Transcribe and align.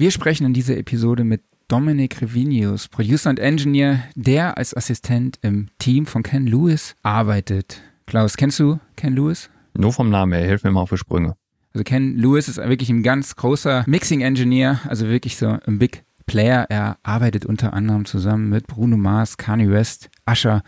Wir 0.00 0.12
sprechen 0.12 0.46
in 0.46 0.52
dieser 0.52 0.76
Episode 0.76 1.24
mit 1.24 1.42
Dominic 1.66 2.22
Revinius, 2.22 2.86
Producer 2.86 3.30
und 3.30 3.40
Engineer, 3.40 4.04
der 4.14 4.56
als 4.56 4.72
Assistent 4.72 5.40
im 5.42 5.70
Team 5.80 6.06
von 6.06 6.22
Ken 6.22 6.46
Lewis 6.46 6.94
arbeitet. 7.02 7.82
Klaus, 8.06 8.36
kennst 8.36 8.60
du 8.60 8.78
Ken 8.94 9.16
Lewis? 9.16 9.50
Nur 9.74 9.92
vom 9.92 10.08
Namen 10.08 10.34
her, 10.34 10.46
hilft 10.46 10.62
mir 10.62 10.70
mal 10.70 10.82
auf 10.82 10.90
die 10.90 10.98
Sprünge. 10.98 11.34
Also 11.74 11.82
Ken 11.82 12.16
Lewis 12.16 12.46
ist 12.46 12.58
wirklich 12.58 12.90
ein 12.90 13.02
ganz 13.02 13.34
großer 13.34 13.82
Mixing 13.88 14.20
Engineer, 14.20 14.82
also 14.86 15.08
wirklich 15.08 15.36
so 15.36 15.58
ein 15.66 15.80
Big 15.80 16.04
Player. 16.26 16.66
Er 16.68 16.98
arbeitet 17.02 17.44
unter 17.44 17.72
anderem 17.72 18.04
zusammen 18.04 18.50
mit 18.50 18.68
Bruno 18.68 18.96
Mars, 18.96 19.36
Kanye 19.36 19.68
West, 19.68 20.10
Usher 20.30 20.62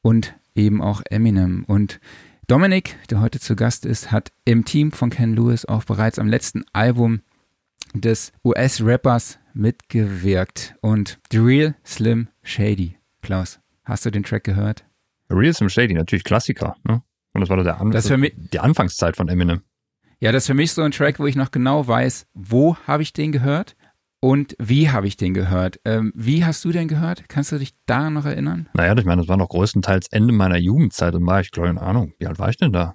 und 0.00 0.36
eben 0.54 0.80
auch 0.80 1.02
Eminem. 1.10 1.64
Und 1.66 1.98
Dominic, 2.46 2.94
der 3.10 3.20
heute 3.20 3.40
zu 3.40 3.56
Gast 3.56 3.84
ist, 3.84 4.12
hat 4.12 4.30
im 4.44 4.64
Team 4.64 4.92
von 4.92 5.10
Ken 5.10 5.34
Lewis 5.34 5.64
auch 5.64 5.82
bereits 5.82 6.20
am 6.20 6.28
letzten 6.28 6.64
Album 6.72 7.22
des 7.94 8.32
US-Rappers 8.44 9.38
mitgewirkt. 9.54 10.74
Und 10.80 11.18
The 11.30 11.38
Real 11.38 11.74
Slim 11.84 12.28
Shady. 12.42 12.96
Klaus, 13.22 13.60
hast 13.84 14.06
du 14.06 14.10
den 14.10 14.22
Track 14.22 14.44
gehört? 14.44 14.84
The 15.28 15.34
Real 15.34 15.54
Slim 15.54 15.68
Shady, 15.68 15.94
natürlich 15.94 16.24
Klassiker. 16.24 16.76
Ne? 16.84 17.02
Und 17.32 17.40
das 17.40 17.50
war 17.50 17.56
doch 17.56 17.64
der 17.64 17.80
An 17.80 17.90
das 17.90 18.08
mich, 18.10 18.34
die 18.36 18.60
Anfangszeit 18.60 19.16
von 19.16 19.28
Eminem. 19.28 19.62
Ja, 20.20 20.32
das 20.32 20.44
ist 20.44 20.46
für 20.46 20.54
mich 20.54 20.72
so 20.72 20.82
ein 20.82 20.92
Track, 20.92 21.18
wo 21.18 21.26
ich 21.26 21.36
noch 21.36 21.50
genau 21.50 21.86
weiß, 21.86 22.26
wo 22.32 22.76
habe 22.86 23.02
ich 23.02 23.12
den 23.12 23.32
gehört 23.32 23.76
und 24.20 24.56
wie 24.58 24.90
habe 24.90 25.06
ich 25.06 25.16
den 25.16 25.34
gehört. 25.34 25.78
Ähm, 25.84 26.12
wie 26.14 26.44
hast 26.44 26.64
du 26.64 26.72
den 26.72 26.88
gehört? 26.88 27.28
Kannst 27.28 27.52
du 27.52 27.58
dich 27.58 27.74
daran 27.84 28.14
noch 28.14 28.24
erinnern? 28.24 28.68
Naja, 28.72 28.96
ich 28.96 29.04
meine, 29.04 29.20
das 29.20 29.28
war 29.28 29.36
noch 29.36 29.50
größtenteils 29.50 30.08
Ende 30.08 30.32
meiner 30.32 30.56
Jugendzeit 30.56 31.14
und 31.14 31.26
war 31.26 31.40
ich, 31.40 31.50
glaube 31.50 31.70
ich, 31.70 31.78
Ahnung, 31.78 32.14
wie 32.18 32.26
alt 32.26 32.38
war 32.38 32.48
ich 32.48 32.56
denn 32.56 32.72
da? 32.72 32.94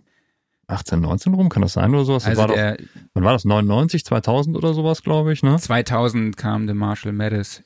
18, 0.71 0.99
19 0.99 1.33
rum, 1.33 1.49
kann 1.49 1.61
das 1.61 1.73
sein 1.73 1.93
oder 1.93 2.05
sowas? 2.05 2.25
Also 2.25 2.41
war 2.41 2.47
der, 2.47 2.77
doch, 2.77 2.85
wann 3.13 3.23
war 3.23 3.33
das? 3.33 3.45
99, 3.45 4.05
2000 4.05 4.55
oder 4.55 4.73
sowas, 4.73 5.01
glaube 5.03 5.33
ich, 5.33 5.43
ne? 5.43 5.57
2000 5.57 6.37
kam 6.37 6.67
The 6.67 6.73
Marshall 6.73 7.13
Mathers 7.13 7.63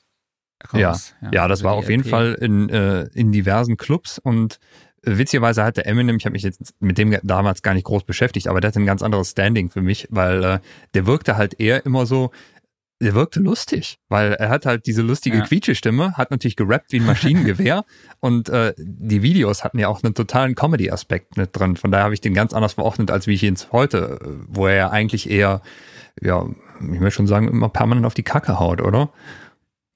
raus. 0.73 1.14
Ja, 1.22 1.28
ja, 1.28 1.30
ja 1.31 1.48
das 1.48 1.64
war 1.64 1.73
auf 1.73 1.90
jeden 1.90 2.04
LP. 2.04 2.09
Fall 2.09 2.33
in, 2.33 2.70
äh, 2.70 3.03
in 3.14 3.31
diversen 3.31 3.78
Clubs 3.78 4.20
und 4.20 4.59
äh, 5.03 5.17
witzigerweise 5.17 5.64
hatte 5.64 5.86
Eminem, 5.86 6.17
ich 6.17 6.26
habe 6.26 6.33
mich 6.33 6.44
jetzt 6.44 6.73
mit 6.80 6.98
dem 6.98 7.17
damals 7.23 7.61
gar 7.61 7.73
nicht 7.73 7.86
groß 7.86 8.03
beschäftigt, 8.03 8.48
aber 8.48 8.61
der 8.61 8.70
hatte 8.70 8.80
ein 8.80 8.86
ganz 8.86 9.02
anderes 9.02 9.31
Standing 9.31 9.70
für 9.70 9.81
mich, 9.81 10.08
weil 10.09 10.44
äh, 10.44 10.59
der 10.94 11.06
wirkte 11.06 11.38
halt 11.38 11.59
eher 11.59 11.86
immer 11.86 12.06
so, 12.06 12.31
der 13.02 13.14
wirkte 13.14 13.40
lustig, 13.40 13.98
weil 14.08 14.34
er 14.34 14.50
hat 14.50 14.66
halt 14.66 14.86
diese 14.86 15.02
lustige 15.02 15.38
Ja. 15.38 15.44
Quietschestimme, 15.44 16.14
hat 16.14 16.32
natürlich 16.32 16.56
gerappt 16.56 16.92
wie 16.92 17.00
ein 17.00 17.06
Maschinengewehr 17.06 17.84
und 18.22 18.50
äh, 18.50 18.74
die 18.78 19.22
Videos 19.22 19.64
hatten 19.64 19.80
ja 19.80 19.88
auch 19.90 20.04
einen 20.04 20.14
totalen 20.14 20.56
Comedy-Aspekt 20.56 21.38
mit 21.38 21.58
drin. 21.58 21.76
Von 21.76 21.92
daher 21.92 22.06
habe 22.06 22.14
ich 22.14 22.22
den 22.22 22.34
ganz 22.34 22.54
anders 22.54 22.73
verordnet, 22.73 23.12
als 23.12 23.28
wie 23.28 23.34
ich 23.34 23.44
ihn 23.44 23.58
heute, 23.72 24.20
wo 24.48 24.68
er 24.68 24.76
ja 24.76 24.90
eigentlich 24.92 25.30
eher, 25.30 25.62
ja, 26.22 26.46
ich 26.80 27.00
möchte 27.00 27.18
schon 27.18 27.28
sagen, 27.28 27.48
immer 27.48 27.70
permanent 27.70 28.06
auf 28.06 28.14
die 28.14 28.23
Kacke 28.23 28.60
haut, 28.60 28.82
oder? 28.82 29.12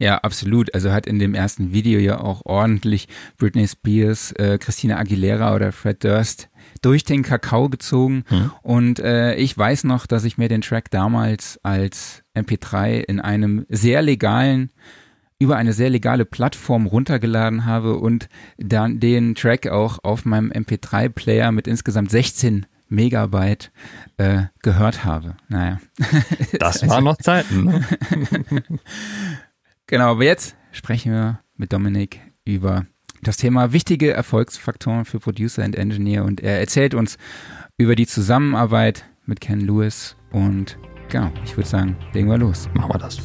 Ja, 0.02 0.20
absolut. 0.20 0.74
Also 0.74 0.92
hat 0.94 1.06
in 1.06 1.20
dem 1.20 1.36
ersten 1.36 1.74
Video 1.74 2.00
ja 2.00 2.22
auch 2.22 2.42
ordentlich 2.46 3.10
Britney 3.38 3.68
Spears, 3.68 4.32
äh, 4.34 4.58
Christina 4.58 4.98
Aguilera 4.98 5.54
oder 5.54 5.74
Fred 5.74 6.04
Durst 6.06 6.50
durch 6.82 7.04
den 7.04 7.22
Kakao 7.22 7.68
gezogen. 7.68 8.24
Mhm. 8.30 8.52
Und 8.62 9.00
äh, 9.00 9.36
ich 9.36 9.58
weiß 9.58 9.84
noch, 9.84 10.08
dass 10.08 10.24
ich 10.24 10.38
mir 10.38 10.48
den 10.48 10.62
Track 10.62 10.90
damals 10.90 11.60
als 11.64 12.24
MP3 12.40 13.00
in 13.02 13.20
einem 13.20 13.66
sehr 13.70 14.02
legalen 14.02 14.72
über 15.40 15.56
eine 15.56 15.72
sehr 15.72 15.90
legale 15.90 16.26
Plattform 16.26 16.86
runtergeladen 16.86 17.66
habe 17.66 17.96
und 17.96 18.28
dann 18.58 19.00
den 19.00 19.36
Track 19.36 19.68
auch 19.68 20.00
auf 20.04 20.26
meinem 20.26 20.52
MP3-Player 20.52 21.54
mit 21.54 21.66
insgesamt 21.66 22.12
16 22.12 22.66
Megabyte 22.90 23.72
äh, 24.18 24.44
gehört 24.62 25.06
habe. 25.06 25.38
Naja. 25.48 25.80
Das 26.60 26.88
waren 26.88 27.06
noch 27.06 27.18
Zeiten. 27.18 27.66
Ne? 27.66 27.86
Genau, 29.88 30.12
aber 30.12 30.24
jetzt 30.24 30.56
sprechen 30.72 31.12
wir 31.12 31.40
mit 31.58 31.74
Dominik 31.74 32.22
über 32.46 32.86
das 33.24 33.38
Thema 33.38 33.74
wichtige 33.74 34.14
Erfolgsfaktoren 34.14 35.04
für 35.04 35.20
Producer 35.20 35.66
und 35.66 35.76
Engineer 35.76 36.26
und 36.26 36.42
er 36.42 36.60
erzählt 36.60 36.94
uns 36.94 37.18
über 37.76 37.96
die 37.96 38.06
Zusammenarbeit 38.06 39.06
mit 39.26 39.42
Ken 39.42 39.62
Lewis 39.62 40.16
und 40.32 40.78
genau, 41.10 41.32
ich 41.44 41.58
würde 41.58 41.68
sagen, 41.68 41.96
legen 42.14 42.30
wir 42.30 42.38
los. 42.38 42.70
Machen 42.74 42.94
wir 42.94 43.00
das. 43.00 43.18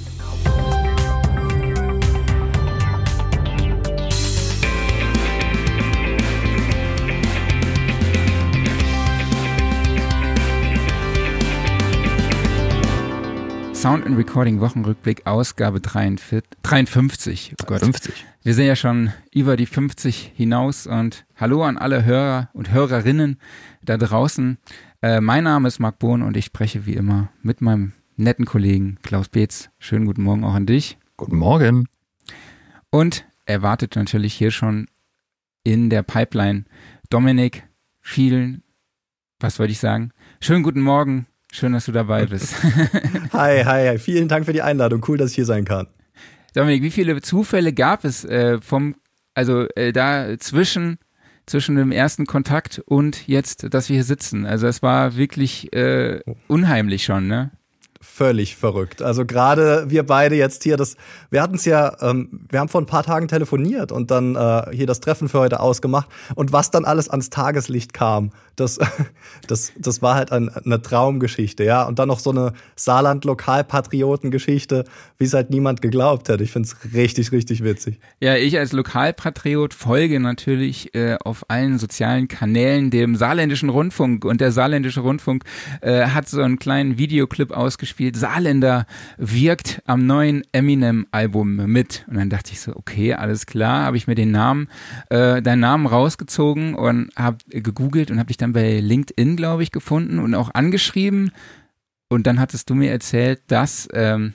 Sound 13.74 14.06
and 14.06 14.16
Recording 14.16 14.60
Wochenrückblick 14.60 15.26
Ausgabe 15.26 15.78
43, 15.78 16.42
53. 16.62 17.54
Oh 17.60 17.66
Gott. 17.66 17.80
50. 17.80 18.24
Wir 18.42 18.54
sind 18.54 18.64
ja 18.64 18.76
schon 18.76 19.12
über 19.30 19.58
die 19.58 19.66
50 19.66 20.32
hinaus 20.34 20.86
und 20.86 21.26
hallo 21.36 21.62
an 21.62 21.76
alle 21.76 22.02
Hörer 22.06 22.48
und 22.54 22.72
Hörerinnen 22.72 23.38
da 23.82 23.98
draußen. 23.98 24.56
Äh, 25.04 25.20
mein 25.20 25.44
Name 25.44 25.68
ist 25.68 25.80
Marc 25.80 25.98
Bohn 25.98 26.22
und 26.22 26.34
ich 26.34 26.46
spreche 26.46 26.86
wie 26.86 26.94
immer 26.94 27.28
mit 27.42 27.60
meinem 27.60 27.92
netten 28.16 28.46
Kollegen 28.46 28.96
Klaus 29.02 29.28
Beetz. 29.28 29.68
Schönen 29.78 30.06
guten 30.06 30.22
Morgen 30.22 30.44
auch 30.44 30.54
an 30.54 30.64
dich. 30.64 30.96
Guten 31.18 31.36
Morgen. 31.36 31.88
Und 32.88 33.26
er 33.44 33.60
wartet 33.60 33.96
natürlich 33.96 34.32
hier 34.32 34.50
schon 34.50 34.86
in 35.62 35.90
der 35.90 36.02
Pipeline. 36.04 36.64
Dominik, 37.10 37.64
vielen, 38.00 38.62
was 39.40 39.58
wollte 39.58 39.72
ich 39.72 39.78
sagen? 39.78 40.10
Schönen 40.40 40.62
guten 40.62 40.80
Morgen. 40.80 41.26
Schön, 41.52 41.74
dass 41.74 41.84
du 41.84 41.92
dabei 41.92 42.24
bist. 42.30 42.54
Hi, 43.34 43.62
hi, 43.62 43.86
hi. 43.86 43.98
Vielen 43.98 44.28
Dank 44.28 44.46
für 44.46 44.54
die 44.54 44.62
Einladung. 44.62 45.04
Cool, 45.06 45.18
dass 45.18 45.32
ich 45.32 45.36
hier 45.36 45.44
sein 45.44 45.66
kann. 45.66 45.86
Dominik, 46.54 46.82
wie 46.82 46.90
viele 46.90 47.20
Zufälle 47.20 47.74
gab 47.74 48.06
es 48.06 48.24
äh, 48.24 48.58
vom, 48.58 48.94
also 49.34 49.66
äh, 49.76 49.92
da 49.92 50.38
zwischen 50.38 50.96
zwischen 51.46 51.76
dem 51.76 51.92
ersten 51.92 52.26
Kontakt 52.26 52.80
und 52.84 53.26
jetzt, 53.28 53.72
dass 53.72 53.88
wir 53.88 53.96
hier 53.96 54.04
sitzen? 54.04 54.46
Also 54.46 54.66
es 54.66 54.82
war 54.82 55.16
wirklich 55.16 55.72
äh, 55.72 56.20
unheimlich 56.48 57.04
schon, 57.04 57.26
ne? 57.26 57.50
Völlig 58.06 58.54
verrückt. 58.54 59.02
Also 59.02 59.24
gerade 59.24 59.86
wir 59.88 60.04
beide 60.04 60.36
jetzt 60.36 60.62
hier, 60.62 60.76
das, 60.76 60.96
wir 61.30 61.42
hatten 61.42 61.56
es 61.56 61.64
ja, 61.64 61.96
ähm, 62.00 62.46
wir 62.48 62.60
haben 62.60 62.68
vor 62.68 62.80
ein 62.80 62.86
paar 62.86 63.02
Tagen 63.02 63.26
telefoniert 63.26 63.90
und 63.90 64.10
dann 64.10 64.36
äh, 64.36 64.66
hier 64.72 64.86
das 64.86 65.00
Treffen 65.00 65.28
für 65.28 65.40
heute 65.40 65.58
ausgemacht. 65.58 66.08
Und 66.36 66.52
was 66.52 66.70
dann 66.70 66.84
alles 66.84 67.08
ans 67.08 67.30
Tageslicht 67.30 67.94
kam, 67.94 68.30
das, 68.56 68.78
das, 69.48 69.72
das 69.76 70.02
war 70.02 70.14
halt 70.14 70.30
ein, 70.32 70.48
eine 70.48 70.80
Traumgeschichte, 70.80 71.64
ja. 71.64 71.82
Und 71.84 71.98
dann 71.98 72.08
noch 72.08 72.20
so 72.20 72.30
eine 72.30 72.52
Saarland-Lokalpatrioten-Geschichte, 72.76 74.84
wie 75.18 75.24
es 75.24 75.32
halt 75.32 75.50
niemand 75.50 75.82
geglaubt 75.82 76.28
hätte. 76.28 76.44
Ich 76.44 76.52
finde 76.52 76.68
es 76.68 76.94
richtig, 76.94 77.32
richtig 77.32 77.64
witzig. 77.64 77.98
Ja, 78.20 78.36
ich 78.36 78.56
als 78.58 78.70
Lokalpatriot 78.72 79.74
folge 79.74 80.20
natürlich 80.20 80.94
äh, 80.94 81.16
auf 81.24 81.44
allen 81.48 81.78
sozialen 81.78 82.28
Kanälen 82.28 82.90
dem 82.90 83.16
Saarländischen 83.16 83.70
Rundfunk 83.70 84.24
und 84.24 84.40
der 84.40 84.52
Saarländische 84.52 85.00
Rundfunk 85.00 85.42
äh, 85.80 86.06
hat 86.06 86.28
so 86.28 86.42
einen 86.42 86.60
kleinen 86.60 86.96
Videoclip 86.96 87.50
ausgespielt. 87.50 87.93
Saarländer 88.14 88.86
wirkt 89.16 89.82
am 89.86 90.06
neuen 90.06 90.42
Eminem-Album 90.52 91.56
mit. 91.66 92.04
Und 92.08 92.16
dann 92.16 92.30
dachte 92.30 92.52
ich 92.52 92.60
so, 92.60 92.74
okay, 92.76 93.14
alles 93.14 93.46
klar, 93.46 93.84
habe 93.84 93.96
ich 93.96 94.06
mir 94.06 94.14
den 94.14 94.30
Namen, 94.30 94.68
äh, 95.10 95.42
deinen 95.42 95.60
Namen 95.60 95.86
rausgezogen 95.86 96.74
und 96.74 97.10
habe 97.16 97.38
gegoogelt 97.48 98.10
und 98.10 98.18
habe 98.18 98.28
dich 98.28 98.36
dann 98.36 98.52
bei 98.52 98.80
LinkedIn, 98.80 99.36
glaube 99.36 99.62
ich, 99.62 99.72
gefunden 99.72 100.18
und 100.18 100.34
auch 100.34 100.52
angeschrieben. 100.54 101.32
Und 102.08 102.26
dann 102.26 102.40
hattest 102.40 102.70
du 102.70 102.74
mir 102.74 102.90
erzählt, 102.90 103.42
dass 103.48 103.88
ähm, 103.92 104.34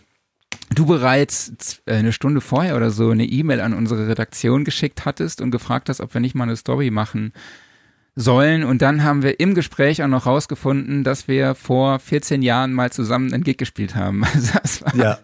du 0.73 0.85
bereits 0.85 1.81
äh, 1.85 1.95
eine 1.95 2.13
Stunde 2.13 2.41
vorher 2.41 2.75
oder 2.75 2.91
so 2.91 3.09
eine 3.09 3.25
E-Mail 3.25 3.61
an 3.61 3.73
unsere 3.73 4.07
Redaktion 4.07 4.65
geschickt 4.65 5.05
hattest 5.05 5.41
und 5.41 5.51
gefragt 5.51 5.89
hast, 5.89 6.01
ob 6.01 6.13
wir 6.13 6.21
nicht 6.21 6.35
mal 6.35 6.43
eine 6.43 6.55
Story 6.55 6.91
machen 6.91 7.33
sollen. 8.21 8.63
Und 8.63 8.81
dann 8.81 9.03
haben 9.03 9.23
wir 9.23 9.39
im 9.39 9.55
Gespräch 9.55 10.03
auch 10.03 10.07
noch 10.07 10.25
rausgefunden, 10.25 11.03
dass 11.03 11.27
wir 11.27 11.55
vor 11.55 11.99
14 11.99 12.41
Jahren 12.41 12.73
mal 12.73 12.91
zusammen 12.91 13.33
einen 13.33 13.43
Gig 13.43 13.57
gespielt 13.57 13.95
haben. 13.95 14.23
Also 14.33 14.59
das 14.61 14.81
war, 14.83 14.95
Ja. 14.95 15.17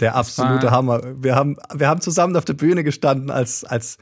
Der 0.00 0.14
absolute 0.14 0.66
war- 0.66 0.70
Hammer. 0.70 1.00
Wir 1.22 1.34
haben, 1.34 1.56
wir 1.74 1.88
haben 1.88 2.00
zusammen 2.00 2.36
auf 2.36 2.44
der 2.44 2.52
Bühne 2.54 2.84
gestanden 2.84 3.30
als, 3.30 3.64
als 3.64 3.98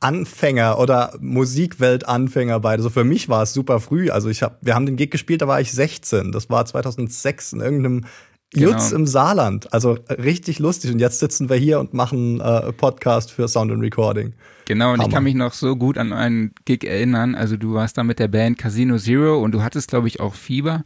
Anfänger 0.00 0.78
oder 0.78 1.14
Musikweltanfänger 1.20 2.60
beide. 2.60 2.82
So 2.82 2.88
für 2.88 3.04
mich 3.04 3.28
war 3.28 3.42
es 3.42 3.52
super 3.52 3.78
früh. 3.80 4.08
Also 4.10 4.30
ich 4.30 4.42
habe, 4.42 4.56
wir 4.62 4.74
haben 4.74 4.86
den 4.86 4.96
Gig 4.96 5.10
gespielt, 5.10 5.42
da 5.42 5.48
war 5.48 5.60
ich 5.60 5.70
16. 5.72 6.32
Das 6.32 6.48
war 6.48 6.64
2006 6.64 7.52
in 7.52 7.60
irgendeinem 7.60 8.04
Genau. 8.52 8.70
Jutz 8.70 8.92
im 8.92 9.06
Saarland. 9.06 9.72
Also 9.72 9.96
äh, 10.08 10.14
richtig 10.14 10.58
lustig. 10.58 10.92
Und 10.92 10.98
jetzt 10.98 11.18
sitzen 11.18 11.48
wir 11.48 11.56
hier 11.56 11.80
und 11.80 11.94
machen 11.94 12.40
äh, 12.40 12.72
Podcast 12.72 13.32
für 13.32 13.48
Sound 13.48 13.72
and 13.72 13.82
Recording. 13.82 14.34
Genau, 14.66 14.92
und 14.92 14.96
ich 14.96 15.04
Hammer. 15.04 15.14
kann 15.14 15.24
mich 15.24 15.34
noch 15.34 15.52
so 15.52 15.76
gut 15.76 15.98
an 15.98 16.12
einen 16.12 16.52
Gig 16.64 16.84
erinnern. 16.84 17.34
Also 17.34 17.56
du 17.56 17.74
warst 17.74 17.98
da 17.98 18.04
mit 18.04 18.18
der 18.18 18.28
Band 18.28 18.58
Casino 18.58 18.98
Zero 18.98 19.40
und 19.42 19.52
du 19.52 19.62
hattest, 19.62 19.88
glaube 19.88 20.08
ich, 20.08 20.20
auch 20.20 20.34
Fieber. 20.34 20.84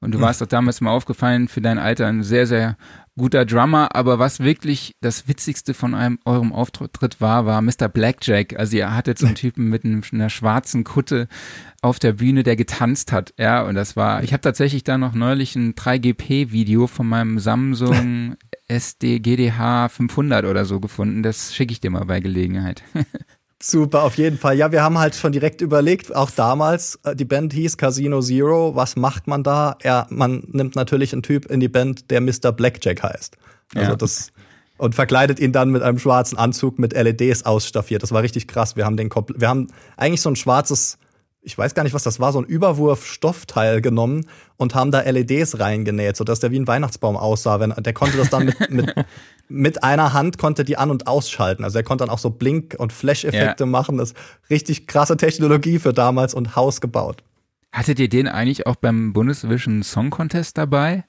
Und 0.00 0.12
du 0.12 0.20
warst 0.20 0.40
doch 0.40 0.46
damals 0.46 0.80
mal 0.80 0.92
aufgefallen 0.92 1.48
für 1.48 1.60
dein 1.60 1.78
Alter 1.78 2.06
ein 2.06 2.22
sehr, 2.22 2.46
sehr 2.46 2.76
guter 3.18 3.44
Drummer, 3.44 3.94
aber 3.94 4.18
was 4.18 4.40
wirklich 4.40 4.96
das 5.00 5.28
Witzigste 5.28 5.74
von 5.74 5.94
einem, 5.94 6.18
eurem 6.24 6.52
Auftritt 6.52 7.20
war, 7.20 7.44
war 7.44 7.60
Mr. 7.60 7.88
Blackjack. 7.92 8.58
Also 8.58 8.76
ihr 8.76 8.94
hattet 8.94 9.18
so 9.18 9.26
einen 9.26 9.34
Typen 9.34 9.68
mit 9.68 9.84
einer 9.84 10.30
schwarzen 10.30 10.84
Kutte 10.84 11.28
auf 11.82 11.98
der 11.98 12.14
Bühne, 12.14 12.42
der 12.42 12.56
getanzt 12.56 13.12
hat. 13.12 13.34
Ja, 13.38 13.62
und 13.62 13.74
das 13.74 13.96
war, 13.96 14.22
ich 14.22 14.32
habe 14.32 14.40
tatsächlich 14.40 14.84
da 14.84 14.96
noch 14.96 15.14
neulich 15.14 15.54
ein 15.54 15.74
3GP-Video 15.74 16.86
von 16.86 17.06
meinem 17.06 17.38
Samsung 17.38 18.36
SD 18.68 19.20
GDH 19.20 19.88
500 19.88 20.44
oder 20.46 20.64
so 20.64 20.80
gefunden. 20.80 21.22
Das 21.22 21.54
schicke 21.54 21.72
ich 21.72 21.80
dir 21.80 21.90
mal 21.90 22.04
bei 22.04 22.20
Gelegenheit. 22.20 22.82
Super, 23.60 24.04
auf 24.04 24.16
jeden 24.16 24.38
Fall. 24.38 24.56
Ja, 24.56 24.70
wir 24.70 24.82
haben 24.82 24.98
halt 24.98 25.16
schon 25.16 25.32
direkt 25.32 25.60
überlegt, 25.60 26.14
auch 26.14 26.30
damals, 26.30 27.00
äh, 27.02 27.16
die 27.16 27.24
Band 27.24 27.52
hieß 27.52 27.76
Casino 27.76 28.20
Zero. 28.20 28.76
Was 28.76 28.94
macht 28.94 29.26
man 29.26 29.42
da? 29.42 29.76
Ja, 29.82 30.06
man 30.10 30.44
nimmt 30.52 30.76
natürlich 30.76 31.12
einen 31.12 31.24
Typ 31.24 31.46
in 31.46 31.58
die 31.58 31.68
Band, 31.68 32.10
der 32.10 32.20
Mr. 32.20 32.52
Blackjack 32.52 33.02
heißt. 33.02 33.36
Also 33.74 33.90
ja. 33.90 33.96
das 33.96 34.32
und 34.78 34.94
verkleidet 34.94 35.40
ihn 35.40 35.52
dann 35.52 35.70
mit 35.70 35.82
einem 35.82 35.98
schwarzen 35.98 36.38
Anzug 36.38 36.78
mit 36.78 36.92
LEDs 36.92 37.44
ausstaffiert. 37.44 38.02
Das 38.02 38.12
war 38.12 38.22
richtig 38.22 38.46
krass. 38.46 38.76
Wir 38.76 38.86
haben 38.86 38.96
den 38.96 39.10
wir 39.10 39.48
haben 39.48 39.66
eigentlich 39.96 40.22
so 40.22 40.30
ein 40.30 40.36
schwarzes 40.36 40.98
ich 41.48 41.56
weiß 41.56 41.74
gar 41.74 41.82
nicht, 41.82 41.94
was 41.94 42.02
das 42.02 42.20
war, 42.20 42.30
so 42.30 42.40
ein 42.40 42.44
Überwurf-Stoffteil 42.44 43.80
genommen 43.80 44.26
und 44.58 44.74
haben 44.74 44.90
da 44.90 45.00
LEDs 45.00 45.58
reingenäht, 45.58 46.14
sodass 46.14 46.40
der 46.40 46.50
wie 46.50 46.58
ein 46.58 46.66
Weihnachtsbaum 46.66 47.16
aussah. 47.16 47.58
Wenn, 47.58 47.72
der 47.74 47.94
konnte 47.94 48.18
das 48.18 48.28
dann 48.28 48.44
mit, 48.44 48.70
mit, 48.70 48.94
mit 49.48 49.82
einer 49.82 50.12
Hand 50.12 50.36
konnte 50.36 50.62
die 50.62 50.76
an- 50.76 50.90
und 50.90 51.06
ausschalten. 51.06 51.64
Also 51.64 51.78
er 51.78 51.84
konnte 51.84 52.04
dann 52.04 52.12
auch 52.12 52.18
so 52.18 52.28
Blink- 52.28 52.76
und 52.78 52.92
Flash-Effekte 52.92 53.64
ja. 53.64 53.66
machen. 53.66 53.96
Das 53.96 54.10
ist 54.10 54.18
richtig 54.50 54.86
krasse 54.86 55.16
Technologie 55.16 55.78
für 55.78 55.94
damals 55.94 56.34
und 56.34 56.54
Haus 56.54 56.82
gebaut. 56.82 57.22
Hattet 57.72 57.98
ihr 57.98 58.10
den 58.10 58.28
eigentlich 58.28 58.66
auch 58.66 58.76
beim 58.76 59.14
Bundesvision 59.14 59.82
Song 59.82 60.10
Contest 60.10 60.58
dabei? 60.58 61.04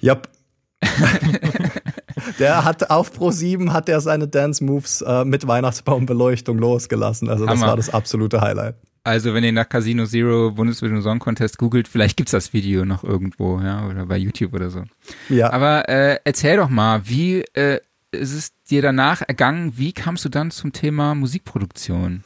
Ja. 0.00 0.16
der 2.38 2.64
hat 2.64 2.88
auf 2.88 3.12
Pro 3.12 3.30
7 3.30 3.74
hat 3.74 3.90
er 3.90 4.00
seine 4.00 4.28
Dance 4.28 4.64
Moves 4.64 5.02
äh, 5.02 5.26
mit 5.26 5.46
Weihnachtsbaumbeleuchtung 5.46 6.56
losgelassen. 6.56 7.28
Also 7.28 7.44
das 7.44 7.56
Hammer. 7.56 7.66
war 7.66 7.76
das 7.76 7.90
absolute 7.90 8.40
Highlight. 8.40 8.76
Also 9.06 9.34
wenn 9.34 9.44
ihr 9.44 9.52
nach 9.52 9.68
Casino 9.68 10.04
Zero 10.04 10.50
Bundesvision 10.50 11.00
Song 11.00 11.20
Contest 11.20 11.58
googelt, 11.58 11.86
vielleicht 11.86 12.16
gibt's 12.16 12.32
das 12.32 12.52
Video 12.52 12.84
noch 12.84 13.04
irgendwo, 13.04 13.60
ja, 13.60 13.86
oder 13.86 14.04
bei 14.06 14.16
YouTube 14.16 14.52
oder 14.52 14.68
so. 14.68 14.82
Ja. 15.28 15.52
Aber 15.52 15.88
äh, 15.88 16.18
erzähl 16.24 16.56
doch 16.56 16.68
mal, 16.68 17.02
wie 17.04 17.44
äh, 17.54 17.78
ist 18.10 18.34
es 18.34 18.50
dir 18.68 18.82
danach 18.82 19.22
ergangen? 19.22 19.74
Wie 19.76 19.92
kamst 19.92 20.24
du 20.24 20.28
dann 20.28 20.50
zum 20.50 20.72
Thema 20.72 21.14
Musikproduktion? 21.14 22.24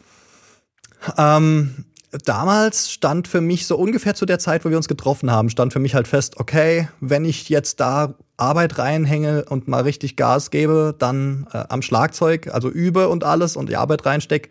Ähm, 1.18 1.84
damals 2.24 2.90
stand 2.90 3.28
für 3.28 3.42
mich 3.42 3.66
so 3.66 3.76
ungefähr 3.76 4.14
zu 4.14 4.24
der 4.24 4.38
Zeit, 4.38 4.64
wo 4.64 4.70
wir 4.70 4.78
uns 4.78 4.88
getroffen 4.88 5.30
haben, 5.30 5.50
stand 5.50 5.74
für 5.74 5.80
mich 5.80 5.94
halt 5.94 6.08
fest, 6.08 6.40
okay, 6.40 6.88
wenn 7.00 7.26
ich 7.26 7.50
jetzt 7.50 7.80
da 7.80 8.14
Arbeit 8.38 8.78
reinhänge 8.78 9.44
und 9.44 9.68
mal 9.68 9.82
richtig 9.82 10.16
Gas 10.16 10.50
gebe, 10.50 10.94
dann 10.98 11.46
äh, 11.52 11.62
am 11.68 11.82
Schlagzeug, 11.82 12.48
also 12.54 12.70
übe 12.70 13.10
und 13.10 13.22
alles 13.22 13.54
und 13.56 13.68
die 13.68 13.76
Arbeit 13.76 14.06
reinstecke, 14.06 14.48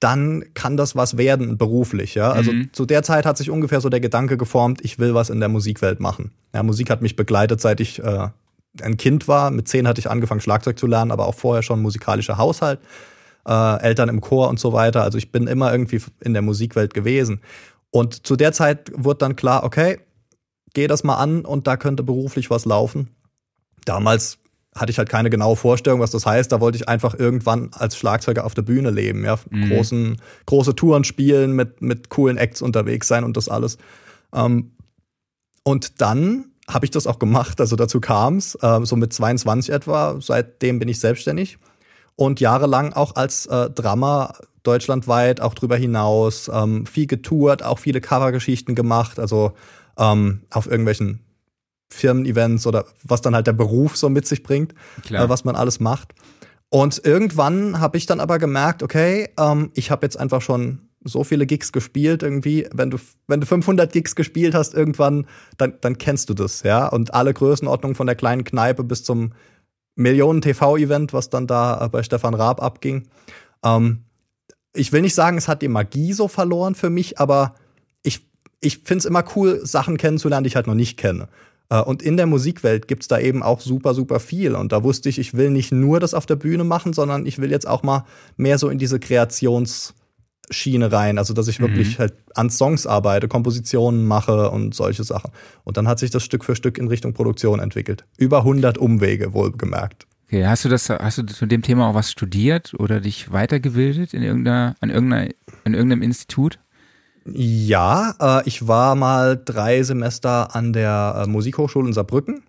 dann 0.00 0.44
kann 0.54 0.76
das 0.76 0.94
was 0.94 1.16
werden 1.16 1.58
beruflich. 1.58 2.14
Ja? 2.14 2.30
Also 2.32 2.52
mhm. 2.52 2.72
zu 2.72 2.86
der 2.86 3.02
Zeit 3.02 3.26
hat 3.26 3.36
sich 3.36 3.50
ungefähr 3.50 3.80
so 3.80 3.88
der 3.88 4.00
Gedanke 4.00 4.36
geformt, 4.36 4.80
ich 4.82 4.98
will 4.98 5.14
was 5.14 5.30
in 5.30 5.40
der 5.40 5.48
Musikwelt 5.48 6.00
machen. 6.00 6.32
Ja, 6.54 6.62
Musik 6.62 6.90
hat 6.90 7.02
mich 7.02 7.16
begleitet, 7.16 7.60
seit 7.60 7.80
ich 7.80 8.02
äh, 8.02 8.28
ein 8.80 8.96
Kind 8.96 9.26
war. 9.28 9.50
Mit 9.50 9.68
zehn 9.68 9.88
hatte 9.88 10.00
ich 10.00 10.10
angefangen, 10.10 10.40
Schlagzeug 10.40 10.78
zu 10.78 10.86
lernen, 10.86 11.10
aber 11.10 11.26
auch 11.26 11.34
vorher 11.34 11.62
schon 11.62 11.82
musikalischer 11.82 12.38
Haushalt, 12.38 12.78
äh, 13.46 13.80
Eltern 13.82 14.08
im 14.08 14.20
Chor 14.20 14.48
und 14.48 14.60
so 14.60 14.72
weiter. 14.72 15.02
Also 15.02 15.18
ich 15.18 15.32
bin 15.32 15.46
immer 15.46 15.72
irgendwie 15.72 16.00
in 16.20 16.32
der 16.32 16.42
Musikwelt 16.42 16.94
gewesen. 16.94 17.40
Und 17.90 18.26
zu 18.26 18.36
der 18.36 18.52
Zeit 18.52 18.92
wurde 18.94 19.18
dann 19.18 19.36
klar, 19.36 19.64
okay, 19.64 19.98
geh 20.74 20.86
das 20.86 21.02
mal 21.02 21.16
an 21.16 21.44
und 21.44 21.66
da 21.66 21.76
könnte 21.76 22.02
beruflich 22.02 22.50
was 22.50 22.66
laufen. 22.66 23.08
Damals 23.84 24.37
hatte 24.78 24.90
ich 24.90 24.98
halt 24.98 25.08
keine 25.08 25.30
genaue 25.30 25.56
Vorstellung, 25.56 26.00
was 26.00 26.10
das 26.10 26.26
heißt. 26.26 26.50
Da 26.52 26.60
wollte 26.60 26.76
ich 26.76 26.88
einfach 26.88 27.14
irgendwann 27.18 27.70
als 27.72 27.96
Schlagzeuger 27.96 28.44
auf 28.44 28.54
der 28.54 28.62
Bühne 28.62 28.90
leben, 28.90 29.24
ja, 29.24 29.38
mhm. 29.50 29.68
großen, 29.68 30.20
große 30.46 30.74
Touren 30.74 31.04
spielen, 31.04 31.52
mit, 31.52 31.82
mit 31.82 32.08
coolen 32.08 32.36
Acts 32.36 32.62
unterwegs 32.62 33.08
sein 33.08 33.24
und 33.24 33.36
das 33.36 33.48
alles. 33.48 33.78
Ähm, 34.34 34.72
und 35.64 36.00
dann 36.00 36.46
habe 36.68 36.84
ich 36.84 36.90
das 36.90 37.06
auch 37.06 37.18
gemacht, 37.18 37.60
also 37.60 37.76
dazu 37.76 38.00
kam 38.00 38.36
es, 38.36 38.54
äh, 38.56 38.80
so 38.84 38.96
mit 38.96 39.12
22 39.12 39.72
etwa, 39.72 40.18
seitdem 40.20 40.78
bin 40.78 40.88
ich 40.88 41.00
selbstständig 41.00 41.58
und 42.16 42.40
jahrelang 42.40 42.92
auch 42.92 43.16
als 43.16 43.46
äh, 43.46 43.70
Drummer 43.70 44.34
deutschlandweit, 44.62 45.40
auch 45.40 45.54
drüber 45.54 45.76
hinaus, 45.76 46.50
ähm, 46.52 46.84
viel 46.84 47.06
getourt, 47.06 47.62
auch 47.62 47.78
viele 47.78 48.00
Covergeschichten 48.00 48.74
gemacht, 48.74 49.18
also 49.18 49.52
ähm, 49.98 50.42
auf 50.50 50.66
irgendwelchen 50.66 51.20
Firmen-Events 51.90 52.66
oder 52.66 52.84
was 53.02 53.20
dann 53.20 53.34
halt 53.34 53.46
der 53.46 53.52
Beruf 53.52 53.96
so 53.96 54.08
mit 54.08 54.26
sich 54.26 54.42
bringt, 54.42 54.74
äh, 55.10 55.28
was 55.28 55.44
man 55.44 55.56
alles 55.56 55.80
macht. 55.80 56.14
Und 56.70 57.00
irgendwann 57.04 57.80
habe 57.80 57.96
ich 57.96 58.06
dann 58.06 58.20
aber 58.20 58.38
gemerkt, 58.38 58.82
okay, 58.82 59.30
ähm, 59.38 59.70
ich 59.74 59.90
habe 59.90 60.04
jetzt 60.04 60.18
einfach 60.18 60.42
schon 60.42 60.88
so 61.04 61.24
viele 61.24 61.46
Gigs 61.46 61.72
gespielt 61.72 62.22
irgendwie. 62.22 62.68
Wenn 62.72 62.90
du, 62.90 62.98
wenn 63.26 63.40
du 63.40 63.46
500 63.46 63.92
Gigs 63.92 64.14
gespielt 64.14 64.54
hast, 64.54 64.74
irgendwann, 64.74 65.26
dann, 65.56 65.74
dann 65.80 65.96
kennst 65.96 66.28
du 66.28 66.34
das, 66.34 66.62
ja. 66.62 66.86
Und 66.88 67.14
alle 67.14 67.32
Größenordnungen 67.32 67.94
von 67.94 68.06
der 68.06 68.16
kleinen 68.16 68.44
Kneipe 68.44 68.84
bis 68.84 69.04
zum 69.04 69.32
Millionen-TV-Event, 69.94 71.12
was 71.12 71.30
dann 71.30 71.46
da 71.46 71.84
äh, 71.84 71.88
bei 71.88 72.02
Stefan 72.02 72.34
Raab 72.34 72.62
abging. 72.62 73.08
Ähm, 73.64 74.04
ich 74.74 74.92
will 74.92 75.00
nicht 75.00 75.14
sagen, 75.14 75.38
es 75.38 75.48
hat 75.48 75.62
die 75.62 75.68
Magie 75.68 76.12
so 76.12 76.28
verloren 76.28 76.74
für 76.74 76.90
mich, 76.90 77.18
aber 77.18 77.54
ich, 78.02 78.28
ich 78.60 78.78
finde 78.78 78.98
es 78.98 79.04
immer 79.06 79.24
cool, 79.34 79.60
Sachen 79.64 79.96
kennenzulernen, 79.96 80.44
die 80.44 80.48
ich 80.48 80.56
halt 80.56 80.66
noch 80.66 80.74
nicht 80.74 80.98
kenne. 80.98 81.28
Äh, 81.70 81.80
und 81.80 82.02
in 82.02 82.16
der 82.16 82.26
Musikwelt 82.26 82.88
gibt's 82.88 83.08
da 83.08 83.18
eben 83.18 83.42
auch 83.42 83.60
super, 83.60 83.94
super 83.94 84.20
viel. 84.20 84.54
Und 84.54 84.72
da 84.72 84.82
wusste 84.82 85.08
ich, 85.08 85.18
ich 85.18 85.34
will 85.34 85.50
nicht 85.50 85.72
nur 85.72 86.00
das 86.00 86.14
auf 86.14 86.26
der 86.26 86.36
Bühne 86.36 86.64
machen, 86.64 86.92
sondern 86.92 87.26
ich 87.26 87.38
will 87.38 87.50
jetzt 87.50 87.66
auch 87.66 87.82
mal 87.82 88.04
mehr 88.36 88.58
so 88.58 88.68
in 88.68 88.78
diese 88.78 89.00
Kreationsschiene 89.00 90.92
rein. 90.92 91.18
Also, 91.18 91.34
dass 91.34 91.48
ich 91.48 91.58
mhm. 91.58 91.64
wirklich 91.64 91.98
halt 91.98 92.14
an 92.34 92.50
Songs 92.50 92.86
arbeite, 92.86 93.28
Kompositionen 93.28 94.06
mache 94.06 94.50
und 94.50 94.74
solche 94.74 95.04
Sachen. 95.04 95.30
Und 95.64 95.76
dann 95.76 95.88
hat 95.88 95.98
sich 95.98 96.10
das 96.10 96.24
Stück 96.24 96.44
für 96.44 96.56
Stück 96.56 96.78
in 96.78 96.88
Richtung 96.88 97.12
Produktion 97.12 97.60
entwickelt. 97.60 98.04
Über 98.16 98.38
100 98.38 98.78
Umwege, 98.78 99.32
wohlgemerkt. 99.32 100.06
Okay, 100.26 100.44
hast 100.46 100.66
du 100.66 100.68
das, 100.68 100.90
hast 100.90 101.16
du 101.16 101.24
zu 101.24 101.46
dem 101.46 101.62
Thema 101.62 101.88
auch 101.88 101.94
was 101.94 102.10
studiert 102.10 102.74
oder 102.78 103.00
dich 103.00 103.32
weitergebildet 103.32 104.12
in 104.12 104.22
irgendeiner, 104.22 104.76
an 104.80 104.90
irgendeiner, 104.90 105.30
in 105.64 105.72
irgendeinem 105.72 106.02
Institut? 106.02 106.58
Ja, 107.34 108.14
äh, 108.20 108.48
ich 108.48 108.66
war 108.66 108.94
mal 108.94 109.40
drei 109.42 109.82
Semester 109.82 110.54
an 110.54 110.72
der 110.72 111.22
äh, 111.24 111.26
Musikhochschule 111.28 111.88
in 111.88 111.92
Saarbrücken, 111.92 112.42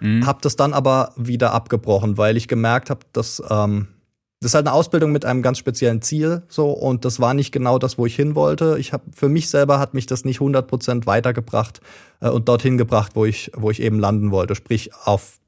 mhm. 0.00 0.26
habe 0.26 0.38
das 0.42 0.56
dann 0.56 0.72
aber 0.72 1.12
wieder 1.16 1.52
abgebrochen, 1.52 2.18
weil 2.18 2.36
ich 2.36 2.48
gemerkt 2.48 2.90
habe, 2.90 3.00
dass 3.12 3.42
ähm, 3.50 3.88
das 4.40 4.50
ist 4.50 4.54
halt 4.56 4.66
eine 4.66 4.74
Ausbildung 4.74 5.12
mit 5.12 5.24
einem 5.24 5.40
ganz 5.40 5.58
speziellen 5.58 6.02
Ziel 6.02 6.42
so 6.48 6.70
und 6.70 7.04
das 7.04 7.20
war 7.20 7.32
nicht 7.32 7.52
genau 7.52 7.78
das, 7.78 7.96
wo 7.96 8.06
ich 8.06 8.16
hin 8.16 8.34
wollte. 8.34 8.76
Ich 8.78 8.92
habe 8.92 9.04
für 9.14 9.28
mich 9.28 9.48
selber 9.48 9.78
hat 9.78 9.94
mich 9.94 10.06
das 10.06 10.24
nicht 10.24 10.40
100% 10.40 11.06
weitergebracht 11.06 11.80
äh, 12.20 12.28
und 12.28 12.48
dorthin 12.48 12.76
gebracht, 12.76 13.12
wo 13.14 13.24
ich 13.24 13.52
wo 13.54 13.70
ich 13.70 13.80
eben 13.80 14.00
landen 14.00 14.32
wollte, 14.32 14.56
sprich 14.56 14.90
auf 15.04 15.38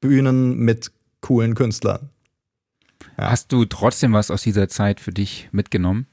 Bühnen 0.00 0.58
mit 0.58 0.92
coolen 1.22 1.54
Künstlern. 1.54 2.10
Ja. 3.16 3.30
Hast 3.30 3.52
du 3.52 3.64
trotzdem 3.64 4.12
was 4.12 4.30
aus 4.30 4.42
dieser 4.42 4.68
Zeit 4.68 5.00
für 5.00 5.12
dich 5.12 5.48
mitgenommen? 5.52 6.06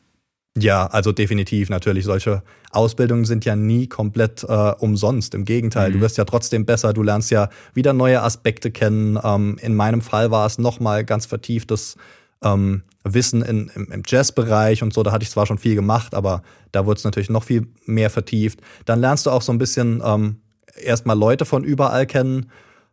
Ja, 0.58 0.86
also 0.86 1.12
definitiv 1.12 1.70
natürlich. 1.70 2.06
Solche 2.06 2.44
Ausbildungen 2.72 3.26
sind 3.26 3.44
ja 3.44 3.56
nie 3.56 3.88
komplett 3.88 4.44
äh, 4.44 4.72
umsonst. 4.80 5.34
Im 5.34 5.46
Gegenteil, 5.46 5.90
mhm. 5.90 5.94
du 5.96 6.02
wirst 6.02 6.18
ja 6.18 6.26
trotzdem 6.26 6.66
besser. 6.66 6.94
Du 6.94 7.02
lernst 7.02 7.32
ja 7.32 7.50
wieder 7.74 7.94
neue 7.94 8.22
Aspekte 8.22 8.70
kennen. 8.70 9.20
Ähm, 9.24 9.58
in 9.62 9.76
meinem 9.76 10.02
Fall 10.02 10.30
war 10.30 10.46
es 10.46 10.60
nochmal 10.60 11.06
ganz 11.06 11.26
vertieftes 11.26 11.96
ähm, 12.44 12.84
Wissen 13.04 13.42
in, 13.42 13.72
im, 13.76 13.92
im 13.92 14.04
Jazzbereich 14.06 14.84
und 14.84 14.94
so. 14.94 15.02
Da 15.02 15.12
hatte 15.12 15.24
ich 15.24 15.32
zwar 15.32 15.48
schon 15.48 15.58
viel 15.58 15.76
gemacht, 15.76 16.14
aber 16.14 16.44
da 16.72 16.86
wurde 16.86 17.00
es 17.00 17.04
natürlich 17.04 17.32
noch 17.32 17.44
viel 17.44 17.68
mehr 17.86 18.12
vertieft. 18.12 18.62
Dann 18.86 19.02
lernst 19.02 19.26
du 19.26 19.32
auch 19.32 19.42
so 19.42 19.52
ein 19.52 19.58
bisschen 19.58 20.04
ähm, 20.06 20.42
erstmal 20.80 21.18
Leute 21.18 21.46
von 21.46 21.64
überall 21.64 22.06
kennen. 22.06 22.52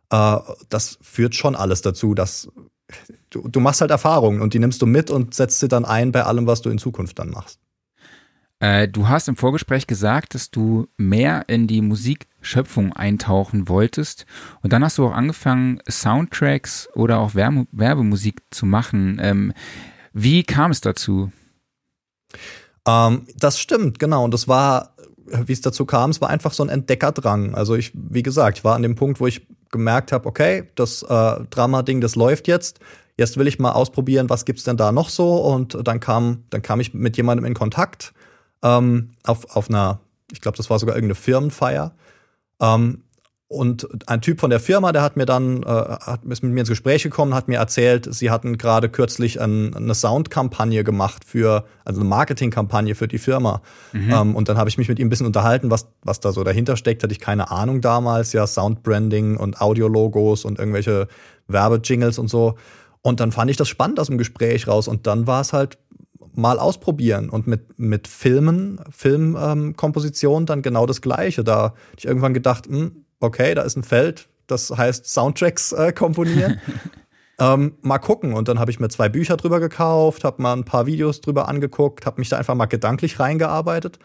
Äh, 0.09 0.37
das 0.69 0.97
führt 1.01 1.35
schon 1.35 1.55
alles 1.55 1.83
dazu, 1.83 2.15
dass 2.15 2.49
du, 3.31 3.47
du 3.47 3.59
machst 3.59 3.81
halt 3.81 3.89
Erfahrungen 3.89 4.41
und 4.41 4.53
die 4.53 4.59
nimmst 4.59 4.81
du 4.81 4.85
mit 4.85 5.09
und 5.09 5.33
setzt 5.33 5.59
sie 5.59 5.67
dann 5.67 5.85
ein 5.85 6.11
bei 6.11 6.23
allem, 6.23 6.45
was 6.45 6.61
du 6.61 6.69
in 6.69 6.77
Zukunft 6.77 7.17
dann 7.17 7.31
machst. 7.31 7.59
Äh, 8.59 8.87
du 8.87 9.09
hast 9.09 9.27
im 9.27 9.35
Vorgespräch 9.35 9.87
gesagt, 9.87 10.35
dass 10.35 10.51
du 10.51 10.87
mehr 10.95 11.45
in 11.47 11.65
die 11.65 11.81
Musikschöpfung 11.81 12.93
eintauchen 12.93 13.67
wolltest. 13.67 14.27
Und 14.61 14.71
dann 14.71 14.83
hast 14.83 14.99
du 14.99 15.07
auch 15.07 15.13
angefangen, 15.13 15.79
Soundtracks 15.89 16.87
oder 16.93 17.19
auch 17.19 17.33
Werbe 17.33 17.65
Werbemusik 17.71 18.43
zu 18.51 18.67
machen. 18.67 19.17
Ähm, 19.19 19.53
wie 20.13 20.43
kam 20.43 20.69
es 20.69 20.81
dazu? 20.81 21.31
Ähm, 22.87 23.25
das 23.35 23.59
stimmt, 23.59 23.97
genau. 23.97 24.23
Und 24.25 24.33
das 24.33 24.47
war, 24.47 24.95
wie 25.25 25.53
es 25.53 25.61
dazu 25.61 25.85
kam, 25.85 26.11
es 26.11 26.21
war 26.21 26.29
einfach 26.29 26.53
so 26.53 26.61
ein 26.61 26.69
Entdeckerdrang. 26.69 27.55
Also 27.55 27.75
ich, 27.75 27.91
wie 27.95 28.21
gesagt, 28.21 28.59
ich 28.59 28.63
war 28.63 28.75
an 28.75 28.83
dem 28.83 28.95
Punkt, 28.95 29.19
wo 29.19 29.25
ich 29.25 29.47
gemerkt 29.71 30.11
habe, 30.11 30.27
okay, 30.27 30.69
das 30.75 31.01
äh, 31.01 31.39
Drama-Ding, 31.49 32.01
das 32.01 32.15
läuft 32.15 32.47
jetzt. 32.47 32.79
Jetzt 33.21 33.37
will 33.37 33.45
ich 33.45 33.59
mal 33.59 33.73
ausprobieren, 33.73 34.31
was 34.31 34.45
gibt's 34.45 34.63
denn 34.63 34.77
da 34.77 34.91
noch 34.91 35.09
so? 35.09 35.35
Und 35.35 35.77
dann 35.87 35.99
kam, 35.99 36.45
dann 36.49 36.63
kam 36.63 36.79
ich 36.79 36.95
mit 36.95 37.17
jemandem 37.17 37.45
in 37.45 37.53
Kontakt 37.53 38.13
ähm, 38.63 39.11
auf, 39.23 39.55
auf 39.55 39.69
einer, 39.69 39.99
ich 40.31 40.41
glaube, 40.41 40.57
das 40.57 40.71
war 40.71 40.79
sogar 40.79 40.95
irgendeine 40.95 41.13
Firmenfeier. 41.13 41.93
Ähm, 42.59 43.03
und 43.47 43.87
ein 44.07 44.21
Typ 44.21 44.39
von 44.39 44.49
der 44.49 44.59
Firma, 44.59 44.91
der 44.91 45.03
hat 45.03 45.17
mir 45.17 45.27
dann, 45.27 45.61
äh, 45.61 45.67
hat, 45.67 46.21
ist 46.23 46.41
mit 46.41 46.51
mir 46.51 46.61
ins 46.61 46.69
Gespräch 46.69 47.03
gekommen, 47.03 47.35
hat 47.35 47.47
mir 47.47 47.59
erzählt, 47.59 48.11
sie 48.11 48.31
hatten 48.31 48.57
gerade 48.57 48.89
kürzlich 48.89 49.39
ein, 49.39 49.75
eine 49.75 49.93
Soundkampagne 49.93 50.83
gemacht 50.83 51.23
für, 51.23 51.65
also 51.85 51.99
eine 51.99 52.09
Marketingkampagne 52.09 52.95
für 52.95 53.07
die 53.07 53.19
Firma. 53.19 53.61
Mhm. 53.93 54.11
Ähm, 54.11 54.35
und 54.35 54.49
dann 54.49 54.57
habe 54.57 54.67
ich 54.67 54.79
mich 54.79 54.89
mit 54.89 54.97
ihm 54.97 55.07
ein 55.07 55.09
bisschen 55.11 55.27
unterhalten, 55.27 55.69
was, 55.69 55.89
was 56.01 56.19
da 56.19 56.31
so 56.31 56.43
dahinter 56.43 56.75
steckt, 56.75 57.03
hatte 57.03 57.13
ich 57.13 57.19
keine 57.19 57.51
Ahnung 57.51 57.81
damals, 57.81 58.33
ja, 58.33 58.47
Soundbranding 58.47 59.37
und 59.37 59.61
Audiologos 59.61 60.43
und 60.43 60.57
irgendwelche 60.57 61.07
Werbejingles 61.47 62.17
und 62.17 62.29
so. 62.29 62.55
Und 63.01 63.19
dann 63.19 63.31
fand 63.31 63.49
ich 63.49 63.57
das 63.57 63.67
spannend 63.67 63.99
aus 63.99 64.07
dem 64.07 64.17
Gespräch 64.17 64.67
raus 64.67 64.87
und 64.87 65.07
dann 65.07 65.25
war 65.27 65.41
es 65.41 65.53
halt 65.53 65.77
mal 66.33 66.59
ausprobieren 66.59 67.29
und 67.29 67.47
mit, 67.47 67.77
mit 67.77 68.07
Filmen, 68.07 68.79
Filmkomposition 68.89 70.43
ähm, 70.43 70.45
dann 70.45 70.61
genau 70.61 70.85
das 70.85 71.01
Gleiche. 71.01 71.43
Da 71.43 71.57
habe 71.57 71.75
ich 71.97 72.05
irgendwann 72.05 72.33
gedacht, 72.33 72.69
mh, 72.69 72.77
hm, 72.77 73.05
okay, 73.19 73.53
da 73.53 73.63
ist 73.63 73.75
ein 73.75 73.83
Feld, 73.83 74.29
das 74.47 74.69
heißt 74.69 75.05
Soundtracks 75.05 75.71
äh, 75.71 75.91
komponieren. 75.93 76.59
ähm, 77.39 77.75
mal 77.81 77.99
gucken. 77.99 78.33
Und 78.33 78.47
dann 78.47 78.59
habe 78.59 78.71
ich 78.71 78.79
mir 78.79 78.89
zwei 78.89 79.09
Bücher 79.09 79.37
drüber 79.37 79.59
gekauft, 79.59 80.23
habe 80.23 80.41
mal 80.41 80.53
ein 80.53 80.65
paar 80.65 80.85
Videos 80.85 81.21
drüber 81.21 81.47
angeguckt, 81.47 82.05
habe 82.05 82.21
mich 82.21 82.29
da 82.29 82.37
einfach 82.37 82.55
mal 82.55 82.65
gedanklich 82.67 83.19
reingearbeitet 83.19 83.99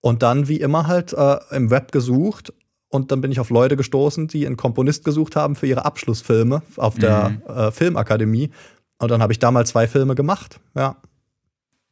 und 0.00 0.22
dann 0.22 0.48
wie 0.48 0.60
immer 0.60 0.86
halt 0.86 1.12
äh, 1.12 1.38
im 1.50 1.70
Web 1.70 1.92
gesucht. 1.92 2.52
Und 2.90 3.12
dann 3.12 3.20
bin 3.20 3.30
ich 3.30 3.38
auf 3.38 3.50
Leute 3.50 3.76
gestoßen, 3.76 4.26
die 4.26 4.46
einen 4.46 4.56
Komponist 4.56 5.04
gesucht 5.04 5.36
haben 5.36 5.54
für 5.54 5.66
ihre 5.66 5.84
Abschlussfilme 5.84 6.62
auf 6.76 6.96
der 6.96 7.30
mhm. 7.30 7.42
äh, 7.46 7.70
Filmakademie. 7.70 8.50
Und 8.98 9.10
dann 9.10 9.22
habe 9.22 9.32
ich 9.32 9.38
da 9.38 9.50
mal 9.50 9.64
zwei 9.64 9.86
Filme 9.86 10.14
gemacht. 10.16 10.60
Ja. 10.74 10.96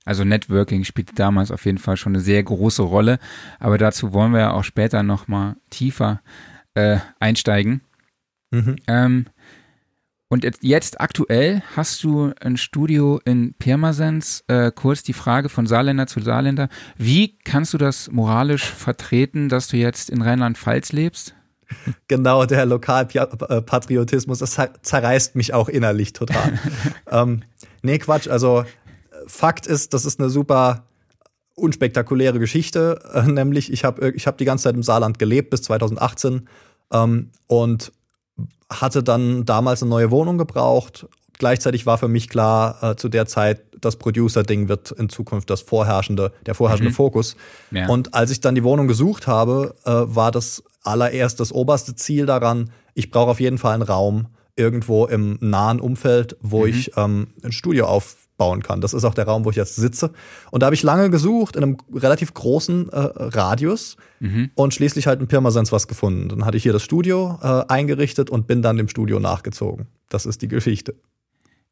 Also 0.05 0.25
Networking 0.25 0.85
spielte 0.85 1.15
damals 1.15 1.53
auf 1.53 1.65
jeden 1.67 1.79
Fall 1.79 1.97
schon 1.97 2.15
eine 2.15 2.21
sehr 2.21 2.43
große 2.43 2.83
Rolle. 2.83 3.19
Aber 3.61 3.79
dazu 3.79 4.13
wollen 4.13 4.33
wir 4.33 4.41
ja 4.41 4.51
auch 4.53 4.65
später 4.65 5.03
noch 5.03 5.29
mal 5.29 5.57
tiefer 5.71 6.21
äh, 6.75 6.99
einsteigen. 7.21 7.83
Mhm. 8.51 8.77
Ähm, 8.89 9.27
und 10.31 10.47
jetzt, 10.61 11.01
aktuell 11.01 11.63
hast 11.75 12.05
du 12.05 12.33
ein 12.41 12.59
Studio 12.59 13.19
in 13.25 13.55
Pirmasens. 13.55 14.45
Äh, 14.47 14.73
kurz 14.75 15.03
die 15.03 15.15
Frage 15.15 15.49
von 15.49 15.67
Saarländer 15.67 16.07
zu 16.07 16.21
Saarländer. 16.21 16.69
Wie 16.99 17.39
kannst 17.39 17.73
du 17.73 17.79
das 17.79 18.11
moralisch 18.11 18.65
vertreten, 18.65 19.49
dass 19.49 19.69
du 19.69 19.79
jetzt 19.79 20.11
in 20.11 20.21
Rheinland-Pfalz 20.21 20.93
lebst? 20.93 21.35
Genau, 22.09 22.47
der 22.47 22.65
Lokalpatriotismus, 22.65 24.39
das 24.39 24.57
zerreißt 24.81 25.37
mich 25.37 25.53
auch 25.53 25.69
innerlich 25.69 26.15
total. 26.15 26.59
ähm, 27.11 27.43
nee, 27.83 27.99
Quatsch, 27.99 28.27
also 28.27 28.65
Fakt 29.27 29.67
ist, 29.67 29.93
das 29.93 30.07
ist 30.07 30.19
eine 30.19 30.31
super 30.31 30.87
unspektakuläre 31.55 32.39
Geschichte, 32.39 33.01
äh, 33.13 33.23
nämlich 33.23 33.71
ich 33.71 33.85
habe 33.85 34.11
ich 34.13 34.27
hab 34.27 34.39
die 34.39 34.47
ganze 34.47 34.65
Zeit 34.65 34.77
im 34.77 34.83
Saarland 34.83 35.19
gelebt 35.19 35.51
bis 35.51 35.61
2018 35.61 36.49
ähm, 36.91 37.31
und 37.47 37.93
hatte 38.71 39.03
dann 39.03 39.45
damals 39.45 39.83
eine 39.83 39.91
neue 39.91 40.11
Wohnung 40.11 40.39
gebraucht. 40.39 41.07
Gleichzeitig 41.39 41.87
war 41.87 41.99
für 41.99 42.09
mich 42.09 42.29
klar 42.29 42.83
äh, 42.83 42.97
zu 42.97 43.09
der 43.09 43.27
Zeit, 43.27 43.63
das 43.81 43.97
Producer-Ding 43.97 44.69
wird 44.69 44.91
in 44.91 45.09
Zukunft 45.09 45.51
das 45.51 45.61
vorherrschende, 45.61 46.33
der 46.47 46.55
vorherrschende 46.55 46.91
mhm. 46.91 46.97
Fokus. 46.97 47.37
Ja. 47.71 47.89
Und 47.89 48.15
als 48.15 48.31
ich 48.31 48.41
dann 48.41 48.55
die 48.55 48.65
Wohnung 48.65 48.89
gesucht 48.89 49.27
habe, 49.27 49.75
äh, 49.85 49.91
war 49.93 50.33
das 50.33 50.65
allererst 50.83 51.39
das 51.39 51.53
oberste 51.53 51.95
Ziel 51.95 52.27
daran, 52.27 52.71
ich 52.95 53.11
brauche 53.11 53.31
auf 53.31 53.41
jeden 53.41 53.59
Fall 53.59 53.75
einen 53.75 53.83
Raum 53.83 54.27
irgendwo 54.57 55.07
im 55.07 55.39
nahen 55.41 55.81
Umfeld, 55.81 56.37
wo 56.41 56.63
mhm. 56.63 56.67
ich 56.67 56.97
ähm, 56.97 57.29
ein 57.45 57.53
Studio 57.53 57.87
aufbauen 58.39 58.63
kann. 58.63 58.81
Das 58.81 58.95
ist 58.95 59.05
auch 59.05 59.15
der 59.15 59.27
Raum, 59.27 59.45
wo 59.45 59.51
ich 59.51 59.57
jetzt 59.57 59.77
sitze. 59.77 60.13
Und 60.51 60.63
da 60.63 60.67
habe 60.67 60.75
ich 60.75 60.83
lange 60.83 61.11
gesucht 61.11 61.57
in 61.57 61.63
einem 61.63 61.77
relativ 61.93 62.33
großen 62.35 62.89
äh, 62.89 62.97
Radius 62.97 63.97
mhm. 64.21 64.51
und 64.55 64.73
schließlich 64.73 65.07
halt 65.07 65.21
in 65.21 65.27
Pirmasens 65.27 65.73
was 65.73 65.89
gefunden. 65.89 66.29
Dann 66.29 66.45
hatte 66.45 66.57
ich 66.57 66.63
hier 66.63 66.73
das 66.73 66.83
Studio 66.83 67.39
äh, 67.43 67.65
eingerichtet 67.69 68.31
und 68.31 68.47
bin 68.47 68.63
dann 68.63 68.77
dem 68.77 68.89
Studio 68.89 69.19
nachgezogen. 69.19 69.89
Das 70.09 70.25
ist 70.25 70.43
die 70.43 70.49
Geschichte. 70.49 70.95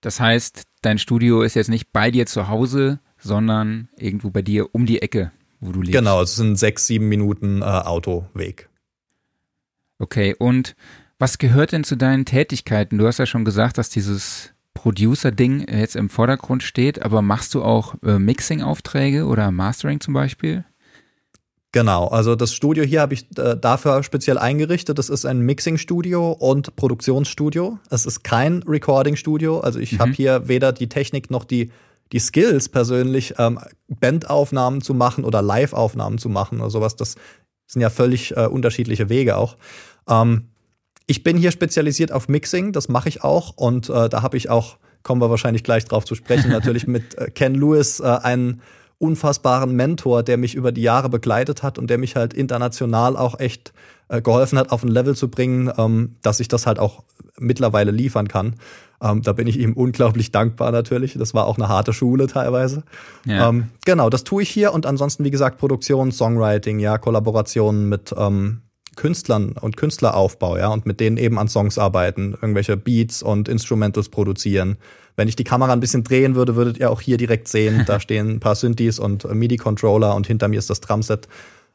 Das 0.00 0.20
heißt, 0.20 0.62
dein 0.82 0.98
Studio 0.98 1.42
ist 1.42 1.54
jetzt 1.54 1.70
nicht 1.70 1.92
bei 1.92 2.10
dir 2.10 2.26
zu 2.26 2.48
Hause, 2.48 3.00
sondern 3.18 3.88
irgendwo 3.96 4.30
bei 4.30 4.42
dir 4.42 4.74
um 4.74 4.86
die 4.86 5.00
Ecke, 5.00 5.32
wo 5.60 5.72
du 5.72 5.80
lebst. 5.80 5.92
Genau, 5.92 6.20
es 6.20 6.36
sind 6.36 6.56
sechs, 6.56 6.86
sieben 6.86 7.08
Minuten 7.08 7.62
äh, 7.62 7.64
Autoweg. 7.64 8.68
Okay, 9.98 10.34
und 10.38 10.76
was 11.18 11.38
gehört 11.38 11.72
denn 11.72 11.84
zu 11.84 11.96
deinen 11.96 12.26
Tätigkeiten? 12.26 12.98
Du 12.98 13.06
hast 13.06 13.18
ja 13.18 13.24
schon 13.24 13.46
gesagt, 13.46 13.78
dass 13.78 13.88
dieses 13.88 14.52
Producer-Ding 14.86 15.66
jetzt 15.68 15.96
im 15.96 16.08
Vordergrund 16.08 16.62
steht, 16.62 17.02
aber 17.02 17.20
machst 17.20 17.56
du 17.56 17.64
auch 17.64 17.96
äh, 18.04 18.20
Mixing-Aufträge 18.20 19.26
oder 19.26 19.50
Mastering 19.50 19.98
zum 19.98 20.14
Beispiel? 20.14 20.64
Genau, 21.72 22.06
also 22.06 22.36
das 22.36 22.54
Studio 22.54 22.84
hier 22.84 23.00
habe 23.00 23.14
ich 23.14 23.26
äh, 23.36 23.56
dafür 23.60 24.04
speziell 24.04 24.38
eingerichtet. 24.38 24.96
Das 24.96 25.08
ist 25.08 25.26
ein 25.26 25.40
Mixing-Studio 25.40 26.30
und 26.30 26.76
Produktionsstudio. 26.76 27.80
Es 27.90 28.06
ist 28.06 28.22
kein 28.22 28.62
Recording-Studio. 28.62 29.58
Also 29.58 29.80
ich 29.80 29.94
mhm. 29.94 29.98
habe 29.98 30.12
hier 30.12 30.46
weder 30.46 30.72
die 30.72 30.88
Technik 30.88 31.32
noch 31.32 31.42
die, 31.42 31.72
die 32.12 32.20
Skills 32.20 32.68
persönlich, 32.68 33.34
ähm, 33.38 33.58
Bandaufnahmen 33.88 34.82
zu 34.82 34.94
machen 34.94 35.24
oder 35.24 35.42
Live-Aufnahmen 35.42 36.18
zu 36.18 36.28
machen 36.28 36.60
oder 36.60 36.70
sowas. 36.70 36.94
Das 36.94 37.16
sind 37.66 37.82
ja 37.82 37.90
völlig 37.90 38.36
äh, 38.36 38.46
unterschiedliche 38.46 39.08
Wege 39.08 39.36
auch. 39.36 39.56
Ähm, 40.08 40.50
ich 41.06 41.22
bin 41.22 41.36
hier 41.36 41.50
spezialisiert 41.50 42.12
auf 42.12 42.28
Mixing, 42.28 42.72
das 42.72 42.88
mache 42.88 43.08
ich 43.08 43.22
auch 43.22 43.54
und 43.56 43.88
äh, 43.88 44.08
da 44.08 44.22
habe 44.22 44.36
ich 44.36 44.50
auch, 44.50 44.78
kommen 45.02 45.20
wir 45.20 45.30
wahrscheinlich 45.30 45.62
gleich 45.62 45.84
drauf 45.84 46.04
zu 46.04 46.14
sprechen, 46.14 46.50
natürlich 46.50 46.86
mit 46.86 47.16
äh, 47.16 47.30
Ken 47.30 47.54
Lewis 47.54 48.00
äh, 48.00 48.04
einen 48.04 48.60
unfassbaren 48.98 49.74
Mentor, 49.76 50.22
der 50.22 50.38
mich 50.38 50.54
über 50.54 50.72
die 50.72 50.82
Jahre 50.82 51.08
begleitet 51.08 51.62
hat 51.62 51.78
und 51.78 51.88
der 51.88 51.98
mich 51.98 52.16
halt 52.16 52.34
international 52.34 53.16
auch 53.16 53.38
echt 53.38 53.72
äh, 54.08 54.22
geholfen 54.22 54.58
hat, 54.58 54.72
auf 54.72 54.82
ein 54.82 54.88
Level 54.88 55.14
zu 55.14 55.28
bringen, 55.28 55.70
ähm, 55.76 56.16
dass 56.22 56.40
ich 56.40 56.48
das 56.48 56.66
halt 56.66 56.78
auch 56.78 57.04
mittlerweile 57.38 57.90
liefern 57.90 58.28
kann. 58.28 58.54
Ähm, 59.02 59.20
da 59.20 59.32
bin 59.32 59.46
ich 59.46 59.58
ihm 59.58 59.74
unglaublich 59.74 60.32
dankbar 60.32 60.72
natürlich. 60.72 61.14
Das 61.18 61.34
war 61.34 61.46
auch 61.46 61.58
eine 61.58 61.68
harte 61.68 61.92
Schule 61.92 62.26
teilweise. 62.26 62.82
Ja. 63.26 63.50
Ähm, 63.50 63.68
genau, 63.84 64.08
das 64.08 64.24
tue 64.24 64.42
ich 64.42 64.48
hier 64.48 64.72
und 64.72 64.86
ansonsten, 64.86 65.24
wie 65.24 65.30
gesagt, 65.30 65.58
Produktion, 65.58 66.12
Songwriting, 66.12 66.78
ja, 66.78 66.96
Kollaborationen 66.96 67.88
mit 67.90 68.14
ähm, 68.16 68.62
Künstlern 68.96 69.52
und 69.52 69.76
Künstleraufbau, 69.76 70.56
ja, 70.56 70.68
und 70.68 70.86
mit 70.86 71.00
denen 71.00 71.16
eben 71.18 71.38
an 71.38 71.48
Songs 71.48 71.78
arbeiten, 71.78 72.32
irgendwelche 72.32 72.76
Beats 72.76 73.22
und 73.22 73.48
Instrumentals 73.48 74.08
produzieren. 74.08 74.78
Wenn 75.14 75.28
ich 75.28 75.36
die 75.36 75.44
Kamera 75.44 75.72
ein 75.72 75.80
bisschen 75.80 76.02
drehen 76.02 76.34
würde, 76.34 76.56
würdet 76.56 76.78
ihr 76.78 76.90
auch 76.90 77.00
hier 77.00 77.16
direkt 77.16 77.48
sehen, 77.48 77.84
da 77.86 78.00
stehen 78.00 78.30
ein 78.30 78.40
paar 78.40 78.54
Synthes 78.54 78.98
und 78.98 79.24
MIDI-Controller 79.24 80.14
und 80.14 80.26
hinter 80.26 80.48
mir 80.48 80.58
ist 80.58 80.70
das 80.70 80.80
Drumset. 80.80 81.28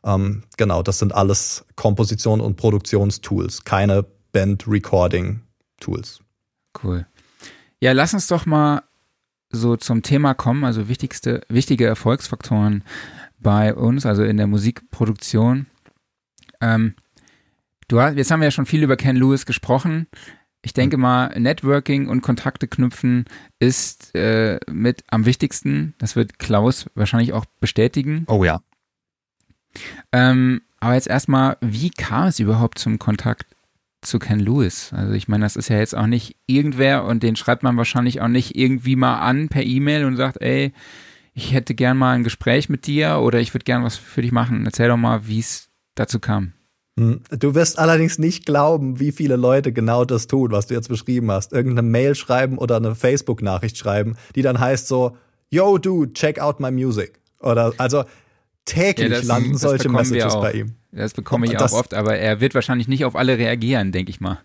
Ähm, 0.03 0.43
genau, 0.57 0.83
das 0.83 0.99
sind 0.99 1.13
alles 1.13 1.65
Komposition- 1.75 2.41
und 2.41 2.57
Produktionstools, 2.57 3.63
keine 3.63 4.05
Band-Recording-Tools. 4.31 6.21
Cool. 6.83 7.05
Ja, 7.79 7.91
lass 7.91 8.13
uns 8.13 8.27
doch 8.27 8.45
mal 8.45 8.83
so 9.49 9.75
zum 9.75 10.01
Thema 10.01 10.33
kommen, 10.33 10.63
also 10.63 10.87
wichtigste, 10.87 11.41
wichtige 11.49 11.85
Erfolgsfaktoren 11.85 12.83
bei 13.39 13.75
uns, 13.75 14.05
also 14.05 14.23
in 14.23 14.37
der 14.37 14.47
Musikproduktion. 14.47 15.67
Ähm, 16.61 16.95
du 17.91 18.01
hast, 18.01 18.17
jetzt 18.17 18.31
haben 18.31 18.39
wir 18.39 18.47
ja 18.47 18.51
schon 18.51 18.65
viel 18.65 18.83
über 18.83 18.97
Ken 18.97 19.15
Lewis 19.15 19.45
gesprochen. 19.45 20.07
Ich 20.63 20.73
denke 20.73 20.97
mhm. 20.97 21.03
mal, 21.03 21.39
Networking 21.39 22.07
und 22.07 22.21
Kontakte 22.21 22.67
knüpfen 22.67 23.25
ist 23.59 24.15
äh, 24.15 24.59
mit 24.69 25.03
am 25.09 25.25
wichtigsten. 25.25 25.95
Das 25.97 26.15
wird 26.15 26.39
Klaus 26.39 26.85
wahrscheinlich 26.95 27.33
auch 27.33 27.45
bestätigen. 27.59 28.25
Oh 28.27 28.43
ja. 28.43 28.61
Ähm, 30.11 30.61
aber 30.79 30.95
jetzt 30.95 31.07
erstmal, 31.07 31.57
wie 31.61 31.89
kam 31.89 32.27
es 32.27 32.39
überhaupt 32.39 32.77
zum 32.77 32.99
Kontakt 32.99 33.55
zu 34.01 34.19
Ken 34.19 34.39
Lewis? 34.39 34.91
Also 34.93 35.13
ich 35.13 35.27
meine, 35.27 35.45
das 35.45 35.55
ist 35.55 35.69
ja 35.69 35.77
jetzt 35.77 35.95
auch 35.95 36.07
nicht 36.07 36.37
irgendwer 36.47 37.05
und 37.05 37.23
den 37.23 37.35
schreibt 37.35 37.63
man 37.63 37.77
wahrscheinlich 37.77 38.21
auch 38.21 38.27
nicht 38.27 38.55
irgendwie 38.55 38.95
mal 38.95 39.19
an 39.19 39.49
per 39.49 39.63
E-Mail 39.63 40.05
und 40.05 40.17
sagt, 40.17 40.41
ey, 40.41 40.73
ich 41.33 41.53
hätte 41.53 41.75
gern 41.75 41.97
mal 41.97 42.13
ein 42.13 42.23
Gespräch 42.23 42.67
mit 42.67 42.87
dir 42.87 43.19
oder 43.19 43.39
ich 43.39 43.53
würde 43.53 43.63
gern 43.63 43.83
was 43.83 43.95
für 43.95 44.21
dich 44.21 44.31
machen. 44.31 44.65
Erzähl 44.65 44.89
doch 44.89 44.97
mal, 44.97 45.27
wie 45.27 45.39
es 45.39 45.69
dazu 45.95 46.19
kam. 46.19 46.53
Hm. 46.99 47.21
Du 47.29 47.55
wirst 47.55 47.79
allerdings 47.79 48.19
nicht 48.19 48.45
glauben, 48.45 48.99
wie 48.99 49.11
viele 49.11 49.35
Leute 49.35 49.71
genau 49.71 50.05
das 50.05 50.27
tun, 50.27 50.51
was 50.51 50.67
du 50.67 50.73
jetzt 50.73 50.89
beschrieben 50.89 51.31
hast. 51.31 51.53
Irgendeine 51.53 51.87
Mail 51.87 52.15
schreiben 52.15 52.57
oder 52.57 52.77
eine 52.77 52.95
Facebook-Nachricht 52.95 53.77
schreiben, 53.77 54.17
die 54.35 54.41
dann 54.41 54.59
heißt 54.59 54.87
so, 54.87 55.15
Yo, 55.49 55.77
dude, 55.77 56.13
check 56.13 56.39
out 56.39 56.59
my 56.59 56.71
music. 56.71 57.19
Oder 57.39 57.73
also 57.77 58.05
täglich 58.65 59.09
ja, 59.09 59.17
das, 59.17 59.25
landen 59.25 59.53
das 59.53 59.61
solche 59.61 59.89
Messages 59.89 60.33
bei 60.35 60.53
ihm. 60.53 60.75
Das 60.91 61.13
bekomme 61.13 61.45
ich 61.45 61.53
das, 61.53 61.73
auch 61.73 61.79
oft, 61.79 61.93
aber 61.93 62.17
er 62.17 62.41
wird 62.41 62.53
wahrscheinlich 62.55 62.87
nicht 62.87 63.05
auf 63.05 63.15
alle 63.15 63.37
reagieren, 63.37 63.91
denke 63.91 64.09
ich 64.09 64.19
mal. 64.19 64.39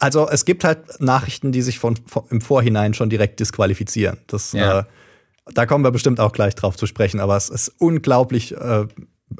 Also 0.00 0.28
es 0.28 0.44
gibt 0.44 0.64
halt 0.64 1.00
Nachrichten, 1.00 1.50
die 1.50 1.62
sich 1.62 1.78
von, 1.78 1.96
von 2.06 2.24
im 2.30 2.42
Vorhinein 2.42 2.92
schon 2.92 3.08
direkt 3.08 3.40
disqualifizieren. 3.40 4.18
Das, 4.26 4.52
ja. 4.52 4.80
äh, 4.80 4.84
da 5.54 5.64
kommen 5.64 5.82
wir 5.82 5.90
bestimmt 5.90 6.20
auch 6.20 6.32
gleich 6.32 6.54
drauf 6.54 6.76
zu 6.76 6.86
sprechen, 6.86 7.20
aber 7.20 7.36
es 7.36 7.48
ist 7.48 7.72
unglaublich, 7.78 8.54
äh, 8.54 8.86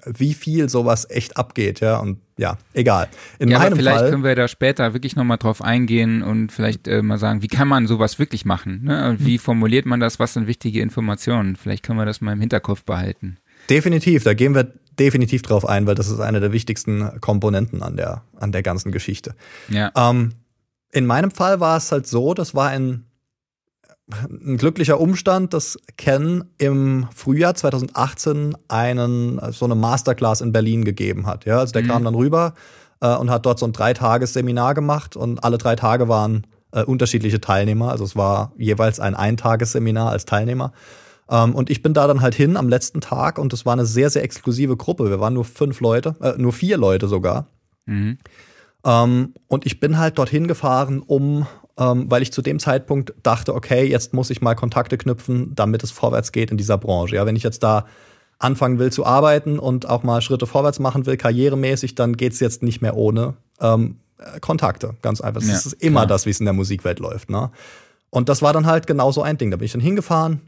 wie 0.05 0.35
viel 0.35 0.69
sowas 0.69 1.09
echt 1.09 1.37
abgeht, 1.37 1.81
ja. 1.81 1.99
Und 1.99 2.19
ja, 2.37 2.59
egal. 2.75 3.09
In 3.39 3.49
ja, 3.49 3.59
meinem 3.59 3.77
vielleicht 3.77 3.99
Fall, 3.99 4.11
können 4.11 4.25
wir 4.25 4.35
da 4.35 4.49
später 4.49 4.93
wirklich 4.93 5.17
nochmal 5.17 5.39
drauf 5.39 5.63
eingehen 5.63 6.23
und 6.23 6.53
vielleicht 6.53 6.87
äh, 6.89 7.03
mal 7.03 7.19
sagen, 7.19 7.43
wie 7.43 7.49
kann 7.49 7.69
man 7.69 7.87
sowas 7.87 8.19
wirklich 8.19 8.45
machen? 8.45 8.83
Ne? 8.85 9.17
Wie 9.19 9.39
formuliert 9.39 9.87
man 9.87 10.01
das? 10.01 10.19
Was 10.19 10.35
sind 10.35 10.47
wichtige 10.47 10.81
Informationen? 10.81 11.57
Vielleicht 11.57 11.83
können 11.83 11.99
wir 11.99 12.05
das 12.05 12.21
mal 12.21 12.33
im 12.33 12.41
Hinterkopf 12.41 12.83
behalten. 12.85 13.39
Definitiv, 13.71 14.25
da 14.25 14.35
gehen 14.35 14.55
wir 14.55 14.73
definitiv 14.99 15.43
drauf 15.43 15.67
ein, 15.67 15.87
weil 15.87 15.95
das 15.95 16.09
ist 16.09 16.21
eine 16.21 16.41
der 16.41 16.53
wichtigsten 16.53 17.21
Komponenten 17.21 17.83
an 17.83 17.97
der, 17.97 18.23
an 18.37 18.53
der 18.53 18.63
ganzen 18.63 18.93
Geschichte. 18.93 19.35
Ja. 19.69 19.91
Ähm, 19.97 20.33
in 20.93 21.07
meinem 21.07 21.31
Fall 21.31 21.61
war 21.61 21.77
es 21.77 21.93
halt 21.93 22.07
so, 22.07 22.35
das 22.35 22.55
war 22.55 22.69
ein, 22.69 23.05
ein 24.09 24.57
glücklicher 24.57 25.01
Umstand, 25.01 25.53
dass 25.53 25.79
Ken 25.97 26.45
im 26.59 27.09
Frühjahr 27.15 27.55
2018 27.55 28.57
einen, 28.69 29.41
so 29.53 29.65
eine 29.65 29.75
Masterclass 29.75 30.41
in 30.41 30.53
Berlin 30.53 30.85
gegeben 30.85 31.27
hat. 31.27 31.45
Ja, 31.45 31.59
also 31.59 31.73
der 31.73 31.83
Mhm. 31.83 31.89
kam 31.89 32.05
dann 32.05 32.15
rüber 32.15 32.55
äh, 33.01 33.15
und 33.17 33.31
hat 33.31 33.47
dort 33.47 33.59
so 33.59 33.67
ein 33.67 33.73
Dreitages-Seminar 33.73 34.75
gemacht 34.75 35.17
und 35.17 35.43
alle 35.43 35.59
drei 35.59 35.75
Tage 35.75 36.09
waren 36.09 36.47
äh, 36.73 36.85
unterschiedliche 36.85 37.41
Teilnehmer. 37.41 37.91
Also 37.91 38.05
es 38.05 38.15
war 38.15 38.53
jeweils 38.57 39.01
ein 39.01 39.17
Eintagesseminar 39.17 40.11
als 40.11 40.25
Teilnehmer. 40.25 40.73
Ähm, 41.29 41.55
und 41.57 41.69
ich 41.71 41.83
bin 41.83 41.93
da 41.93 42.07
dann 42.07 42.21
halt 42.21 42.37
hin 42.37 42.57
am 42.57 42.69
letzten 42.69 43.01
Tag 43.01 43.39
und 43.39 43.53
es 43.53 43.67
war 43.67 43.73
eine 43.73 43.87
sehr, 43.87 44.11
sehr 44.11 44.23
exklusive 44.23 44.77
Gruppe. 44.77 45.11
Wir 45.11 45.19
waren 45.19 45.35
nur 45.35 45.45
fünf 45.45 45.81
Leute, 45.81 46.15
äh, 46.21 46.35
nur 46.37 46.53
vier 46.53 46.79
Leute 46.79 47.09
sogar. 47.09 47.49
Mhm. 47.87 48.19
Ähm, 48.85 49.35
und 49.49 49.67
ich 49.67 49.81
bin 49.81 49.99
halt 49.99 50.17
dorthin 50.19 50.47
gefahren, 50.47 51.03
um, 51.05 51.47
ähm, 51.79 52.11
weil 52.11 52.23
ich 52.23 52.33
zu 52.33 52.43
dem 52.43 52.59
Zeitpunkt 52.59 53.13
dachte, 53.23 53.55
okay, 53.55 53.85
jetzt 53.85 54.15
muss 54.15 54.31
ich 54.31 54.41
mal 54.41 54.55
Kontakte 54.55 54.97
knüpfen, 54.97 55.55
damit 55.55 55.83
es 55.83 55.91
vorwärts 55.91 56.33
geht 56.33 56.51
in 56.51 56.57
dieser 56.57 56.79
Branche. 56.79 57.17
Ja, 57.17 57.27
wenn 57.27 57.37
ich 57.37 57.43
jetzt 57.43 57.63
da 57.63 57.87
anfangen 58.39 58.79
will 58.79 58.93
zu 58.93 59.05
arbeiten 59.07 59.59
und 59.59 59.89
auch 59.89 60.03
mal 60.03 60.21
Schritte 60.21 60.47
vorwärts 60.47 60.79
machen 60.79 61.07
will, 61.07 61.17
karrieremäßig, 61.17 61.95
dann 61.95 62.17
geht's 62.17 62.41
jetzt 62.41 62.63
nicht 62.63 62.83
mehr 62.83 62.97
ohne 62.97 63.35
ähm, 63.61 63.97
äh, 64.19 64.41
Kontakte. 64.41 64.95
Ganz 65.03 65.21
einfach. 65.21 65.41
Das 65.41 65.49
Ja, 65.49 65.57
ist 65.57 65.73
immer 65.75 66.01
klar. 66.01 66.07
das, 66.07 66.27
wie 66.27 66.31
es 66.31 66.41
in 66.41 66.47
der 66.47 66.53
Musikwelt 66.53 66.99
läuft. 66.99 67.31
Ne? 67.31 67.51
Und 68.11 68.29
das 68.29 68.43
war 68.43 68.53
dann 68.53 68.67
halt 68.67 68.87
genau 68.87 69.13
so 69.13 69.23
ein 69.23 69.39
Ding. 69.39 69.51
Da 69.51 69.57
bin 69.57 69.67
ich 69.67 69.73
dann 69.73 69.81
hingefahren 69.81 70.41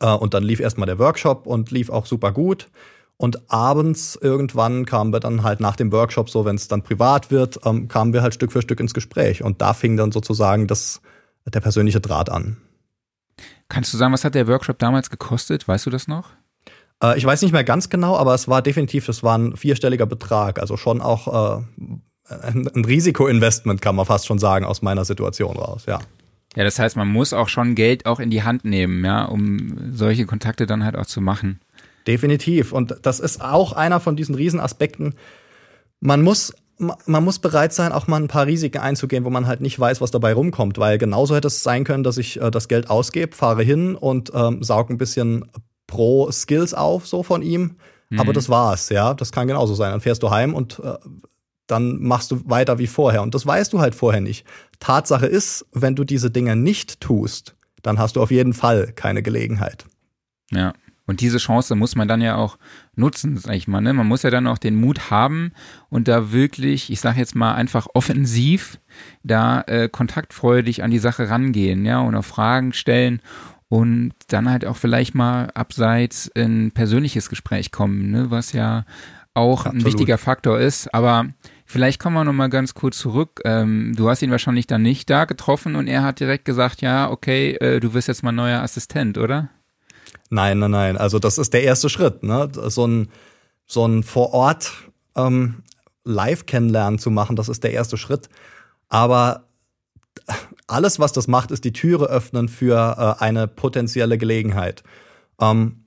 äh, 0.00 0.12
und 0.12 0.34
dann 0.34 0.42
lief 0.42 0.60
erstmal 0.60 0.86
der 0.86 0.98
Workshop 0.98 1.46
und 1.46 1.70
lief 1.70 1.90
auch 1.90 2.06
super 2.06 2.32
gut. 2.32 2.68
Und 3.18 3.50
abends 3.50 4.18
irgendwann 4.20 4.84
kamen 4.84 5.12
wir 5.12 5.20
dann 5.20 5.42
halt 5.42 5.60
nach 5.60 5.76
dem 5.76 5.90
Workshop, 5.90 6.28
so 6.28 6.44
wenn 6.44 6.56
es 6.56 6.68
dann 6.68 6.82
privat 6.82 7.30
wird, 7.30 7.58
ähm, 7.64 7.88
kamen 7.88 8.12
wir 8.12 8.22
halt 8.22 8.34
Stück 8.34 8.52
für 8.52 8.60
Stück 8.60 8.80
ins 8.80 8.92
Gespräch. 8.92 9.42
Und 9.42 9.62
da 9.62 9.72
fing 9.72 9.96
dann 9.96 10.12
sozusagen 10.12 10.66
das, 10.66 11.00
der 11.46 11.60
persönliche 11.60 12.00
Draht 12.00 12.28
an. 12.28 12.58
Kannst 13.68 13.92
du 13.92 13.96
sagen, 13.96 14.12
was 14.12 14.24
hat 14.24 14.34
der 14.34 14.46
Workshop 14.46 14.78
damals 14.78 15.10
gekostet? 15.10 15.66
Weißt 15.66 15.86
du 15.86 15.90
das 15.90 16.08
noch? 16.08 16.30
Äh, 17.02 17.18
ich 17.18 17.24
weiß 17.24 17.42
nicht 17.42 17.52
mehr 17.52 17.64
ganz 17.64 17.88
genau, 17.88 18.16
aber 18.16 18.34
es 18.34 18.48
war 18.48 18.62
definitiv, 18.62 19.06
das 19.06 19.22
war 19.22 19.38
ein 19.38 19.56
vierstelliger 19.56 20.06
Betrag. 20.06 20.58
Also 20.58 20.76
schon 20.76 21.00
auch 21.00 21.58
äh, 21.58 21.62
ein, 22.28 22.68
ein 22.68 22.84
Risikoinvestment, 22.84 23.80
kann 23.80 23.96
man 23.96 24.06
fast 24.06 24.26
schon 24.26 24.38
sagen, 24.38 24.64
aus 24.64 24.82
meiner 24.82 25.04
Situation 25.04 25.56
raus, 25.56 25.84
ja. 25.86 26.00
Ja, 26.54 26.64
das 26.64 26.78
heißt, 26.78 26.96
man 26.96 27.08
muss 27.08 27.34
auch 27.34 27.48
schon 27.48 27.74
Geld 27.74 28.06
auch 28.06 28.18
in 28.18 28.30
die 28.30 28.42
Hand 28.42 28.64
nehmen, 28.64 29.04
ja, 29.04 29.26
um 29.26 29.92
solche 29.92 30.24
Kontakte 30.24 30.66
dann 30.66 30.84
halt 30.84 30.96
auch 30.96 31.04
zu 31.04 31.20
machen. 31.20 31.60
Definitiv. 32.06 32.72
Und 32.72 32.96
das 33.02 33.20
ist 33.20 33.42
auch 33.42 33.72
einer 33.72 34.00
von 34.00 34.16
diesen 34.16 34.34
Riesenaspekten. 34.34 35.14
Man 36.00 36.22
muss, 36.22 36.54
man 36.78 37.24
muss 37.24 37.38
bereit 37.38 37.72
sein, 37.72 37.92
auch 37.92 38.06
mal 38.06 38.20
ein 38.20 38.28
paar 38.28 38.46
Risiken 38.46 38.78
einzugehen, 38.78 39.24
wo 39.24 39.30
man 39.30 39.46
halt 39.46 39.60
nicht 39.60 39.78
weiß, 39.78 40.00
was 40.00 40.10
dabei 40.10 40.32
rumkommt. 40.32 40.78
Weil 40.78 40.98
genauso 40.98 41.34
hätte 41.34 41.48
es 41.48 41.62
sein 41.62 41.84
können, 41.84 42.04
dass 42.04 42.18
ich 42.18 42.40
äh, 42.40 42.50
das 42.50 42.68
Geld 42.68 42.90
ausgebe, 42.90 43.34
fahre 43.34 43.62
hin 43.62 43.94
und 43.94 44.30
ähm, 44.34 44.62
saug 44.62 44.90
ein 44.90 44.98
bisschen 44.98 45.44
pro 45.86 46.30
Skills 46.30 46.74
auf, 46.74 47.06
so 47.06 47.22
von 47.22 47.42
ihm. 47.42 47.76
Aber 48.18 48.32
das 48.32 48.48
war's, 48.48 48.88
ja. 48.90 49.14
Das 49.14 49.32
kann 49.32 49.48
genauso 49.48 49.74
sein. 49.74 49.90
Dann 49.90 50.00
fährst 50.00 50.22
du 50.22 50.30
heim 50.30 50.54
und 50.54 50.78
äh, 50.78 50.94
dann 51.66 52.00
machst 52.00 52.30
du 52.30 52.48
weiter 52.48 52.78
wie 52.78 52.86
vorher. 52.86 53.22
Und 53.22 53.34
das 53.34 53.46
weißt 53.46 53.72
du 53.72 53.80
halt 53.80 53.94
vorher 53.94 54.20
nicht. 54.20 54.46
Tatsache 54.78 55.26
ist, 55.26 55.66
wenn 55.72 55.96
du 55.96 56.04
diese 56.04 56.30
Dinge 56.30 56.54
nicht 56.54 57.00
tust, 57.00 57.56
dann 57.82 57.98
hast 57.98 58.16
du 58.16 58.22
auf 58.22 58.30
jeden 58.30 58.52
Fall 58.52 58.92
keine 58.94 59.22
Gelegenheit. 59.22 59.84
Ja. 60.52 60.72
Und 61.06 61.20
diese 61.20 61.38
Chance 61.38 61.76
muss 61.76 61.94
man 61.94 62.08
dann 62.08 62.20
ja 62.20 62.36
auch 62.36 62.58
nutzen, 62.96 63.36
sag 63.36 63.54
ich 63.54 63.68
mal. 63.68 63.80
Ne? 63.80 63.92
Man 63.92 64.08
muss 64.08 64.22
ja 64.22 64.30
dann 64.30 64.46
auch 64.46 64.58
den 64.58 64.74
Mut 64.74 65.10
haben 65.10 65.52
und 65.88 66.08
da 66.08 66.32
wirklich, 66.32 66.90
ich 66.90 67.00
sage 67.00 67.20
jetzt 67.20 67.36
mal 67.36 67.54
einfach 67.54 67.86
offensiv, 67.94 68.80
da 69.22 69.60
äh, 69.62 69.88
kontaktfreudig 69.88 70.82
an 70.82 70.90
die 70.90 70.98
Sache 70.98 71.30
rangehen, 71.30 71.84
ja, 71.84 72.00
und 72.00 72.16
auch 72.16 72.24
Fragen 72.24 72.72
stellen 72.72 73.20
und 73.68 74.12
dann 74.28 74.50
halt 74.50 74.64
auch 74.64 74.76
vielleicht 74.76 75.14
mal 75.14 75.50
abseits 75.54 76.30
in 76.34 76.66
ein 76.66 76.70
persönliches 76.72 77.28
Gespräch 77.28 77.72
kommen, 77.72 78.10
ne? 78.10 78.30
was 78.30 78.52
ja 78.52 78.84
auch 79.34 79.66
ein 79.66 79.76
Absolut. 79.76 79.86
wichtiger 79.86 80.18
Faktor 80.18 80.58
ist. 80.58 80.92
Aber 80.94 81.26
vielleicht 81.66 82.00
kommen 82.00 82.14
wir 82.14 82.24
noch 82.24 82.32
mal 82.32 82.48
ganz 82.48 82.74
kurz 82.74 82.98
zurück. 82.98 83.40
Ähm, 83.44 83.92
du 83.96 84.08
hast 84.08 84.22
ihn 84.22 84.30
wahrscheinlich 84.30 84.66
dann 84.66 84.82
nicht 84.82 85.10
da 85.10 85.24
getroffen 85.24 85.76
und 85.76 85.88
er 85.88 86.02
hat 86.02 86.20
direkt 86.20 86.44
gesagt, 86.44 86.80
ja, 86.80 87.10
okay, 87.10 87.52
äh, 87.56 87.80
du 87.80 87.92
wirst 87.92 88.08
jetzt 88.08 88.22
mal 88.22 88.32
neuer 88.32 88.62
Assistent, 88.62 89.18
oder? 89.18 89.50
Nein, 90.30 90.58
nein, 90.58 90.70
nein. 90.70 90.96
Also 90.96 91.18
das 91.18 91.38
ist 91.38 91.52
der 91.52 91.62
erste 91.62 91.88
Schritt, 91.88 92.22
ne? 92.22 92.50
So 92.52 92.86
ein, 92.86 93.08
so 93.66 93.86
ein 93.86 94.02
vor 94.02 94.32
Ort 94.32 94.72
ähm, 95.14 95.62
live 96.04 96.46
kennenlernen 96.46 96.98
zu 96.98 97.10
machen, 97.10 97.36
das 97.36 97.48
ist 97.48 97.64
der 97.64 97.72
erste 97.72 97.96
Schritt. 97.96 98.28
Aber 98.88 99.44
alles, 100.66 100.98
was 100.98 101.12
das 101.12 101.28
macht, 101.28 101.50
ist 101.50 101.64
die 101.64 101.72
Türe 101.72 102.06
öffnen 102.06 102.48
für 102.48 103.16
äh, 103.20 103.22
eine 103.22 103.46
potenzielle 103.48 104.18
Gelegenheit. 104.18 104.82
Ähm, 105.40 105.84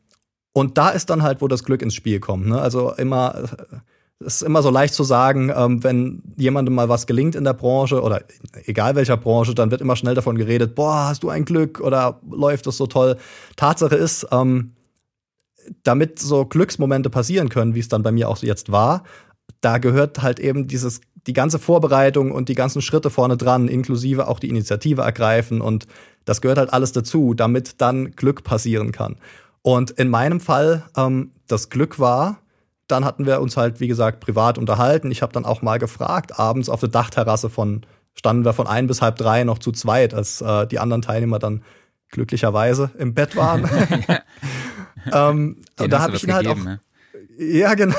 und 0.53 0.77
da 0.77 0.89
ist 0.89 1.09
dann 1.09 1.23
halt, 1.23 1.41
wo 1.41 1.47
das 1.47 1.63
Glück 1.63 1.81
ins 1.81 1.95
Spiel 1.95 2.19
kommt. 2.19 2.47
Ne? 2.47 2.59
Also 2.59 2.93
immer, 2.93 3.35
äh, 3.35 3.77
es 4.19 4.35
ist 4.35 4.41
immer 4.41 4.61
so 4.61 4.69
leicht 4.69 4.93
zu 4.93 5.03
sagen, 5.03 5.51
ähm, 5.55 5.83
wenn 5.83 6.21
jemandem 6.35 6.75
mal 6.75 6.89
was 6.89 7.07
gelingt 7.07 7.35
in 7.35 7.45
der 7.45 7.53
Branche 7.53 8.01
oder 8.01 8.21
egal 8.65 8.95
welcher 8.95 9.15
Branche, 9.15 9.55
dann 9.55 9.71
wird 9.71 9.81
immer 9.81 9.95
schnell 9.95 10.15
davon 10.15 10.37
geredet, 10.37 10.75
boah, 10.75 11.07
hast 11.07 11.23
du 11.23 11.29
ein 11.29 11.45
Glück 11.45 11.79
oder 11.79 12.19
läuft 12.29 12.67
das 12.67 12.77
so 12.77 12.87
toll. 12.87 13.15
Tatsache 13.55 13.95
ist, 13.95 14.27
ähm, 14.31 14.73
damit 15.83 16.19
so 16.19 16.45
Glücksmomente 16.45 17.09
passieren 17.09 17.49
können, 17.49 17.75
wie 17.75 17.79
es 17.79 17.87
dann 17.87 18.03
bei 18.03 18.11
mir 18.11 18.27
auch 18.27 18.37
jetzt 18.39 18.71
war, 18.71 19.03
da 19.61 19.77
gehört 19.77 20.21
halt 20.21 20.39
eben 20.39 20.67
dieses, 20.67 21.01
die 21.27 21.33
ganze 21.33 21.59
Vorbereitung 21.59 22.31
und 22.31 22.49
die 22.49 22.55
ganzen 22.55 22.81
Schritte 22.81 23.09
vorne 23.09 23.37
dran, 23.37 23.67
inklusive 23.67 24.27
auch 24.27 24.39
die 24.39 24.49
Initiative 24.49 25.01
ergreifen 25.01 25.61
und 25.61 25.87
das 26.25 26.41
gehört 26.41 26.57
halt 26.57 26.73
alles 26.73 26.91
dazu, 26.91 27.33
damit 27.33 27.81
dann 27.81 28.11
Glück 28.11 28.43
passieren 28.43 28.91
kann. 28.91 29.15
Und 29.61 29.91
in 29.91 30.09
meinem 30.09 30.39
Fall, 30.39 30.83
ähm, 30.97 31.31
das 31.47 31.69
Glück 31.69 31.99
war, 31.99 32.39
dann 32.89 33.05
hatten 33.05 33.25
wir 33.25 33.39
uns 33.39 33.55
halt, 33.55 33.79
wie 33.79 33.87
gesagt, 33.87 34.19
privat 34.19 34.57
unterhalten. 34.57 35.11
Ich 35.11 35.21
habe 35.21 35.31
dann 35.31 35.45
auch 35.45 35.61
mal 35.61 35.77
gefragt, 35.77 36.39
abends 36.39 36.69
auf 36.69 36.79
der 36.79 36.89
Dachterrasse 36.89 37.49
von, 37.49 37.85
standen 38.15 38.43
wir 38.43 38.53
von 38.53 38.67
ein 38.67 38.87
bis 38.87 39.01
halb 39.01 39.15
drei 39.15 39.43
noch 39.43 39.59
zu 39.59 39.71
zweit, 39.71 40.13
als 40.13 40.41
äh, 40.41 40.67
die 40.67 40.79
anderen 40.79 41.01
Teilnehmer 41.01 41.39
dann 41.39 41.63
glücklicherweise 42.09 42.91
im 42.97 43.13
Bett 43.13 43.35
waren. 43.35 43.69
ähm, 45.13 45.61
da 45.75 45.99
habe 45.99 46.15
ich 46.15 46.23
ihn 46.23 46.33
halt 46.33 46.47
auch 46.47 46.55
gegeben, 46.55 46.65
ne? 46.65 46.79
ja, 47.37 47.75
genau. 47.75 47.95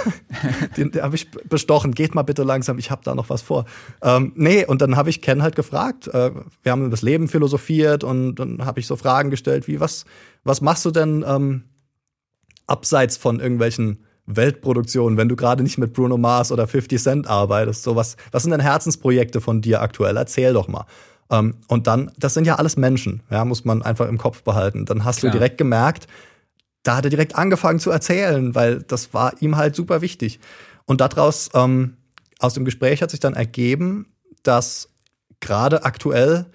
Den, 0.76 0.90
den 0.90 1.02
habe 1.02 1.14
ich 1.14 1.30
bestochen. 1.30 1.92
Geht 1.92 2.16
mal 2.16 2.22
bitte 2.22 2.42
langsam, 2.42 2.78
ich 2.78 2.90
habe 2.90 3.02
da 3.04 3.14
noch 3.14 3.30
was 3.30 3.42
vor. 3.42 3.66
Ähm, 4.02 4.32
nee, 4.34 4.66
und 4.66 4.82
dann 4.82 4.96
habe 4.96 5.08
ich 5.08 5.22
Ken 5.22 5.42
halt 5.42 5.54
gefragt. 5.54 6.08
Äh, 6.08 6.32
wir 6.62 6.72
haben 6.72 6.82
über 6.82 6.90
das 6.90 7.02
Leben 7.02 7.28
philosophiert 7.28 8.02
und 8.02 8.34
dann 8.34 8.64
habe 8.64 8.80
ich 8.80 8.88
so 8.88 8.96
Fragen 8.96 9.30
gestellt 9.30 9.68
wie, 9.68 9.78
was, 9.78 10.04
was 10.42 10.60
machst 10.60 10.84
du 10.84 10.90
denn 10.90 11.24
ähm, 11.26 11.64
abseits 12.66 13.16
von 13.16 13.38
irgendwelchen 13.38 14.04
Weltproduktionen, 14.26 15.18
wenn 15.18 15.28
du 15.28 15.36
gerade 15.36 15.62
nicht 15.62 15.78
mit 15.78 15.92
Bruno 15.92 16.16
Mars 16.16 16.52
oder 16.52 16.66
50 16.66 17.02
Cent 17.02 17.26
arbeitest? 17.26 17.82
So 17.82 17.96
was, 17.96 18.16
was 18.32 18.42
sind 18.42 18.52
denn 18.52 18.60
Herzensprojekte 18.60 19.40
von 19.40 19.60
dir 19.60 19.80
aktuell? 19.82 20.16
Erzähl 20.16 20.52
doch 20.52 20.68
mal. 20.68 20.86
Ähm, 21.30 21.54
und 21.68 21.86
dann, 21.86 22.10
das 22.18 22.34
sind 22.34 22.46
ja 22.46 22.56
alles 22.56 22.76
Menschen, 22.76 23.22
ja, 23.30 23.44
muss 23.44 23.64
man 23.64 23.82
einfach 23.82 24.08
im 24.08 24.18
Kopf 24.18 24.42
behalten. 24.42 24.84
Dann 24.84 25.04
hast 25.04 25.20
Klar. 25.20 25.32
du 25.32 25.38
direkt 25.38 25.58
gemerkt, 25.58 26.06
da 26.82 26.96
hat 26.96 27.04
er 27.04 27.10
direkt 27.10 27.36
angefangen 27.36 27.78
zu 27.78 27.90
erzählen, 27.90 28.54
weil 28.54 28.82
das 28.82 29.12
war 29.12 29.34
ihm 29.40 29.56
halt 29.56 29.76
super 29.76 30.00
wichtig. 30.00 30.40
Und 30.86 31.00
daraus, 31.00 31.50
ähm, 31.54 31.96
aus 32.38 32.54
dem 32.54 32.64
Gespräch 32.64 33.02
hat 33.02 33.10
sich 33.10 33.20
dann 33.20 33.34
ergeben, 33.34 34.06
dass 34.42 34.88
gerade 35.40 35.84
aktuell 35.84 36.46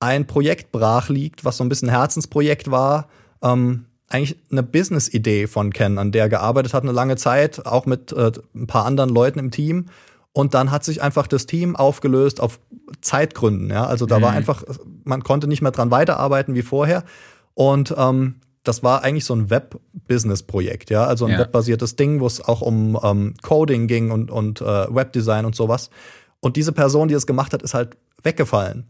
ein 0.00 0.26
Projekt 0.26 0.72
brach 0.72 1.08
liegt, 1.08 1.44
was 1.44 1.58
so 1.58 1.64
ein 1.64 1.68
bisschen 1.68 1.88
Herzensprojekt 1.88 2.70
war. 2.70 3.08
Ähm, 3.42 3.86
eigentlich 4.08 4.36
eine 4.50 4.62
Business-Idee 4.62 5.46
von 5.46 5.72
Ken, 5.72 5.98
an 5.98 6.12
der 6.12 6.24
er 6.24 6.28
gearbeitet 6.28 6.74
hat 6.74 6.82
eine 6.84 6.92
lange 6.92 7.16
Zeit, 7.16 7.66
auch 7.66 7.86
mit 7.86 8.12
äh, 8.12 8.32
ein 8.54 8.66
paar 8.66 8.84
anderen 8.86 9.10
Leuten 9.10 9.38
im 9.38 9.50
Team. 9.50 9.86
Und 10.32 10.54
dann 10.54 10.70
hat 10.70 10.84
sich 10.84 11.02
einfach 11.02 11.26
das 11.26 11.46
Team 11.46 11.76
aufgelöst 11.76 12.40
auf 12.40 12.60
Zeitgründen. 13.00 13.70
Ja? 13.70 13.86
Also 13.86 14.06
da 14.06 14.20
war 14.22 14.32
Mhm. 14.32 14.36
einfach, 14.38 14.62
man 15.04 15.24
konnte 15.24 15.48
nicht 15.48 15.62
mehr 15.62 15.72
dran 15.72 15.90
weiterarbeiten 15.90 16.54
wie 16.54 16.62
vorher. 16.62 17.04
Und 17.54 17.94
ähm, 17.96 18.36
das 18.62 18.82
war 18.82 19.02
eigentlich 19.02 19.24
so 19.24 19.34
ein 19.34 19.48
Web-Business-Projekt, 19.48 20.90
ja, 20.90 21.04
also 21.04 21.24
ein 21.24 21.32
Ja. 21.32 21.38
webbasiertes 21.38 21.96
Ding, 21.96 22.20
wo 22.20 22.26
es 22.26 22.40
auch 22.40 22.60
um 22.62 22.98
ähm, 23.02 23.34
Coding 23.42 23.86
ging 23.86 24.10
und, 24.10 24.30
und 24.30 24.60
äh, 24.60 24.64
Webdesign 24.94 25.44
und 25.44 25.54
sowas. 25.54 25.90
Und 26.40 26.56
diese 26.56 26.72
Person, 26.72 27.08
die 27.08 27.14
es 27.14 27.26
gemacht 27.26 27.52
hat, 27.52 27.62
ist 27.62 27.74
halt 27.74 27.96
weggefallen. 28.22 28.84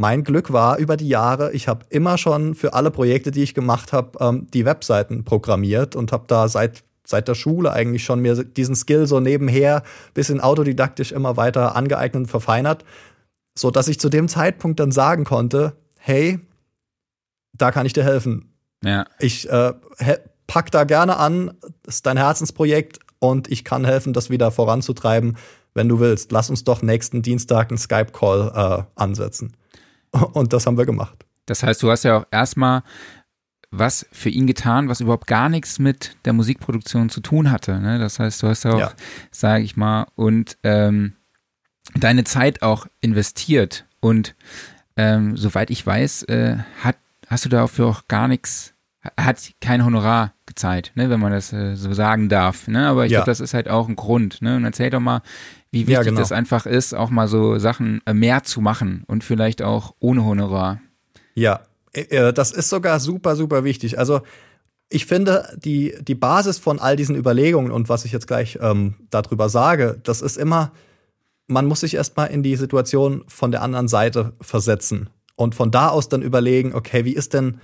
Mein 0.00 0.24
Glück 0.24 0.50
war 0.50 0.78
über 0.78 0.96
die 0.96 1.08
Jahre, 1.08 1.52
ich 1.52 1.68
habe 1.68 1.84
immer 1.90 2.16
schon 2.16 2.54
für 2.54 2.72
alle 2.72 2.90
Projekte, 2.90 3.30
die 3.30 3.42
ich 3.42 3.52
gemacht 3.52 3.92
habe, 3.92 4.18
ähm, 4.18 4.46
die 4.50 4.64
Webseiten 4.64 5.24
programmiert 5.24 5.94
und 5.94 6.10
habe 6.10 6.24
da 6.26 6.48
seit 6.48 6.84
seit 7.04 7.28
der 7.28 7.34
Schule 7.34 7.72
eigentlich 7.72 8.04
schon 8.04 8.20
mir 8.20 8.44
diesen 8.44 8.74
Skill 8.74 9.06
so 9.06 9.20
nebenher 9.20 9.82
bisschen 10.14 10.40
autodidaktisch 10.40 11.12
immer 11.12 11.36
weiter 11.36 11.76
angeeignet 11.76 12.22
und 12.22 12.26
verfeinert, 12.28 12.84
so 13.54 13.70
dass 13.70 13.88
ich 13.88 14.00
zu 14.00 14.08
dem 14.08 14.28
Zeitpunkt 14.28 14.80
dann 14.80 14.90
sagen 14.90 15.24
konnte, 15.24 15.76
hey, 15.98 16.38
da 17.52 17.70
kann 17.70 17.84
ich 17.84 17.92
dir 17.92 18.04
helfen. 18.04 18.54
Ja, 18.82 19.04
Ich 19.18 19.50
äh, 19.50 19.74
pack 20.46 20.70
da 20.70 20.84
gerne 20.84 21.18
an, 21.18 21.58
das 21.82 21.96
ist 21.96 22.06
dein 22.06 22.16
Herzensprojekt, 22.16 23.00
und 23.18 23.50
ich 23.50 23.64
kann 23.64 23.84
helfen, 23.84 24.14
das 24.14 24.30
wieder 24.30 24.50
voranzutreiben, 24.50 25.36
wenn 25.74 25.90
du 25.90 26.00
willst. 26.00 26.32
Lass 26.32 26.48
uns 26.48 26.64
doch 26.64 26.80
nächsten 26.80 27.20
Dienstag 27.20 27.70
einen 27.70 27.76
Skype-Call 27.76 28.52
äh, 28.54 28.82
ansetzen. 28.94 29.52
Und 30.32 30.52
das 30.52 30.66
haben 30.66 30.78
wir 30.78 30.86
gemacht. 30.86 31.24
Das 31.46 31.62
heißt, 31.62 31.82
du 31.82 31.90
hast 31.90 32.04
ja 32.04 32.18
auch 32.18 32.26
erstmal 32.30 32.82
was 33.70 34.06
für 34.10 34.30
ihn 34.30 34.46
getan, 34.46 34.88
was 34.88 35.00
überhaupt 35.00 35.26
gar 35.26 35.48
nichts 35.48 35.78
mit 35.78 36.16
der 36.24 36.32
Musikproduktion 36.32 37.08
zu 37.08 37.20
tun 37.20 37.50
hatte. 37.50 37.78
Ne? 37.78 37.98
Das 37.98 38.18
heißt, 38.18 38.42
du 38.42 38.48
hast 38.48 38.66
auch, 38.66 38.78
ja. 38.78 38.92
sage 39.30 39.62
ich 39.62 39.76
mal, 39.76 40.06
und 40.16 40.58
ähm, 40.64 41.14
deine 41.94 42.24
Zeit 42.24 42.62
auch 42.62 42.86
investiert. 43.00 43.86
Und 44.00 44.34
ähm, 44.96 45.36
soweit 45.36 45.70
ich 45.70 45.86
weiß, 45.86 46.24
äh, 46.24 46.56
hat, 46.82 46.96
hast 47.28 47.44
du 47.44 47.48
dafür 47.48 47.86
auch 47.86 48.08
gar 48.08 48.26
nichts, 48.26 48.74
hat 49.16 49.52
kein 49.60 49.84
Honorar 49.84 50.34
gezahlt, 50.46 50.92
ne? 50.96 51.08
wenn 51.08 51.20
man 51.20 51.32
das 51.32 51.52
äh, 51.52 51.76
so 51.76 51.92
sagen 51.92 52.28
darf. 52.28 52.66
Ne? 52.66 52.88
Aber 52.88 53.06
ich 53.06 53.12
ja. 53.12 53.18
glaube, 53.18 53.30
das 53.30 53.40
ist 53.40 53.54
halt 53.54 53.68
auch 53.68 53.88
ein 53.88 53.96
Grund. 53.96 54.42
Ne? 54.42 54.56
Und 54.56 54.64
erzähl 54.64 54.90
doch 54.90 55.00
mal, 55.00 55.22
wie 55.70 55.80
wichtig 55.80 55.94
ja, 55.94 56.02
genau. 56.02 56.20
das 56.20 56.32
einfach 56.32 56.66
ist, 56.66 56.94
auch 56.94 57.10
mal 57.10 57.28
so 57.28 57.58
Sachen 57.58 58.00
äh, 58.06 58.14
mehr 58.14 58.42
zu 58.42 58.60
machen 58.60 59.04
und 59.06 59.22
vielleicht 59.22 59.62
auch 59.62 59.94
ohne 60.00 60.24
Honorar. 60.24 60.80
Ja, 61.34 61.60
äh, 61.92 62.02
äh, 62.02 62.32
das 62.32 62.52
ist 62.52 62.68
sogar 62.68 63.00
super, 63.00 63.36
super 63.36 63.64
wichtig. 63.64 63.98
Also 63.98 64.22
ich 64.88 65.06
finde, 65.06 65.56
die, 65.56 65.94
die 66.00 66.16
Basis 66.16 66.58
von 66.58 66.80
all 66.80 66.96
diesen 66.96 67.14
Überlegungen 67.14 67.70
und 67.70 67.88
was 67.88 68.04
ich 68.04 68.12
jetzt 68.12 68.26
gleich 68.26 68.58
ähm, 68.60 68.94
darüber 69.10 69.48
sage, 69.48 70.00
das 70.02 70.20
ist 70.20 70.36
immer, 70.36 70.72
man 71.46 71.66
muss 71.66 71.80
sich 71.80 71.94
erstmal 71.94 72.28
in 72.28 72.42
die 72.42 72.56
Situation 72.56 73.24
von 73.28 73.52
der 73.52 73.62
anderen 73.62 73.88
Seite 73.88 74.32
versetzen 74.40 75.10
und 75.36 75.54
von 75.54 75.70
da 75.70 75.88
aus 75.88 76.08
dann 76.08 76.22
überlegen, 76.22 76.74
okay, 76.74 77.04
wie 77.04 77.14
ist 77.14 77.34
denn 77.34 77.60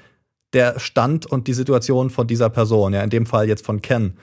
der 0.52 0.78
Stand 0.78 1.26
und 1.26 1.48
die 1.48 1.52
Situation 1.52 2.10
von 2.10 2.26
dieser 2.26 2.48
Person, 2.50 2.94
ja, 2.94 3.02
in 3.02 3.10
dem 3.10 3.26
Fall 3.26 3.48
jetzt 3.48 3.66
von 3.66 3.82
Ken. 3.82 4.14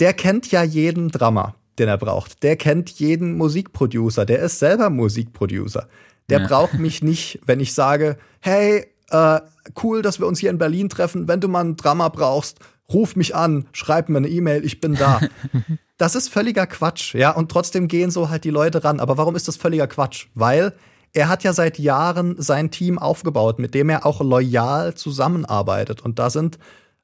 Der 0.00 0.12
kennt 0.12 0.50
ja 0.50 0.62
jeden 0.62 1.08
Drummer, 1.10 1.54
den 1.78 1.88
er 1.88 1.98
braucht. 1.98 2.42
Der 2.42 2.56
kennt 2.56 2.90
jeden 2.90 3.36
Musikproducer, 3.36 4.24
der 4.24 4.40
ist 4.40 4.58
selber 4.58 4.90
Musikproducer. 4.90 5.88
Der 6.28 6.40
ja. 6.40 6.46
braucht 6.46 6.74
mich 6.74 7.02
nicht, 7.02 7.40
wenn 7.44 7.60
ich 7.60 7.74
sage, 7.74 8.16
hey, 8.40 8.86
äh, 9.10 9.40
cool, 9.82 10.02
dass 10.02 10.18
wir 10.18 10.26
uns 10.26 10.38
hier 10.38 10.50
in 10.50 10.58
Berlin 10.58 10.88
treffen. 10.88 11.28
Wenn 11.28 11.40
du 11.40 11.48
mal 11.48 11.60
einen 11.60 11.76
Drama 11.76 12.08
brauchst, 12.08 12.58
ruf 12.92 13.16
mich 13.16 13.34
an, 13.34 13.66
schreib 13.72 14.08
mir 14.08 14.18
eine 14.18 14.28
E-Mail, 14.28 14.64
ich 14.64 14.80
bin 14.80 14.94
da. 14.94 15.20
das 15.98 16.14
ist 16.14 16.28
völliger 16.28 16.66
Quatsch, 16.66 17.14
ja, 17.14 17.30
und 17.30 17.50
trotzdem 17.50 17.88
gehen 17.88 18.10
so 18.10 18.30
halt 18.30 18.44
die 18.44 18.50
Leute 18.50 18.84
ran. 18.84 19.00
Aber 19.00 19.18
warum 19.18 19.36
ist 19.36 19.48
das 19.48 19.56
völliger 19.56 19.86
Quatsch? 19.86 20.26
Weil 20.34 20.72
er 21.12 21.28
hat 21.28 21.44
ja 21.44 21.52
seit 21.52 21.78
Jahren 21.78 22.34
sein 22.38 22.70
Team 22.70 22.98
aufgebaut, 22.98 23.58
mit 23.58 23.74
dem 23.74 23.88
er 23.88 24.04
auch 24.04 24.20
loyal 24.20 24.94
zusammenarbeitet. 24.94 26.00
Und 26.02 26.18
da 26.18 26.28
sind 26.28 26.58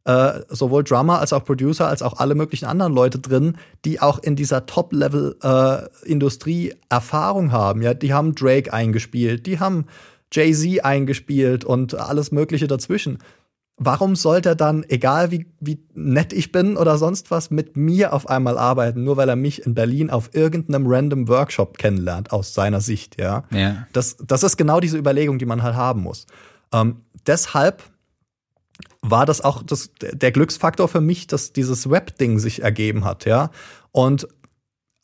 äh, 0.04 0.40
sowohl 0.48 0.84
Drummer 0.84 1.20
als 1.20 1.32
auch 1.32 1.44
Producer 1.44 1.88
als 1.88 2.02
auch 2.02 2.18
alle 2.18 2.34
möglichen 2.34 2.66
anderen 2.66 2.94
Leute 2.94 3.18
drin, 3.18 3.56
die 3.84 4.00
auch 4.00 4.18
in 4.18 4.36
dieser 4.36 4.66
Top-Level-Industrie 4.66 6.70
äh, 6.70 6.76
Erfahrung 6.88 7.52
haben. 7.52 7.82
Ja, 7.82 7.94
die 7.94 8.12
haben 8.12 8.34
Drake 8.34 8.72
eingespielt, 8.72 9.46
die 9.46 9.60
haben 9.60 9.86
Jay-Z 10.32 10.84
eingespielt 10.84 11.64
und 11.64 11.94
alles 11.94 12.32
Mögliche 12.32 12.66
dazwischen. 12.66 13.18
Warum 13.82 14.14
sollte 14.14 14.50
er 14.50 14.56
dann, 14.56 14.84
egal 14.88 15.30
wie, 15.30 15.46
wie 15.58 15.82
nett 15.94 16.34
ich 16.34 16.52
bin 16.52 16.76
oder 16.76 16.98
sonst 16.98 17.30
was, 17.30 17.50
mit 17.50 17.78
mir 17.78 18.12
auf 18.12 18.28
einmal 18.28 18.58
arbeiten, 18.58 19.04
nur 19.04 19.16
weil 19.16 19.28
er 19.28 19.36
mich 19.36 19.64
in 19.64 19.74
Berlin 19.74 20.10
auf 20.10 20.34
irgendeinem 20.34 20.86
random 20.86 21.28
Workshop 21.28 21.78
kennenlernt, 21.78 22.30
aus 22.30 22.52
seiner 22.52 22.82
Sicht, 22.82 23.18
ja? 23.18 23.44
ja. 23.50 23.86
Das, 23.94 24.18
das 24.18 24.42
ist 24.42 24.58
genau 24.58 24.80
diese 24.80 24.98
Überlegung, 24.98 25.38
die 25.38 25.46
man 25.46 25.62
halt 25.62 25.76
haben 25.76 26.02
muss. 26.02 26.26
Ähm, 26.74 27.00
deshalb 27.26 27.82
war 29.02 29.26
das 29.26 29.40
auch 29.40 29.62
das, 29.62 29.90
der 30.00 30.32
Glücksfaktor 30.32 30.88
für 30.88 31.00
mich, 31.00 31.26
dass 31.26 31.52
dieses 31.52 31.90
Web-Ding 31.90 32.38
sich 32.38 32.62
ergeben 32.62 33.04
hat, 33.04 33.24
ja. 33.24 33.50
Und 33.92 34.28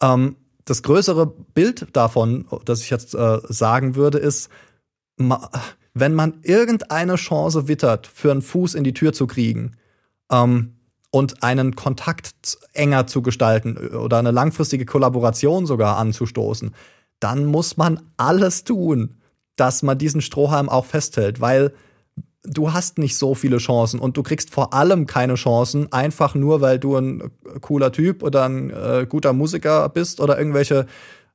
ähm, 0.02 0.36
das 0.64 0.82
größere 0.82 1.26
Bild 1.26 1.86
davon, 1.92 2.46
das 2.64 2.82
ich 2.82 2.90
jetzt 2.90 3.14
äh, 3.14 3.38
sagen 3.48 3.94
würde, 3.94 4.18
ist, 4.18 4.50
wenn 5.18 6.14
man 6.14 6.40
irgendeine 6.42 7.14
Chance 7.14 7.68
wittert, 7.68 8.06
für 8.06 8.30
einen 8.30 8.42
Fuß 8.42 8.74
in 8.74 8.84
die 8.84 8.92
Tür 8.92 9.12
zu 9.12 9.26
kriegen 9.26 9.76
ähm, 10.30 10.74
und 11.10 11.42
einen 11.42 11.74
Kontakt 11.76 12.58
enger 12.74 13.06
zu 13.06 13.22
gestalten 13.22 13.78
oder 13.78 14.18
eine 14.18 14.32
langfristige 14.32 14.84
Kollaboration 14.84 15.66
sogar 15.66 15.96
anzustoßen, 15.96 16.74
dann 17.20 17.46
muss 17.46 17.76
man 17.76 18.00
alles 18.16 18.64
tun, 18.64 19.16
dass 19.56 19.82
man 19.82 19.96
diesen 19.96 20.20
Strohhalm 20.20 20.68
auch 20.68 20.84
festhält, 20.84 21.40
weil 21.40 21.72
du 22.46 22.72
hast 22.72 22.98
nicht 22.98 23.16
so 23.16 23.34
viele 23.34 23.58
Chancen 23.58 24.00
und 24.00 24.16
du 24.16 24.22
kriegst 24.22 24.50
vor 24.50 24.74
allem 24.74 25.06
keine 25.06 25.34
Chancen, 25.34 25.92
einfach 25.92 26.34
nur, 26.34 26.60
weil 26.60 26.78
du 26.78 26.96
ein 26.96 27.30
cooler 27.60 27.92
Typ 27.92 28.22
oder 28.22 28.44
ein 28.44 28.70
äh, 28.70 29.06
guter 29.08 29.32
Musiker 29.32 29.88
bist 29.88 30.20
oder 30.20 30.38
irgendwelche 30.38 30.86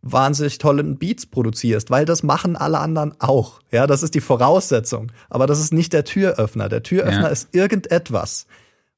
wahnsinnig 0.01 0.57
tollen 0.57 0.97
Beats 0.97 1.25
produzierst, 1.25 1.91
weil 1.91 2.05
das 2.05 2.23
machen 2.23 2.55
alle 2.55 2.79
anderen 2.79 3.13
auch. 3.19 3.59
Ja, 3.71 3.87
das 3.87 4.03
ist 4.03 4.15
die 4.15 4.21
Voraussetzung. 4.21 5.11
Aber 5.29 5.47
das 5.47 5.59
ist 5.59 5.73
nicht 5.73 5.93
der 5.93 6.03
Türöffner. 6.03 6.69
Der 6.69 6.83
Türöffner 6.83 7.23
ja. 7.23 7.27
ist 7.27 7.49
irgendetwas, 7.51 8.47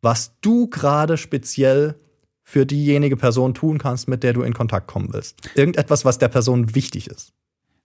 was 0.02 0.32
du 0.42 0.70
gerade 0.70 1.18
speziell 1.18 1.96
für 2.44 2.66
diejenige 2.66 3.18
Person 3.18 3.54
tun 3.54 3.78
kannst, 3.78 4.08
mit 4.08 4.24
der 4.24 4.34
du 4.34 4.44
in 4.44 4.54
Kontakt 4.54 4.88
kommen 4.88 5.10
willst. 5.12 5.38
Irgendetwas, 5.56 6.06
was 6.06 6.20
der 6.20 6.28
Person 6.28 6.76
wichtig 6.76 7.08
ist. 7.08 7.34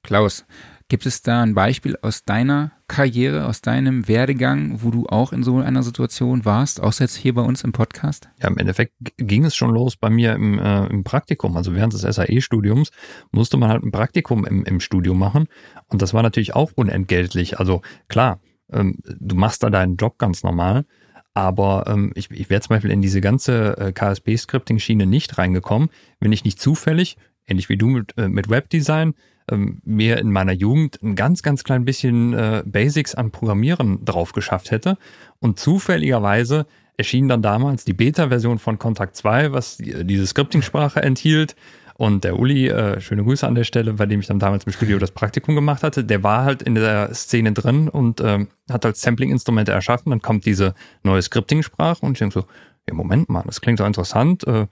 Klaus, 0.02 0.44
Gibt 0.90 1.04
es 1.04 1.20
da 1.20 1.42
ein 1.42 1.54
Beispiel 1.54 1.98
aus 2.00 2.24
deiner 2.24 2.72
Karriere, 2.86 3.44
aus 3.44 3.60
deinem 3.60 4.08
Werdegang, 4.08 4.82
wo 4.82 4.90
du 4.90 5.06
auch 5.06 5.34
in 5.34 5.42
so 5.42 5.58
einer 5.58 5.82
Situation 5.82 6.46
warst, 6.46 6.80
außer 6.80 7.04
jetzt 7.04 7.16
hier 7.16 7.34
bei 7.34 7.42
uns 7.42 7.62
im 7.62 7.72
Podcast? 7.72 8.30
Ja, 8.40 8.48
im 8.48 8.56
Endeffekt 8.56 8.94
ging 9.18 9.44
es 9.44 9.54
schon 9.54 9.70
los 9.70 9.96
bei 9.96 10.08
mir 10.08 10.32
im, 10.32 10.58
äh, 10.58 10.86
im 10.86 11.04
Praktikum. 11.04 11.58
Also 11.58 11.74
während 11.74 11.92
des 11.92 12.00
SAE-Studiums 12.00 12.90
musste 13.32 13.58
man 13.58 13.68
halt 13.68 13.82
ein 13.82 13.90
Praktikum 13.90 14.46
im, 14.46 14.64
im 14.64 14.80
Studium 14.80 15.18
machen. 15.18 15.48
Und 15.88 16.00
das 16.00 16.14
war 16.14 16.22
natürlich 16.22 16.54
auch 16.54 16.72
unentgeltlich. 16.74 17.58
Also 17.58 17.82
klar, 18.08 18.40
ähm, 18.72 18.96
du 19.04 19.36
machst 19.36 19.62
da 19.62 19.68
deinen 19.68 19.96
Job 19.96 20.16
ganz 20.16 20.42
normal. 20.42 20.86
Aber 21.34 21.84
ähm, 21.86 22.12
ich, 22.14 22.30
ich 22.30 22.48
wäre 22.48 22.62
zum 22.62 22.70
Beispiel 22.70 22.92
in 22.92 23.02
diese 23.02 23.20
ganze 23.20 23.76
äh, 23.76 23.92
KSB-Scripting-Schiene 23.92 25.04
nicht 25.04 25.36
reingekommen, 25.36 25.90
wenn 26.18 26.32
ich 26.32 26.44
nicht 26.44 26.58
zufällig, 26.58 27.18
ähnlich 27.46 27.68
wie 27.68 27.76
du 27.76 27.88
mit, 27.88 28.16
äh, 28.16 28.28
mit 28.28 28.48
Webdesign, 28.48 29.12
ähm, 29.50 29.80
mir 29.84 30.18
in 30.18 30.30
meiner 30.30 30.52
Jugend 30.52 31.02
ein 31.02 31.16
ganz, 31.16 31.42
ganz 31.42 31.64
klein 31.64 31.84
bisschen 31.84 32.32
äh, 32.34 32.62
Basics 32.64 33.14
an 33.14 33.30
Programmieren 33.30 34.04
drauf 34.04 34.32
geschafft 34.32 34.70
hätte. 34.70 34.98
Und 35.40 35.58
zufälligerweise 35.58 36.66
erschien 36.96 37.28
dann 37.28 37.42
damals 37.42 37.84
die 37.84 37.92
Beta-Version 37.92 38.58
von 38.58 38.78
Contact 38.78 39.16
2, 39.16 39.52
was 39.52 39.76
die, 39.76 40.04
diese 40.04 40.26
Scripting-Sprache 40.26 41.00
enthielt. 41.02 41.54
Und 41.94 42.22
der 42.22 42.38
Uli, 42.38 42.68
äh, 42.68 43.00
schöne 43.00 43.24
Grüße 43.24 43.46
an 43.46 43.56
der 43.56 43.64
Stelle, 43.64 43.94
bei 43.94 44.06
dem 44.06 44.20
ich 44.20 44.26
dann 44.26 44.38
damals 44.38 44.64
im 44.64 44.72
Studio 44.72 44.98
das 44.98 45.10
Praktikum 45.10 45.56
gemacht 45.56 45.82
hatte, 45.82 46.04
der 46.04 46.22
war 46.22 46.44
halt 46.44 46.62
in 46.62 46.76
der 46.76 47.12
Szene 47.12 47.52
drin 47.52 47.88
und 47.88 48.20
äh, 48.20 48.46
hat 48.70 48.84
halt 48.84 48.96
Sampling-Instrumente 48.96 49.72
erschaffen. 49.72 50.10
Dann 50.10 50.22
kommt 50.22 50.46
diese 50.46 50.74
neue 51.02 51.22
Scripting-Sprache 51.22 52.06
und 52.06 52.12
ich 52.12 52.18
denke 52.20 52.34
so, 52.34 52.46
ja, 52.88 52.94
Moment 52.94 53.28
mal, 53.28 53.42
das 53.46 53.60
klingt 53.60 53.80
doch 53.80 53.86
interessant. 53.86 54.46
Äh, 54.46 54.66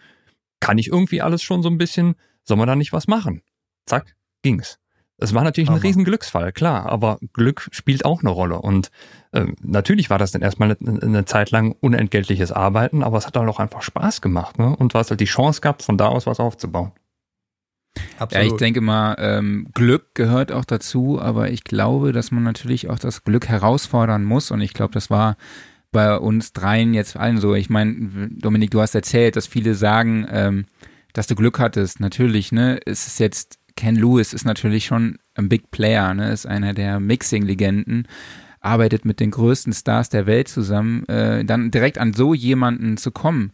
kann 0.60 0.78
ich 0.78 0.88
irgendwie 0.88 1.20
alles 1.20 1.42
schon 1.42 1.62
so 1.62 1.68
ein 1.68 1.78
bisschen? 1.78 2.14
Soll 2.44 2.56
man 2.56 2.68
da 2.68 2.76
nicht 2.76 2.92
was 2.92 3.08
machen? 3.08 3.42
Zack, 3.86 4.15
ging's. 4.46 4.78
Es 5.18 5.32
war 5.32 5.42
natürlich 5.42 5.70
ein 5.70 5.76
riesen 5.76 6.04
Glücksfall, 6.04 6.52
klar, 6.52 6.87
aber 6.87 7.18
Glück 7.32 7.68
spielt 7.72 8.04
auch 8.04 8.20
eine 8.20 8.28
Rolle. 8.28 8.61
Und 8.61 8.90
äh, 9.32 9.46
natürlich 9.62 10.11
war 10.11 10.18
das 10.18 10.30
dann 10.30 10.42
erstmal 10.42 10.76
eine, 10.78 11.02
eine, 11.02 11.24
Zeit 11.24 11.50
lang 11.50 11.74
unentgeltliches 11.80 12.52
Arbeiten, 12.52 13.02
aber 13.02 13.16
es 13.16 13.26
hat 13.26 13.35
dann 13.35 13.48
auch 13.48 13.59
einfach 13.59 13.80
Spaß 13.80 14.20
gemacht. 14.20 14.59
Ne? 14.59 14.76
Und 14.76 14.94
hast 14.94 15.11
halt 15.11 15.20
die 15.20 15.24
Chance 15.24 15.62
gehabt, 15.62 15.82
von 15.82 15.96
da 15.96 16.09
aus 16.09 16.26
was 16.26 16.38
aufzubauen. 16.38 16.92
Absolut. 18.18 18.32
Ja, 18.32 18.52
ich 18.52 18.59
denke 18.59 18.82
mal, 18.82 19.16
ähm, 19.18 19.68
Glück 19.72 20.14
gehört 20.14 20.52
auch 20.52 20.66
dazu, 20.66 21.18
aber 21.18 21.50
ich 21.50 21.64
glaube, 21.64 22.12
dass 22.12 22.30
man 22.30 22.42
natürlich 22.42 22.90
auch 22.90 22.98
das 22.98 23.24
Glück 23.24 23.48
herausfordern 23.48 24.22
muss. 24.22 24.50
Und 24.50 24.61
ich 24.61 24.74
glaube, 24.74 24.92
das 24.92 25.09
war 25.09 25.38
bei 25.92 26.18
uns 26.18 26.52
dreien 26.52 26.92
jetzt 26.92 27.16
allen 27.16 27.38
so. 27.38 27.54
Ich 27.54 27.70
meine, 27.70 28.28
Dominik, 28.32 28.70
du 28.70 28.82
hast 28.82 28.94
erzählt, 28.94 29.37
dass 29.37 29.46
viele 29.46 29.74
sagen, 29.74 30.26
ähm, 30.30 30.66
dass 31.14 31.26
du 31.26 31.35
Glück 31.35 31.59
hattest. 31.59 32.00
Natürlich, 32.00 32.52
ne? 32.52 32.78
Es 32.85 33.06
ist 33.06 33.18
jetzt 33.18 33.59
Ken 33.76 33.96
Lewis 33.96 34.32
ist 34.32 34.44
natürlich 34.44 34.86
schon 34.86 35.18
ein 35.34 35.48
Big 35.48 35.70
Player, 35.70 36.14
ne? 36.14 36.32
ist 36.32 36.46
einer 36.46 36.74
der 36.74 36.98
Mixing-Legenden, 36.98 38.08
arbeitet 38.60 39.04
mit 39.04 39.20
den 39.20 39.30
größten 39.30 39.72
Stars 39.72 40.08
der 40.08 40.26
Welt 40.26 40.48
zusammen. 40.48 41.06
Äh, 41.06 41.44
dann 41.44 41.70
direkt 41.70 41.98
an 41.98 42.14
so 42.14 42.34
jemanden 42.34 42.96
zu 42.96 43.10
kommen, 43.10 43.52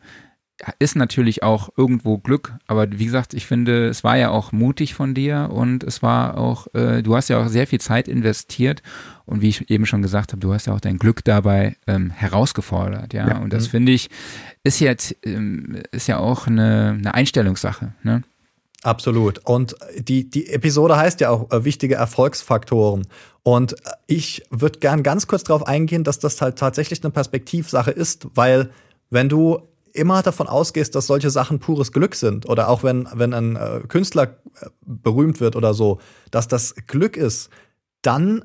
ist 0.78 0.96
natürlich 0.96 1.42
auch 1.42 1.70
irgendwo 1.76 2.18
Glück. 2.18 2.54
Aber 2.66 2.86
wie 2.90 3.04
gesagt, 3.04 3.34
ich 3.34 3.46
finde, 3.46 3.88
es 3.88 4.04
war 4.04 4.16
ja 4.16 4.30
auch 4.30 4.52
mutig 4.52 4.94
von 4.94 5.14
dir 5.14 5.50
und 5.52 5.82
es 5.82 6.02
war 6.02 6.38
auch, 6.38 6.72
äh, 6.74 7.02
du 7.02 7.16
hast 7.16 7.28
ja 7.28 7.42
auch 7.42 7.48
sehr 7.48 7.66
viel 7.66 7.80
Zeit 7.80 8.06
investiert 8.06 8.82
und 9.24 9.42
wie 9.42 9.48
ich 9.48 9.70
eben 9.70 9.86
schon 9.86 10.02
gesagt 10.02 10.32
habe, 10.32 10.40
du 10.40 10.54
hast 10.54 10.66
ja 10.66 10.74
auch 10.74 10.80
dein 10.80 10.98
Glück 10.98 11.24
dabei 11.24 11.76
ähm, 11.86 12.10
herausgefordert, 12.10 13.12
ja? 13.12 13.28
ja. 13.28 13.38
Und 13.38 13.52
das 13.52 13.66
finde 13.66 13.92
ich 13.92 14.08
ist 14.62 14.78
jetzt 14.78 15.16
ähm, 15.24 15.78
ist 15.90 16.06
ja 16.06 16.18
auch 16.18 16.46
eine, 16.46 16.96
eine 16.98 17.14
Einstellungssache. 17.14 17.94
Ne? 18.04 18.22
Absolut. 18.82 19.38
Und 19.44 19.76
die, 19.96 20.28
die 20.28 20.48
Episode 20.48 20.96
heißt 20.96 21.20
ja 21.20 21.30
auch 21.30 21.50
äh, 21.52 21.64
wichtige 21.64 21.94
Erfolgsfaktoren. 21.94 23.06
Und 23.44 23.74
äh, 23.74 23.92
ich 24.08 24.42
würde 24.50 24.80
gern 24.80 25.02
ganz 25.02 25.26
kurz 25.28 25.44
darauf 25.44 25.66
eingehen, 25.66 26.02
dass 26.02 26.18
das 26.18 26.40
halt 26.42 26.58
tatsächlich 26.58 27.02
eine 27.02 27.12
Perspektivsache 27.12 27.92
ist, 27.92 28.26
weil 28.34 28.70
wenn 29.10 29.28
du 29.28 29.68
immer 29.92 30.22
davon 30.22 30.48
ausgehst, 30.48 30.94
dass 30.94 31.06
solche 31.06 31.30
Sachen 31.30 31.58
pures 31.58 31.92
Glück 31.92 32.14
sind 32.14 32.48
oder 32.48 32.68
auch 32.68 32.82
wenn, 32.82 33.08
wenn 33.14 33.34
ein 33.34 33.56
äh, 33.56 33.80
Künstler 33.86 34.38
äh, 34.60 34.66
berühmt 34.84 35.40
wird 35.40 35.54
oder 35.54 35.74
so, 35.74 36.00
dass 36.30 36.48
das 36.48 36.74
Glück 36.86 37.16
ist, 37.16 37.50
dann 38.00 38.44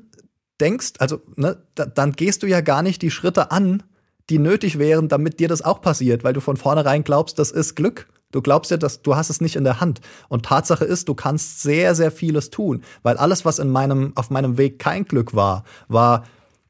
denkst, 0.60 0.94
also 0.98 1.20
ne, 1.36 1.62
da, 1.74 1.86
dann 1.86 2.12
gehst 2.12 2.42
du 2.42 2.46
ja 2.46 2.60
gar 2.60 2.82
nicht 2.82 3.02
die 3.02 3.10
Schritte 3.10 3.50
an, 3.50 3.82
die 4.30 4.38
nötig 4.38 4.78
wären, 4.78 5.08
damit 5.08 5.40
dir 5.40 5.48
das 5.48 5.62
auch 5.62 5.80
passiert, 5.80 6.22
weil 6.22 6.34
du 6.34 6.40
von 6.40 6.56
vornherein 6.56 7.02
glaubst, 7.02 7.38
das 7.38 7.50
ist 7.50 7.74
Glück. 7.74 8.08
Du 8.30 8.42
glaubst 8.42 8.70
ja, 8.70 8.76
dass 8.76 9.02
du 9.02 9.16
hast 9.16 9.30
es 9.30 9.40
nicht 9.40 9.56
in 9.56 9.64
der 9.64 9.80
Hand. 9.80 10.00
Und 10.28 10.44
Tatsache 10.44 10.84
ist, 10.84 11.08
du 11.08 11.14
kannst 11.14 11.62
sehr, 11.62 11.94
sehr 11.94 12.10
vieles 12.10 12.50
tun, 12.50 12.82
weil 13.02 13.16
alles, 13.16 13.44
was 13.44 13.58
in 13.58 13.70
meinem, 13.70 14.12
auf 14.16 14.30
meinem 14.30 14.58
Weg 14.58 14.78
kein 14.78 15.04
Glück 15.04 15.34
war, 15.34 15.64
war 15.88 16.24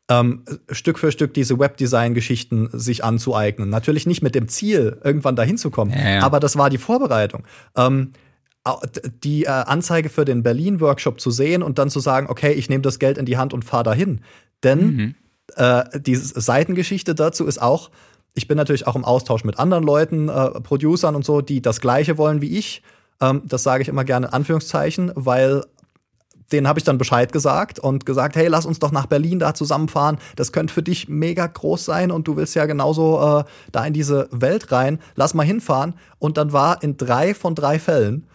ähm, 0.09 0.44
Stück 0.71 0.99
für 0.99 1.12
Stück 1.12 1.35
diese 1.35 1.59
Webdesign-Geschichten 1.59 2.71
sich 2.73 3.05
anzueignen. 3.05 3.68
Natürlich 3.71 4.07
nicht 4.07 4.23
mit 4.23 4.35
dem 4.35 4.49
Ziel, 4.49 5.01
irgendwann 5.03 5.37
dahin 5.37 5.59
zu 5.59 5.71
kommen, 5.71 5.90
ja, 5.90 6.11
ja. 6.11 6.23
aber 6.23 6.40
das 6.40 6.57
war 6.57 6.71
die 6.71 6.79
Vorbereitung. 6.79 7.44
Ähm, 7.77 8.12
die 9.25 9.44
äh, 9.44 9.49
Anzeige 9.49 10.11
für 10.11 10.25
den 10.25 10.42
Berlin-Workshop 10.42 11.21
zu 11.21 11.31
sehen 11.31 11.62
und 11.62 11.79
dann 11.79 11.90
zu 11.90 12.01
sagen, 12.01 12.27
okay, 12.29 12.53
ich 12.53 12.68
nehme 12.68 12.83
das 12.83 12.99
Geld 12.99 13.16
in 13.16 13.25
die 13.25 13.38
Hand 13.38 13.55
und 13.55 13.64
fahre 13.64 13.85
dahin. 13.85 14.21
Denn 14.62 14.81
mhm. 14.81 15.14
äh, 15.57 15.85
die 16.01 16.16
Seitengeschichte 16.16 17.14
dazu 17.14 17.47
ist 17.47 17.62
auch, 17.62 17.90
ich 18.35 18.49
bin 18.49 18.57
natürlich 18.57 18.87
auch 18.87 18.97
im 18.97 19.05
Austausch 19.05 19.45
mit 19.45 19.59
anderen 19.59 19.85
Leuten, 19.85 20.29
äh, 20.29 20.61
Producern 20.61 21.14
und 21.14 21.25
so, 21.25 21.41
die 21.41 21.61
das 21.61 21.81
Gleiche 21.81 22.19
wollen 22.19 22.41
wie 22.41 22.57
ich. 22.57 22.83
Ähm, 23.21 23.43
das 23.45 23.62
sage 23.62 23.83
ich 23.83 23.88
immer 23.88 24.05
gerne 24.05 24.29
in 24.29 24.33
Anführungszeichen, 24.33 25.12
weil 25.14 25.64
denen 26.53 26.67
habe 26.67 26.79
ich 26.79 26.85
dann 26.85 26.99
Bescheid 26.99 27.33
gesagt 27.33 27.79
und 27.79 28.07
gesagt, 28.07 28.37
hey, 28.37 28.49
lass 28.49 28.64
uns 28.64 28.79
doch 28.79 28.93
nach 28.93 29.07
Berlin 29.07 29.38
da 29.38 29.55
zusammenfahren. 29.55 30.19
Das 30.37 30.53
könnte 30.53 30.73
für 30.73 30.83
dich 30.83 31.09
mega 31.09 31.47
groß 31.47 31.85
sein 31.85 32.11
und 32.11 32.27
du 32.27 32.37
willst 32.37 32.55
ja 32.55 32.67
genauso 32.67 33.41
äh, 33.41 33.45
da 33.73 33.85
in 33.85 33.93
diese 33.93 34.29
Welt 34.31 34.73
rein. 34.73 34.99
Lass 35.14 35.35
mal 35.35 35.45
hinfahren. 35.45 35.95
Und 36.19 36.38
dann 36.38 36.53
war 36.53 36.83
in 36.83 36.97
drei 36.97 37.35
von 37.35 37.55
drei 37.55 37.79
Fällen 37.79 38.27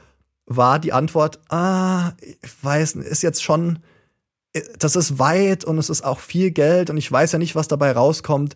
war 0.46 0.78
die 0.80 0.94
Antwort, 0.94 1.40
ah, 1.50 2.12
ich 2.20 2.64
weiß, 2.64 2.96
ist 2.96 3.24
jetzt 3.24 3.42
schon, 3.42 3.80
äh, 4.54 4.62
das 4.78 4.96
ist 4.96 5.18
weit 5.18 5.66
und 5.66 5.78
es 5.78 5.90
ist 5.90 6.04
auch 6.04 6.20
viel 6.20 6.52
Geld 6.52 6.90
und 6.90 6.98
ich 6.98 7.12
weiß 7.12 7.32
ja 7.32 7.40
nicht, 7.40 7.56
was 7.56 7.68
dabei 7.68 7.94
rauskommt 7.94 8.56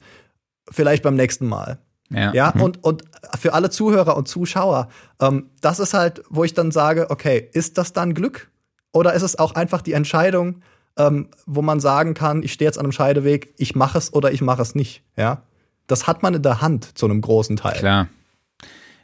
vielleicht 0.69 1.03
beim 1.03 1.15
nächsten 1.15 1.47
Mal. 1.47 1.79
Ja, 2.09 2.33
ja 2.33 2.53
mhm. 2.55 2.61
und, 2.61 2.83
und 2.83 3.03
für 3.39 3.53
alle 3.53 3.69
Zuhörer 3.69 4.15
und 4.17 4.27
Zuschauer, 4.27 4.89
ähm, 5.21 5.49
das 5.61 5.79
ist 5.79 5.93
halt, 5.93 6.23
wo 6.29 6.43
ich 6.43 6.53
dann 6.53 6.71
sage, 6.71 7.09
okay, 7.09 7.49
ist 7.53 7.77
das 7.77 7.93
dann 7.93 8.13
Glück? 8.13 8.49
Oder 8.93 9.13
ist 9.13 9.23
es 9.23 9.37
auch 9.37 9.55
einfach 9.55 9.81
die 9.81 9.93
Entscheidung, 9.93 10.61
ähm, 10.97 11.29
wo 11.45 11.61
man 11.61 11.79
sagen 11.79 12.13
kann, 12.13 12.43
ich 12.43 12.53
stehe 12.53 12.67
jetzt 12.67 12.77
an 12.77 12.85
einem 12.85 12.91
Scheideweg, 12.91 13.53
ich 13.57 13.75
mache 13.75 13.97
es 13.97 14.13
oder 14.13 14.31
ich 14.31 14.41
mache 14.41 14.61
es 14.61 14.75
nicht, 14.75 15.03
ja? 15.15 15.43
Das 15.87 16.05
hat 16.05 16.21
man 16.21 16.33
in 16.33 16.41
der 16.41 16.59
Hand 16.59 16.97
zu 16.97 17.05
einem 17.05 17.21
großen 17.21 17.55
Teil. 17.55 17.77
Klar. 17.77 18.07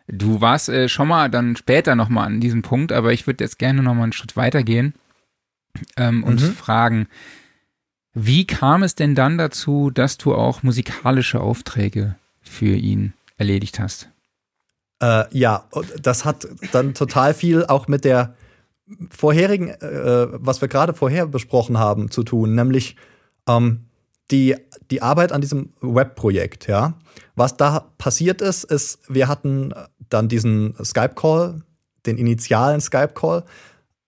Du 0.08 0.42
warst 0.42 0.68
äh, 0.68 0.90
schon 0.90 1.08
mal 1.08 1.30
dann 1.30 1.56
später 1.56 1.96
noch 1.96 2.10
mal 2.10 2.26
an 2.26 2.42
diesem 2.42 2.62
Punkt, 2.62 2.92
aber 2.92 3.14
ich 3.14 3.26
würde 3.26 3.44
jetzt 3.44 3.58
gerne 3.58 3.82
noch 3.82 3.94
mal 3.94 4.04
einen 4.04 4.12
Schritt 4.12 4.36
weitergehen 4.36 4.96
ähm, 5.96 6.26
und 6.26 6.42
mhm. 6.42 6.54
fragen, 6.54 7.08
wie 8.14 8.46
kam 8.46 8.84
es 8.84 8.96
denn 8.96 9.16
dann 9.16 9.38
dazu, 9.38 9.90
dass 9.90 10.18
du 10.18 10.36
auch 10.36 10.64
musikalische 10.64 11.42
Aufträge 11.42 12.16
für 12.42 12.76
ihn 12.76 13.14
erledigt 13.38 13.80
hast? 13.80 14.10
Äh, 15.02 15.26
ja, 15.32 15.66
das 16.02 16.24
hat 16.24 16.48
dann 16.72 16.94
total 16.94 17.34
viel 17.34 17.66
auch 17.66 17.88
mit 17.88 18.06
der 18.06 18.36
vorherigen, 19.10 19.70
äh, 19.70 20.28
was 20.32 20.62
wir 20.62 20.68
gerade 20.68 20.94
vorher 20.94 21.26
besprochen 21.26 21.78
haben, 21.78 22.12
zu 22.12 22.24
tun, 22.24 22.54
nämlich 22.56 22.96
ähm, 23.48 23.86
die, 24.32 24.56
die 24.92 25.02
Arbeit 25.02 25.32
an 25.32 25.42
diesem 25.42 25.74
Webprojekt, 25.82 26.68
ja. 26.68 26.94
Was 27.36 27.58
da 27.58 27.92
passiert 27.98 28.42
ist, 28.42 28.64
ist, 28.64 29.00
wir 29.10 29.28
hatten 29.28 29.74
dann 30.10 30.30
diesen 30.30 30.76
Skype-Call, 30.84 31.64
den 32.06 32.18
initialen 32.18 32.80
Skype-Call, 32.80 33.44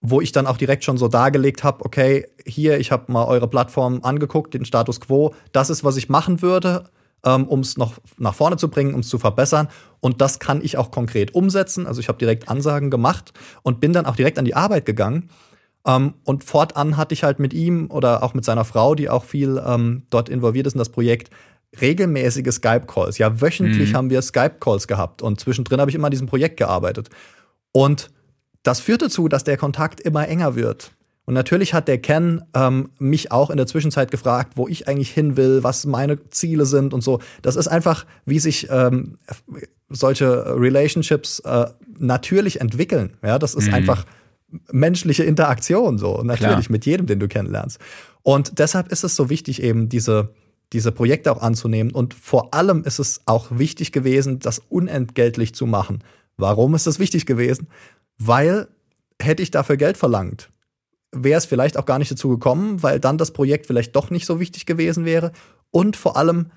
wo 0.10 0.22
ich 0.22 0.32
dann 0.32 0.48
auch 0.48 0.58
direkt 0.58 0.84
schon 0.84 0.98
so 0.98 1.08
dargelegt 1.08 1.64
habe, 1.64 1.84
okay, 1.86 2.28
hier, 2.46 2.80
ich 2.80 2.92
habe 2.92 3.12
mal 3.12 3.26
eure 3.26 3.48
Plattform 3.48 4.00
angeguckt, 4.04 4.54
den 4.54 4.66
Status 4.66 5.02
quo, 5.02 5.34
das 5.52 5.70
ist, 5.70 5.84
was 5.84 5.98
ich 5.98 6.10
machen 6.10 6.42
würde, 6.42 6.86
ähm, 7.26 7.48
um 7.48 7.62
es 7.62 7.78
noch 7.78 7.94
nach 8.18 8.36
vorne 8.36 8.58
zu 8.58 8.70
bringen, 8.70 8.94
um 8.94 9.00
es 9.02 9.10
zu 9.10 9.18
verbessern. 9.18 9.68
Und 10.00 10.22
das 10.22 10.40
kann 10.40 10.62
ich 10.64 10.78
auch 10.78 10.92
konkret 10.92 11.34
umsetzen. 11.34 11.88
Also 11.88 12.00
ich 12.00 12.08
habe 12.08 12.20
direkt 12.20 12.50
Ansagen 12.50 12.90
gemacht 12.90 13.34
und 13.64 13.80
bin 13.80 13.94
dann 13.94 14.06
auch 14.06 14.16
direkt 14.16 14.38
an 14.38 14.46
die 14.46 14.56
Arbeit 14.56 14.86
gegangen. 14.86 15.30
Ähm, 15.88 16.14
und 16.24 16.44
fortan 16.44 16.98
hatte 16.98 17.14
ich 17.14 17.24
halt 17.24 17.40
mit 17.40 17.54
ihm 17.54 17.90
oder 17.90 18.24
auch 18.24 18.34
mit 18.34 18.46
seiner 18.46 18.66
Frau, 18.66 18.96
die 18.96 19.10
auch 19.10 19.24
viel 19.24 19.62
ähm, 19.66 20.04
dort 20.10 20.30
involviert 20.30 20.68
ist 20.68 20.74
in 20.74 20.80
das 20.80 20.90
Projekt, 20.90 21.30
regelmäßige 21.82 22.52
Skype-Calls. 22.52 23.18
Ja, 23.18 23.42
wöchentlich 23.42 23.92
mhm. 23.92 23.96
haben 23.96 24.10
wir 24.10 24.22
Skype-Calls 24.22 24.88
gehabt 24.88 25.22
und 25.22 25.40
zwischendrin 25.40 25.82
habe 25.82 25.90
ich 25.90 25.96
immer 25.96 26.08
an 26.08 26.12
diesem 26.12 26.28
Projekt 26.28 26.58
gearbeitet. 26.58 27.10
Und 27.72 28.10
das 28.66 28.80
führt 28.80 29.02
dazu, 29.02 29.28
dass 29.28 29.44
der 29.44 29.58
Kontakt 29.58 30.02
immer 30.02 30.28
enger 30.28 30.56
wird. 30.56 30.92
Und 31.26 31.34
natürlich 31.34 31.74
hat 31.74 31.88
der 31.88 31.98
Ken 31.98 32.44
ähm, 32.54 32.90
mich 33.00 33.32
auch 33.32 33.50
in 33.50 33.58
der 33.58 33.66
Zwischenzeit 33.66 34.12
gefragt, 34.12 34.54
wo 34.56 34.68
ich 34.68 34.88
eigentlich 34.88 35.10
hin 35.10 35.38
will, 35.38 35.64
was 35.64 35.86
meine 35.86 36.30
Ziele 36.30 36.66
sind 36.66 36.94
und 36.94 37.02
so. 37.02 37.20
Das 37.42 37.56
ist 37.56 37.68
einfach, 37.68 38.06
wie 38.26 38.40
sich 38.40 38.68
ähm, 38.70 39.18
solche 39.90 40.60
Relationships 40.60 41.40
äh, 41.40 41.66
natürlich 41.98 42.62
entwickeln. 42.62 43.18
Ja, 43.24 43.40
das 43.40 43.56
ist 43.56 43.68
mhm. 43.68 43.74
einfach 43.74 44.06
menschliche 44.72 45.24
Interaktion 45.24 45.98
so. 45.98 46.22
Natürlich 46.22 46.40
Klar. 46.40 46.64
mit 46.72 46.86
jedem, 46.86 47.08
den 47.08 47.20
du 47.20 47.28
kennenlernst. 47.28 47.80
Und 48.22 48.60
deshalb 48.60 48.92
ist 48.92 49.04
es 49.04 49.16
so 49.16 49.30
wichtig, 49.30 49.64
eben 49.64 49.90
diese 49.90 50.30
diese 50.74 50.92
Projekte 50.92 51.32
auch 51.32 51.42
anzunehmen. 51.42 51.94
Und 51.94 52.14
vor 52.14 52.54
allem 52.54 52.84
ist 52.84 53.00
es 53.00 53.22
auch 53.26 53.48
wichtig 53.52 53.92
gewesen, 53.92 54.40
das 54.40 54.60
unentgeltlich 54.70 55.54
zu 55.54 55.68
machen. 55.68 56.04
Warum 56.38 56.76
ist 56.76 56.88
das 56.88 57.00
wichtig 57.00 57.26
gewesen? 57.26 57.68
Weil 58.18 58.68
hätte 59.22 59.44
ich 59.44 59.52
dafür 59.52 59.78
Geld 59.78 59.98
verlangt, 59.98 60.50
wäre 61.12 61.38
es 61.38 61.46
vielleicht 61.46 61.78
auch 61.78 61.86
gar 61.86 62.00
nicht 62.00 62.12
dazu 62.12 62.30
gekommen, 62.30 62.84
weil 62.84 63.00
dann 63.00 63.18
das 63.18 63.32
Projekt 63.32 63.68
vielleicht 63.68 63.96
doch 63.96 64.10
nicht 64.10 64.26
so 64.26 64.40
wichtig 64.40 64.66
gewesen 64.66 65.06
wäre. 65.06 65.32
Und 65.72 65.96
vor 65.96 66.18
allem 66.18 66.52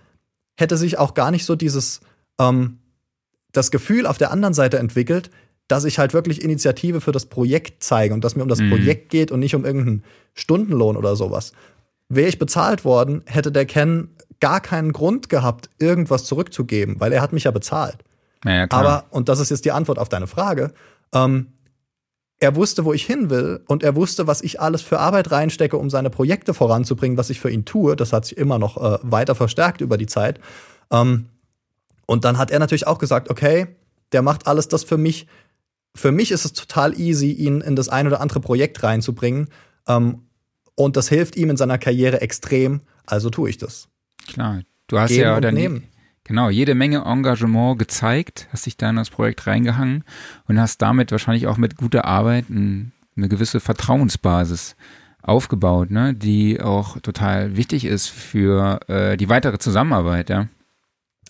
hätte 0.57 0.77
sich 0.77 0.99
auch 0.99 1.14
gar 1.14 1.31
nicht 1.31 1.44
so 1.44 1.55
dieses 1.55 2.01
ähm, 2.38 2.79
das 3.53 3.71
Gefühl 3.71 4.07
auf 4.07 4.18
der 4.18 4.31
anderen 4.31 4.55
Seite 4.55 4.79
entwickelt, 4.79 5.31
dass 5.68 5.85
ich 5.85 5.99
halt 5.99 6.14
wirklich 6.14 6.42
Initiative 6.42 7.01
für 7.01 7.12
das 7.12 7.27
Projekt 7.27 7.83
zeige 7.83 8.14
und 8.14 8.25
dass 8.25 8.37
mir 8.37 8.42
um 8.42 8.49
das 8.49 8.61
mhm. 8.61 8.71
Projekt 8.71 9.11
geht 9.11 9.31
und 9.31 9.40
nicht 9.40 9.55
um 9.55 9.64
irgendeinen 9.64 10.05
Stundenlohn 10.35 10.97
oder 10.97 11.14
sowas. 11.14 11.53
Wäre 12.09 12.29
ich 12.29 12.38
bezahlt 12.38 12.85
worden, 12.85 13.23
hätte 13.27 13.53
der 13.53 13.66
Ken 13.66 14.09
gar 14.40 14.61
keinen 14.61 14.92
Grund 14.92 15.29
gehabt, 15.29 15.68
irgendwas 15.79 16.25
zurückzugeben, 16.25 17.01
weil 17.01 17.12
er 17.12 17.21
hat 17.21 17.33
mich 17.33 17.44
ja 17.44 17.51
bezahlt. 17.51 17.99
Ja, 18.44 18.66
Aber, 18.71 19.05
und 19.11 19.29
das 19.29 19.40
ist 19.40 19.51
jetzt 19.51 19.64
die 19.64 19.73
Antwort 19.73 19.99
auf 19.99 20.09
deine 20.09 20.27
Frage, 20.27 20.73
ähm, 21.14 21.53
er 22.40 22.55
wusste, 22.55 22.85
wo 22.85 22.92
ich 22.92 23.05
hin 23.05 23.31
will 23.31 23.61
und 23.66 23.83
er 23.83 23.97
wusste, 23.97 24.27
was 24.27 24.42
ich 24.42 24.61
alles 24.61 24.83
für 24.83 25.01
Arbeit 25.01 25.31
reinstecke, 25.31 25.77
um 25.77 25.90
seine 25.90 26.11
Projekte 26.11 26.55
voranzubringen, 26.55 27.18
was 27.18 27.31
ich 27.31 27.40
für 27.40 27.51
ihn 27.51 27.64
tue. 27.64 27.97
Das 27.97 28.12
hat 28.12 28.27
sich 28.27 28.38
immer 28.38 28.59
noch 28.59 28.77
äh, 28.77 28.99
weiter 29.03 29.35
verstärkt 29.35 29.81
über 29.81 29.99
die 29.99 30.07
Zeit. 30.07 30.38
Ähm, 30.92 31.27
und 32.07 32.25
dann 32.25 32.38
hat 32.38 32.51
er 32.51 32.61
natürlich 32.61 32.87
auch 32.87 32.99
gesagt, 32.99 33.29
okay, 33.29 33.66
der 34.12 34.23
macht 34.23 34.47
alles 34.47 34.68
das 34.68 34.85
für 34.85 34.97
mich. 34.97 35.27
Für 35.94 36.12
mich 36.12 36.31
ist 36.31 36.44
es 36.44 36.53
total 36.53 36.99
easy, 36.99 37.33
ihn 37.33 37.61
in 37.61 37.75
das 37.75 37.88
ein 37.88 38.07
oder 38.07 38.21
andere 38.21 38.40
Projekt 38.40 38.83
reinzubringen. 38.83 39.49
Ähm, 39.88 40.23
und 40.77 40.97
das 40.97 41.09
hilft 41.09 41.37
ihm 41.37 41.51
in 41.51 41.57
seiner 41.57 41.77
Karriere 41.77 42.21
extrem. 42.21 42.83
Also 43.05 43.31
tue 43.31 43.51
ich 43.51 43.59
das. 43.59 43.88
Klar, 44.29 44.62
du 44.87 44.99
hast 44.99 45.09
Geben 45.09 45.23
ja 45.23 45.40
dann. 45.40 45.83
Genau, 46.28 46.50
jede 46.50 46.74
Menge 46.74 47.04
Engagement 47.06 47.78
gezeigt, 47.78 48.48
hast 48.52 48.66
dich 48.66 48.76
da 48.76 48.90
in 48.90 48.96
das 48.96 49.08
Projekt 49.08 49.46
reingehangen 49.46 50.04
und 50.46 50.60
hast 50.60 50.82
damit 50.82 51.10
wahrscheinlich 51.10 51.46
auch 51.46 51.56
mit 51.56 51.78
guter 51.78 52.04
Arbeit 52.04 52.50
ein, 52.50 52.92
eine 53.16 53.30
gewisse 53.30 53.60
Vertrauensbasis 53.60 54.76
aufgebaut, 55.22 55.90
ne, 55.90 56.12
die 56.12 56.60
auch 56.60 57.00
total 57.00 57.56
wichtig 57.56 57.86
ist 57.86 58.08
für 58.08 58.78
äh, 58.88 59.16
die 59.16 59.30
weitere 59.30 59.58
Zusammenarbeit, 59.58 60.28
ja. 60.28 60.48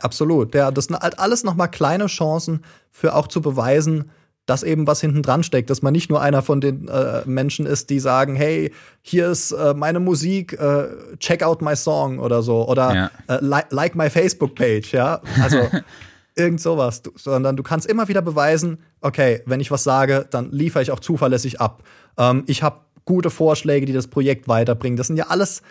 Absolut, 0.01 0.53
ja, 0.57 0.73
das 0.73 0.87
sind 0.87 0.99
halt 0.99 1.21
alles 1.21 1.45
nochmal 1.45 1.71
kleine 1.71 2.07
Chancen 2.07 2.65
für 2.91 3.15
auch 3.15 3.29
zu 3.29 3.41
beweisen, 3.41 4.11
dass 4.49 4.63
eben 4.63 4.87
was 4.87 5.03
hinten 5.03 5.23
dran 5.23 5.43
steckt, 5.43 5.69
dass 5.69 5.83
man 5.83 5.93
nicht 5.93 6.09
nur 6.09 6.23
einer 6.23 6.41
von 6.41 6.63
den 6.63 6.89
äh, 6.89 7.21
Menschen 7.27 7.67
ist, 7.67 7.91
die 7.91 8.01
sagen, 8.01 8.35
hey, 8.35 8.73
hier 9.03 9.29
ist 9.29 9.53
äh, 9.53 9.75
meine 9.75 10.01
Musik, 10.01 10.55
äh, 10.55 10.89
check 11.19 11.43
out 11.43 11.61
my 11.61 11.77
song 11.77 12.19
oder 12.19 12.43
so 12.43 12.67
oder 12.67 12.95
ja. 12.95 13.11
Äh, 13.29 13.45
li 13.45 13.61
like 13.69 13.95
my 13.95 14.09
Facebook 14.09 14.55
Page, 14.55 14.93
ja, 14.93 15.21
also 15.43 15.69
irgend 16.35 16.63
sowas, 16.63 17.03
du, 17.03 17.11
sondern 17.15 17.57
du 17.57 17.63
kannst 17.63 17.87
immer 17.87 18.09
wieder 18.09 18.23
beweisen, 18.23 18.79
okay, 19.03 19.43
wenn 19.45 19.61
ich 19.61 19.71
was 19.71 19.85
sage, 19.85 20.27
dann 20.31 20.51
liefere 20.51 20.83
ich 20.83 20.93
auch 20.93 21.01
zuverlässig 21.01 21.61
ab. 21.61 21.83
Ähm, 22.17 22.45
ich 22.47 22.63
habe 22.63 22.81
gute 23.05 23.29
Vorschläge, 23.29 23.85
die 23.85 23.93
das 23.93 24.07
Projekt 24.07 24.49
weiterbringen. 24.49 24.97
Das 24.97 25.09
sind 25.09 25.17
ja 25.17 25.27
alles 25.29 25.63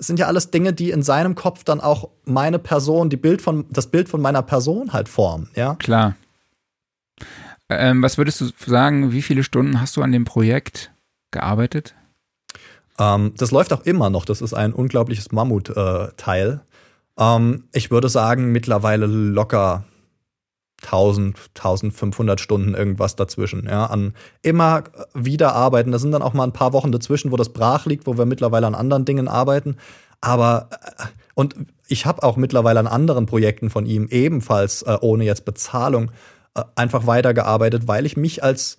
sind 0.00 0.18
ja 0.20 0.28
alles 0.28 0.50
Dinge, 0.50 0.72
die 0.72 0.92
in 0.92 1.02
seinem 1.02 1.34
Kopf 1.34 1.64
dann 1.64 1.80
auch 1.80 2.08
meine 2.24 2.60
Person, 2.60 3.10
die 3.10 3.16
Bild 3.16 3.42
von, 3.42 3.66
das 3.70 3.88
Bild 3.88 4.08
von 4.08 4.20
meiner 4.20 4.42
Person 4.42 4.92
halt 4.92 5.08
formen, 5.08 5.50
ja. 5.56 5.74
Klar. 5.74 6.14
Ähm, 7.68 8.02
was 8.02 8.18
würdest 8.18 8.40
du 8.40 8.46
sagen, 8.66 9.12
wie 9.12 9.22
viele 9.22 9.44
Stunden 9.44 9.80
hast 9.80 9.96
du 9.96 10.02
an 10.02 10.12
dem 10.12 10.24
Projekt 10.24 10.92
gearbeitet? 11.30 11.94
Ähm, 12.98 13.32
das 13.36 13.50
läuft 13.50 13.72
auch 13.72 13.84
immer 13.84 14.10
noch. 14.10 14.24
Das 14.24 14.40
ist 14.40 14.54
ein 14.54 14.72
unglaubliches 14.72 15.32
Mammutteil. 15.32 16.60
Äh, 17.18 17.22
ähm, 17.36 17.64
ich 17.72 17.90
würde 17.90 18.08
sagen, 18.08 18.52
mittlerweile 18.52 19.06
locker 19.06 19.84
1000, 20.82 21.36
1500 21.56 22.40
Stunden 22.40 22.74
irgendwas 22.74 23.16
dazwischen, 23.16 23.66
ja, 23.66 23.86
an 23.86 24.14
immer 24.42 24.84
wieder 25.12 25.54
arbeiten. 25.54 25.90
Da 25.90 25.98
sind 25.98 26.12
dann 26.12 26.22
auch 26.22 26.34
mal 26.34 26.44
ein 26.44 26.52
paar 26.52 26.72
Wochen 26.72 26.92
dazwischen, 26.92 27.32
wo 27.32 27.36
das 27.36 27.52
brach 27.52 27.86
liegt, 27.86 28.06
wo 28.06 28.16
wir 28.16 28.26
mittlerweile 28.26 28.66
an 28.66 28.76
anderen 28.76 29.04
Dingen 29.04 29.28
arbeiten. 29.28 29.76
Aber 30.20 30.68
äh, 30.70 31.04
und 31.34 31.54
ich 31.86 32.06
habe 32.06 32.22
auch 32.22 32.36
mittlerweile 32.36 32.80
an 32.80 32.86
anderen 32.86 33.26
Projekten 33.26 33.70
von 33.70 33.86
ihm 33.86 34.08
ebenfalls 34.10 34.82
äh, 34.82 34.96
ohne 35.00 35.24
jetzt 35.24 35.44
Bezahlung 35.44 36.10
einfach 36.74 37.06
weitergearbeitet, 37.06 37.88
weil 37.88 38.06
ich 38.06 38.16
mich 38.16 38.42
als 38.42 38.78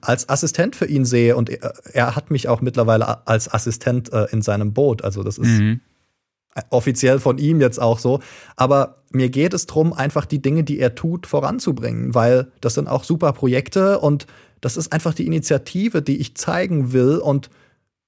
als 0.00 0.28
Assistent 0.28 0.74
für 0.74 0.86
ihn 0.86 1.04
sehe 1.04 1.36
und 1.36 1.48
er, 1.48 1.74
er 1.92 2.16
hat 2.16 2.32
mich 2.32 2.48
auch 2.48 2.60
mittlerweile 2.60 3.24
als 3.28 3.52
Assistent 3.52 4.12
äh, 4.12 4.26
in 4.32 4.42
seinem 4.42 4.72
Boot. 4.72 5.04
Also 5.04 5.22
das 5.22 5.38
ist 5.38 5.60
mhm 5.60 5.80
offiziell 6.70 7.20
von 7.20 7.38
ihm 7.38 7.60
jetzt 7.60 7.80
auch 7.80 7.98
so. 7.98 8.20
Aber 8.56 9.02
mir 9.10 9.28
geht 9.28 9.54
es 9.54 9.66
darum, 9.66 9.92
einfach 9.92 10.26
die 10.26 10.42
Dinge, 10.42 10.64
die 10.64 10.78
er 10.78 10.94
tut, 10.94 11.26
voranzubringen, 11.26 12.14
weil 12.14 12.50
das 12.60 12.74
sind 12.74 12.88
auch 12.88 13.04
super 13.04 13.32
Projekte 13.32 13.98
und 13.98 14.26
das 14.60 14.76
ist 14.76 14.92
einfach 14.92 15.14
die 15.14 15.26
Initiative, 15.26 16.02
die 16.02 16.18
ich 16.18 16.36
zeigen 16.36 16.92
will. 16.92 17.16
Und 17.16 17.50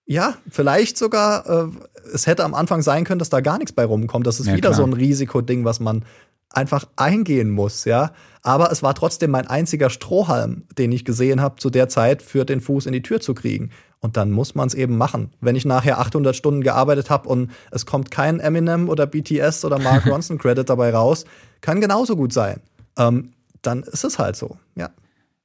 ja, 0.05 0.35
vielleicht 0.51 0.99
sogar, 0.99 1.49
äh, 1.49 1.69
es 2.13 2.27
hätte 2.27 2.45
am 2.45 2.55
Anfang 2.55 2.83
sein 2.83 3.05
können, 3.05 3.21
dass 3.21 3.31
da 3.31 3.41
gar 3.41 3.59
nichts 3.59 3.73
bei 3.73 3.85
rumkommt. 3.85 4.27
Das 4.27 4.41
ist 4.41 4.47
ja, 4.47 4.57
wieder 4.57 4.71
klar. 4.71 4.75
so 4.75 4.85
ein 4.85 4.93
Risikoding, 4.93 5.65
was 5.65 5.81
man 5.81 6.05
einfach 6.53 6.87
eingehen 6.97 7.51
muss, 7.51 7.85
ja. 7.85 8.13
Aber 8.43 8.73
es 8.73 8.83
war 8.83 8.95
trotzdem 8.95 9.31
mein 9.31 9.47
einziger 9.47 9.89
Strohhalm, 9.89 10.65
den 10.77 10.91
ich 10.93 11.05
gesehen 11.05 11.41
habe 11.41 11.57
zu 11.57 11.71
der 11.71 11.89
Zeit, 11.89 12.23
für 12.23 12.45
den 12.45 12.61
Fuß 12.61 12.87
in 12.87 12.93
die 12.93 13.03
Tür 13.03 13.21
zu 13.21 13.35
kriegen. 13.35 13.71
Und 14.01 14.17
dann 14.17 14.33
muss 14.33 14.57
man 14.57 14.67
es 14.67 14.75
eben 14.75 14.99
machen. 14.99 15.31
Wenn 15.41 15.55
ich 15.55 15.65
nachher 15.65 16.01
800 16.01 16.35
Stunden 16.35 16.63
gearbeitet 16.63 17.09
habe 17.09 17.29
und 17.29 17.53
es 17.71 17.87
kommt 17.87 18.11
kein 18.11 18.41
Eminem 18.41 18.89
oder 18.89 19.07
BTS 19.07 19.65
oder 19.65 19.79
Mark 19.79 20.07
Ronson 20.11 20.39
Credit 20.39 20.69
dabei 20.69 20.91
raus, 20.93 21.25
kann 21.61 21.81
genauso 21.81 22.17
gut 22.17 22.33
sein. 22.33 22.61
Ähm, 22.99 23.33
dann 23.63 23.85
ist 23.85 24.05
es 24.05 24.19
halt 24.19 24.35
so, 24.35 24.59
ja. 24.75 24.91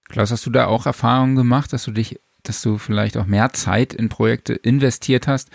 Klaus, 0.10 0.32
hast 0.32 0.46
du 0.46 0.50
da 0.50 0.66
auch 0.66 0.88
Erfahrungen 0.88 1.36
gemacht, 1.36 1.72
dass 1.72 1.84
du 1.84 1.92
dich, 1.92 2.20
dass 2.42 2.62
du 2.62 2.80
vielleicht 2.80 3.18
auch 3.18 3.26
mehr 3.26 3.54
Zeit 3.54 3.94
in 3.94 4.10
Projekte 4.10 4.54
investiert 4.54 5.28
hast 5.28 5.50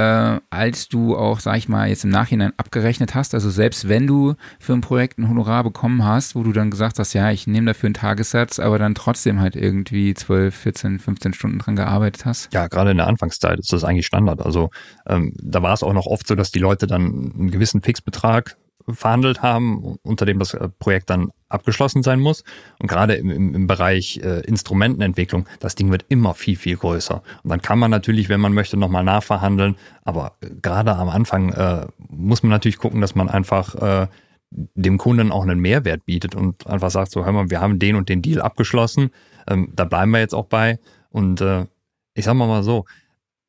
äh, 0.00 0.40
als 0.50 0.88
du 0.88 1.16
auch, 1.16 1.40
sag 1.40 1.56
ich 1.56 1.68
mal, 1.68 1.88
jetzt 1.88 2.04
im 2.04 2.10
Nachhinein 2.10 2.52
abgerechnet 2.56 3.14
hast. 3.14 3.34
Also 3.34 3.50
selbst 3.50 3.88
wenn 3.88 4.06
du 4.06 4.34
für 4.58 4.72
ein 4.72 4.80
Projekt 4.80 5.18
ein 5.18 5.28
Honorar 5.28 5.64
bekommen 5.64 6.04
hast, 6.04 6.34
wo 6.34 6.42
du 6.42 6.52
dann 6.52 6.70
gesagt 6.70 6.98
hast, 6.98 7.12
ja, 7.12 7.30
ich 7.30 7.46
nehme 7.46 7.66
dafür 7.66 7.88
einen 7.88 7.94
Tagessatz, 7.94 8.58
aber 8.58 8.78
dann 8.78 8.94
trotzdem 8.94 9.40
halt 9.40 9.56
irgendwie 9.56 10.14
12, 10.14 10.54
14, 10.54 10.98
15 10.98 11.34
Stunden 11.34 11.58
dran 11.58 11.76
gearbeitet 11.76 12.24
hast. 12.24 12.52
Ja, 12.52 12.68
gerade 12.68 12.92
in 12.92 12.96
der 12.96 13.06
Anfangszeit 13.06 13.58
ist 13.58 13.72
das 13.72 13.84
eigentlich 13.84 14.06
Standard. 14.06 14.40
Also 14.40 14.70
ähm, 15.06 15.32
da 15.36 15.62
war 15.62 15.74
es 15.74 15.82
auch 15.82 15.92
noch 15.92 16.06
oft 16.06 16.26
so, 16.26 16.34
dass 16.34 16.50
die 16.50 16.58
Leute 16.58 16.86
dann 16.86 17.32
einen 17.34 17.50
gewissen 17.50 17.82
Fixbetrag 17.82 18.56
verhandelt 18.94 19.42
haben, 19.42 19.98
unter 20.02 20.26
dem 20.26 20.38
das 20.38 20.54
äh, 20.54 20.68
Projekt 20.78 21.10
dann 21.10 21.30
abgeschlossen 21.48 22.02
sein 22.02 22.20
muss. 22.20 22.44
Und 22.78 22.88
gerade 22.88 23.14
im, 23.14 23.54
im, 23.54 23.66
Bereich 23.66 24.20
äh, 24.22 24.40
Instrumentenentwicklung, 24.40 25.46
das 25.58 25.74
Ding 25.74 25.90
wird 25.90 26.04
immer 26.08 26.34
viel, 26.34 26.56
viel 26.56 26.76
größer. 26.76 27.22
Und 27.42 27.50
dann 27.50 27.62
kann 27.62 27.78
man 27.78 27.90
natürlich, 27.90 28.28
wenn 28.28 28.40
man 28.40 28.52
möchte, 28.52 28.76
nochmal 28.76 29.04
nachverhandeln. 29.04 29.76
Aber 30.04 30.36
äh, 30.40 30.50
gerade 30.62 30.96
am 30.96 31.08
Anfang 31.08 31.52
äh, 31.52 31.86
muss 32.08 32.42
man 32.42 32.50
natürlich 32.50 32.78
gucken, 32.78 33.00
dass 33.00 33.14
man 33.14 33.28
einfach 33.28 33.74
äh, 33.74 34.06
dem 34.50 34.98
Kunden 34.98 35.32
auch 35.32 35.42
einen 35.42 35.60
Mehrwert 35.60 36.04
bietet 36.04 36.34
und 36.34 36.66
einfach 36.66 36.90
sagt, 36.90 37.12
so 37.12 37.24
hör 37.24 37.32
mal, 37.32 37.50
wir 37.50 37.60
haben 37.60 37.78
den 37.78 37.96
und 37.96 38.08
den 38.08 38.22
Deal 38.22 38.40
abgeschlossen. 38.40 39.10
Ähm, 39.48 39.72
da 39.74 39.84
bleiben 39.84 40.10
wir 40.10 40.20
jetzt 40.20 40.34
auch 40.34 40.46
bei. 40.46 40.78
Und 41.10 41.40
äh, 41.40 41.66
ich 42.14 42.24
sag 42.24 42.34
mal 42.34 42.48
mal 42.48 42.62
so, 42.62 42.84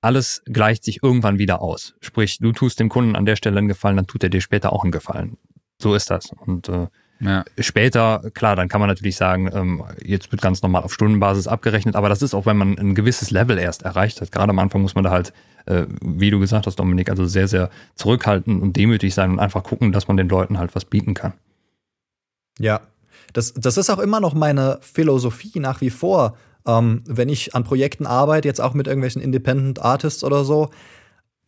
alles 0.01 0.41
gleicht 0.45 0.83
sich 0.83 1.03
irgendwann 1.03 1.37
wieder 1.37 1.61
aus. 1.61 1.95
Sprich, 2.01 2.39
du 2.39 2.51
tust 2.51 2.79
dem 2.79 2.89
Kunden 2.89 3.15
an 3.15 3.25
der 3.25 3.35
Stelle 3.35 3.59
einen 3.59 3.67
Gefallen, 3.67 3.95
dann 3.95 4.07
tut 4.07 4.23
er 4.23 4.29
dir 4.29 4.41
später 4.41 4.73
auch 4.73 4.83
einen 4.83 4.91
Gefallen. 4.91 5.37
So 5.79 5.95
ist 5.95 6.09
das. 6.09 6.31
Und 6.45 6.69
äh, 6.69 6.87
ja. 7.19 7.45
später, 7.59 8.31
klar, 8.33 8.55
dann 8.55 8.67
kann 8.67 8.81
man 8.81 8.89
natürlich 8.89 9.15
sagen, 9.15 9.49
ähm, 9.53 9.83
jetzt 10.03 10.31
wird 10.31 10.41
ganz 10.41 10.61
normal 10.63 10.83
auf 10.83 10.93
Stundenbasis 10.93 11.47
abgerechnet, 11.47 11.95
aber 11.95 12.09
das 12.09 12.23
ist 12.23 12.33
auch, 12.33 12.47
wenn 12.47 12.57
man 12.57 12.77
ein 12.77 12.95
gewisses 12.95 13.29
Level 13.29 13.59
erst 13.59 13.83
erreicht 13.83 14.21
hat. 14.21 14.31
Gerade 14.31 14.49
am 14.49 14.59
Anfang 14.59 14.81
muss 14.81 14.95
man 14.95 15.03
da 15.03 15.11
halt, 15.11 15.33
äh, 15.67 15.85
wie 16.01 16.31
du 16.31 16.39
gesagt 16.39 16.65
hast, 16.65 16.77
Dominik, 16.77 17.09
also 17.09 17.25
sehr, 17.25 17.47
sehr 17.47 17.69
zurückhaltend 17.95 18.61
und 18.61 18.75
demütig 18.75 19.13
sein 19.13 19.31
und 19.31 19.39
einfach 19.39 19.63
gucken, 19.63 19.91
dass 19.91 20.07
man 20.07 20.17
den 20.17 20.29
Leuten 20.29 20.57
halt 20.57 20.75
was 20.75 20.85
bieten 20.85 21.13
kann. 21.13 21.33
Ja, 22.59 22.81
das, 23.33 23.53
das 23.53 23.77
ist 23.77 23.89
auch 23.89 23.99
immer 23.99 24.19
noch 24.19 24.33
meine 24.33 24.79
Philosophie 24.81 25.59
nach 25.59 25.81
wie 25.81 25.89
vor 25.89 26.37
ähm, 26.67 27.03
wenn 27.05 27.29
ich 27.29 27.55
an 27.55 27.63
Projekten 27.63 28.05
arbeite, 28.05 28.47
jetzt 28.47 28.61
auch 28.61 28.73
mit 28.73 28.87
irgendwelchen 28.87 29.21
Independent 29.21 29.81
Artists 29.81 30.23
oder 30.23 30.43
so, 30.43 30.69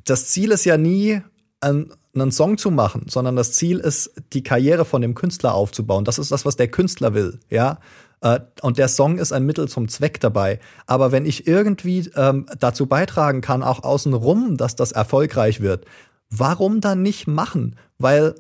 das 0.06 0.28
Ziel 0.28 0.52
ist 0.52 0.66
ja 0.66 0.78
nie, 0.78 1.22
ein, 1.62 1.94
einen 2.14 2.32
Song 2.32 2.58
zu 2.58 2.72
machen, 2.72 3.06
sondern 3.10 3.36
das 3.36 3.54
Ziel 3.54 3.80
ist, 3.80 4.14
die 4.34 4.44
Karriere 4.44 4.86
von 4.86 5.02
dem 5.02 5.16
Künstler 5.16 5.54
aufzubauen. 5.54 6.06
Das 6.06 6.20
ist 6.20 6.32
das, 6.32 6.46
was 6.46 6.56
der 6.56 6.68
Künstler 6.68 7.14
will, 7.14 7.40
ja. 7.50 7.80
Äh, 8.22 8.40
und 8.62 8.78
der 8.78 8.88
Song 8.88 9.18
ist 9.18 9.32
ein 9.32 9.46
Mittel 9.46 9.68
zum 9.68 9.88
Zweck 9.88 10.20
dabei. 10.20 10.60
Aber 10.86 11.12
wenn 11.12 11.26
ich 11.26 11.48
irgendwie 11.48 12.10
ähm, 12.16 12.46
dazu 12.60 12.86
beitragen 12.88 13.42
kann, 13.42 13.64
auch 13.64 13.84
außenrum, 13.84 14.58
dass 14.58 14.76
das 14.76 14.92
erfolgreich 14.92 15.62
wird, 15.62 15.86
warum 16.30 16.82
dann 16.82 17.02
nicht 17.02 17.28
machen? 17.28 17.76
Weil 17.98 18.36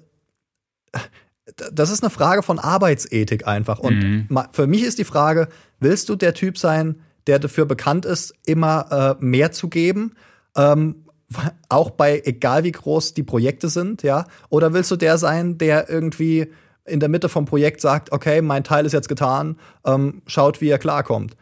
das 1.71 1.89
ist 1.89 2.03
eine 2.03 2.10
Frage 2.10 2.43
von 2.43 2.60
Arbeitsethik 2.60 3.47
einfach. 3.47 3.79
Und 3.79 3.99
mhm. 3.99 4.39
für 4.51 4.67
mich 4.67 4.84
ist 4.84 4.97
die 4.97 5.03
Frage, 5.03 5.49
willst 5.79 6.10
du 6.10 6.15
der 6.15 6.34
Typ 6.34 6.58
sein, 6.58 7.01
der 7.27 7.39
dafür 7.39 7.65
bekannt 7.65 8.06
ist, 8.06 8.34
immer 8.45 9.17
äh, 9.19 9.23
mehr 9.23 9.51
zu 9.51 9.69
geben? 9.69 10.13
Ähm, 10.56 11.06
auch 11.69 11.89
bei, 11.89 12.21
egal 12.25 12.63
wie 12.63 12.71
groß 12.71 13.13
die 13.13 13.23
Projekte 13.23 13.69
sind, 13.69 14.03
ja? 14.03 14.25
Oder 14.49 14.73
willst 14.73 14.91
du 14.91 14.95
der 14.95 15.17
sein, 15.17 15.58
der 15.58 15.89
irgendwie 15.89 16.47
in 16.86 16.99
der 16.99 17.10
Mitte 17.10 17.29
vom 17.29 17.45
Projekt 17.45 17.82
sagt, 17.82 18.12
okay, 18.12 18.41
mein 18.41 18.63
Teil 18.63 18.86
ist 18.86 18.91
jetzt 18.91 19.08
getan, 19.08 19.58
ähm, 19.86 20.21
schaut, 20.25 20.60
wie 20.62 20.69
er 20.69 20.77
klarkommt. 20.77 21.36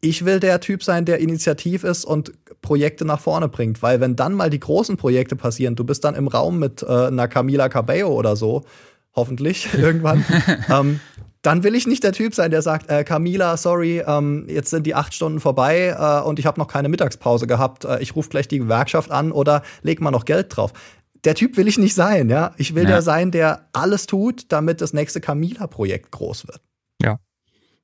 Ich 0.00 0.24
will 0.24 0.38
der 0.38 0.60
Typ 0.60 0.84
sein, 0.84 1.04
der 1.04 1.18
initiativ 1.18 1.82
ist 1.82 2.04
und 2.04 2.32
Projekte 2.62 3.04
nach 3.04 3.20
vorne 3.20 3.48
bringt, 3.48 3.82
weil 3.82 4.00
wenn 4.00 4.14
dann 4.14 4.34
mal 4.34 4.50
die 4.50 4.60
großen 4.60 4.96
Projekte 4.96 5.34
passieren, 5.34 5.74
du 5.74 5.84
bist 5.84 6.04
dann 6.04 6.14
im 6.14 6.28
Raum 6.28 6.58
mit 6.58 6.82
äh, 6.82 6.86
einer 6.86 7.26
Camila 7.26 7.68
Cabello 7.68 8.12
oder 8.12 8.36
so, 8.36 8.64
hoffentlich 9.16 9.68
irgendwann, 9.78 10.24
ähm, 10.68 11.00
dann 11.42 11.62
will 11.62 11.74
ich 11.74 11.86
nicht 11.86 12.02
der 12.02 12.12
Typ 12.12 12.34
sein, 12.34 12.50
der 12.50 12.60
sagt, 12.60 12.90
äh, 12.90 13.04
Camila, 13.04 13.56
sorry, 13.56 14.02
ähm, 14.06 14.46
jetzt 14.48 14.70
sind 14.70 14.84
die 14.84 14.94
acht 14.94 15.14
Stunden 15.14 15.38
vorbei 15.38 15.96
äh, 15.96 16.26
und 16.26 16.38
ich 16.38 16.46
habe 16.46 16.58
noch 16.60 16.66
keine 16.66 16.88
Mittagspause 16.88 17.46
gehabt. 17.46 17.84
Äh, 17.84 18.00
ich 18.00 18.16
rufe 18.16 18.28
gleich 18.28 18.48
die 18.48 18.58
Gewerkschaft 18.58 19.10
an 19.10 19.30
oder 19.30 19.62
leg 19.82 20.00
mal 20.00 20.10
noch 20.10 20.24
Geld 20.24 20.56
drauf. 20.56 20.72
Der 21.24 21.34
Typ 21.34 21.56
will 21.56 21.68
ich 21.68 21.78
nicht 21.78 21.94
sein, 21.94 22.28
ja. 22.28 22.52
Ich 22.56 22.74
will 22.74 22.82
ja. 22.84 22.90
der 22.90 23.02
sein, 23.02 23.30
der 23.30 23.68
alles 23.72 24.06
tut, 24.06 24.50
damit 24.50 24.80
das 24.80 24.92
nächste 24.92 25.20
Camila-Projekt 25.20 26.10
groß 26.10 26.46
wird. 26.48 26.60
Ja. 27.00 27.18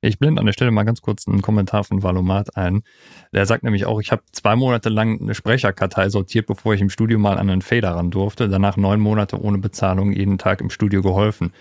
Ich 0.04 0.18
blende 0.18 0.40
an 0.40 0.46
der 0.46 0.52
Stelle 0.52 0.72
mal 0.72 0.82
ganz 0.82 1.00
kurz 1.00 1.28
einen 1.28 1.42
Kommentar 1.42 1.84
von 1.84 2.02
Valomat 2.02 2.56
ein. 2.56 2.82
Der 3.32 3.46
sagt 3.46 3.62
nämlich 3.62 3.86
auch, 3.86 4.00
ich 4.00 4.10
habe 4.10 4.22
zwei 4.32 4.56
Monate 4.56 4.88
lang 4.88 5.20
eine 5.20 5.34
Sprecherkartei 5.34 6.08
sortiert, 6.08 6.46
bevor 6.46 6.74
ich 6.74 6.80
im 6.80 6.90
Studio 6.90 7.20
mal 7.20 7.38
an 7.38 7.48
einen 7.48 7.62
Fader 7.62 7.92
ran 7.92 8.10
durfte. 8.10 8.48
Danach 8.48 8.76
neun 8.76 8.98
Monate 8.98 9.40
ohne 9.40 9.58
Bezahlung 9.58 10.12
jeden 10.12 10.38
Tag 10.38 10.60
im 10.60 10.70
Studio 10.70 11.02
geholfen. 11.02 11.52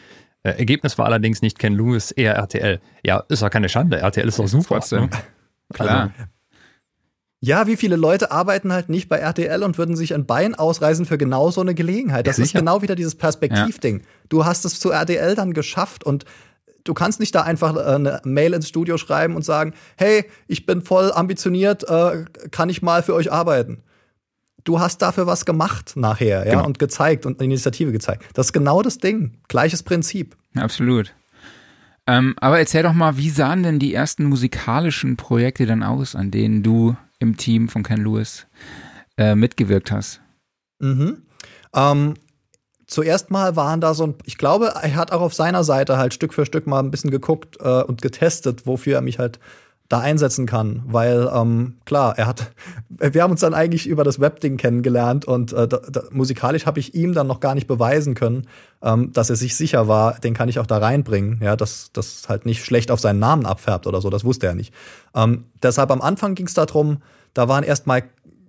Äh, 0.41 0.58
Ergebnis 0.58 0.97
war 0.97 1.06
allerdings 1.06 1.43
nicht 1.43 1.60
Ken 1.60 1.73
Lewis, 1.73 2.10
eher 2.10 2.34
RTL. 2.34 2.82
Ja, 3.06 3.23
ist 3.30 3.43
doch 3.43 3.51
keine 3.51 3.69
Schande. 3.69 3.99
RTL 3.99 4.27
ist 4.27 4.39
doch 4.39 4.47
super. 4.47 4.82
Ne? 4.91 5.10
Klar. 5.73 6.01
Also, 6.01 6.12
ja, 7.43 7.65
wie 7.65 7.75
viele 7.75 7.95
Leute 7.95 8.32
arbeiten 8.32 8.71
halt 8.71 8.89
nicht 8.89 9.10
bei 9.10 9.17
RTL 9.17 9.63
und 9.63 9.80
würden 9.80 9.95
sich 9.95 10.13
ein 10.13 10.27
Bein 10.27 10.54
ausreißen 10.54 11.06
für 11.06 11.17
genau 11.17 11.49
so 11.49 11.62
eine 11.62 11.73
Gelegenheit? 11.73 12.27
Das 12.27 12.38
ja, 12.38 12.43
ist 12.43 12.54
genau 12.54 12.84
wieder 12.84 12.95
dieses 12.95 13.15
Perspektivding. 13.15 13.99
Ja. 13.99 14.06
Du 14.30 14.45
hast 14.45 14.63
es 14.63 14.80
zu 14.80 14.91
RTL 14.91 15.34
dann 15.34 15.54
geschafft 15.54 16.04
und 16.04 16.25
du 16.83 16.93
kannst 16.93 17.19
nicht 17.19 17.33
da 17.35 17.41
einfach 17.41 17.75
äh, 17.75 17.95
eine 17.95 18.21
Mail 18.23 18.53
ins 18.53 18.67
Studio 18.67 18.97
schreiben 18.97 19.35
und 19.35 19.43
sagen, 19.43 19.73
hey, 19.97 20.25
ich 20.47 20.65
bin 20.65 20.81
voll 20.81 21.11
ambitioniert, 21.11 21.83
äh, 21.87 22.25
kann 22.51 22.69
ich 22.69 22.81
mal 22.81 23.03
für 23.03 23.13
euch 23.13 23.31
arbeiten? 23.31 23.83
Du 24.63 24.79
hast 24.79 25.01
dafür 25.01 25.25
was 25.25 25.45
gemacht 25.45 25.93
nachher, 25.95 26.45
ja, 26.45 26.53
genau. 26.53 26.65
und 26.65 26.77
gezeigt 26.77 27.25
und 27.25 27.39
eine 27.39 27.45
Initiative 27.45 27.91
gezeigt. 27.91 28.25
Das 28.33 28.47
ist 28.47 28.53
genau 28.53 28.81
das 28.81 28.99
Ding. 28.99 29.37
Gleiches 29.47 29.81
Prinzip. 29.81 30.37
Absolut. 30.55 31.13
Ähm, 32.07 32.35
aber 32.39 32.59
erzähl 32.59 32.83
doch 32.83 32.93
mal, 32.93 33.17
wie 33.17 33.29
sahen 33.29 33.63
denn 33.63 33.79
die 33.79 33.93
ersten 33.93 34.25
musikalischen 34.25 35.17
Projekte 35.17 35.65
dann 35.65 35.83
aus, 35.83 36.15
an 36.15 36.31
denen 36.31 36.63
du 36.63 36.95
im 37.19 37.37
Team 37.37 37.69
von 37.69 37.83
Ken 37.83 38.03
Lewis 38.03 38.47
äh, 39.17 39.35
mitgewirkt 39.35 39.91
hast? 39.91 40.21
Mhm. 40.79 41.23
Ähm, 41.73 42.15
zuerst 42.91 43.32
mal 43.32 43.56
waren 43.56 43.82
da 43.82 43.93
so 43.93 44.04
ein, 44.04 44.15
ich 44.25 44.38
glaube, 44.38 44.73
er 44.82 44.95
hat 44.95 45.12
auch 45.12 45.21
auf 45.21 45.34
seiner 45.34 45.63
Seite 45.63 45.97
halt 45.97 46.13
Stück 46.13 46.34
für 46.34 46.45
Stück 46.45 46.67
mal 46.67 46.80
ein 46.80 46.91
bisschen 46.91 47.10
geguckt 47.10 47.57
äh, 47.61 47.82
und 47.84 48.01
getestet, 48.01 48.68
wofür 48.68 48.95
er 48.95 49.01
mich 49.01 49.18
halt 49.18 49.39
da 49.88 49.99
einsetzen 49.99 50.45
kann, 50.45 50.84
weil 50.86 51.30
ähm, 51.34 51.76
klar, 51.86 52.18
er 52.18 52.28
hat, 52.28 52.51
wir 52.89 53.24
haben 53.24 53.32
uns 53.32 53.41
dann 53.41 53.53
eigentlich 53.53 53.88
über 53.88 54.03
das 54.03 54.20
Webding 54.20 54.57
kennengelernt 54.57 55.26
und 55.26 55.51
äh, 55.53 55.68
da, 55.68 55.80
da, 55.89 56.03
musikalisch 56.11 56.65
habe 56.65 56.80
ich 56.80 56.93
ihm 56.93 57.13
dann 57.13 57.28
noch 57.28 57.39
gar 57.39 57.55
nicht 57.55 57.68
beweisen 57.68 58.13
können, 58.13 58.47
ähm, 58.82 59.11
dass 59.11 59.30
er 59.30 59.36
sich 59.36 59.55
sicher 59.55 59.88
war, 59.88 60.20
den 60.20 60.34
kann 60.34 60.49
ich 60.49 60.59
auch 60.59 60.68
da 60.68 60.78
reinbringen, 60.78 61.39
ja, 61.41 61.55
dass 61.55 61.91
das 61.93 62.30
halt 62.30 62.45
nicht 62.45 62.63
schlecht 62.63 62.91
auf 62.91 62.99
seinen 62.99 63.20
Namen 63.20 63.45
abfärbt 63.45 63.88
oder 63.88 64.01
so, 64.01 64.09
das 64.09 64.24
wusste 64.24 64.47
er 64.47 64.55
nicht. 64.55 64.74
Ähm, 65.13 65.45
deshalb 65.61 65.91
am 65.91 66.01
Anfang 66.01 66.36
ging 66.36 66.47
es 66.47 66.53
darum, 66.53 66.99
da 67.34 67.47
waren 67.47 67.63
erstmal 67.63 68.03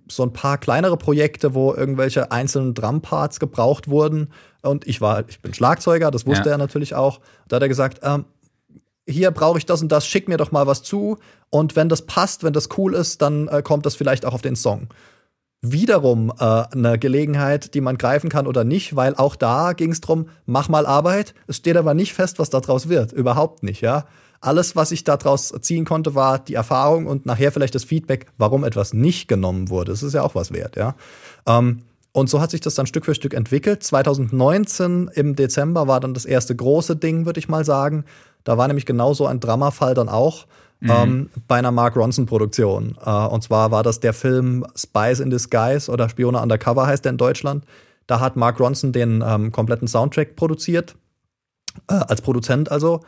so 0.07 0.23
ein 0.23 0.33
paar 0.33 0.57
kleinere 0.57 0.97
Projekte, 0.97 1.53
wo 1.53 1.73
irgendwelche 1.73 2.31
einzelnen 2.31 2.73
Drumparts 2.73 3.39
gebraucht 3.39 3.87
wurden. 3.87 4.29
Und 4.61 4.87
ich 4.87 5.01
war, 5.01 5.27
ich 5.27 5.41
bin 5.41 5.53
Schlagzeuger, 5.53 6.11
das 6.11 6.25
wusste 6.25 6.49
Ja. 6.49 6.55
er 6.55 6.57
natürlich 6.57 6.95
auch. 6.95 7.19
Da 7.47 7.57
hat 7.57 7.63
er 7.63 7.69
gesagt, 7.69 7.99
ähm, 8.03 8.25
hier 9.07 9.31
brauche 9.31 9.57
ich 9.57 9.65
das 9.65 9.81
und 9.81 9.91
das, 9.91 10.05
schick 10.07 10.27
mir 10.27 10.37
doch 10.37 10.51
mal 10.51 10.67
was 10.67 10.83
zu. 10.83 11.17
Und 11.49 11.75
wenn 11.75 11.89
das 11.89 12.03
passt, 12.03 12.43
wenn 12.43 12.53
das 12.53 12.69
cool 12.77 12.93
ist, 12.93 13.21
dann 13.21 13.47
äh, 13.47 13.61
kommt 13.61 13.85
das 13.85 13.95
vielleicht 13.95 14.25
auch 14.25 14.33
auf 14.33 14.41
den 14.41 14.55
Song. 14.55 14.87
Wiederum 15.61 16.31
äh, 16.39 16.43
eine 16.43 16.99
Gelegenheit, 16.99 17.73
die 17.73 17.81
man 17.81 17.97
greifen 17.97 18.29
kann 18.29 18.47
oder 18.47 18.65
nicht, 18.65 18.95
weil 18.97 19.15
auch 19.15 19.35
da 19.37 19.71
ging 19.73 19.91
es 19.91 20.01
drum, 20.01 20.27
mach 20.45 20.67
mal 20.67 20.85
Arbeit. 20.85 21.33
Es 21.47 21.57
steht 21.57 21.77
aber 21.77 21.93
nicht 21.93 22.13
fest, 22.13 22.37
was 22.39 22.49
daraus 22.49 22.89
wird. 22.89 23.13
Überhaupt 23.13 23.63
nicht, 23.63 23.79
ja. 23.81 24.05
Alles, 24.43 24.75
was 24.75 24.91
ich 24.91 25.03
daraus 25.03 25.53
ziehen 25.61 25.85
konnte, 25.85 26.15
war 26.15 26.39
die 26.39 26.55
Erfahrung 26.55 27.07
und 27.07 27.25
nachher 27.25 27.51
vielleicht 27.51 27.75
das 27.75 27.85
Feedback, 27.85 28.25
warum 28.37 28.63
etwas 28.63 28.93
nicht 28.93 29.27
genommen 29.27 29.69
wurde. 29.69 29.91
Das 29.91 30.03
ist 30.03 30.13
ja 30.13 30.21
auch 30.23 30.35
was 30.35 30.51
wert, 30.51 30.75
ja. 30.75 30.95
Ähm, 31.47 31.83
und 32.11 32.29
so 32.29 32.41
hat 32.41 32.51
sich 32.51 32.61
das 32.61 32.75
dann 32.75 32.85
Stück 32.85 33.05
für 33.05 33.15
Stück 33.15 33.33
entwickelt. 33.33 33.83
2019 33.83 35.09
im 35.15 35.35
Dezember 35.35 35.87
war 35.87 35.99
dann 35.99 36.13
das 36.13 36.25
erste 36.25 36.55
große 36.55 36.95
Ding, 36.95 37.25
würde 37.25 37.39
ich 37.39 37.49
mal 37.49 37.65
sagen. 37.65 38.05
Da 38.43 38.57
war 38.57 38.67
nämlich 38.67 38.85
genauso 38.85 39.25
ein 39.25 39.39
Dramafall 39.39 39.93
dann 39.95 40.09
auch 40.09 40.45
ähm, 40.83 41.29
bei 41.47 41.55
einer 41.57 41.71
Mark 41.71 41.95
Ronson-Produktion. 41.95 42.97
Äh, 43.03 43.09
und 43.09 43.43
zwar 43.43 43.71
war 43.71 43.83
das 43.83 43.99
der 43.99 44.13
Film 44.13 44.65
Spies 44.75 45.19
in 45.19 45.29
Disguise 45.29 45.89
oder 45.89 46.09
Spione 46.09 46.39
Undercover 46.39 46.87
heißt 46.87 47.05
der 47.05 47.11
in 47.11 47.17
Deutschland. 47.17 47.65
Da 48.07 48.19
hat 48.19 48.35
Mark 48.35 48.59
Ronson 48.59 48.91
den 48.91 49.23
ähm, 49.25 49.51
kompletten 49.51 49.87
Soundtrack 49.87 50.35
produziert, 50.35 50.95
äh, 51.89 51.93
als 51.93 52.21
Produzent 52.21 52.69
also. 52.69 53.01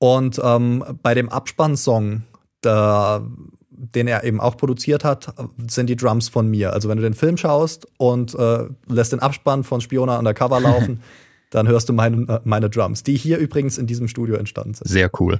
Und 0.00 0.40
ähm, 0.42 0.82
bei 1.02 1.12
dem 1.12 1.28
Abspannsong, 1.28 2.22
da, 2.62 3.22
den 3.70 4.08
er 4.08 4.24
eben 4.24 4.40
auch 4.40 4.56
produziert 4.56 5.04
hat, 5.04 5.34
sind 5.68 5.88
die 5.88 5.96
Drums 5.96 6.30
von 6.30 6.48
mir. 6.48 6.72
Also 6.72 6.88
wenn 6.88 6.96
du 6.96 7.02
den 7.02 7.12
Film 7.12 7.36
schaust 7.36 7.86
und 7.98 8.34
äh, 8.34 8.64
lässt 8.88 9.12
den 9.12 9.20
Abspann 9.20 9.62
von 9.62 9.82
Spiona 9.82 10.18
Undercover 10.18 10.58
laufen, 10.60 11.02
dann 11.50 11.68
hörst 11.68 11.90
du 11.90 11.92
meine, 11.92 12.26
äh, 12.28 12.40
meine 12.44 12.70
Drums, 12.70 13.02
die 13.02 13.14
hier 13.14 13.36
übrigens 13.36 13.76
in 13.76 13.86
diesem 13.86 14.08
Studio 14.08 14.36
entstanden 14.36 14.72
sind. 14.72 14.88
Sehr 14.88 15.10
cool. 15.20 15.38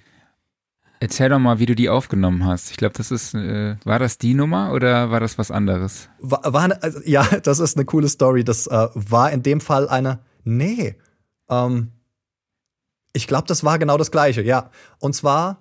Erzähl 1.03 1.31
doch 1.31 1.39
mal, 1.39 1.59
wie 1.59 1.65
du 1.65 1.75
die 1.75 1.89
aufgenommen 1.89 2.45
hast. 2.45 2.71
Ich 2.71 2.77
glaube, 2.77 2.93
das 2.99 3.11
ist, 3.11 3.33
äh, 3.33 3.77
war 3.85 3.99
das 3.99 4.19
die 4.19 4.35
Nummer 4.35 4.75
oder 4.75 5.11
war 5.11 5.21
das 5.21 5.39
was 5.39 5.51
anderes? 5.51 6.11
War, 6.19 6.53
war 6.53 6.65
eine, 6.65 6.83
also, 6.83 7.01
ja, 7.07 7.23
das 7.43 7.61
ist 7.61 7.79
eine 7.79 7.87
coole 7.87 8.09
Story. 8.09 8.45
Das 8.45 8.67
äh, 8.67 8.89
war 8.93 9.33
in 9.33 9.43
dem 9.43 9.63
Fall 9.63 9.89
eine. 9.89 10.19
Nee. 10.45 10.97
Ähm, 11.49 11.93
ich 13.13 13.27
glaube, 13.27 13.47
das 13.49 13.65
war 13.65 13.79
genau 13.79 13.97
das 13.99 14.11
gleiche, 14.11 14.43
ja. 14.43 14.71
Und 14.99 15.15
zwar. 15.15 15.59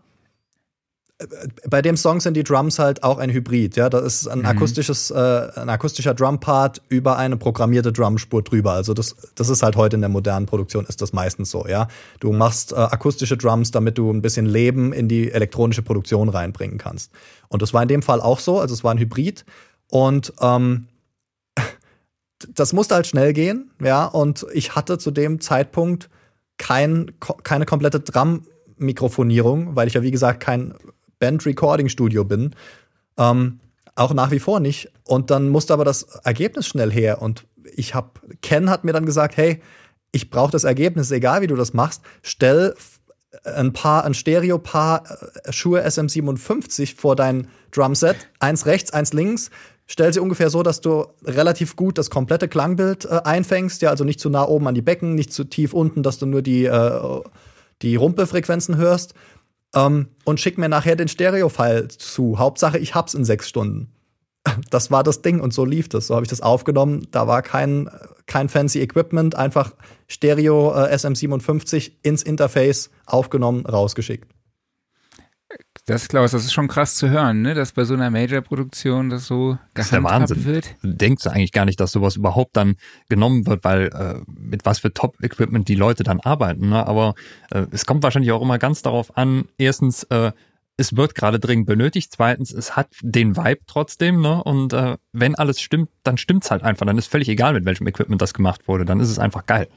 äh, 1.20 1.26
Bei 1.70 1.82
dem 1.82 1.98
Song 1.98 2.22
sind 2.22 2.36
die 2.36 2.44
Drums 2.44 2.80
halt 2.80 3.04
auch 3.04 3.18
ein 3.18 3.30
Hybrid, 3.30 3.76
ja. 3.76 3.90
Da 3.90 4.00
ist 4.00 4.28
ein 4.28 4.40
Mhm. 4.40 4.46
akustisches, 4.46 5.12
äh, 5.12 5.50
ein 5.56 5.68
akustischer 5.70 6.14
Drumpart 6.14 6.82
über 6.90 7.18
eine 7.18 7.36
programmierte 7.38 7.92
Drumspur 7.92 8.42
drüber. 8.44 8.72
Also 8.74 8.94
das, 8.94 9.16
das 9.36 9.50
ist 9.50 9.62
halt 9.64 9.76
heute 9.76 9.96
in 9.98 10.02
der 10.02 10.10
modernen 10.10 10.46
Produktion 10.46 10.86
ist 10.86 11.02
das 11.02 11.12
meistens 11.12 11.52
so, 11.52 11.68
ja. 11.68 11.88
Du 12.22 12.32
machst 12.32 12.72
äh, 12.72 12.76
akustische 12.76 13.36
Drums, 13.36 13.72
damit 13.72 13.98
du 13.98 14.10
ein 14.12 14.22
bisschen 14.22 14.46
Leben 14.46 14.94
in 14.94 15.08
die 15.10 15.32
elektronische 15.32 15.82
Produktion 15.82 16.30
reinbringen 16.30 16.78
kannst. 16.78 17.12
Und 17.50 17.62
das 17.62 17.74
war 17.74 17.82
in 17.82 17.88
dem 17.90 18.02
Fall 18.02 18.22
auch 18.22 18.40
so. 18.40 18.60
Also 18.60 18.74
es 18.74 18.84
war 18.84 18.92
ein 18.94 19.00
Hybrid. 19.00 19.44
Und 19.92 20.32
ähm, 20.40 20.88
das 22.56 22.74
musste 22.74 22.96
halt 22.96 23.08
schnell 23.08 23.34
gehen, 23.34 23.72
ja. 23.84 24.06
Und 24.06 24.46
ich 24.54 24.76
hatte 24.76 24.98
zu 24.98 25.12
dem 25.12 25.42
Zeitpunkt 25.42 26.10
kein, 26.60 27.12
keine 27.44 27.66
komplette 27.66 28.00
Drum-Mikrofonierung, 28.02 29.76
weil 29.76 29.88
ich 29.88 29.96
ja, 29.96 30.04
wie 30.04 30.12
gesagt, 30.12 30.40
kein 30.42 30.76
Band-Recording-Studio 31.18 32.24
bin. 32.24 32.56
Ähm, 33.18 33.60
auch 33.96 34.14
nach 34.14 34.32
wie 34.32 34.40
vor 34.40 34.60
nicht. 34.60 34.92
Und 35.04 35.32
dann 35.32 35.50
musste 35.50 35.74
aber 35.74 35.84
das 35.86 36.04
Ergebnis 36.24 36.68
schnell 36.68 36.92
her. 36.92 37.22
Und 37.22 37.48
ich 37.76 37.96
habe, 37.96 38.12
Ken 38.42 38.70
hat 38.70 38.84
mir 38.84 38.94
dann 38.94 39.06
gesagt, 39.06 39.36
hey, 39.38 39.62
ich 40.12 40.30
brauche 40.30 40.52
das 40.52 40.64
Ergebnis, 40.64 41.12
egal 41.12 41.42
wie 41.42 41.48
du 41.48 41.56
das 41.56 41.74
machst, 41.74 42.02
stell 42.22 42.74
f- 42.78 43.00
ein 43.44 43.74
paar, 43.74 44.06
ein 44.06 44.14
Stereo-Paar 44.14 45.04
äh, 45.44 45.52
Schuhe 45.52 45.86
SM57 45.86 46.96
vor 46.96 47.16
dein 47.16 47.48
Drumset, 47.72 48.16
eins 48.40 48.66
rechts, 48.66 48.92
eins 48.92 49.14
links. 49.14 49.52
Stell 49.92 50.14
sie 50.14 50.20
ungefähr 50.20 50.52
so, 50.52 50.62
dass 50.62 50.82
du 50.82 51.08
relativ 51.24 51.76
gut 51.76 51.98
das 51.98 52.12
komplette 52.12 52.48
Klangbild 52.48 53.06
äh, 53.06 53.22
einfängst, 53.24 53.82
ja, 53.82 53.90
also 53.90 54.04
nicht 54.04 54.20
zu 54.20 54.30
nah 54.30 54.48
oben 54.48 54.68
an 54.68 54.76
die 54.76 54.84
Becken, 54.84 55.16
nicht 55.16 55.34
zu 55.34 55.46
tief 55.46 55.74
unten, 55.74 56.04
dass 56.04 56.20
du 56.20 56.28
nur 56.28 56.44
die, 56.44 56.66
äh, 56.66 57.22
die 57.82 57.96
Rumpelfrequenzen 57.96 58.78
hörst. 58.78 59.16
Ähm, 59.74 60.10
und 60.26 60.40
schick 60.40 60.60
mir 60.60 60.70
nachher 60.70 60.96
den 60.96 61.08
Stereo-File 61.08 61.88
zu. 61.88 62.38
Hauptsache, 62.38 62.78
ich 62.78 62.94
hab's 62.94 63.16
in 63.16 63.26
sechs 63.26 63.50
Stunden. 63.50 63.92
Das 64.70 64.92
war 64.92 65.04
das 65.04 65.24
Ding 65.24 65.40
und 65.40 65.54
so 65.54 65.66
lief 65.66 65.90
das. 65.90 66.08
So 66.08 66.16
habe 66.16 66.24
ich 66.24 66.30
das 66.30 66.42
aufgenommen. 66.42 67.08
Da 67.12 67.28
war 67.28 67.42
kein, 67.42 67.90
kein 68.28 68.48
fancy 68.48 68.82
Equipment, 68.82 69.34
einfach 69.36 69.74
Stereo 70.08 70.72
äh, 70.72 70.94
SM57 70.94 71.94
ins 72.04 72.22
Interface 72.22 72.92
aufgenommen, 73.06 73.66
rausgeschickt. 73.66 74.32
Das, 75.90 76.08
Klaus, 76.08 76.30
das 76.34 76.46
ist 76.46 76.54
schon 76.54 76.68
krass 76.68 76.98
zu 76.98 77.10
hören, 77.10 77.42
ne? 77.42 77.56
dass 77.56 77.72
bei 77.72 77.84
so 77.84 77.96
einer 77.96 78.12
Major-Produktion 78.12 79.10
das 79.10 79.26
so 79.26 79.58
Das 79.74 79.88
ist 79.88 79.92
der 79.92 80.02
gehandhabt 80.02 80.30
Wahnsinn. 80.30 80.46
wird. 80.46 80.76
Du 80.84 80.94
denkst 80.94 81.26
eigentlich 81.26 81.52
gar 81.52 81.66
nicht, 81.66 81.80
dass 81.80 81.92
sowas 81.92 82.16
überhaupt 82.16 82.56
dann 82.56 82.76
genommen 83.10 83.48
wird, 83.48 83.64
weil 83.64 83.88
äh, 83.88 84.22
mit 84.28 84.68
was 84.68 84.78
für 84.78 84.94
Top-Equipment 84.94 85.68
die 85.68 85.74
Leute 85.74 86.04
dann 86.04 86.20
arbeiten. 86.20 86.70
Ne? 86.70 86.86
Aber 86.86 87.16
äh, 87.50 87.66
es 87.72 87.88
kommt 87.88 88.04
wahrscheinlich 88.04 88.32
auch 88.32 88.44
immer 88.44 88.60
ganz 88.60 88.84
darauf 88.84 89.18
an, 89.18 89.46
erstens, 89.58 90.04
äh, 90.04 90.32
es 90.78 90.96
wird 90.96 91.16
gerade 91.16 91.40
dringend 91.40 91.66
benötigt, 91.66 92.12
zweitens, 92.16 92.54
es 92.54 92.76
hat 92.76 92.90
den 93.02 93.36
Vibe 93.36 93.62
trotzdem, 93.66 94.22
ne? 94.22 94.44
Und 94.44 94.72
äh, 94.74 94.96
wenn 95.12 95.34
alles 95.34 95.60
stimmt, 95.60 95.90
dann 96.04 96.18
stimmt's 96.18 96.52
halt 96.52 96.62
einfach. 96.62 96.86
Dann 96.86 97.00
ist 97.00 97.08
völlig 97.08 97.28
egal, 97.30 97.54
mit 97.54 97.66
welchem 97.66 97.88
Equipment 97.88 98.22
das 98.22 98.36
gemacht 98.36 98.68
wurde. 98.68 98.86
Dann 98.86 99.00
ist 99.00 99.10
es 99.10 99.18
einfach 99.18 99.46
geil. 99.48 99.68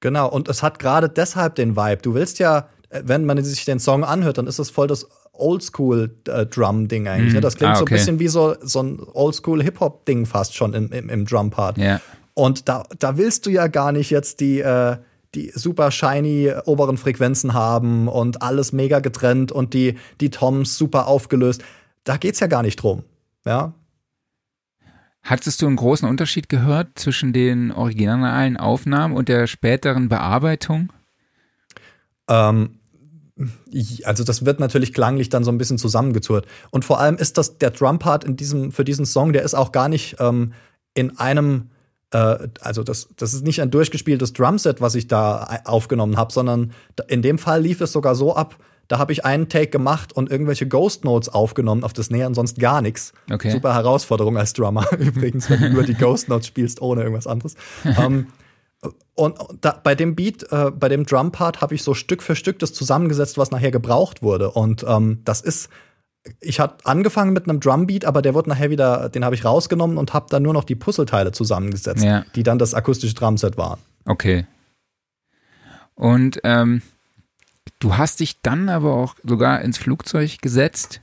Genau, 0.00 0.28
und 0.28 0.48
es 0.48 0.62
hat 0.62 0.78
gerade 0.78 1.10
deshalb 1.10 1.56
den 1.56 1.76
Vibe. 1.76 2.00
Du 2.02 2.14
willst 2.14 2.38
ja, 2.38 2.70
wenn 2.90 3.24
man 3.24 3.42
sich 3.42 3.64
den 3.64 3.78
Song 3.78 4.04
anhört, 4.04 4.38
dann 4.38 4.46
ist 4.46 4.58
es 4.58 4.70
voll 4.70 4.86
das 4.86 5.08
Oldschool-Drum-Ding 5.32 7.08
eigentlich. 7.08 7.28
Mhm. 7.28 7.34
Ne? 7.34 7.40
Das 7.40 7.56
klingt 7.56 7.72
Ah, 7.72 7.76
so 7.76 7.80
ein 7.80 7.82
okay. 7.84 7.94
bisschen 7.94 8.18
wie 8.18 8.28
so, 8.28 8.56
so 8.60 8.82
ein 8.82 9.00
Oldschool-Hip-Hop-Ding 9.00 10.26
fast 10.26 10.54
schon 10.54 10.74
im, 10.74 10.92
im, 10.92 11.08
im 11.08 11.24
Drum-Part. 11.24 11.78
Ja. 11.78 12.00
Und 12.34 12.68
da, 12.68 12.84
da 12.98 13.16
willst 13.16 13.46
du 13.46 13.50
ja 13.50 13.66
gar 13.68 13.92
nicht 13.92 14.10
jetzt 14.10 14.40
die, 14.40 14.60
äh, 14.60 14.96
die 15.34 15.50
super 15.54 15.90
shiny 15.90 16.52
oberen 16.64 16.96
Frequenzen 16.96 17.54
haben 17.54 18.08
und 18.08 18.42
alles 18.42 18.72
mega 18.72 19.00
getrennt 19.00 19.52
und 19.52 19.74
die, 19.74 19.96
die 20.20 20.30
Toms 20.30 20.76
super 20.76 21.06
aufgelöst. 21.06 21.62
Da 22.04 22.16
geht's 22.16 22.40
ja 22.40 22.46
gar 22.46 22.62
nicht 22.62 22.76
drum. 22.76 23.04
Ja, 23.44 23.72
Hattest 25.22 25.60
du 25.60 25.66
einen 25.66 25.76
großen 25.76 26.08
Unterschied 26.08 26.48
gehört 26.48 26.98
zwischen 26.98 27.32
den 27.32 27.72
originalen 27.72 28.56
Aufnahmen 28.56 29.14
und 29.14 29.28
der 29.28 29.46
späteren 29.46 30.08
Bearbeitung? 30.08 30.92
Ähm, 32.28 32.79
also 34.04 34.24
das 34.24 34.44
wird 34.44 34.60
natürlich 34.60 34.92
klanglich 34.92 35.28
dann 35.28 35.44
so 35.44 35.50
ein 35.50 35.58
bisschen 35.58 35.78
zusammengezurrt. 35.78 36.46
Und 36.70 36.84
vor 36.84 37.00
allem 37.00 37.16
ist 37.16 37.38
das 37.38 37.58
der 37.58 37.70
Drumpart 37.70 38.24
in 38.24 38.36
diesem 38.36 38.72
für 38.72 38.84
diesen 38.84 39.06
Song, 39.06 39.32
der 39.32 39.42
ist 39.42 39.54
auch 39.54 39.72
gar 39.72 39.88
nicht 39.88 40.16
ähm, 40.18 40.52
in 40.94 41.18
einem 41.18 41.70
äh, 42.12 42.48
also 42.60 42.82
das, 42.82 43.08
das 43.16 43.34
ist 43.34 43.44
nicht 43.44 43.62
ein 43.62 43.70
durchgespieltes 43.70 44.32
Drumset, 44.32 44.80
was 44.80 44.94
ich 44.94 45.06
da 45.06 45.44
ei- 45.48 45.64
aufgenommen 45.66 46.16
habe, 46.16 46.32
sondern 46.32 46.72
in 47.08 47.22
dem 47.22 47.38
Fall 47.38 47.62
lief 47.62 47.80
es 47.80 47.92
sogar 47.92 48.14
so 48.14 48.34
ab, 48.34 48.56
da 48.88 48.98
habe 48.98 49.12
ich 49.12 49.24
einen 49.24 49.48
Take 49.48 49.68
gemacht 49.68 50.12
und 50.12 50.32
irgendwelche 50.32 50.66
Ghost 50.66 51.04
Notes 51.04 51.28
aufgenommen, 51.28 51.84
auf 51.84 51.92
das 51.92 52.10
Näher 52.10 52.26
und 52.26 52.34
sonst 52.34 52.58
gar 52.58 52.82
nichts. 52.82 53.12
Okay. 53.32 53.52
Super 53.52 53.72
Herausforderung 53.72 54.36
als 54.36 54.52
Drummer 54.52 54.84
übrigens, 54.98 55.48
wenn 55.48 55.60
du 55.60 55.70
nur 55.70 55.84
die 55.84 55.94
Ghost 55.94 56.28
Notes 56.28 56.48
spielst 56.48 56.82
ohne 56.82 57.02
irgendwas 57.02 57.28
anderes. 57.28 57.54
ähm, 57.84 58.26
und 59.20 59.38
da, 59.60 59.72
bei 59.82 59.94
dem 59.94 60.14
Beat, 60.16 60.50
äh, 60.50 60.70
bei 60.70 60.88
dem 60.88 61.04
Drum-Part 61.06 61.60
habe 61.60 61.74
ich 61.74 61.82
so 61.82 61.94
Stück 61.94 62.22
für 62.22 62.34
Stück 62.34 62.58
das 62.58 62.72
zusammengesetzt, 62.72 63.38
was 63.38 63.50
nachher 63.50 63.70
gebraucht 63.70 64.22
wurde. 64.22 64.50
Und 64.50 64.84
ähm, 64.88 65.20
das 65.24 65.40
ist, 65.40 65.68
ich 66.40 66.58
hatte 66.60 66.84
angefangen 66.86 67.32
mit 67.32 67.48
einem 67.48 67.60
Drumbeat, 67.60 68.04
aber 68.04 68.22
der 68.22 68.34
wurde 68.34 68.48
nachher 68.50 68.70
wieder, 68.70 69.08
den 69.08 69.24
habe 69.24 69.34
ich 69.34 69.44
rausgenommen 69.44 69.98
und 69.98 70.12
habe 70.14 70.26
dann 70.30 70.42
nur 70.42 70.52
noch 70.54 70.64
die 70.64 70.74
Puzzleteile 70.74 71.32
zusammengesetzt, 71.32 72.02
Ja. 72.02 72.24
die 72.34 72.42
dann 72.42 72.58
das 72.58 72.74
akustische 72.74 73.14
Drumset 73.14 73.56
waren. 73.56 73.80
Okay. 74.06 74.46
Und 75.94 76.40
ähm, 76.44 76.82
du 77.78 77.96
hast 77.96 78.20
dich 78.20 78.40
dann 78.42 78.68
aber 78.68 78.94
auch 78.94 79.16
sogar 79.22 79.60
ins 79.62 79.78
Flugzeug 79.78 80.40
gesetzt, 80.40 81.02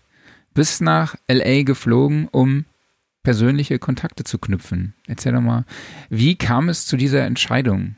bis 0.54 0.82
nach 0.82 1.16
LA 1.30 1.64
geflogen, 1.64 2.28
um 2.32 2.66
persönliche 3.22 3.78
Kontakte 3.78 4.24
zu 4.24 4.40
knüpfen. 4.40 4.96
Erzähl 5.06 5.34
doch 5.34 5.42
mal, 5.42 5.66
wie 6.10 6.36
kam 6.38 6.70
es 6.70 6.86
zu 6.88 6.98
dieser 6.98 7.26
Entscheidung? 7.26 7.96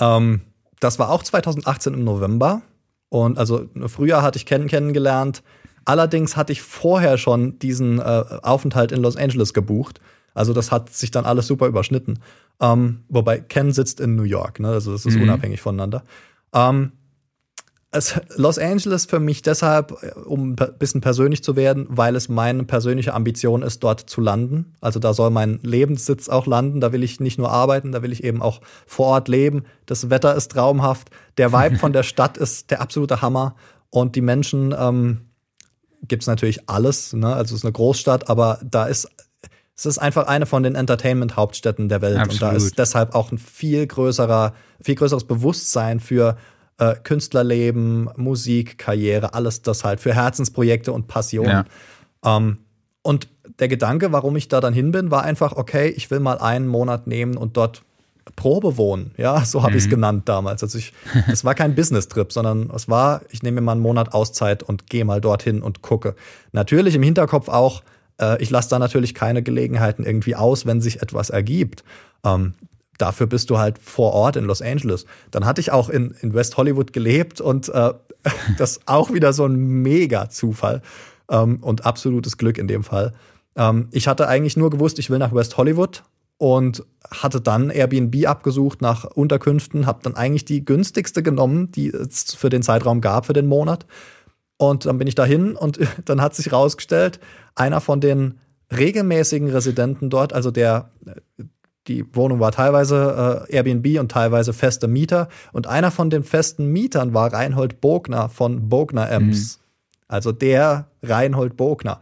Ähm, 0.00 0.40
das 0.80 0.98
war 0.98 1.10
auch 1.10 1.22
2018 1.22 1.94
im 1.94 2.04
November. 2.04 2.62
Und 3.08 3.38
also 3.38 3.68
früher 3.86 4.22
hatte 4.22 4.38
ich 4.38 4.46
kennen 4.46 4.66
kennengelernt. 4.66 5.42
Allerdings 5.84 6.36
hatte 6.36 6.52
ich 6.52 6.62
vorher 6.62 7.18
schon 7.18 7.58
diesen 7.58 7.98
äh, 7.98 8.02
Aufenthalt 8.42 8.90
in 8.90 9.00
Los 9.02 9.16
Angeles 9.16 9.52
gebucht. 9.54 10.00
Also 10.34 10.52
das 10.52 10.72
hat 10.72 10.90
sich 10.90 11.10
dann 11.10 11.24
alles 11.26 11.46
super 11.46 11.66
überschnitten. 11.66 12.18
Ähm, 12.60 13.04
wobei 13.08 13.38
Ken 13.38 13.72
sitzt 13.72 14.00
in 14.00 14.16
New 14.16 14.22
York, 14.24 14.60
ne? 14.60 14.68
also 14.68 14.92
das 14.92 15.06
ist 15.06 15.16
Mhm. 15.16 15.22
unabhängig 15.22 15.60
voneinander. 15.60 16.02
Ähm, 16.52 16.92
Los 18.36 18.58
Angeles 18.58 19.06
für 19.06 19.20
mich 19.20 19.42
deshalb, 19.42 19.92
um 20.26 20.52
ein 20.52 20.56
bisschen 20.78 21.00
persönlich 21.00 21.44
zu 21.44 21.54
werden, 21.54 21.86
weil 21.88 22.16
es 22.16 22.28
meine 22.28 22.64
persönliche 22.64 23.14
Ambition 23.14 23.62
ist, 23.62 23.84
dort 23.84 24.00
zu 24.00 24.20
landen. 24.20 24.74
Also 24.80 24.98
da 24.98 25.14
soll 25.14 25.30
mein 25.30 25.60
Lebenssitz 25.62 26.28
auch 26.28 26.46
landen. 26.46 26.80
Da 26.80 26.92
will 26.92 27.02
ich 27.02 27.20
nicht 27.20 27.38
nur 27.38 27.50
arbeiten, 27.50 27.92
da 27.92 28.02
will 28.02 28.12
ich 28.12 28.24
eben 28.24 28.42
auch 28.42 28.60
vor 28.86 29.06
Ort 29.06 29.28
leben. 29.28 29.64
Das 29.86 30.10
Wetter 30.10 30.34
ist 30.34 30.50
traumhaft. 30.52 31.10
Der 31.38 31.52
Vibe 31.52 31.76
von 31.76 31.92
der 31.92 32.02
Stadt 32.04 32.36
ist 32.36 32.70
der 32.70 32.80
absolute 32.80 33.22
Hammer. 33.22 33.54
Und 33.90 34.16
die 34.16 34.22
Menschen 34.22 34.74
ähm, 34.76 35.20
gibt 36.02 36.24
es 36.24 36.26
natürlich 36.26 36.68
alles. 36.68 37.12
Ne? 37.12 37.28
Also 37.28 37.54
es 37.54 37.60
ist 37.60 37.64
eine 37.64 37.72
Großstadt, 37.72 38.28
aber 38.28 38.58
da 38.64 38.86
ist 38.86 39.08
es 39.76 39.86
ist 39.86 39.98
einfach 39.98 40.28
eine 40.28 40.46
von 40.46 40.62
den 40.62 40.76
Entertainment-Hauptstädten 40.76 41.88
der 41.88 42.00
Welt. 42.00 42.16
Absolut. 42.18 42.42
Und 42.42 42.42
da 42.42 42.52
ist 42.52 42.78
deshalb 42.78 43.14
auch 43.16 43.32
ein 43.32 43.38
viel 43.38 43.84
größerer, 43.86 44.54
viel 44.80 44.94
größeres 44.94 45.24
Bewusstsein 45.24 45.98
für 45.98 46.36
äh, 46.78 46.94
Künstlerleben, 47.02 48.10
Musik, 48.16 48.78
Karriere, 48.78 49.34
alles 49.34 49.62
das 49.62 49.84
halt 49.84 50.00
für 50.00 50.14
Herzensprojekte 50.14 50.92
und 50.92 51.08
Passionen. 51.08 51.66
Ja. 52.24 52.36
Ähm, 52.36 52.58
und 53.02 53.28
der 53.58 53.68
Gedanke, 53.68 54.12
warum 54.12 54.36
ich 54.36 54.48
da 54.48 54.60
dann 54.60 54.74
hin 54.74 54.90
bin, 54.90 55.10
war 55.10 55.22
einfach, 55.22 55.52
okay, 55.52 55.88
ich 55.88 56.10
will 56.10 56.20
mal 56.20 56.38
einen 56.38 56.66
Monat 56.66 57.06
nehmen 57.06 57.36
und 57.36 57.56
dort 57.56 57.82
Probe 58.36 58.76
wohnen. 58.76 59.12
Ja, 59.16 59.40
so 59.44 59.62
habe 59.62 59.72
mhm. 59.72 59.78
ich 59.78 59.84
es 59.84 59.90
genannt 59.90 60.28
damals. 60.28 60.62
Also 60.62 60.78
ich, 60.78 60.92
es 61.30 61.44
war 61.44 61.54
kein 61.54 61.74
Business-Trip, 61.74 62.32
sondern 62.32 62.70
es 62.74 62.88
war, 62.88 63.22
ich 63.30 63.42
nehme 63.42 63.60
mir 63.60 63.66
mal 63.66 63.72
einen 63.72 63.82
Monat 63.82 64.12
Auszeit 64.14 64.62
und 64.62 64.88
gehe 64.88 65.04
mal 65.04 65.20
dorthin 65.20 65.62
und 65.62 65.82
gucke. 65.82 66.14
Natürlich 66.52 66.94
im 66.94 67.02
Hinterkopf 67.02 67.48
auch, 67.48 67.82
äh, 68.20 68.42
ich 68.42 68.50
lasse 68.50 68.70
da 68.70 68.78
natürlich 68.78 69.14
keine 69.14 69.42
Gelegenheiten 69.42 70.04
irgendwie 70.04 70.36
aus, 70.36 70.66
wenn 70.66 70.80
sich 70.80 71.02
etwas 71.02 71.30
ergibt. 71.30 71.84
Ähm, 72.24 72.54
dafür 72.98 73.26
bist 73.26 73.50
du 73.50 73.58
halt 73.58 73.78
vor 73.78 74.12
Ort 74.12 74.36
in 74.36 74.44
Los 74.44 74.62
Angeles. 74.62 75.06
Dann 75.30 75.44
hatte 75.44 75.60
ich 75.60 75.72
auch 75.72 75.88
in, 75.88 76.14
in 76.20 76.34
West 76.34 76.56
Hollywood 76.56 76.92
gelebt 76.92 77.40
und 77.40 77.68
äh, 77.68 77.92
das 78.58 78.80
auch 78.86 79.12
wieder 79.12 79.32
so 79.32 79.46
ein 79.46 79.56
Mega-Zufall 79.56 80.82
ähm, 81.30 81.58
und 81.62 81.84
absolutes 81.84 82.38
Glück 82.38 82.58
in 82.58 82.68
dem 82.68 82.84
Fall. 82.84 83.12
Ähm, 83.56 83.88
ich 83.92 84.08
hatte 84.08 84.28
eigentlich 84.28 84.56
nur 84.56 84.70
gewusst, 84.70 84.98
ich 84.98 85.10
will 85.10 85.18
nach 85.18 85.34
West 85.34 85.56
Hollywood 85.56 86.02
und 86.38 86.84
hatte 87.10 87.40
dann 87.40 87.70
Airbnb 87.70 88.26
abgesucht 88.26 88.82
nach 88.82 89.04
Unterkünften, 89.04 89.86
habe 89.86 90.00
dann 90.02 90.16
eigentlich 90.16 90.44
die 90.44 90.64
günstigste 90.64 91.22
genommen, 91.22 91.70
die 91.70 91.88
es 91.88 92.34
für 92.34 92.50
den 92.50 92.62
Zeitraum 92.62 93.00
gab, 93.00 93.26
für 93.26 93.32
den 93.32 93.46
Monat. 93.46 93.86
Und 94.56 94.86
dann 94.86 94.98
bin 94.98 95.08
ich 95.08 95.14
dahin 95.14 95.56
und 95.56 95.78
dann 96.04 96.20
hat 96.20 96.34
sich 96.34 96.52
rausgestellt, 96.52 97.20
einer 97.54 97.80
von 97.80 98.00
den 98.00 98.40
regelmäßigen 98.76 99.50
Residenten 99.50 100.10
dort, 100.10 100.32
also 100.32 100.50
der 100.50 100.90
die 101.86 102.04
Wohnung 102.14 102.40
war 102.40 102.52
teilweise 102.52 103.46
äh, 103.48 103.56
Airbnb 103.56 104.00
und 104.00 104.10
teilweise 104.10 104.52
feste 104.52 104.88
Mieter. 104.88 105.28
Und 105.52 105.66
einer 105.66 105.90
von 105.90 106.10
den 106.10 106.24
festen 106.24 106.66
Mietern 106.66 107.14
war 107.14 107.32
Reinhold 107.32 107.80
Bogner 107.80 108.28
von 108.28 108.68
Bogner 108.68 109.10
Ems. 109.10 109.58
Mhm. 109.58 109.64
Also 110.08 110.32
der 110.32 110.88
Reinhold 111.02 111.56
Bogner. 111.56 112.00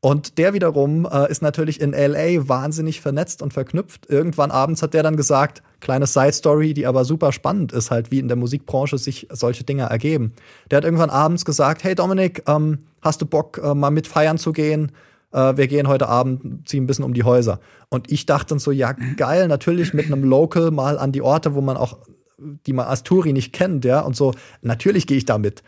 Und 0.00 0.38
der 0.38 0.52
wiederum 0.52 1.08
äh, 1.10 1.30
ist 1.30 1.42
natürlich 1.42 1.80
in 1.80 1.92
LA 1.92 2.48
wahnsinnig 2.48 3.00
vernetzt 3.00 3.42
und 3.42 3.52
verknüpft. 3.52 4.08
Irgendwann 4.08 4.50
abends 4.50 4.82
hat 4.82 4.94
der 4.94 5.02
dann 5.02 5.16
gesagt, 5.16 5.62
kleine 5.80 6.06
Side 6.06 6.32
Story, 6.32 6.74
die 6.74 6.86
aber 6.86 7.04
super 7.04 7.32
spannend 7.32 7.72
ist, 7.72 7.90
halt 7.90 8.10
wie 8.10 8.18
in 8.18 8.28
der 8.28 8.36
Musikbranche 8.36 8.98
sich 8.98 9.26
solche 9.32 9.64
Dinge 9.64 9.84
ergeben. 9.84 10.32
Der 10.70 10.76
hat 10.76 10.84
irgendwann 10.84 11.10
abends 11.10 11.44
gesagt, 11.44 11.82
hey 11.82 11.94
Dominik, 11.94 12.42
ähm, 12.46 12.86
hast 13.00 13.22
du 13.22 13.26
Bock, 13.26 13.60
äh, 13.64 13.74
mal 13.74 13.90
mit 13.90 14.06
feiern 14.06 14.38
zu 14.38 14.52
gehen? 14.52 14.92
Äh, 15.36 15.56
wir 15.56 15.68
gehen 15.68 15.86
heute 15.86 16.08
Abend, 16.08 16.66
ziehen 16.68 16.84
ein 16.84 16.86
bisschen 16.86 17.04
um 17.04 17.14
die 17.14 17.22
Häuser. 17.22 17.60
Und 17.90 18.10
ich 18.10 18.26
dachte 18.26 18.46
dann 18.50 18.58
so, 18.58 18.72
ja, 18.72 18.92
geil, 19.16 19.46
natürlich 19.48 19.92
mit 19.92 20.06
einem 20.06 20.24
Local 20.24 20.70
mal 20.70 20.98
an 20.98 21.12
die 21.12 21.22
Orte, 21.22 21.54
wo 21.54 21.60
man 21.60 21.76
auch, 21.76 21.98
die 22.38 22.72
man 22.72 22.86
als 22.86 23.02
Touri 23.02 23.32
nicht 23.32 23.52
kennt, 23.52 23.84
ja, 23.84 24.00
und 24.00 24.16
so, 24.16 24.32
natürlich 24.62 25.06
gehe 25.06 25.18
ich 25.18 25.26
da 25.26 25.38
mit. 25.38 25.62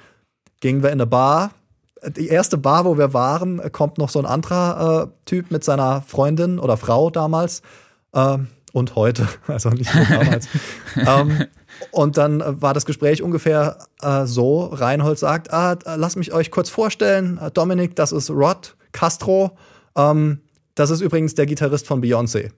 Gingen 0.60 0.82
wir 0.82 0.88
in 0.88 0.94
eine 0.94 1.06
Bar, 1.06 1.52
die 2.16 2.28
erste 2.28 2.56
Bar, 2.58 2.84
wo 2.84 2.96
wir 2.96 3.12
waren, 3.12 3.60
kommt 3.72 3.98
noch 3.98 4.08
so 4.08 4.18
ein 4.18 4.26
anderer 4.26 5.02
äh, 5.04 5.24
Typ 5.26 5.50
mit 5.50 5.64
seiner 5.64 6.02
Freundin 6.02 6.58
oder 6.58 6.76
Frau 6.76 7.10
damals 7.10 7.62
äh, 8.12 8.38
und 8.72 8.96
heute, 8.96 9.28
also 9.46 9.70
nicht 9.70 9.94
nur 9.94 10.04
damals. 10.04 10.48
ähm, 10.96 11.44
und 11.90 12.16
dann 12.16 12.42
war 12.62 12.72
das 12.72 12.86
Gespräch 12.86 13.22
ungefähr 13.22 13.78
äh, 14.00 14.26
so: 14.26 14.66
Reinhold 14.66 15.18
sagt, 15.18 15.52
ah, 15.52 15.76
lass 15.96 16.16
mich 16.16 16.32
euch 16.32 16.50
kurz 16.50 16.70
vorstellen, 16.70 17.40
Dominik, 17.54 17.96
das 17.96 18.12
ist 18.12 18.30
Rod, 18.30 18.76
Castro. 18.92 19.56
Ähm, 19.96 20.40
das 20.74 20.90
ist 20.90 21.00
übrigens 21.00 21.34
der 21.34 21.46
Gitarrist 21.46 21.86
von 21.86 22.02
Beyoncé. 22.02 22.50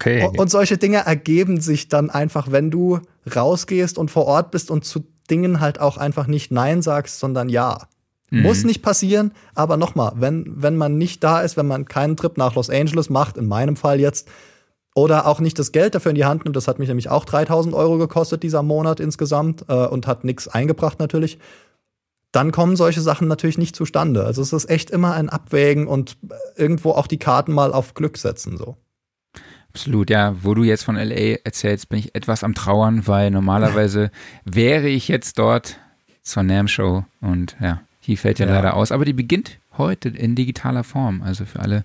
Okay. 0.00 0.30
Und 0.38 0.50
solche 0.50 0.78
Dinge 0.78 1.04
ergeben 1.04 1.60
sich 1.60 1.88
dann 1.88 2.08
einfach, 2.08 2.50
wenn 2.50 2.70
du 2.70 3.00
rausgehst 3.36 3.98
und 3.98 4.10
vor 4.10 4.24
Ort 4.24 4.50
bist 4.50 4.70
und 4.70 4.86
zu 4.86 5.04
Dingen 5.30 5.60
halt 5.60 5.78
auch 5.78 5.98
einfach 5.98 6.26
nicht 6.26 6.50
Nein 6.50 6.80
sagst, 6.80 7.18
sondern 7.18 7.50
Ja. 7.50 7.86
Mhm. 8.30 8.42
Muss 8.42 8.64
nicht 8.64 8.80
passieren, 8.80 9.32
aber 9.54 9.76
nochmal, 9.76 10.12
wenn, 10.14 10.44
wenn 10.56 10.76
man 10.76 10.96
nicht 10.96 11.22
da 11.24 11.40
ist, 11.40 11.56
wenn 11.56 11.66
man 11.66 11.86
keinen 11.86 12.16
Trip 12.16 12.38
nach 12.38 12.54
Los 12.54 12.70
Angeles 12.70 13.10
macht, 13.10 13.36
in 13.36 13.46
meinem 13.46 13.76
Fall 13.76 14.00
jetzt, 14.00 14.28
oder 14.94 15.26
auch 15.26 15.40
nicht 15.40 15.58
das 15.58 15.72
Geld 15.72 15.94
dafür 15.94 16.10
in 16.10 16.16
die 16.16 16.24
Hand 16.24 16.44
nimmt, 16.44 16.56
das 16.56 16.68
hat 16.68 16.78
mich 16.78 16.88
nämlich 16.88 17.08
auch 17.08 17.24
3000 17.24 17.74
Euro 17.74 17.98
gekostet 17.98 18.42
dieser 18.42 18.62
Monat 18.62 19.00
insgesamt 19.00 19.64
äh, 19.68 19.86
und 19.86 20.06
hat 20.06 20.24
nichts 20.24 20.48
eingebracht 20.48 20.98
natürlich, 20.98 21.38
dann 22.32 22.52
kommen 22.52 22.76
solche 22.76 23.00
Sachen 23.00 23.28
natürlich 23.28 23.58
nicht 23.58 23.74
zustande. 23.74 24.24
Also 24.24 24.42
es 24.42 24.52
ist 24.52 24.70
echt 24.70 24.90
immer 24.90 25.14
ein 25.14 25.28
Abwägen 25.28 25.86
und 25.86 26.16
irgendwo 26.56 26.92
auch 26.92 27.06
die 27.06 27.18
Karten 27.18 27.52
mal 27.52 27.72
auf 27.72 27.94
Glück 27.94 28.18
setzen 28.18 28.56
so. 28.56 28.76
Absolut, 29.70 30.10
ja. 30.10 30.34
Wo 30.42 30.54
du 30.54 30.64
jetzt 30.64 30.84
von 30.84 30.96
LA 30.96 31.38
erzählst, 31.44 31.88
bin 31.88 31.98
ich 32.00 32.14
etwas 32.14 32.42
am 32.42 32.54
Trauern, 32.54 33.06
weil 33.06 33.30
normalerweise 33.30 34.10
wäre 34.44 34.88
ich 34.88 35.08
jetzt 35.08 35.38
dort 35.38 35.78
zur 36.22 36.42
NAM 36.42 36.68
Show 36.68 37.04
und 37.20 37.56
ja, 37.60 37.80
die 38.06 38.16
fällt 38.16 38.38
ja, 38.38 38.46
ja, 38.46 38.54
leider 38.54 38.74
aus. 38.74 38.92
Aber 38.92 39.04
die 39.04 39.12
beginnt 39.12 39.58
heute 39.78 40.08
in 40.08 40.34
digitaler 40.34 40.84
Form. 40.84 41.22
Also 41.22 41.44
für 41.44 41.60
alle, 41.60 41.84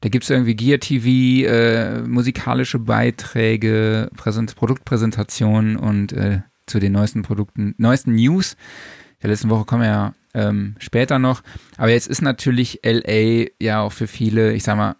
da 0.00 0.08
gibt 0.08 0.24
es 0.24 0.30
irgendwie 0.30 0.54
Gear 0.54 0.78
TV, 0.78 1.48
äh, 1.48 2.02
musikalische 2.02 2.78
Beiträge, 2.78 4.10
Präsent 4.16 4.54
Produktpräsentationen 4.54 5.76
und 5.76 6.12
äh, 6.12 6.40
zu 6.66 6.78
den 6.78 6.92
neuesten 6.92 7.22
Produkten, 7.22 7.74
neuesten 7.78 8.14
News 8.14 8.56
der 9.22 9.30
letzten 9.30 9.50
Woche 9.50 9.64
kommen 9.64 9.82
wir 9.82 9.88
ja 9.88 10.14
ähm, 10.34 10.74
später 10.78 11.18
noch. 11.18 11.42
Aber 11.76 11.90
jetzt 11.90 12.06
ist 12.08 12.22
natürlich 12.22 12.80
LA 12.84 13.46
ja 13.60 13.80
auch 13.80 13.92
für 13.92 14.06
viele, 14.06 14.52
ich 14.52 14.62
sag 14.62 14.76
mal, 14.76 14.96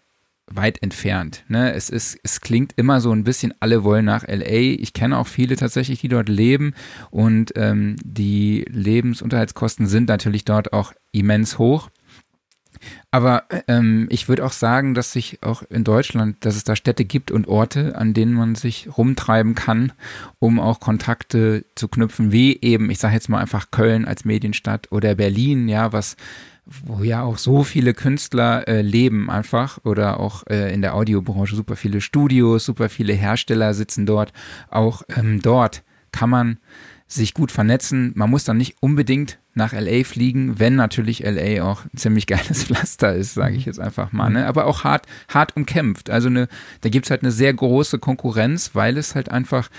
weit 0.51 0.81
entfernt. 0.81 1.43
Ne? 1.47 1.73
Es 1.73 1.89
ist, 1.89 2.17
es 2.23 2.41
klingt 2.41 2.73
immer 2.75 3.01
so 3.01 3.11
ein 3.11 3.23
bisschen, 3.23 3.53
alle 3.59 3.83
wollen 3.83 4.05
nach 4.05 4.27
LA. 4.27 4.77
Ich 4.79 4.93
kenne 4.93 5.17
auch 5.17 5.27
viele 5.27 5.55
tatsächlich, 5.55 6.01
die 6.01 6.07
dort 6.07 6.27
leben 6.27 6.73
und 7.11 7.53
ähm, 7.55 7.95
die 8.03 8.65
Lebensunterhaltskosten 8.67 9.87
sind 9.87 10.09
natürlich 10.09 10.45
dort 10.45 10.73
auch 10.73 10.93
immens 11.11 11.59
hoch. 11.59 11.89
Aber 13.11 13.45
ähm, 13.67 14.07
ich 14.11 14.29
würde 14.29 14.45
auch 14.45 14.51
sagen, 14.51 14.93
dass 14.93 15.11
sich 15.11 15.39
auch 15.41 15.63
in 15.63 15.83
Deutschland, 15.83 16.37
dass 16.45 16.55
es 16.55 16.63
da 16.63 16.75
Städte 16.75 17.05
gibt 17.05 17.31
und 17.31 17.47
Orte, 17.47 17.95
an 17.95 18.13
denen 18.13 18.33
man 18.33 18.53
sich 18.53 18.87
rumtreiben 18.97 19.55
kann, 19.55 19.93
um 20.37 20.59
auch 20.59 20.79
Kontakte 20.79 21.65
zu 21.73 21.87
knüpfen, 21.87 22.31
wie 22.31 22.59
eben, 22.61 22.91
ich 22.91 22.99
sage 22.99 23.15
jetzt 23.15 23.29
mal 23.29 23.39
einfach 23.39 23.71
Köln 23.71 24.05
als 24.05 24.25
Medienstadt 24.25 24.91
oder 24.91 25.15
Berlin, 25.15 25.67
ja, 25.67 25.91
was 25.91 26.17
wo 26.85 27.03
ja 27.03 27.23
auch 27.23 27.39
so 27.39 27.63
viele 27.63 27.95
Künstler 27.95 28.67
äh, 28.67 28.81
leben 28.81 29.31
einfach 29.31 29.79
oder 29.85 30.19
auch 30.19 30.45
äh, 30.47 30.71
in 30.71 30.83
der 30.83 30.93
Audiobranche 30.93 31.55
super 31.55 31.75
viele 31.75 31.99
Studios, 31.99 32.65
super 32.65 32.89
viele 32.89 33.13
Hersteller 33.13 33.73
sitzen 33.73 34.05
dort. 34.05 34.33
Auch 34.69 35.01
ähm, 35.15 35.41
dort 35.41 35.83
kann 36.11 36.29
man 36.29 36.57
sich 37.07 37.33
gut 37.33 37.51
vernetzen. 37.51 38.11
Man 38.15 38.29
muss 38.29 38.43
dann 38.43 38.57
nicht 38.57 38.75
unbedingt 38.81 39.39
nach 39.59 39.73
LA 39.73 40.03
fliegen, 40.03 40.57
wenn 40.57 40.75
natürlich 40.75 41.19
LA 41.23 41.63
auch 41.63 41.85
ein 41.85 41.97
ziemlich 41.97 42.25
geiles 42.25 42.63
Pflaster 42.65 43.13
ist, 43.13 43.35
sage 43.35 43.55
ich 43.55 43.65
jetzt 43.65 43.79
einfach 43.79 44.11
mal. 44.11 44.31
Ne? 44.31 44.47
Aber 44.47 44.65
auch 44.65 44.83
hart, 44.83 45.05
hart 45.27 45.55
umkämpft. 45.55 46.09
Also 46.09 46.29
eine, 46.29 46.47
da 46.81 46.89
gibt's 46.89 47.11
halt 47.11 47.21
eine 47.21 47.31
sehr 47.31 47.53
große 47.53 47.99
Konkurrenz, 47.99 48.71
weil 48.73 48.97
es 48.97 49.13
halt 49.13 49.29
einfach 49.29 49.69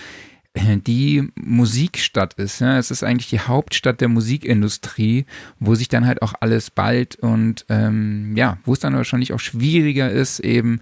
äh, 0.55 0.77
die 0.77 1.29
Musikstadt 1.35 2.35
ist. 2.35 2.61
Ja? 2.61 2.79
Es 2.79 2.91
ist 2.91 3.03
eigentlich 3.03 3.31
die 3.31 3.41
Hauptstadt 3.41 4.01
der 4.01 4.09
Musikindustrie, 4.09 5.27
wo 5.59 5.75
sich 5.75 5.89
dann 5.89 6.07
halt 6.07 6.23
auch 6.23 6.35
alles 6.41 6.71
bald 6.71 7.17
und 7.17 7.65
ähm, 7.69 8.37
ja, 8.37 8.59
wo 8.65 8.73
es 8.73 8.81
dann 8.81 8.95
wahrscheinlich 8.95 9.33
auch 9.33 9.41
schwieriger 9.41 10.11
ist, 10.11 10.39
eben 10.41 10.81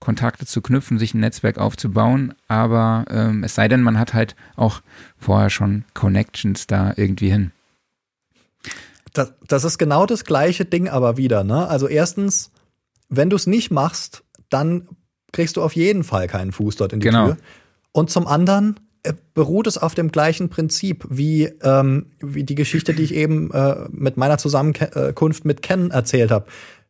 Kontakte 0.00 0.46
zu 0.46 0.62
knüpfen, 0.62 0.98
sich 0.98 1.14
ein 1.14 1.20
Netzwerk 1.20 1.58
aufzubauen. 1.58 2.34
Aber 2.48 3.04
ähm, 3.10 3.44
es 3.44 3.54
sei 3.54 3.68
denn, 3.68 3.82
man 3.82 3.98
hat 3.98 4.14
halt 4.14 4.34
auch 4.56 4.80
vorher 5.18 5.50
schon 5.50 5.84
Connections 5.94 6.66
da 6.66 6.94
irgendwie 6.96 7.30
hin. 7.30 7.52
Das, 9.12 9.32
das 9.46 9.64
ist 9.64 9.78
genau 9.78 10.06
das 10.06 10.24
gleiche 10.24 10.64
Ding 10.64 10.88
aber 10.88 11.16
wieder. 11.16 11.44
Ne? 11.44 11.68
Also 11.68 11.88
erstens, 11.88 12.50
wenn 13.08 13.30
du 13.30 13.36
es 13.36 13.46
nicht 13.46 13.70
machst, 13.70 14.22
dann 14.48 14.88
kriegst 15.32 15.56
du 15.56 15.62
auf 15.62 15.74
jeden 15.74 16.04
Fall 16.04 16.26
keinen 16.26 16.52
Fuß 16.52 16.76
dort 16.76 16.92
in 16.92 17.00
die 17.00 17.06
genau. 17.06 17.26
Tür. 17.26 17.36
Und 17.92 18.10
zum 18.10 18.26
anderen 18.26 18.78
äh, 19.02 19.14
beruht 19.34 19.66
es 19.66 19.78
auf 19.78 19.94
dem 19.94 20.12
gleichen 20.12 20.48
Prinzip 20.48 21.06
wie, 21.08 21.44
ähm, 21.62 22.06
wie 22.20 22.44
die 22.44 22.54
Geschichte, 22.54 22.94
die 22.94 23.02
ich 23.02 23.14
eben 23.14 23.50
äh, 23.52 23.88
mit 23.90 24.16
meiner 24.16 24.38
Zusammenkunft 24.38 25.44
mit 25.44 25.62
Ken 25.62 25.90
erzählt 25.90 26.30
habe. 26.30 26.46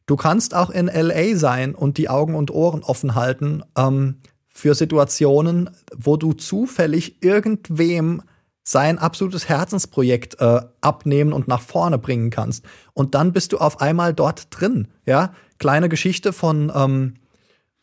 Du 0.06 0.16
kannst 0.16 0.54
auch 0.54 0.70
in 0.70 0.86
LA 0.86 1.36
sein 1.36 1.74
und 1.74 1.96
die 1.96 2.08
Augen 2.08 2.34
und 2.34 2.50
Ohren 2.50 2.82
offen 2.82 3.14
halten 3.14 3.62
ähm, 3.78 4.16
für 4.48 4.74
Situationen, 4.74 5.70
wo 5.96 6.16
du 6.16 6.32
zufällig 6.32 7.22
irgendwem 7.22 8.22
sein 8.62 8.98
absolutes 8.98 9.48
Herzensprojekt 9.48 10.40
äh, 10.40 10.60
abnehmen 10.80 11.32
und 11.32 11.48
nach 11.48 11.60
vorne 11.62 11.98
bringen 11.98 12.30
kannst. 12.30 12.64
Und 12.92 13.14
dann 13.14 13.32
bist 13.32 13.52
du 13.52 13.58
auf 13.58 13.80
einmal 13.80 14.14
dort 14.14 14.48
drin. 14.50 14.88
Ja, 15.06 15.34
kleine 15.58 15.88
Geschichte 15.88 16.32
von, 16.32 16.70
ähm, 16.74 17.14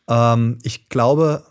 ähm, 0.08 0.58
ich 0.62 0.88
glaube, 0.88 1.44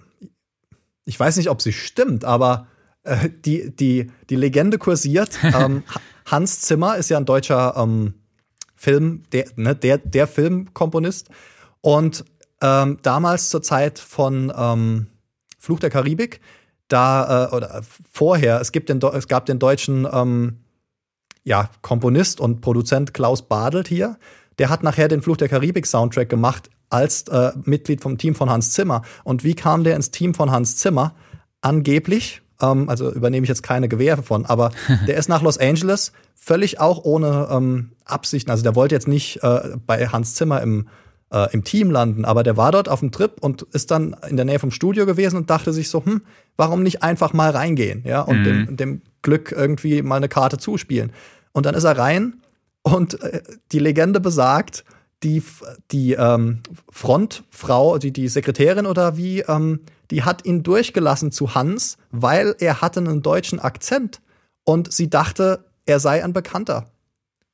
ich 1.05 1.19
weiß 1.19 1.37
nicht, 1.37 1.49
ob 1.49 1.61
sie 1.61 1.73
stimmt, 1.73 2.25
aber 2.25 2.67
äh, 3.03 3.29
die, 3.29 3.75
die, 3.75 4.11
die 4.29 4.35
Legende 4.35 4.77
kursiert. 4.77 5.37
ähm, 5.43 5.83
Hans 6.25 6.61
Zimmer 6.61 6.97
ist 6.97 7.09
ja 7.09 7.17
ein 7.17 7.25
deutscher 7.25 7.75
ähm, 7.77 8.13
Film, 8.75 9.23
der, 9.31 9.45
ne, 9.55 9.75
der, 9.75 9.97
der 9.97 10.27
Filmkomponist. 10.27 11.29
Und 11.81 12.25
ähm, 12.61 12.97
damals 13.01 13.49
zur 13.49 13.61
Zeit 13.61 13.99
von 13.99 14.51
ähm, 14.55 15.07
Fluch 15.59 15.79
der 15.79 15.89
Karibik, 15.89 16.41
da, 16.87 17.45
äh, 17.45 17.55
oder 17.55 17.81
vorher, 18.11 18.61
es, 18.61 18.71
gibt 18.71 18.89
den, 18.89 19.01
es 19.01 19.27
gab 19.27 19.45
den 19.45 19.59
deutschen 19.59 20.07
ähm, 20.11 20.59
ja, 21.43 21.69
Komponist 21.81 22.39
und 22.39 22.61
Produzent 22.61 23.13
Klaus 23.13 23.47
Badelt 23.47 23.87
hier. 23.87 24.17
Der 24.59 24.69
hat 24.69 24.83
nachher 24.83 25.07
den 25.07 25.21
Fluch 25.21 25.37
der 25.37 25.49
Karibik-Soundtrack 25.49 26.29
gemacht 26.29 26.69
als 26.89 27.23
äh, 27.27 27.51
Mitglied 27.63 28.01
vom 28.01 28.17
Team 28.17 28.35
von 28.35 28.49
Hans 28.49 28.71
Zimmer. 28.71 29.01
Und 29.23 29.43
wie 29.43 29.53
kam 29.53 29.83
der 29.83 29.95
ins 29.95 30.11
Team 30.11 30.33
von 30.33 30.51
Hans 30.51 30.77
Zimmer? 30.77 31.15
Angeblich, 31.61 32.41
ähm, 32.61 32.89
also 32.89 33.11
übernehme 33.11 33.43
ich 33.43 33.49
jetzt 33.49 33.63
keine 33.63 33.87
Gewähr 33.87 34.17
von, 34.17 34.45
aber 34.45 34.71
der 35.07 35.17
ist 35.17 35.29
nach 35.29 35.41
Los 35.41 35.57
Angeles 35.57 36.11
völlig 36.35 36.79
auch 36.79 37.03
ohne 37.03 37.47
ähm, 37.51 37.91
Absichten. 38.05 38.51
Also 38.51 38.63
der 38.63 38.75
wollte 38.75 38.95
jetzt 38.95 39.07
nicht 39.07 39.43
äh, 39.43 39.77
bei 39.85 40.07
Hans 40.07 40.35
Zimmer 40.35 40.61
im, 40.61 40.87
äh, 41.31 41.51
im 41.53 41.63
Team 41.63 41.91
landen, 41.91 42.25
aber 42.25 42.43
der 42.43 42.57
war 42.57 42.71
dort 42.71 42.89
auf 42.89 42.99
dem 43.01 43.11
Trip 43.11 43.33
und 43.41 43.63
ist 43.73 43.91
dann 43.91 44.15
in 44.29 44.37
der 44.37 44.45
Nähe 44.45 44.59
vom 44.59 44.71
Studio 44.71 45.05
gewesen 45.05 45.37
und 45.37 45.49
dachte 45.49 45.73
sich 45.73 45.89
so, 45.89 46.05
hm, 46.05 46.21
warum 46.55 46.83
nicht 46.83 47.03
einfach 47.03 47.33
mal 47.33 47.51
reingehen, 47.51 48.03
ja, 48.05 48.21
und 48.21 48.39
mhm. 48.39 48.43
dem, 48.43 48.77
dem 48.77 49.01
Glück 49.21 49.51
irgendwie 49.51 50.01
mal 50.01 50.15
eine 50.15 50.29
Karte 50.29 50.57
zuspielen. 50.57 51.11
Und 51.51 51.65
dann 51.65 51.75
ist 51.75 51.83
er 51.83 51.97
rein 51.97 52.41
und 52.81 53.21
äh, 53.21 53.41
die 53.71 53.79
Legende 53.79 54.19
besagt, 54.19 54.85
die, 55.23 55.43
die 55.91 56.13
ähm, 56.13 56.61
Frontfrau, 56.91 57.97
die, 57.97 58.11
die 58.11 58.27
Sekretärin 58.27 58.85
oder 58.85 59.17
wie, 59.17 59.39
ähm, 59.41 59.81
die 60.11 60.23
hat 60.23 60.45
ihn 60.45 60.63
durchgelassen 60.63 61.31
zu 61.31 61.55
Hans, 61.55 61.97
weil 62.11 62.55
er 62.59 62.81
hatte 62.81 62.99
einen 62.99 63.23
deutschen 63.23 63.59
Akzent 63.59 64.21
und 64.63 64.93
sie 64.93 65.09
dachte, 65.09 65.65
er 65.85 65.99
sei 65.99 66.23
ein 66.23 66.33
Bekannter. 66.33 66.91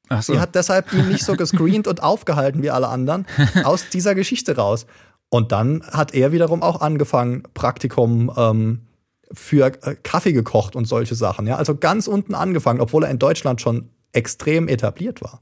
So. 0.10 0.34
Sie 0.34 0.40
hat 0.40 0.56
deshalb 0.56 0.94
ihn 0.94 1.08
nicht 1.08 1.24
so 1.24 1.36
gescreent 1.36 1.88
und 1.88 2.04
aufgehalten 2.04 2.62
wie 2.62 2.70
alle 2.70 2.88
anderen 2.88 3.26
aus 3.64 3.90
dieser 3.90 4.16
Geschichte 4.16 4.56
raus. 4.56 4.86
Und 5.30 5.52
dann 5.52 5.84
hat 5.92 6.14
er 6.14 6.32
wiederum 6.32 6.62
auch 6.62 6.82
angefangen, 6.82 7.44
Praktikum 7.54 8.32
ähm, 8.38 8.82
für 9.32 9.68
äh, 9.82 9.96
Kaffee 10.04 10.34
gekocht 10.34 10.76
und 10.76 10.86
solche 10.86 11.16
Sachen. 11.16 11.48
Ja? 11.48 11.56
Also 11.56 11.76
ganz 11.76 12.08
unten 12.08 12.36
angefangen, 12.36 12.82
obwohl 12.82 13.04
er 13.04 13.10
in 13.10 13.20
Deutschland 13.20 13.62
schon 13.62 13.90
extrem 14.12 14.68
etabliert 14.68 15.22
war. 15.22 15.42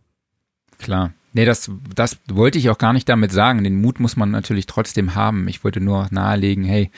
Klar. 0.77 1.13
Nee, 1.33 1.45
das, 1.45 1.71
das 1.95 2.17
wollte 2.29 2.57
ich 2.57 2.69
auch 2.69 2.77
gar 2.77 2.91
nicht 2.91 3.07
damit 3.07 3.31
sagen. 3.31 3.63
Den 3.63 3.79
Mut 3.79 3.99
muss 3.99 4.17
man 4.17 4.31
natürlich 4.31 4.65
trotzdem 4.65 5.15
haben. 5.15 5.47
Ich 5.47 5.63
wollte 5.63 5.79
nur 5.79 6.07
nahelegen, 6.11 6.65
hey, 6.65 6.91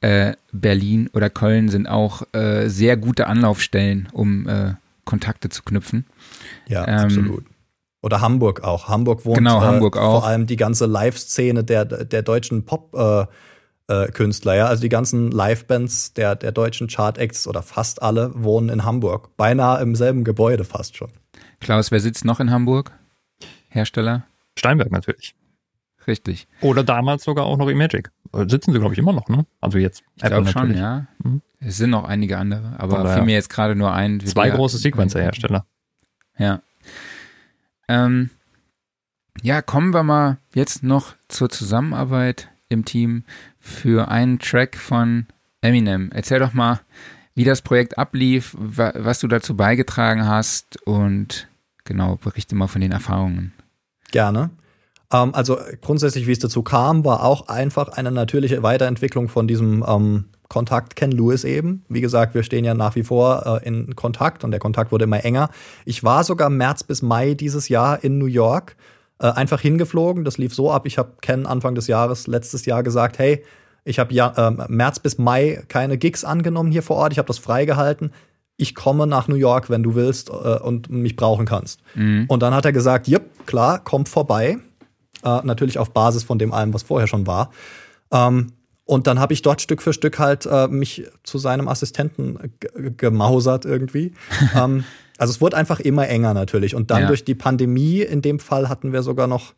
äh, 0.00 0.34
Berlin 0.52 1.08
oder 1.12 1.30
Köln 1.30 1.68
sind 1.68 1.88
auch 1.88 2.22
äh, 2.32 2.68
sehr 2.68 2.96
gute 2.96 3.28
Anlaufstellen, 3.28 4.08
um 4.12 4.48
äh, 4.48 4.74
Kontakte 5.06 5.48
zu 5.48 5.62
knüpfen. 5.62 6.04
Ja, 6.68 6.86
ähm, 6.86 6.98
absolut. 6.98 7.44
Oder 8.02 8.20
Hamburg 8.20 8.62
auch. 8.62 8.88
Hamburg 8.88 9.24
wohnt 9.24 9.38
genau, 9.38 9.62
Hamburg 9.62 9.96
auch. 9.96 10.20
vor 10.20 10.26
allem 10.26 10.46
die 10.46 10.56
ganze 10.56 10.84
Live-Szene 10.84 11.64
der, 11.64 11.86
der 11.86 12.22
deutschen 12.22 12.66
Pop- 12.66 12.94
äh, 12.94 13.26
äh, 13.88 14.56
ja. 14.56 14.66
Also 14.66 14.82
die 14.82 14.88
ganzen 14.88 15.30
Live-Bands 15.30 16.12
der, 16.12 16.36
der 16.36 16.52
deutschen 16.52 16.88
Chart-Acts 16.88 17.46
oder 17.46 17.62
fast 17.62 18.02
alle 18.02 18.32
wohnen 18.34 18.68
in 18.68 18.84
Hamburg. 18.84 19.36
Beinahe 19.36 19.80
im 19.80 19.94
selben 19.94 20.24
Gebäude 20.24 20.64
fast 20.64 20.96
schon. 20.96 21.10
Klaus, 21.60 21.90
wer 21.90 22.00
sitzt 22.00 22.24
noch 22.24 22.40
in 22.40 22.50
Hamburg? 22.50 22.92
Hersteller? 23.68 24.26
Steinberg 24.58 24.90
natürlich. 24.90 25.34
Richtig. 26.06 26.46
Oder 26.60 26.84
damals 26.84 27.24
sogar 27.24 27.46
auch 27.46 27.56
noch 27.56 27.68
Imagic. 27.68 28.10
Sitzen 28.32 28.72
sie, 28.72 28.78
glaube 28.78 28.94
ich, 28.94 28.98
immer 28.98 29.12
noch, 29.12 29.28
ne? 29.28 29.46
Also 29.60 29.78
jetzt. 29.78 30.02
Ich 30.16 30.22
glaube 30.22 30.48
schon, 30.48 30.76
ja. 30.76 31.06
Mhm. 31.22 31.42
Es 31.60 31.78
sind 31.78 31.90
noch 31.90 32.04
einige 32.04 32.38
andere, 32.38 32.78
aber 32.78 33.00
Oder, 33.00 33.14
fiel 33.14 33.24
mir 33.24 33.34
jetzt 33.34 33.50
gerade 33.50 33.74
nur 33.74 33.92
ein. 33.92 34.20
Zwei 34.20 34.50
große 34.50 34.78
Sequencer-Hersteller. 34.78 35.66
Ja. 36.38 36.60
Ähm, 37.88 38.30
ja, 39.42 39.62
kommen 39.62 39.94
wir 39.94 40.02
mal 40.02 40.38
jetzt 40.54 40.82
noch 40.82 41.14
zur 41.28 41.48
Zusammenarbeit 41.48 42.48
im 42.68 42.84
Team 42.84 43.24
für 43.58 44.08
einen 44.08 44.38
Track 44.38 44.76
von 44.76 45.26
Eminem. 45.60 46.10
Erzähl 46.12 46.38
doch 46.38 46.52
mal, 46.52 46.80
wie 47.34 47.44
das 47.44 47.62
Projekt 47.62 47.98
ablief, 47.98 48.56
was 48.58 49.20
du 49.20 49.28
dazu 49.28 49.56
beigetragen 49.56 50.26
hast 50.26 50.82
und 50.86 51.48
genau, 51.84 52.16
berichte 52.16 52.54
mal 52.54 52.66
von 52.66 52.80
den 52.80 52.92
Erfahrungen. 52.92 53.52
Gerne. 54.10 54.50
Ähm, 55.12 55.34
also 55.34 55.58
grundsätzlich, 55.80 56.26
wie 56.26 56.32
es 56.32 56.38
dazu 56.38 56.62
kam, 56.62 57.04
war 57.04 57.24
auch 57.24 57.48
einfach 57.48 57.88
eine 57.88 58.10
natürliche 58.10 58.62
Weiterentwicklung 58.62 59.28
von 59.28 59.46
diesem 59.46 59.84
ähm, 59.86 60.24
Kontakt 60.48 60.96
Ken 60.96 61.10
Lewis 61.10 61.44
eben. 61.44 61.84
Wie 61.88 62.00
gesagt, 62.00 62.34
wir 62.34 62.42
stehen 62.42 62.64
ja 62.64 62.74
nach 62.74 62.94
wie 62.94 63.02
vor 63.02 63.60
äh, 63.62 63.66
in 63.66 63.96
Kontakt 63.96 64.44
und 64.44 64.50
der 64.50 64.60
Kontakt 64.60 64.92
wurde 64.92 65.04
immer 65.04 65.24
enger. 65.24 65.50
Ich 65.84 66.04
war 66.04 66.24
sogar 66.24 66.50
März 66.50 66.84
bis 66.84 67.02
Mai 67.02 67.34
dieses 67.34 67.68
Jahr 67.68 68.02
in 68.04 68.18
New 68.18 68.26
York 68.26 68.76
äh, 69.18 69.28
einfach 69.28 69.60
hingeflogen. 69.60 70.24
Das 70.24 70.38
lief 70.38 70.54
so 70.54 70.70
ab. 70.70 70.86
Ich 70.86 70.98
habe 70.98 71.12
Ken 71.20 71.46
Anfang 71.46 71.74
des 71.74 71.86
Jahres 71.86 72.26
letztes 72.26 72.66
Jahr 72.66 72.82
gesagt, 72.82 73.18
hey, 73.18 73.44
ich 73.84 73.98
habe 73.98 74.12
ja 74.12 74.32
äh, 74.36 74.66
März 74.68 74.98
bis 74.98 75.18
Mai 75.18 75.62
keine 75.68 75.98
Gigs 75.98 76.24
angenommen 76.24 76.70
hier 76.70 76.82
vor 76.82 76.96
Ort. 76.96 77.12
Ich 77.12 77.18
habe 77.18 77.28
das 77.28 77.38
freigehalten. 77.38 78.12
Ich 78.56 78.74
komme 78.74 79.06
nach 79.06 79.28
New 79.28 79.36
York, 79.36 79.68
wenn 79.68 79.82
du 79.82 79.94
willst 79.94 80.30
äh, 80.30 80.32
und 80.32 80.90
mich 80.90 81.16
brauchen 81.16 81.46
kannst. 81.46 81.80
Mhm. 81.94 82.24
Und 82.28 82.42
dann 82.42 82.54
hat 82.54 82.64
er 82.64 82.72
gesagt, 82.72 83.06
jep, 83.06 83.46
klar, 83.46 83.82
kommt 83.82 84.08
vorbei. 84.08 84.58
Äh, 85.24 85.40
natürlich 85.44 85.78
auf 85.78 85.92
Basis 85.92 86.24
von 86.24 86.38
dem 86.38 86.52
allem, 86.52 86.74
was 86.74 86.82
vorher 86.82 87.06
schon 87.06 87.26
war. 87.26 87.50
Ähm, 88.12 88.52
und 88.84 89.08
dann 89.08 89.18
habe 89.18 89.32
ich 89.32 89.42
dort 89.42 89.60
Stück 89.60 89.82
für 89.82 89.92
Stück 89.92 90.18
halt 90.18 90.46
äh, 90.46 90.68
mich 90.68 91.04
zu 91.24 91.38
seinem 91.38 91.66
Assistenten 91.66 92.38
gemausert 92.96 93.64
irgendwie. 93.64 94.12
ähm, 94.54 94.84
also 95.18 95.32
es 95.32 95.40
wurde 95.40 95.56
einfach 95.56 95.80
immer 95.80 96.08
enger 96.08 96.34
natürlich. 96.34 96.74
Und 96.74 96.90
dann 96.90 97.02
ja. 97.02 97.06
durch 97.08 97.24
die 97.24 97.34
Pandemie, 97.34 98.00
in 98.00 98.22
dem 98.22 98.38
Fall 98.38 98.68
hatten 98.68 98.92
wir 98.92 99.02
sogar 99.02 99.26
noch 99.26 99.54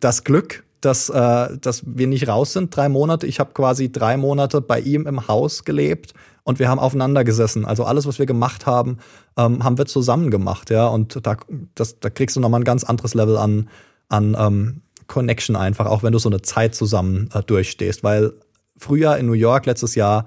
das 0.00 0.24
Glück, 0.24 0.64
dass, 0.80 1.08
äh, 1.08 1.56
dass 1.58 1.82
wir 1.86 2.06
nicht 2.06 2.28
raus 2.28 2.52
sind, 2.52 2.74
drei 2.74 2.88
Monate. 2.88 3.26
Ich 3.26 3.40
habe 3.40 3.52
quasi 3.52 3.90
drei 3.90 4.16
Monate 4.16 4.60
bei 4.60 4.80
ihm 4.80 5.06
im 5.06 5.26
Haus 5.26 5.64
gelebt 5.64 6.12
und 6.44 6.58
wir 6.58 6.68
haben 6.68 6.78
aufeinander 6.78 7.24
gesessen. 7.24 7.64
Also 7.64 7.84
alles, 7.84 8.06
was 8.06 8.18
wir 8.18 8.26
gemacht 8.26 8.66
haben, 8.66 8.98
ähm, 9.36 9.64
haben 9.64 9.78
wir 9.78 9.86
zusammen 9.86 10.30
gemacht, 10.30 10.70
ja. 10.70 10.86
Und 10.86 11.26
da, 11.26 11.36
das, 11.74 11.98
da 11.98 12.10
kriegst 12.10 12.36
du 12.36 12.40
nochmal 12.40 12.60
ein 12.60 12.64
ganz 12.64 12.84
anderes 12.84 13.14
Level 13.14 13.36
an, 13.36 13.68
an 14.08 14.36
ähm, 14.38 14.82
Connection 15.06 15.56
einfach, 15.56 15.86
auch 15.86 16.02
wenn 16.02 16.12
du 16.12 16.18
so 16.18 16.28
eine 16.28 16.42
Zeit 16.42 16.74
zusammen 16.74 17.28
äh, 17.32 17.42
durchstehst. 17.42 18.02
Weil 18.04 18.32
früher 18.76 19.16
in 19.16 19.26
New 19.26 19.32
York 19.32 19.66
letztes 19.66 19.94
Jahr, 19.94 20.26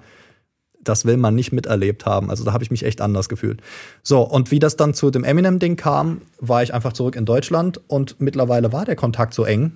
das 0.81 1.05
will 1.05 1.17
man 1.17 1.35
nicht 1.35 1.51
miterlebt 1.51 2.05
haben. 2.05 2.29
Also 2.29 2.43
da 2.43 2.53
habe 2.53 2.63
ich 2.63 2.71
mich 2.71 2.83
echt 2.83 3.01
anders 3.01 3.29
gefühlt. 3.29 3.61
So, 4.03 4.21
und 4.21 4.51
wie 4.51 4.59
das 4.59 4.77
dann 4.77 4.93
zu 4.93 5.11
dem 5.11 5.23
Eminem-Ding 5.23 5.75
kam, 5.75 6.21
war 6.39 6.63
ich 6.63 6.73
einfach 6.73 6.93
zurück 6.93 7.15
in 7.15 7.25
Deutschland 7.25 7.81
und 7.87 8.19
mittlerweile 8.19 8.71
war 8.71 8.85
der 8.85 8.95
Kontakt 8.95 9.33
so 9.33 9.43
eng. 9.43 9.73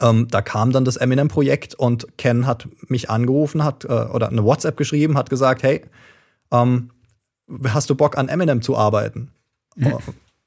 Ähm, 0.00 0.26
da 0.28 0.42
kam 0.42 0.72
dann 0.72 0.84
das 0.84 0.96
Eminem-Projekt 0.96 1.74
und 1.74 2.18
Ken 2.18 2.46
hat 2.46 2.68
mich 2.88 3.08
angerufen, 3.08 3.62
hat 3.62 3.84
äh, 3.84 3.88
oder 3.88 4.28
eine 4.28 4.42
WhatsApp 4.42 4.76
geschrieben, 4.76 5.16
hat 5.16 5.30
gesagt, 5.30 5.62
hey, 5.62 5.82
ähm, 6.50 6.90
hast 7.68 7.90
du 7.90 7.94
Bock 7.94 8.18
an 8.18 8.28
Eminem 8.28 8.62
zu 8.62 8.76
arbeiten? 8.76 9.30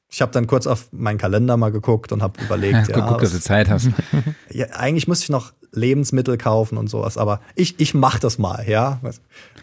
Ich 0.09 0.21
habe 0.21 0.31
dann 0.31 0.47
kurz 0.47 0.65
auf 0.65 0.87
meinen 0.91 1.17
Kalender 1.17 1.55
mal 1.55 1.71
geguckt 1.71 2.11
und 2.11 2.21
habe 2.21 2.41
überlegt, 2.43 2.89
ja, 2.89 3.07
guck, 3.07 3.19
dass 3.19 3.31
du 3.31 3.39
Zeit 3.39 3.69
hast. 3.69 3.89
ja, 4.51 4.67
eigentlich 4.71 5.07
müsste 5.07 5.25
ich 5.25 5.29
noch 5.29 5.53
Lebensmittel 5.71 6.37
kaufen 6.37 6.77
und 6.77 6.89
sowas, 6.89 7.17
aber 7.17 7.41
ich, 7.55 7.79
ich 7.79 7.93
mach 7.93 8.17
das 8.17 8.39
mal, 8.39 8.67
ja. 8.67 8.99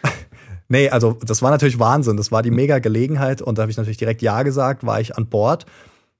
nee, 0.69 0.89
also 0.89 1.17
das 1.21 1.41
war 1.41 1.51
natürlich 1.51 1.79
Wahnsinn. 1.79 2.15
Das 2.15 2.31
war 2.31 2.43
die 2.43 2.51
mega 2.51 2.79
Gelegenheit 2.79 3.41
und 3.41 3.57
da 3.57 3.63
habe 3.63 3.71
ich 3.71 3.77
natürlich 3.77 3.97
direkt 3.97 4.21
Ja 4.21 4.43
gesagt, 4.43 4.85
war 4.85 5.01
ich 5.01 5.17
an 5.17 5.27
Bord. 5.27 5.65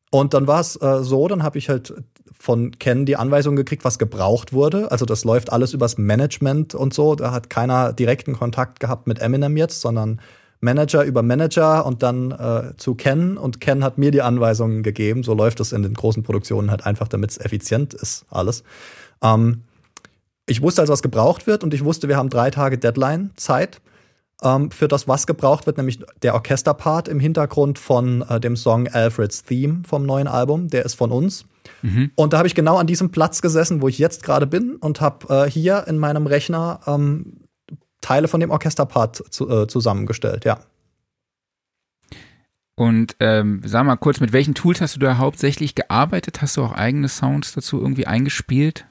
Und 0.10 0.34
dann 0.34 0.48
war 0.48 0.60
es 0.60 0.76
äh, 0.82 1.04
so, 1.04 1.28
dann 1.28 1.44
habe 1.44 1.58
ich 1.58 1.70
halt 1.70 1.94
von 2.40 2.72
Ken 2.78 3.06
die 3.06 3.18
Anweisung 3.18 3.56
gekriegt, 3.56 3.84
was 3.84 3.98
gebraucht 3.98 4.54
wurde. 4.54 4.92
Also 4.92 5.06
das 5.06 5.24
läuft 5.24 5.52
alles 5.52 5.74
übers 5.74 5.98
Management 5.98 6.76
und 6.76 6.94
so. 6.94 7.16
Da 7.16 7.32
hat 7.32 7.50
keiner 7.50 7.94
direkten 7.94 8.34
Kontakt 8.34 8.80
gehabt 8.80 9.08
mit 9.08 9.20
Eminem 9.20 9.58
jetzt, 9.58 9.82
sondern 9.82 10.22
Manager 10.60 11.04
über 11.04 11.22
Manager 11.22 11.86
und 11.86 12.04
dann 12.04 12.32
äh, 12.32 12.76
zu 12.78 12.96
Ken 12.96 13.38
und 13.38 13.62
Ken 13.62 13.84
hat 13.84 13.98
mir 13.98 14.12
die 14.12 14.22
Anweisungen 14.22 14.84
gegeben. 14.84 15.24
So 15.24 15.34
läuft 15.34 15.60
es 15.60 15.72
in 15.72 15.84
den 15.84 15.94
großen 15.94 16.24
Produktionen 16.24 16.72
halt 16.72 16.86
einfach, 16.86 17.08
damit 17.08 17.32
es 17.32 17.38
effizient 17.38 17.94
ist, 17.94 18.26
alles. 18.30 18.64
Ähm, 19.22 19.64
ich 20.48 20.62
wusste 20.62 20.82
also, 20.82 20.94
was 20.94 21.02
gebraucht 21.02 21.46
wird 21.46 21.64
und 21.64 21.74
ich 21.74 21.84
wusste, 21.84 22.08
wir 22.08 22.18
haben 22.18 22.30
drei 22.30 22.50
Tage 22.50 22.78
Deadline-Zeit 22.78 23.82
ähm, 24.44 24.72
für 24.72 24.88
das, 24.88 25.08
was 25.08 25.28
gebraucht 25.28 25.66
wird, 25.66 25.78
nämlich 25.78 26.00
der 26.22 26.34
Orchesterpart 26.34 27.08
im 27.08 27.20
Hintergrund 27.20 27.80
von 27.80 28.24
äh, 28.24 28.40
dem 28.40 28.56
Song 28.56 28.88
Alfred's 28.88 29.44
Theme 29.44 29.82
vom 29.88 30.06
neuen 30.06 30.28
Album. 30.28 30.70
Der 30.70 30.86
ist 30.86 30.96
von 30.96 31.12
uns. 31.12 31.46
Mhm. 31.82 32.12
Und 32.16 32.34
da 32.34 32.38
habe 32.38 32.48
ich 32.48 32.56
genau 32.56 32.78
an 32.78 32.88
diesem 32.88 33.12
Platz 33.12 33.42
gesessen, 33.42 33.82
wo 33.82 33.88
ich 33.88 33.98
jetzt 34.00 34.24
gerade 34.24 34.48
bin 34.48 34.76
und 34.78 35.02
habe 35.02 35.46
äh, 35.46 35.50
hier 35.50 35.86
in 35.88 35.98
meinem 35.98 36.28
Rechner 36.28 36.80
ähm, 36.88 37.47
Teile 38.08 38.30
von 38.30 38.40
dem 38.40 38.52
Orchesterpart 38.52 39.22
zu, 39.34 39.50
äh, 39.50 39.68
zusammengestellt, 39.68 40.46
ja. 40.46 40.60
Und 42.76 43.18
ähm, 43.20 43.62
sag 43.66 43.86
mal 43.86 43.98
kurz, 43.98 44.22
mit 44.22 44.32
welchen 44.32 44.54
Tools 44.54 44.80
hast 44.80 44.96
du 44.96 45.00
da 45.00 45.18
hauptsächlich 45.18 45.76
gearbeitet? 45.76 46.42
Hast 46.42 46.56
du 46.56 46.64
auch 46.64 46.72
eigene 46.72 47.10
Sounds 47.10 47.54
dazu 47.54 47.82
irgendwie 47.82 48.08
eingespielt? 48.08 48.86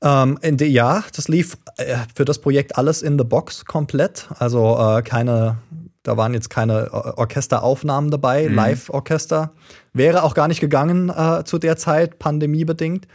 Ähm, 0.00 0.38
de, 0.42 0.68
ja, 0.68 1.04
das 1.14 1.28
lief 1.28 1.58
äh, 1.76 1.96
für 2.14 2.24
das 2.24 2.40
Projekt 2.40 2.78
alles 2.78 3.02
in 3.02 3.18
the 3.18 3.24
box 3.24 3.66
komplett. 3.66 4.28
Also 4.38 4.78
äh, 4.78 5.02
keine, 5.02 5.58
da 6.02 6.16
waren 6.16 6.32
jetzt 6.32 6.48
keine 6.48 6.92
Orchesteraufnahmen 6.92 8.10
dabei, 8.10 8.48
mhm. 8.48 8.54
Live-Orchester. 8.54 9.52
Wäre 9.92 10.22
auch 10.22 10.34
gar 10.34 10.48
nicht 10.48 10.60
gegangen 10.60 11.10
äh, 11.10 11.44
zu 11.44 11.58
der 11.58 11.76
Zeit, 11.76 12.18
pandemiebedingt. 12.18 13.06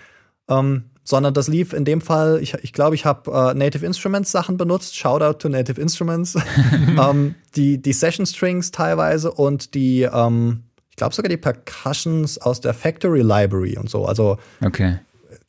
Ähm, 0.50 0.84
sondern 1.08 1.34
das 1.34 1.48
lief 1.48 1.72
in 1.72 1.86
dem 1.86 2.02
Fall, 2.02 2.40
ich 2.42 2.52
glaube, 2.52 2.66
ich, 2.66 2.74
glaub, 2.74 2.94
ich 2.94 3.06
habe 3.06 3.32
äh, 3.32 3.54
Native 3.54 3.86
Instruments 3.86 4.30
Sachen 4.30 4.58
benutzt, 4.58 4.98
Shoutout 4.98 5.40
to 5.40 5.48
Native 5.48 5.80
Instruments, 5.80 6.36
ähm, 7.02 7.36
die, 7.56 7.82
die 7.82 7.94
Session 7.94 8.26
Strings 8.26 8.72
teilweise 8.72 9.32
und 9.32 9.74
die, 9.74 10.02
ähm, 10.02 10.64
ich 10.90 10.98
glaube 10.98 11.16
sogar 11.16 11.30
die 11.30 11.38
Percussions 11.38 12.38
aus 12.38 12.60
der 12.60 12.74
Factory 12.74 13.22
Library 13.22 13.78
und 13.78 13.90
so, 13.90 14.06
also 14.06 14.38
okay. 14.62 15.00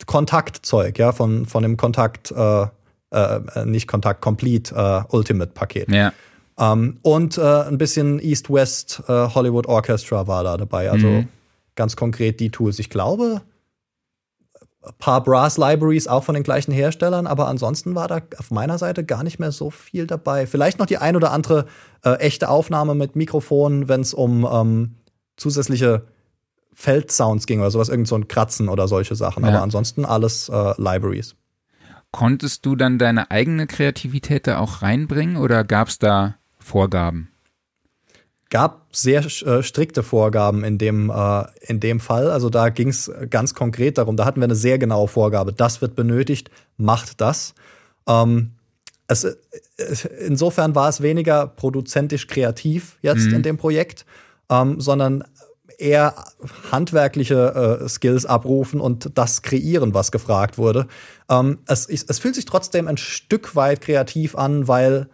Kontaktzeug, 0.05 0.97
ja, 0.97 1.11
von, 1.11 1.45
von 1.45 1.61
dem 1.61 1.75
Kontakt, 1.75 2.31
äh, 2.31 2.67
äh, 3.11 3.65
nicht 3.65 3.89
Kontakt, 3.89 4.21
Complete 4.21 4.73
äh, 4.73 5.13
Ultimate 5.13 5.51
Paket. 5.51 5.91
Ja. 5.91 6.13
Ähm, 6.57 6.99
und 7.01 7.37
äh, 7.37 7.41
ein 7.41 7.77
bisschen 7.77 8.21
East-West 8.21 9.03
äh, 9.09 9.11
Hollywood 9.11 9.67
Orchestra 9.67 10.25
war 10.25 10.45
da 10.45 10.55
dabei, 10.55 10.89
also 10.89 11.07
mhm. 11.07 11.27
ganz 11.75 11.97
konkret 11.97 12.39
die 12.39 12.49
Tools. 12.49 12.79
Ich 12.79 12.89
glaube, 12.89 13.41
paar 14.97 15.23
Brass-Libraries 15.23 16.07
auch 16.07 16.23
von 16.23 16.35
den 16.35 16.43
gleichen 16.43 16.71
Herstellern, 16.71 17.27
aber 17.27 17.47
ansonsten 17.47 17.95
war 17.95 18.07
da 18.07 18.21
auf 18.37 18.51
meiner 18.51 18.77
Seite 18.77 19.03
gar 19.03 19.23
nicht 19.23 19.39
mehr 19.39 19.51
so 19.51 19.69
viel 19.69 20.07
dabei. 20.07 20.47
Vielleicht 20.47 20.79
noch 20.79 20.85
die 20.85 20.97
ein 20.97 21.15
oder 21.15 21.31
andere 21.31 21.65
äh, 22.03 22.13
echte 22.15 22.49
Aufnahme 22.49 22.95
mit 22.95 23.15
Mikrofon, 23.15 23.89
wenn 23.89 24.01
es 24.01 24.13
um 24.13 24.47
ähm, 24.49 24.95
zusätzliche 25.35 26.03
Feldsounds 26.73 27.45
ging 27.45 27.59
oder 27.59 27.71
sowas, 27.71 27.89
irgend 27.89 28.07
so 28.07 28.15
ein 28.15 28.29
Kratzen 28.29 28.69
oder 28.69 28.87
solche 28.87 29.15
Sachen. 29.15 29.43
Ja. 29.43 29.49
Aber 29.49 29.61
ansonsten 29.61 30.05
alles 30.05 30.47
äh, 30.47 30.73
Libraries. 30.77 31.35
Konntest 32.11 32.65
du 32.65 32.75
dann 32.75 32.97
deine 32.97 33.31
eigene 33.31 33.67
Kreativität 33.67 34.47
da 34.47 34.59
auch 34.59 34.81
reinbringen 34.81 35.37
oder 35.37 35.63
gab 35.63 35.89
es 35.89 35.99
da 35.99 36.35
Vorgaben? 36.57 37.29
Gab 38.49 38.87
sehr 38.91 39.25
äh, 39.25 39.63
strikte 39.63 40.03
Vorgaben 40.03 40.63
in 40.63 40.77
dem, 40.77 41.09
äh, 41.09 41.43
in 41.61 41.79
dem 41.79 41.99
Fall. 41.99 42.31
Also 42.31 42.49
da 42.49 42.69
ging 42.69 42.89
es 42.89 43.11
ganz 43.29 43.53
konkret 43.53 43.97
darum. 43.97 44.17
Da 44.17 44.25
hatten 44.25 44.39
wir 44.41 44.45
eine 44.45 44.55
sehr 44.55 44.79
genaue 44.79 45.07
Vorgabe. 45.07 45.53
Das 45.53 45.81
wird 45.81 45.95
benötigt, 45.95 46.49
macht 46.77 47.21
das. 47.21 47.53
Ähm, 48.07 48.51
es, 49.07 49.23
äh, 49.23 49.35
insofern 50.25 50.75
war 50.75 50.89
es 50.89 51.01
weniger 51.01 51.47
produzentisch 51.47 52.27
kreativ 52.27 52.97
jetzt 53.01 53.27
mhm. 53.27 53.35
in 53.35 53.43
dem 53.43 53.57
Projekt, 53.57 54.05
ähm, 54.49 54.81
sondern 54.81 55.23
eher 55.77 56.25
handwerkliche 56.71 57.79
äh, 57.81 57.87
Skills 57.89 58.25
abrufen 58.25 58.81
und 58.81 59.11
das 59.15 59.43
kreieren, 59.43 59.93
was 59.93 60.11
gefragt 60.11 60.57
wurde. 60.57 60.87
Ähm, 61.29 61.59
es, 61.67 61.87
es 61.87 62.19
fühlt 62.19 62.35
sich 62.35 62.45
trotzdem 62.45 62.87
ein 62.87 62.97
Stück 62.97 63.55
weit 63.55 63.81
kreativ 63.81 64.35
an, 64.35 64.67
weil 64.67 65.07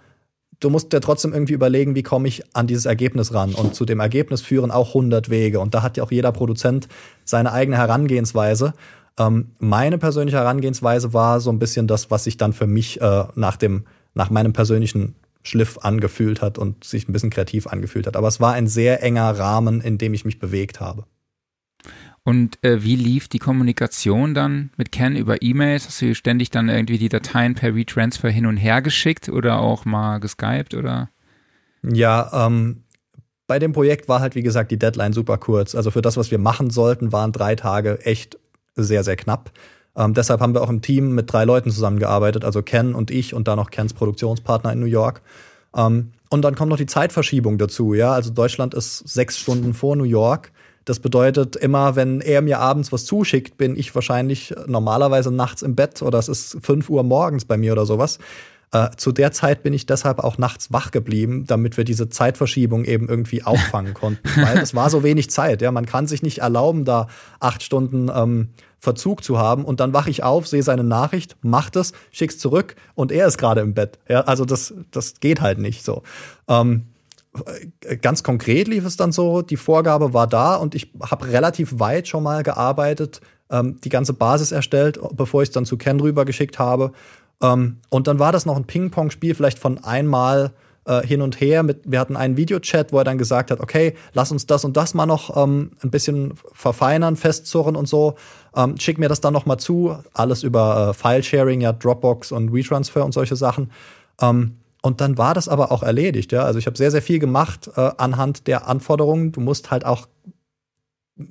du 0.65 0.71
musst 0.71 0.91
ja 0.93 0.99
trotzdem 0.99 1.31
irgendwie 1.31 1.53
überlegen, 1.53 1.93
wie 1.93 2.01
komme 2.01 2.27
ich 2.27 2.43
an 2.55 2.65
dieses 2.65 2.87
Ergebnis 2.87 3.35
ran. 3.35 3.53
Und 3.53 3.75
zu 3.75 3.85
dem 3.85 3.99
Ergebnis 3.99 4.41
führen 4.41 4.71
auch 4.71 4.89
100 4.89 5.29
Wege. 5.29 5.59
Und 5.59 5.75
da 5.75 5.83
hat 5.83 5.95
ja 5.95 6.03
auch 6.03 6.11
jeder 6.11 6.31
Produzent 6.31 6.87
seine 7.23 7.51
eigene 7.53 7.77
Herangehensweise. 7.77 8.73
Ähm, 9.19 9.51
meine 9.59 9.99
persönliche 9.99 10.37
Herangehensweise 10.37 11.13
war 11.13 11.39
so 11.39 11.51
ein 11.51 11.59
bisschen 11.59 11.85
das, 11.85 12.09
was 12.09 12.23
sich 12.23 12.37
dann 12.37 12.51
für 12.51 12.65
mich 12.65 12.99
äh, 12.99 13.25
nach 13.35 13.57
dem, 13.57 13.85
nach 14.15 14.31
meinem 14.31 14.53
persönlichen 14.53 15.13
Schliff 15.43 15.77
angefühlt 15.83 16.41
hat 16.41 16.57
und 16.57 16.83
sich 16.83 17.07
ein 17.07 17.13
bisschen 17.13 17.29
kreativ 17.29 17.67
angefühlt 17.67 18.07
hat. 18.07 18.17
Aber 18.17 18.27
es 18.27 18.39
war 18.39 18.53
ein 18.53 18.65
sehr 18.65 19.03
enger 19.03 19.37
Rahmen, 19.37 19.81
in 19.81 19.99
dem 19.99 20.15
ich 20.15 20.25
mich 20.25 20.39
bewegt 20.39 20.79
habe. 20.79 21.05
Und 22.25 22.57
äh, 22.63 22.83
wie 22.83 22.95
lief 22.95 23.27
die 23.27 23.37
Kommunikation 23.37 24.33
dann 24.33 24.71
mit 24.77 24.91
Ken 24.91 25.15
über 25.15 25.43
E-Mails? 25.43 25.85
Hast 25.85 26.01
du 26.01 26.15
ständig 26.15 26.49
dann 26.49 26.69
irgendwie 26.69 26.97
die 26.97 27.07
Dateien 27.07 27.53
per 27.53 27.75
Retransfer 27.75 28.29
hin 28.29 28.47
und 28.47 28.57
her 28.57 28.81
geschickt 28.81 29.29
oder 29.29 29.59
auch 29.59 29.85
mal 29.85 30.17
geskypt 30.17 30.73
oder? 30.73 31.09
Ja, 31.83 32.47
ähm, 32.47 32.83
bei 33.45 33.59
dem 33.59 33.73
Projekt 33.73 34.09
war 34.09 34.21
halt, 34.21 34.33
wie 34.33 34.41
gesagt, 34.41 34.71
die 34.71 34.79
Deadline 34.79 35.13
super 35.13 35.37
kurz. 35.37 35.75
Also 35.75 35.91
für 35.91 36.01
das, 36.01 36.17
was 36.17 36.31
wir 36.31 36.39
machen 36.39 36.71
sollten, 36.71 37.11
waren 37.11 37.31
drei 37.31 37.55
Tage 37.55 38.03
echt 38.03 38.39
sehr, 38.73 39.03
sehr 39.03 39.17
knapp. 39.17 39.51
Ähm, 39.95 40.15
deshalb 40.15 40.41
haben 40.41 40.55
wir 40.55 40.63
auch 40.63 40.69
im 40.69 40.81
Team 40.81 41.13
mit 41.13 41.31
drei 41.31 41.45
Leuten 41.45 41.69
zusammengearbeitet, 41.69 42.43
also 42.43 42.63
Ken 42.63 42.95
und 42.95 43.11
ich 43.11 43.35
und 43.35 43.47
dann 43.47 43.57
noch 43.57 43.69
Kens 43.69 43.93
Produktionspartner 43.93 44.73
in 44.73 44.79
New 44.79 44.87
York. 44.87 45.21
Ähm, 45.77 46.11
und 46.29 46.41
dann 46.41 46.55
kommt 46.55 46.71
noch 46.71 46.77
die 46.77 46.87
Zeitverschiebung 46.87 47.59
dazu, 47.59 47.93
ja. 47.93 48.13
Also 48.13 48.31
Deutschland 48.31 48.73
ist 48.73 49.07
sechs 49.07 49.37
Stunden 49.37 49.75
vor 49.75 49.95
New 49.95 50.05
York. 50.05 50.51
Das 50.85 50.99
bedeutet, 50.99 51.55
immer 51.55 51.95
wenn 51.95 52.21
er 52.21 52.41
mir 52.41 52.59
abends 52.59 52.91
was 52.91 53.05
zuschickt, 53.05 53.57
bin 53.57 53.75
ich 53.75 53.93
wahrscheinlich 53.95 54.53
normalerweise 54.67 55.31
nachts 55.31 55.63
im 55.63 55.75
Bett 55.75 56.01
oder 56.01 56.19
es 56.19 56.29
ist 56.29 56.57
5 56.61 56.89
Uhr 56.89 57.03
morgens 57.03 57.45
bei 57.45 57.57
mir 57.57 57.71
oder 57.71 57.85
sowas. 57.85 58.19
Äh, 58.71 58.89
zu 58.97 59.11
der 59.11 59.31
Zeit 59.31 59.63
bin 59.63 59.73
ich 59.73 59.85
deshalb 59.85 60.19
auch 60.19 60.37
nachts 60.37 60.71
wach 60.71 60.91
geblieben, 60.91 61.45
damit 61.47 61.77
wir 61.77 61.85
diese 61.85 62.09
Zeitverschiebung 62.09 62.85
eben 62.85 63.07
irgendwie 63.07 63.43
auffangen 63.43 63.93
konnten. 63.95 64.29
Weil 64.35 64.59
es 64.59 64.75
war 64.75 64.89
so 64.89 65.01
wenig 65.01 65.29
Zeit. 65.29 65.61
Ja, 65.61 65.71
man 65.71 65.85
kann 65.85 66.07
sich 66.07 66.21
nicht 66.21 66.39
erlauben, 66.39 66.85
da 66.85 67.07
acht 67.39 67.63
Stunden 67.63 68.11
ähm, 68.13 68.49
Verzug 68.79 69.23
zu 69.23 69.39
haben 69.39 69.65
und 69.65 69.79
dann 69.79 69.93
wache 69.93 70.09
ich 70.09 70.23
auf, 70.23 70.45
sehe 70.47 70.61
seine 70.61 70.83
Nachricht, 70.83 71.35
macht 71.41 71.75
es, 71.75 71.93
schick's 72.11 72.37
zurück 72.37 72.75
und 72.93 73.11
er 73.11 73.27
ist 73.27 73.37
gerade 73.37 73.61
im 73.61 73.73
Bett. 73.73 73.97
Ja, 74.07 74.21
also 74.21 74.45
das, 74.45 74.73
das 74.91 75.19
geht 75.19 75.41
halt 75.41 75.57
nicht 75.57 75.83
so. 75.83 76.03
Ähm, 76.47 76.85
ganz 78.01 78.23
konkret 78.23 78.67
lief 78.67 78.85
es 78.85 78.97
dann 78.97 79.11
so, 79.11 79.41
die 79.41 79.57
Vorgabe 79.57 80.13
war 80.13 80.27
da 80.27 80.55
und 80.55 80.75
ich 80.75 80.93
habe 81.01 81.27
relativ 81.27 81.79
weit 81.79 82.07
schon 82.07 82.23
mal 82.23 82.43
gearbeitet, 82.43 83.21
ähm, 83.49 83.79
die 83.83 83.89
ganze 83.89 84.13
Basis 84.13 84.51
erstellt, 84.51 84.99
bevor 85.13 85.41
ich 85.41 85.49
es 85.49 85.53
dann 85.53 85.65
zu 85.65 85.77
Ken 85.77 85.99
rübergeschickt 85.99 86.59
habe. 86.59 86.91
Ähm, 87.41 87.77
und 87.89 88.07
dann 88.07 88.19
war 88.19 88.31
das 88.31 88.45
noch 88.45 88.55
ein 88.55 88.65
Ping-Pong-Spiel, 88.65 89.35
vielleicht 89.35 89.59
von 89.59 89.83
einmal 89.83 90.53
äh, 90.85 91.05
hin 91.05 91.21
und 91.21 91.39
her. 91.41 91.63
Mit, 91.63 91.81
wir 91.85 91.99
hatten 91.99 92.15
einen 92.15 92.37
Videochat, 92.37 92.93
wo 92.93 92.99
er 92.99 93.03
dann 93.03 93.17
gesagt 93.17 93.51
hat, 93.51 93.59
okay, 93.59 93.95
lass 94.13 94.31
uns 94.31 94.45
das 94.45 94.65
und 94.65 94.77
das 94.77 94.93
mal 94.93 95.05
noch 95.05 95.35
ähm, 95.35 95.71
ein 95.83 95.91
bisschen 95.91 96.33
verfeinern, 96.53 97.15
festzurren 97.15 97.75
und 97.75 97.87
so. 97.87 98.15
Ähm, 98.55 98.77
schick 98.79 98.97
mir 98.97 99.09
das 99.09 99.21
dann 99.21 99.33
noch 99.33 99.45
mal 99.45 99.57
zu. 99.57 99.97
Alles 100.13 100.43
über 100.43 100.89
äh, 100.89 100.93
File-Sharing, 100.93 101.61
ja, 101.61 101.73
Dropbox 101.73 102.31
und 102.31 102.53
WeTransfer 102.53 103.03
und 103.03 103.13
solche 103.13 103.35
Sachen. 103.35 103.71
Ähm, 104.21 104.57
und 104.85 105.01
dann 105.01 105.17
war 105.17 105.33
das 105.33 105.49
aber 105.49 105.71
auch 105.71 105.81
erledigt. 105.81 106.31
Ja? 106.31 106.43
Also 106.43 106.59
ich 106.59 106.67
habe 106.67 106.77
sehr, 106.77 106.91
sehr 106.91 107.01
viel 107.01 107.17
gemacht 107.17 107.71
äh, 107.75 107.89
anhand 107.97 108.45
der 108.45 108.67
Anforderungen. 108.67 109.31
Du 109.31 109.41
musst 109.41 109.71
halt 109.71 109.83
auch 109.83 110.07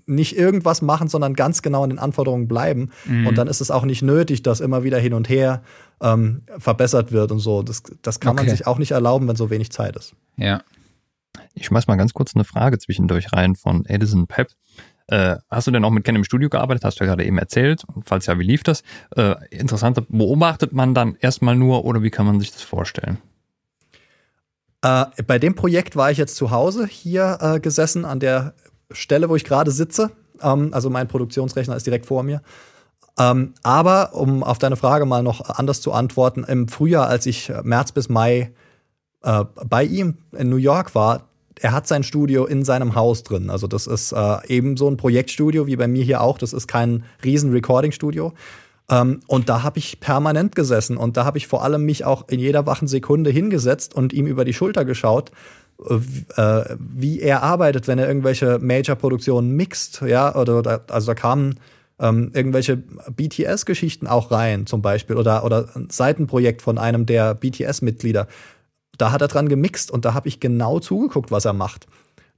nicht 0.07 0.37
irgendwas 0.37 0.83
machen, 0.83 1.07
sondern 1.07 1.35
ganz 1.35 1.63
genau 1.63 1.85
in 1.85 1.91
den 1.91 2.01
Anforderungen 2.01 2.49
bleiben. 2.49 2.91
Mhm. 3.05 3.29
Und 3.29 3.39
dann 3.39 3.47
ist 3.47 3.61
es 3.61 3.71
auch 3.71 3.85
nicht 3.85 4.03
nötig, 4.03 4.43
dass 4.43 4.59
immer 4.59 4.83
wieder 4.83 4.99
hin 4.99 5.15
und 5.15 5.29
her 5.29 5.63
ähm, 6.01 6.43
verbessert 6.59 7.13
wird 7.13 7.31
und 7.31 7.39
so. 7.39 7.63
Das, 7.63 7.85
das 8.03 8.19
kann 8.19 8.33
okay. 8.33 8.47
man 8.47 8.57
sich 8.57 8.67
auch 8.67 8.79
nicht 8.79 8.91
erlauben, 8.91 9.29
wenn 9.29 9.37
so 9.37 9.51
wenig 9.51 9.71
Zeit 9.71 9.95
ist. 9.95 10.17
Ja. 10.37 10.63
Ich 11.55 11.67
schmeiß 11.67 11.87
mal 11.87 11.95
ganz 11.95 12.13
kurz 12.13 12.35
eine 12.35 12.45
Frage 12.45 12.79
zwischendurch 12.79 13.33
rein 13.33 13.55
von 13.55 13.87
Edison 13.87 14.27
Pep. 14.27 14.49
Äh, 15.07 15.37
hast 15.49 15.69
du 15.69 15.71
denn 15.71 15.85
auch 15.85 15.91
mit 15.91 16.03
Ken 16.03 16.17
im 16.17 16.25
Studio 16.25 16.49
gearbeitet? 16.49 16.85
Hast 16.85 16.99
du 16.99 17.05
ja 17.05 17.11
gerade 17.11 17.25
eben 17.25 17.39
erzählt. 17.39 17.85
Falls 18.05 18.27
ja, 18.27 18.37
wie 18.37 18.45
lief 18.45 18.65
das? 18.65 18.83
Äh, 19.15 19.37
interessante, 19.51 20.03
beobachtet 20.03 20.73
man 20.73 20.93
dann 20.93 21.15
erstmal 21.21 21.55
nur 21.55 21.85
oder 21.85 22.03
wie 22.03 22.11
kann 22.11 22.27
man 22.27 22.41
sich 22.41 22.51
das 22.51 22.63
vorstellen? 22.63 23.19
Äh, 24.85 25.07
bei 25.27 25.39
dem 25.39 25.55
Projekt 25.55 25.97
war 25.97 26.11
ich 26.11 26.19
jetzt 26.19 26.37
zu 26.37 26.51
Hause 26.51 26.87
hier 26.87 27.39
äh, 27.41 27.59
gesessen, 27.59 28.05
an 28.05 28.21
der 28.21 28.53
Stelle, 28.91 29.31
wo 29.31 29.35
ich 29.35 29.45
gerade 29.45 29.71
sitze. 29.71 30.11
Ähm, 30.43 30.69
also 30.73 30.91
mein 30.91 31.09
Produktionsrechner 31.09 31.75
ist 31.75 31.87
direkt 31.87 32.05
vor 32.05 32.23
mir. 32.23 32.43
Ähm, 33.19 33.55
aber 33.63 34.15
um 34.15 34.45
auf 34.45 34.59
deine 34.59 34.77
Frage 34.77 35.07
mal 35.07 35.23
noch 35.23 35.41
anders 35.41 35.81
zu 35.81 35.93
antworten, 35.93 36.45
im 36.45 36.69
Frühjahr, 36.69 37.09
als 37.09 37.25
ich 37.25 37.51
März 37.63 37.93
bis 37.93 38.11
Mai 38.11 38.53
äh, 39.23 39.45
bei 39.67 39.85
ihm 39.85 40.19
in 40.33 40.51
New 40.51 40.57
York 40.57 40.95
war, 40.95 41.29
er 41.61 41.73
hat 41.73 41.87
sein 41.87 42.03
Studio 42.03 42.45
in 42.45 42.63
seinem 42.63 42.95
Haus 42.95 43.23
drin. 43.23 43.49
Also 43.49 43.67
das 43.67 43.87
ist 43.87 44.13
äh, 44.13 44.47
eben 44.49 44.77
so 44.77 44.89
ein 44.91 44.99
Projektstudio 44.99 45.67
wie 45.67 45.77
bei 45.77 45.89
mir 45.89 46.05
hier 46.05 46.21
auch. 46.21 46.37
Das 46.37 46.53
ist 46.53 46.67
kein 46.67 47.05
riesen 47.25 47.53
Recording-Studio. 47.53 48.35
Ähm, 48.91 49.21
und 49.27 49.49
da 49.49 49.63
habe 49.63 49.79
ich 49.79 50.01
permanent 50.01 50.55
gesessen 50.55 50.97
und 50.97 51.17
da 51.17 51.25
habe 51.25 51.39
ich 51.39 51.47
vor 51.47 51.63
allem 51.65 51.85
mich 51.85 52.05
auch 52.05 52.29
in 52.29 52.39
jeder 52.39 52.67
wachen 52.67 52.89
Sekunde 52.89 53.31
hingesetzt 53.31 53.95
und 53.95 54.13
ihm 54.13 54.27
über 54.27 54.45
die 54.45 54.53
Schulter 54.53 54.85
geschaut, 54.85 55.31
äh, 55.89 55.95
äh 56.41 56.77
wie 56.79 57.21
er 57.21 57.43
arbeitet, 57.43 57.89
wenn 57.89 57.99
er 57.99 58.07
irgendwelche 58.07 58.59
Major-Produktionen 58.59 59.53
mixt, 59.53 60.03
ja, 60.03 60.35
oder, 60.35 60.59
oder 60.59 60.85
also 60.89 61.07
da 61.09 61.15
kamen 61.15 61.61
ähm, 61.99 62.31
irgendwelche 62.35 62.77
BTS-Geschichten 62.77 64.07
auch 64.07 64.31
rein, 64.31 64.67
zum 64.67 64.83
Beispiel, 64.83 65.17
oder, 65.17 65.45
oder 65.45 65.69
ein 65.75 65.89
Seitenprojekt 65.91 66.61
von 66.61 66.79
einem 66.79 67.07
der 67.07 67.35
BTS-Mitglieder. 67.35 68.27
Da 68.99 69.13
hat 69.13 69.23
er 69.23 69.29
dran 69.29 69.49
gemixt 69.49 69.91
und 69.91 70.05
da 70.05 70.15
habe 70.15 70.29
ich 70.29 70.41
genau 70.41 70.81
zugeguckt, 70.81 71.31
was 71.31 71.45
er 71.45 71.53
macht. 71.53 71.87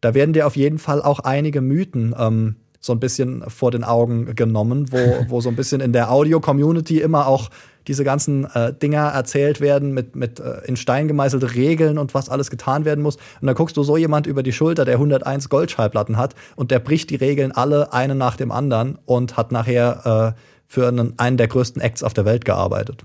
Da 0.00 0.14
werden 0.14 0.32
dir 0.32 0.46
auf 0.46 0.56
jeden 0.56 0.78
Fall 0.78 1.02
auch 1.02 1.20
einige 1.20 1.60
Mythen 1.60 2.14
ähm, 2.18 2.56
so 2.80 2.92
ein 2.92 3.00
bisschen 3.00 3.42
vor 3.48 3.70
den 3.70 3.84
Augen 3.84 4.34
genommen, 4.34 4.92
wo, 4.92 4.98
wo 5.28 5.40
so 5.40 5.48
ein 5.48 5.56
bisschen 5.56 5.80
in 5.80 5.92
der 5.92 6.10
Audio-Community 6.10 7.00
immer 7.00 7.26
auch 7.26 7.50
diese 7.86 8.04
ganzen 8.04 8.44
äh, 8.52 8.72
Dinger 8.74 9.08
erzählt 9.08 9.60
werden 9.60 9.92
mit, 9.92 10.16
mit 10.16 10.40
äh, 10.40 10.60
in 10.64 10.76
Stein 10.76 11.08
gemeißelte 11.08 11.54
Regeln 11.54 11.98
und 11.98 12.14
was 12.14 12.28
alles 12.28 12.50
getan 12.50 12.84
werden 12.84 13.02
muss. 13.02 13.16
Und 13.40 13.46
dann 13.46 13.54
guckst 13.54 13.76
du 13.76 13.82
so 13.82 13.96
jemand 13.96 14.26
über 14.26 14.42
die 14.42 14.52
Schulter, 14.52 14.84
der 14.84 14.94
101 14.94 15.48
Goldschallplatten 15.48 16.16
hat 16.16 16.34
und 16.56 16.70
der 16.70 16.80
bricht 16.80 17.10
die 17.10 17.16
Regeln 17.16 17.52
alle 17.52 17.92
eine 17.92 18.14
nach 18.14 18.36
dem 18.36 18.50
anderen 18.50 18.98
und 19.04 19.36
hat 19.36 19.52
nachher 19.52 20.34
äh, 20.34 20.40
für 20.66 20.88
einen, 20.88 21.18
einen 21.18 21.36
der 21.36 21.48
größten 21.48 21.80
Acts 21.80 22.02
auf 22.02 22.14
der 22.14 22.24
Welt 22.24 22.44
gearbeitet. 22.44 23.04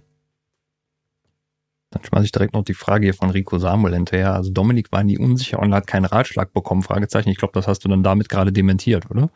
Dann 1.92 2.04
schmeiße 2.04 2.26
ich 2.26 2.32
direkt 2.32 2.54
noch 2.54 2.64
die 2.64 2.74
Frage 2.74 3.06
hier 3.06 3.14
von 3.14 3.30
Rico 3.30 3.58
Samuel 3.60 3.94
hinterher. 3.94 4.34
Also 4.34 4.50
Dominik 4.50 4.92
war 4.92 5.04
nie 5.04 5.18
unsicher 5.18 5.60
und 5.60 5.74
hat 5.74 5.88
keinen 5.88 6.06
Ratschlag 6.06 6.54
bekommen, 6.54 6.84
Fragezeichen. 6.84 7.30
Ich 7.30 7.38
glaube, 7.38 7.52
das 7.54 7.68
hast 7.68 7.84
du 7.84 7.90
dann 7.90 8.02
damit 8.02 8.30
gerade 8.30 8.54
dementiert, 8.54 9.12
oder? 9.12 9.30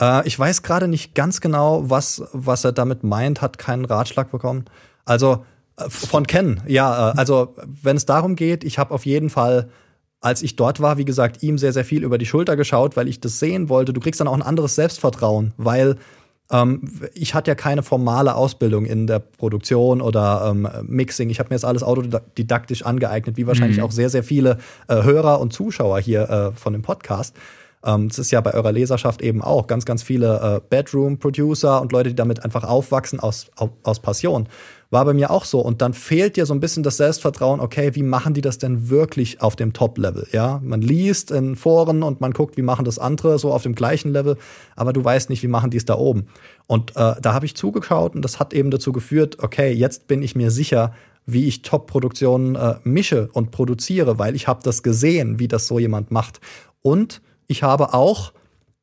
Äh, 0.00 0.26
ich 0.26 0.38
weiß 0.38 0.62
gerade 0.62 0.88
nicht 0.88 1.14
ganz 1.14 1.40
genau, 1.40 1.88
was, 1.88 2.22
was 2.32 2.64
er 2.64 2.72
damit 2.72 3.04
meint, 3.04 3.42
hat 3.42 3.58
keinen 3.58 3.84
Ratschlag 3.84 4.30
bekommen. 4.30 4.64
Also 5.04 5.44
äh, 5.76 5.88
von 5.88 6.26
Ken, 6.26 6.60
ja, 6.66 7.10
äh, 7.10 7.18
also 7.18 7.54
wenn 7.82 7.96
es 7.96 8.06
darum 8.06 8.36
geht, 8.36 8.64
ich 8.64 8.78
habe 8.78 8.94
auf 8.94 9.06
jeden 9.06 9.30
Fall 9.30 9.68
als 10.20 10.42
ich 10.42 10.56
dort 10.56 10.80
war, 10.80 10.98
wie 10.98 11.04
gesagt, 11.04 11.42
ihm 11.42 11.56
sehr, 11.56 11.72
sehr 11.72 11.84
viel 11.84 12.04
über 12.04 12.18
die 12.18 12.26
Schulter 12.26 12.56
geschaut, 12.56 12.96
weil 12.96 13.08
ich 13.08 13.20
das 13.20 13.38
sehen 13.38 13.68
wollte. 13.68 13.92
Du 13.92 14.00
kriegst 14.00 14.20
dann 14.20 14.28
auch 14.28 14.34
ein 14.34 14.42
anderes 14.42 14.74
Selbstvertrauen, 14.74 15.54
weil 15.56 15.96
ähm, 16.50 16.82
ich 17.14 17.34
hatte 17.34 17.50
ja 17.50 17.54
keine 17.54 17.82
formale 17.82 18.34
Ausbildung 18.34 18.84
in 18.84 19.06
der 19.06 19.18
Produktion 19.18 20.02
oder 20.02 20.50
ähm, 20.50 20.68
Mixing. 20.86 21.30
Ich 21.30 21.38
habe 21.38 21.48
mir 21.48 21.56
das 21.56 21.64
alles 21.64 21.82
autodidaktisch 21.82 22.84
angeeignet, 22.84 23.36
wie 23.38 23.46
wahrscheinlich 23.46 23.78
mhm. 23.78 23.84
auch 23.84 23.92
sehr, 23.92 24.10
sehr 24.10 24.22
viele 24.22 24.58
äh, 24.88 25.02
Hörer 25.02 25.40
und 25.40 25.52
Zuschauer 25.52 26.00
hier 26.00 26.28
äh, 26.28 26.52
von 26.52 26.74
dem 26.74 26.82
Podcast. 26.82 27.34
Ähm, 27.84 28.08
ist 28.08 28.30
ja 28.30 28.40
bei 28.40 28.52
eurer 28.52 28.72
Leserschaft 28.72 29.22
eben 29.22 29.42
auch 29.42 29.66
ganz, 29.66 29.86
ganz 29.86 30.02
viele 30.02 30.56
äh, 30.56 30.60
Bedroom-Producer 30.68 31.80
und 31.80 31.92
Leute, 31.92 32.10
die 32.10 32.14
damit 32.14 32.44
einfach 32.44 32.64
aufwachsen 32.64 33.20
aus, 33.20 33.50
aus 33.82 34.00
Passion. 34.00 34.48
War 34.90 35.04
bei 35.04 35.14
mir 35.14 35.30
auch 35.30 35.44
so. 35.44 35.60
Und 35.60 35.80
dann 35.80 35.94
fehlt 35.94 36.36
dir 36.36 36.44
so 36.46 36.52
ein 36.52 36.60
bisschen 36.60 36.82
das 36.82 36.96
Selbstvertrauen, 36.98 37.60
okay, 37.60 37.94
wie 37.94 38.02
machen 38.02 38.34
die 38.34 38.40
das 38.40 38.58
denn 38.58 38.90
wirklich 38.90 39.40
auf 39.40 39.56
dem 39.56 39.72
Top-Level? 39.72 40.26
Ja, 40.32 40.60
man 40.62 40.82
liest 40.82 41.30
in 41.30 41.56
Foren 41.56 42.02
und 42.02 42.20
man 42.20 42.32
guckt, 42.32 42.56
wie 42.56 42.62
machen 42.62 42.84
das 42.84 42.98
andere 42.98 43.38
so 43.38 43.52
auf 43.52 43.62
dem 43.62 43.74
gleichen 43.74 44.12
Level, 44.12 44.36
aber 44.76 44.92
du 44.92 45.02
weißt 45.02 45.30
nicht, 45.30 45.42
wie 45.42 45.48
machen 45.48 45.70
die 45.70 45.76
es 45.76 45.84
da 45.84 45.96
oben. 45.96 46.26
Und 46.66 46.96
äh, 46.96 47.14
da 47.20 47.32
habe 47.32 47.46
ich 47.46 47.54
zugeschaut 47.54 48.14
und 48.14 48.22
das 48.22 48.40
hat 48.40 48.52
eben 48.52 48.70
dazu 48.70 48.92
geführt, 48.92 49.38
okay, 49.42 49.72
jetzt 49.72 50.06
bin 50.08 50.22
ich 50.22 50.34
mir 50.34 50.50
sicher, 50.50 50.92
wie 51.24 51.46
ich 51.46 51.62
Top-Produktionen 51.62 52.56
äh, 52.56 52.74
mische 52.82 53.30
und 53.32 53.52
produziere, 53.52 54.18
weil 54.18 54.34
ich 54.34 54.48
habe 54.48 54.60
das 54.62 54.82
gesehen, 54.82 55.38
wie 55.38 55.48
das 55.48 55.66
so 55.66 55.78
jemand 55.78 56.10
macht. 56.10 56.40
Und 56.82 57.22
ich 57.50 57.64
habe 57.64 57.94
auch 57.94 58.32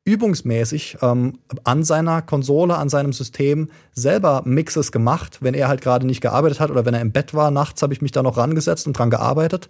übungsmäßig 0.04 0.98
ähm, 1.00 1.38
an 1.64 1.84
seiner 1.84 2.20
Konsole, 2.20 2.76
an 2.76 2.90
seinem 2.90 3.14
System 3.14 3.70
selber 3.92 4.42
Mixes 4.44 4.92
gemacht, 4.92 5.38
wenn 5.40 5.54
er 5.54 5.68
halt 5.68 5.80
gerade 5.80 6.06
nicht 6.06 6.20
gearbeitet 6.20 6.60
hat 6.60 6.70
oder 6.70 6.84
wenn 6.84 6.92
er 6.94 7.00
im 7.00 7.10
Bett 7.10 7.32
war. 7.32 7.50
Nachts 7.50 7.82
habe 7.82 7.94
ich 7.94 8.02
mich 8.02 8.12
da 8.12 8.22
noch 8.22 8.36
rangesetzt 8.36 8.86
und 8.86 8.92
dran 8.92 9.08
gearbeitet. 9.08 9.68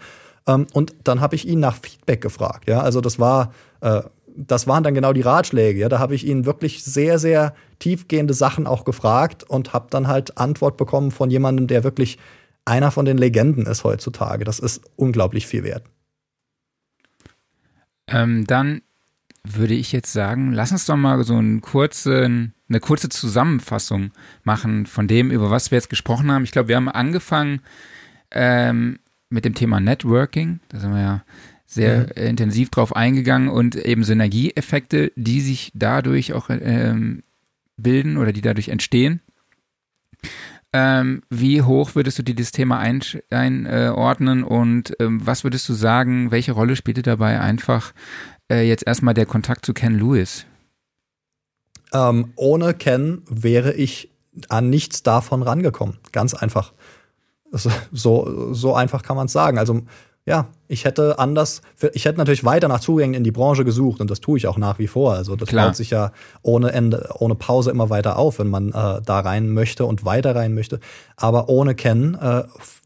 Ähm, 0.49 0.67
und 0.73 0.95
dann 1.05 1.21
habe 1.21 1.37
ich 1.37 1.47
ihn 1.47 1.61
nach 1.61 1.77
Feedback 1.77 2.21
gefragt. 2.21 2.69
Ja, 2.69 2.81
also 2.81 3.01
das 3.01 3.21
war, 3.21 3.53
äh, 3.83 4.03
das 4.37 4.67
waren 4.67 4.83
dann 4.83 4.95
genau 4.95 5.13
die 5.13 5.21
Ratschläge. 5.21 5.79
Ja, 5.79 5.89
da 5.89 6.01
habe 6.01 6.17
ich 6.17 6.27
ihn 6.27 6.45
wirklich 6.45 6.83
sehr, 6.83 7.21
sehr 7.21 7.55
tiefgehende 7.79 8.35
Sachen 8.35 8.67
auch 8.67 8.85
gefragt 8.85 9.45
und 9.45 9.73
habe 9.73 9.87
dann 9.91 10.09
halt 10.09 10.39
Antwort 10.39 10.77
bekommen 10.77 11.13
von 11.13 11.31
jemandem, 11.31 11.69
der 11.69 11.85
wirklich 11.85 12.19
einer 12.65 12.91
von 12.91 13.05
den 13.05 13.17
Legenden 13.19 13.65
ist 13.67 13.85
heutzutage. 13.85 14.45
Das 14.45 14.59
ist 14.59 14.83
unglaublich 14.97 15.47
viel 15.47 15.63
wert. 15.63 15.85
Ähm, 18.09 18.47
dann 18.47 18.81
würde 19.45 19.75
ich 19.75 19.93
jetzt 19.93 20.13
sagen, 20.13 20.53
lass 20.53 20.73
uns 20.73 20.87
doch 20.87 20.97
mal 20.97 21.23
so 21.25 21.37
einen 21.37 21.61
kurzen, 21.61 22.55
eine 22.69 22.81
kurze 22.81 23.09
Zusammenfassung 23.09 24.13
machen 24.45 24.87
von 24.87 25.09
dem, 25.09 25.31
über 25.31 25.51
was 25.51 25.71
wir 25.71 25.77
jetzt 25.77 25.91
gesprochen 25.91 26.31
haben. 26.31 26.45
Ich 26.45 26.51
glaube, 26.51 26.69
wir 26.69 26.77
haben 26.77 26.89
angefangen 26.89 27.61
ähm, 28.31 28.99
mit 29.31 29.45
dem 29.45 29.55
Thema 29.55 29.81
Networking. 29.81 30.61
Da 30.69 30.81
sind 30.81 30.93
wir 30.93 31.01
ja 31.01 31.25
sehr 31.67 32.01
mhm. 32.01 32.29
intensiv 32.29 32.71
drauf 32.71 32.97
eingegangen 32.97 33.49
und 33.49 33.77
eben 33.77 34.05
Synergieeffekte, 34.05 35.13
die 35.17 35.41
sich 35.41 35.71
dadurch 35.75 36.33
auch 36.33 36.49
ähm, 36.51 37.23
bilden 37.77 38.17
oder 38.17 38.33
die 38.33 38.41
dadurch 38.41 38.69
entstehen. 38.69 39.21
Ähm, 40.81 41.23
wie 41.29 41.63
hoch 41.63 41.97
würdest 41.97 42.21
du 42.21 42.23
dir 42.23 42.37
das 42.37 42.53
Thema 42.53 42.79
einordnen 42.79 44.45
und 44.45 44.95
ähm, 45.01 45.27
was 45.27 45.43
würdest 45.43 45.69
du 45.69 45.73
sagen, 45.73 46.31
welche 46.31 46.53
Rolle 46.53 46.77
spielte 46.77 47.03
dabei 47.03 47.41
einfach 47.41 47.93
äh, 48.49 48.63
jetzt 48.63 48.87
erstmal 48.87 49.15
der 49.15 49.27
Kontakt 49.27 49.67
zu 49.67 49.75
Ken 49.75 49.99
Lewis? 49.99 50.47
Ähm, 51.93 52.33
ohne 52.37 52.75
Ken 52.75 53.23
wäre 53.29 53.73
ich 53.73 54.13
an 54.51 54.71
nichts 54.71 55.03
davon 55.03 55.43
rangekommen. 55.43 55.97
Ganz 56.13 56.33
einfach. 56.33 56.73
So, 57.51 58.55
so 58.55 58.75
einfach 58.75 59.03
kann 59.03 59.17
man 59.17 59.27
es 59.27 59.33
sagen. 59.33 59.59
Also 59.59 59.83
ja, 60.29 60.47
ich 60.69 60.85
hätte 60.85 61.19
anders, 61.19 61.63
ich 61.95 62.05
hätte 62.05 62.19
natürlich 62.19 62.45
weiter 62.45 62.69
nach 62.69 62.81
Zugängen 62.81 63.15
in 63.15 63.25
die 63.25 63.31
Branche 63.31 63.65
gesucht 63.65 64.03
und 64.03 64.11
das 64.11 64.21
tue 64.21 64.37
ich 64.37 64.47
auch 64.47 64.59
nach 64.59 64.79
wie 64.79 64.87
vor. 64.87 65.15
Also 65.15 65.37
das 65.37 65.49
Klar. 65.49 65.69
baut 65.69 65.77
sich 65.77 65.89
ja 65.89 66.13
ohne 66.43 66.73
Ende, 66.73 67.09
ohne 67.19 67.35
Pause 67.35 67.71
immer 67.71 67.89
weiter 67.89 68.19
auf, 68.19 68.39
wenn 68.39 68.51
man 68.51 68.69
äh, 68.69 69.01
da 69.03 69.21
rein 69.21 69.49
möchte 69.49 69.87
und 69.87 70.05
weiter 70.05 70.37
rein 70.37 70.53
möchte. 70.53 70.81
Aber 71.17 71.49
ohne 71.49 71.75
Ken 71.75 72.15
äh, 72.21 72.43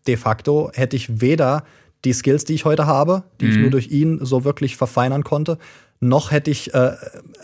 de 0.07 0.17
facto 0.17 0.71
hätte 0.73 0.95
ich 0.95 1.21
weder 1.21 1.65
die 2.05 2.13
Skills, 2.13 2.45
die 2.45 2.55
ich 2.55 2.65
heute 2.65 2.87
habe, 2.87 3.25
die 3.41 3.47
mhm. 3.47 3.51
ich 3.51 3.59
nur 3.59 3.71
durch 3.71 3.91
ihn 3.91 4.21
so 4.23 4.45
wirklich 4.45 4.77
verfeinern 4.77 5.25
konnte, 5.25 5.59
noch 5.99 6.31
hätte 6.31 6.53
ich 6.53 6.73
äh, 6.75 6.93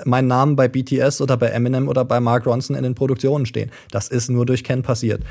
meinen 0.04 0.28
Namen 0.28 0.54
bei 0.54 0.68
BTS 0.68 1.20
oder 1.20 1.36
bei 1.36 1.48
Eminem 1.48 1.88
oder 1.88 2.04
bei 2.04 2.20
Mark 2.20 2.46
Ronson 2.46 2.76
in 2.76 2.84
den 2.84 2.94
Produktionen 2.94 3.46
stehen. 3.46 3.72
Das 3.90 4.06
ist 4.06 4.30
nur 4.30 4.46
durch 4.46 4.62
Ken 4.62 4.82
passiert. 4.82 5.24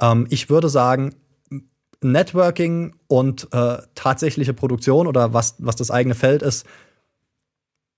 Ähm, 0.00 0.28
ich 0.30 0.48
würde 0.48 0.68
sagen, 0.68 1.12
Networking 2.04 2.94
und 3.06 3.48
äh, 3.52 3.78
tatsächliche 3.94 4.54
Produktion 4.54 5.06
oder 5.06 5.32
was, 5.32 5.56
was 5.58 5.76
das 5.76 5.90
eigene 5.90 6.14
Feld 6.14 6.42
ist, 6.42 6.66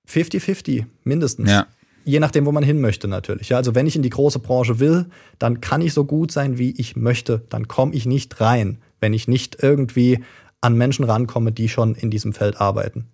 50-50 0.09 0.86
mindestens. 1.05 1.50
Ja. 1.50 1.66
Je 2.05 2.20
nachdem, 2.20 2.44
wo 2.44 2.52
man 2.52 2.62
hin 2.62 2.80
möchte, 2.80 3.09
natürlich. 3.09 3.48
Ja, 3.48 3.57
also 3.57 3.74
wenn 3.74 3.86
ich 3.86 3.96
in 3.96 4.02
die 4.02 4.11
große 4.11 4.38
Branche 4.38 4.78
will, 4.78 5.07
dann 5.38 5.62
kann 5.62 5.80
ich 5.80 5.94
so 5.94 6.05
gut 6.05 6.30
sein, 6.30 6.59
wie 6.59 6.72
ich 6.72 6.96
möchte. 6.96 7.42
Dann 7.48 7.66
komme 7.66 7.94
ich 7.94 8.05
nicht 8.05 8.40
rein, 8.42 8.78
wenn 9.00 9.14
ich 9.14 9.26
nicht 9.26 9.62
irgendwie 9.62 10.22
an 10.61 10.76
Menschen 10.76 11.05
rankomme, 11.05 11.52
die 11.52 11.68
schon 11.68 11.94
in 11.94 12.11
diesem 12.11 12.34
Feld 12.34 12.61
arbeiten. 12.61 13.07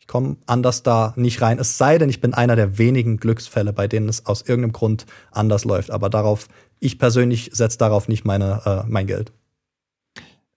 Ich 0.00 0.08
komme 0.08 0.36
anders 0.46 0.82
da 0.82 1.14
nicht 1.16 1.40
rein. 1.40 1.58
Es 1.58 1.78
sei 1.78 1.96
denn, 1.96 2.10
ich 2.10 2.20
bin 2.20 2.34
einer 2.34 2.56
der 2.56 2.76
wenigen 2.76 3.16
Glücksfälle, 3.16 3.72
bei 3.72 3.88
denen 3.88 4.08
es 4.08 4.26
aus 4.26 4.42
irgendeinem 4.42 4.72
Grund 4.72 5.06
anders 5.30 5.64
läuft. 5.64 5.90
Aber 5.90 6.10
darauf, 6.10 6.48
ich 6.78 6.98
persönlich 6.98 7.50
setze 7.52 7.78
darauf 7.78 8.06
nicht 8.08 8.24
meine, 8.24 8.60
äh, 8.66 8.82
mein 8.86 9.06
Geld. 9.06 9.32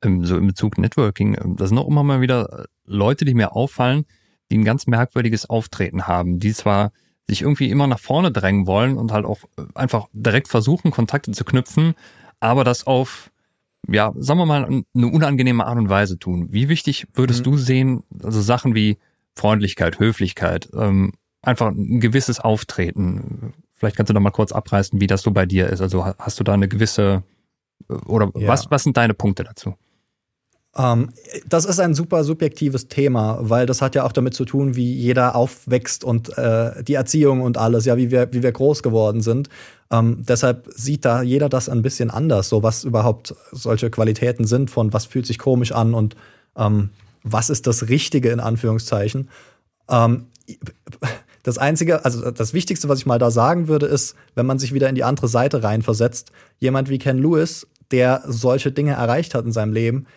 Ähm, 0.01 0.25
so 0.25 0.37
in 0.37 0.47
Bezug 0.47 0.77
Networking, 0.77 1.37
ähm, 1.41 1.55
da 1.55 1.67
sind 1.67 1.77
auch 1.77 1.87
immer 1.87 2.03
mal 2.03 2.21
wieder 2.21 2.65
Leute, 2.85 3.25
die 3.25 3.33
mir 3.33 3.55
auffallen, 3.55 4.05
die 4.51 4.57
ein 4.57 4.65
ganz 4.65 4.87
merkwürdiges 4.87 5.49
Auftreten 5.49 6.07
haben, 6.07 6.39
die 6.39 6.53
zwar 6.53 6.91
sich 7.27 7.41
irgendwie 7.41 7.69
immer 7.69 7.87
nach 7.87 7.99
vorne 7.99 8.31
drängen 8.31 8.67
wollen 8.67 8.97
und 8.97 9.11
halt 9.11 9.25
auch 9.25 9.39
äh, 9.57 9.63
einfach 9.75 10.07
direkt 10.13 10.47
versuchen, 10.47 10.91
Kontakte 10.91 11.31
zu 11.31 11.43
knüpfen, 11.43 11.95
aber 12.39 12.63
das 12.63 12.87
auf 12.87 13.31
ja, 13.89 14.13
sagen 14.17 14.39
wir 14.39 14.45
mal, 14.45 14.65
eine 14.65 15.07
unangenehme 15.07 15.65
Art 15.65 15.77
und 15.77 15.89
Weise 15.89 16.19
tun. 16.19 16.47
Wie 16.51 16.69
wichtig 16.69 17.07
würdest 17.13 17.41
mhm. 17.41 17.51
du 17.51 17.57
sehen, 17.57 18.03
also 18.21 18.41
Sachen 18.41 18.75
wie 18.75 18.97
Freundlichkeit, 19.35 19.99
Höflichkeit, 19.99 20.69
ähm, 20.73 21.13
einfach 21.41 21.67
ein 21.67 21.99
gewisses 21.99 22.39
Auftreten? 22.39 23.53
Vielleicht 23.73 23.95
kannst 23.95 24.09
du 24.09 24.13
da 24.13 24.19
mal 24.19 24.31
kurz 24.31 24.51
abreißen, 24.51 24.99
wie 24.99 25.07
das 25.07 25.21
so 25.21 25.31
bei 25.31 25.45
dir 25.45 25.67
ist. 25.67 25.81
Also 25.81 26.05
hast 26.05 26.39
du 26.39 26.43
da 26.43 26.53
eine 26.53 26.67
gewisse, 26.67 27.23
äh, 27.89 27.93
oder 27.93 28.31
ja. 28.35 28.47
was, 28.47 28.69
was 28.71 28.83
sind 28.83 28.97
deine 28.97 29.13
Punkte 29.13 29.43
dazu? 29.43 29.75
Ähm, 30.77 31.09
das 31.47 31.65
ist 31.65 31.79
ein 31.79 31.93
super 31.93 32.23
subjektives 32.23 32.87
Thema, 32.87 33.39
weil 33.41 33.65
das 33.65 33.81
hat 33.81 33.95
ja 33.95 34.05
auch 34.05 34.11
damit 34.11 34.33
zu 34.33 34.45
tun, 34.45 34.75
wie 34.75 34.93
jeder 34.93 35.35
aufwächst 35.35 36.03
und 36.03 36.37
äh, 36.37 36.83
die 36.83 36.93
Erziehung 36.93 37.41
und 37.41 37.57
alles, 37.57 37.85
ja, 37.85 37.97
wie 37.97 38.11
wir, 38.11 38.31
wie 38.31 38.43
wir 38.43 38.51
groß 38.51 38.83
geworden 38.83 39.21
sind. 39.21 39.49
Ähm, 39.91 40.23
deshalb 40.27 40.67
sieht 40.75 41.05
da 41.05 41.21
jeder 41.21 41.49
das 41.49 41.69
ein 41.69 41.81
bisschen 41.81 42.11
anders, 42.11 42.49
so 42.49 42.61
was 42.61 42.83
überhaupt 42.83 43.33
solche 43.51 43.89
Qualitäten 43.89 44.45
sind 44.45 44.69
von 44.69 44.93
was 44.93 45.05
fühlt 45.05 45.25
sich 45.25 45.39
komisch 45.39 45.71
an 45.71 45.93
und 45.93 46.15
ähm, 46.57 46.89
was 47.23 47.49
ist 47.49 47.67
das 47.67 47.89
Richtige 47.89 48.29
in 48.29 48.39
Anführungszeichen. 48.39 49.29
Ähm, 49.89 50.27
das 51.43 51.57
Einzige, 51.57 52.05
also 52.05 52.29
das 52.31 52.53
Wichtigste, 52.53 52.89
was 52.89 52.99
ich 52.99 53.05
mal 53.05 53.19
da 53.19 53.31
sagen 53.31 53.67
würde, 53.67 53.85
ist, 53.85 54.15
wenn 54.35 54.45
man 54.45 54.59
sich 54.59 54.73
wieder 54.73 54.89
in 54.89 54.95
die 54.95 55.03
andere 55.03 55.27
Seite 55.27 55.63
reinversetzt, 55.63 56.31
jemand 56.59 56.89
wie 56.89 56.99
Ken 56.99 57.17
Lewis, 57.17 57.67
der 57.91 58.23
solche 58.27 58.71
Dinge 58.71 58.93
erreicht 58.93 59.33
hat 59.33 59.45
in 59.45 59.53
seinem 59.53 59.73
Leben, 59.73 60.07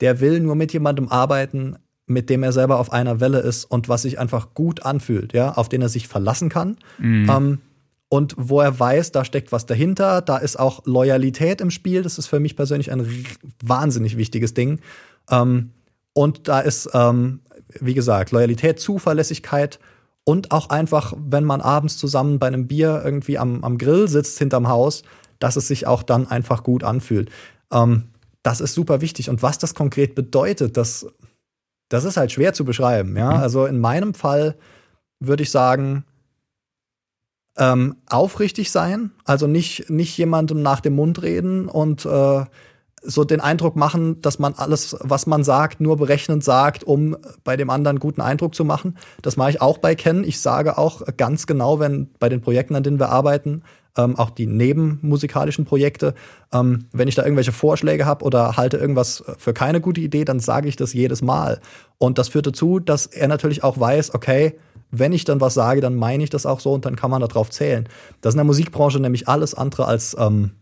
der 0.00 0.20
will 0.20 0.40
nur 0.40 0.54
mit 0.54 0.72
jemandem 0.72 1.08
arbeiten, 1.08 1.76
mit 2.06 2.28
dem 2.28 2.42
er 2.42 2.52
selber 2.52 2.78
auf 2.78 2.92
einer 2.92 3.20
Welle 3.20 3.38
ist 3.38 3.64
und 3.64 3.88
was 3.88 4.02
sich 4.02 4.18
einfach 4.18 4.54
gut 4.54 4.84
anfühlt, 4.84 5.32
ja, 5.32 5.52
auf 5.52 5.68
den 5.68 5.82
er 5.82 5.88
sich 5.88 6.08
verlassen 6.08 6.48
kann. 6.48 6.76
Mhm. 6.98 7.30
Ähm, 7.30 7.58
und 8.08 8.34
wo 8.36 8.60
er 8.60 8.78
weiß, 8.78 9.12
da 9.12 9.24
steckt 9.24 9.52
was 9.52 9.66
dahinter, 9.66 10.20
da 10.20 10.36
ist 10.36 10.58
auch 10.58 10.84
Loyalität 10.84 11.60
im 11.60 11.70
Spiel. 11.70 12.02
Das 12.02 12.18
ist 12.18 12.26
für 12.26 12.40
mich 12.40 12.56
persönlich 12.56 12.90
ein 12.90 13.06
wahnsinnig 13.64 14.16
wichtiges 14.16 14.52
Ding. 14.52 14.80
Ähm, 15.30 15.70
und 16.12 16.48
da 16.48 16.58
ist, 16.58 16.90
ähm, 16.92 17.40
wie 17.78 17.94
gesagt, 17.94 18.32
Loyalität, 18.32 18.80
Zuverlässigkeit 18.80 19.78
Und 20.24 20.52
auch 20.52 20.68
einfach, 20.70 21.14
wenn 21.16 21.44
man 21.44 21.60
abends 21.60 21.96
zusammen 21.96 22.38
bei 22.38 22.46
einem 22.46 22.66
Bier 22.66 23.02
irgendwie 23.04 23.38
am, 23.38 23.64
am 23.64 23.78
Grill 23.78 24.06
sitzt 24.06 24.38
hinterm 24.38 24.68
Haus, 24.68 25.02
dass 25.38 25.56
es 25.56 25.66
sich 25.66 25.86
auch 25.86 26.02
dann 26.02 26.28
einfach 26.28 26.62
gut 26.62 26.84
anfühlt. 26.84 27.30
Ähm, 27.72 28.04
das 28.42 28.60
ist 28.60 28.74
super 28.74 29.00
wichtig. 29.00 29.28
Und 29.28 29.42
was 29.42 29.58
das 29.58 29.74
konkret 29.74 30.14
bedeutet, 30.14 30.76
das, 30.76 31.06
das 31.88 32.04
ist 32.04 32.16
halt 32.16 32.32
schwer 32.32 32.52
zu 32.52 32.64
beschreiben. 32.64 33.16
Ja? 33.16 33.32
Mhm. 33.32 33.36
Also 33.36 33.66
in 33.66 33.80
meinem 33.80 34.14
Fall 34.14 34.56
würde 35.18 35.42
ich 35.42 35.50
sagen, 35.50 36.04
ähm, 37.58 37.96
aufrichtig 38.06 38.70
sein, 38.70 39.10
also 39.24 39.46
nicht, 39.46 39.90
nicht 39.90 40.16
jemandem 40.16 40.62
nach 40.62 40.80
dem 40.80 40.94
Mund 40.94 41.22
reden 41.22 41.68
und 41.68 42.06
äh, 42.06 42.44
so 43.02 43.24
den 43.24 43.40
Eindruck 43.40 43.76
machen, 43.76 44.20
dass 44.20 44.38
man 44.38 44.54
alles, 44.54 44.96
was 45.00 45.26
man 45.26 45.42
sagt, 45.42 45.80
nur 45.80 45.96
berechnend 45.96 46.44
sagt, 46.44 46.84
um 46.84 47.16
bei 47.44 47.56
dem 47.56 47.70
anderen 47.70 47.98
guten 47.98 48.20
Eindruck 48.20 48.54
zu 48.54 48.64
machen. 48.64 48.98
Das 49.22 49.36
mache 49.36 49.50
ich 49.50 49.60
auch 49.60 49.78
bei 49.78 49.94
Ken. 49.94 50.22
Ich 50.22 50.40
sage 50.40 50.76
auch 50.78 51.02
ganz 51.16 51.46
genau, 51.46 51.80
wenn 51.80 52.10
bei 52.18 52.28
den 52.28 52.40
Projekten, 52.40 52.76
an 52.76 52.82
denen 52.82 52.98
wir 52.98 53.08
arbeiten, 53.08 53.62
ähm, 53.96 54.16
auch 54.16 54.30
die 54.30 54.46
nebenmusikalischen 54.46 55.64
Projekte, 55.64 56.14
ähm, 56.52 56.86
wenn 56.92 57.08
ich 57.08 57.14
da 57.14 57.24
irgendwelche 57.24 57.52
Vorschläge 57.52 58.06
habe 58.06 58.24
oder 58.24 58.56
halte 58.56 58.76
irgendwas 58.76 59.24
für 59.38 59.52
keine 59.52 59.80
gute 59.80 60.00
Idee, 60.00 60.24
dann 60.24 60.40
sage 60.40 60.68
ich 60.68 60.76
das 60.76 60.92
jedes 60.92 61.22
Mal. 61.22 61.60
Und 61.98 62.18
das 62.18 62.28
führt 62.28 62.46
dazu, 62.46 62.78
dass 62.78 63.06
er 63.06 63.28
natürlich 63.28 63.64
auch 63.64 63.78
weiß, 63.78 64.14
okay, 64.14 64.58
wenn 64.90 65.12
ich 65.12 65.24
dann 65.24 65.40
was 65.40 65.54
sage, 65.54 65.80
dann 65.80 65.94
meine 65.94 66.24
ich 66.24 66.30
das 66.30 66.46
auch 66.46 66.60
so 66.60 66.72
und 66.72 66.84
dann 66.84 66.96
kann 66.96 67.10
man 67.10 67.20
darauf 67.20 67.50
zählen. 67.50 67.88
Das 68.20 68.30
ist 68.30 68.34
in 68.34 68.38
der 68.38 68.44
Musikbranche 68.44 69.00
nämlich 69.00 69.28
alles 69.28 69.54
andere 69.54 69.86
als 69.86 70.16
ähm, 70.18 70.52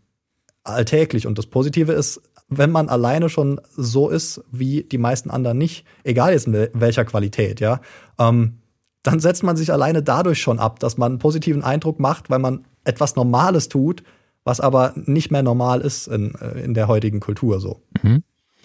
alltäglich. 0.65 1.27
Und 1.27 1.39
das 1.39 1.47
Positive 1.47 1.93
ist, 1.93 2.21
wenn 2.49 2.71
man 2.71 2.89
alleine 2.89 3.29
schon 3.29 3.61
so 3.77 4.09
ist, 4.09 4.43
wie 4.51 4.83
die 4.83 4.99
meisten 4.99 5.31
anderen 5.31 5.59
nicht, 5.59 5.85
egal 6.05 6.33
jetzt 6.33 6.47
in 6.47 6.69
welcher 6.73 7.05
Qualität, 7.05 7.61
ja, 7.61 7.81
ähm, 8.19 8.59
dann 9.03 9.21
setzt 9.21 9.43
man 9.43 9.57
sich 9.57 9.73
alleine 9.73 10.03
dadurch 10.03 10.41
schon 10.41 10.59
ab, 10.59 10.81
dass 10.81 10.99
man 10.99 11.13
einen 11.13 11.19
positiven 11.19 11.63
Eindruck 11.63 12.01
macht, 12.01 12.31
weil 12.31 12.39
man 12.39 12.65
etwas 12.85 13.17
Normales 13.17 13.69
tut, 13.69 14.03
was 14.45 14.61
aber 14.61 14.93
nicht 14.97 15.31
mehr 15.31 15.43
normal 15.43 15.81
ist 15.81 16.09
in, 16.09 16.35
äh, 16.37 16.61
in 16.61 16.75
der 16.75 16.89
heutigen 16.89 17.21
Kultur 17.21 17.61
so. 17.61 17.83
Mhm. 18.03 18.23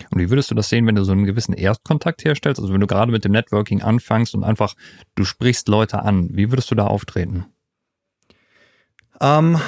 Und 0.10 0.20
wie 0.20 0.30
würdest 0.30 0.50
du 0.50 0.56
das 0.56 0.70
sehen, 0.70 0.88
wenn 0.88 0.96
du 0.96 1.04
so 1.04 1.12
einen 1.12 1.26
gewissen 1.26 1.54
Erstkontakt 1.54 2.26
herstellst? 2.26 2.60
Also 2.60 2.74
wenn 2.74 2.82
du 2.82 2.88
gerade 2.88 3.12
mit 3.12 3.26
dem 3.26 3.32
Networking 3.32 3.82
anfängst 3.82 4.34
und 4.34 4.44
einfach, 4.44 4.76
du 5.16 5.24
sprichst 5.24 5.68
Leute 5.68 6.02
an, 6.02 6.30
wie 6.32 6.52
würdest 6.52 6.72
du 6.72 6.76
da 6.76 6.88
auftreten? 6.88 7.46
Ähm, 9.22 9.60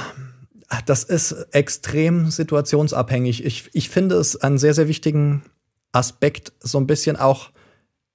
das 0.85 1.03
ist 1.03 1.31
extrem 1.51 2.29
situationsabhängig. 2.29 3.45
Ich, 3.45 3.69
ich 3.73 3.89
finde 3.89 4.15
es 4.15 4.35
einen 4.35 4.57
sehr, 4.57 4.73
sehr 4.73 4.87
wichtigen 4.87 5.43
Aspekt, 5.91 6.53
so 6.59 6.79
ein 6.79 6.87
bisschen 6.87 7.15
auch 7.15 7.51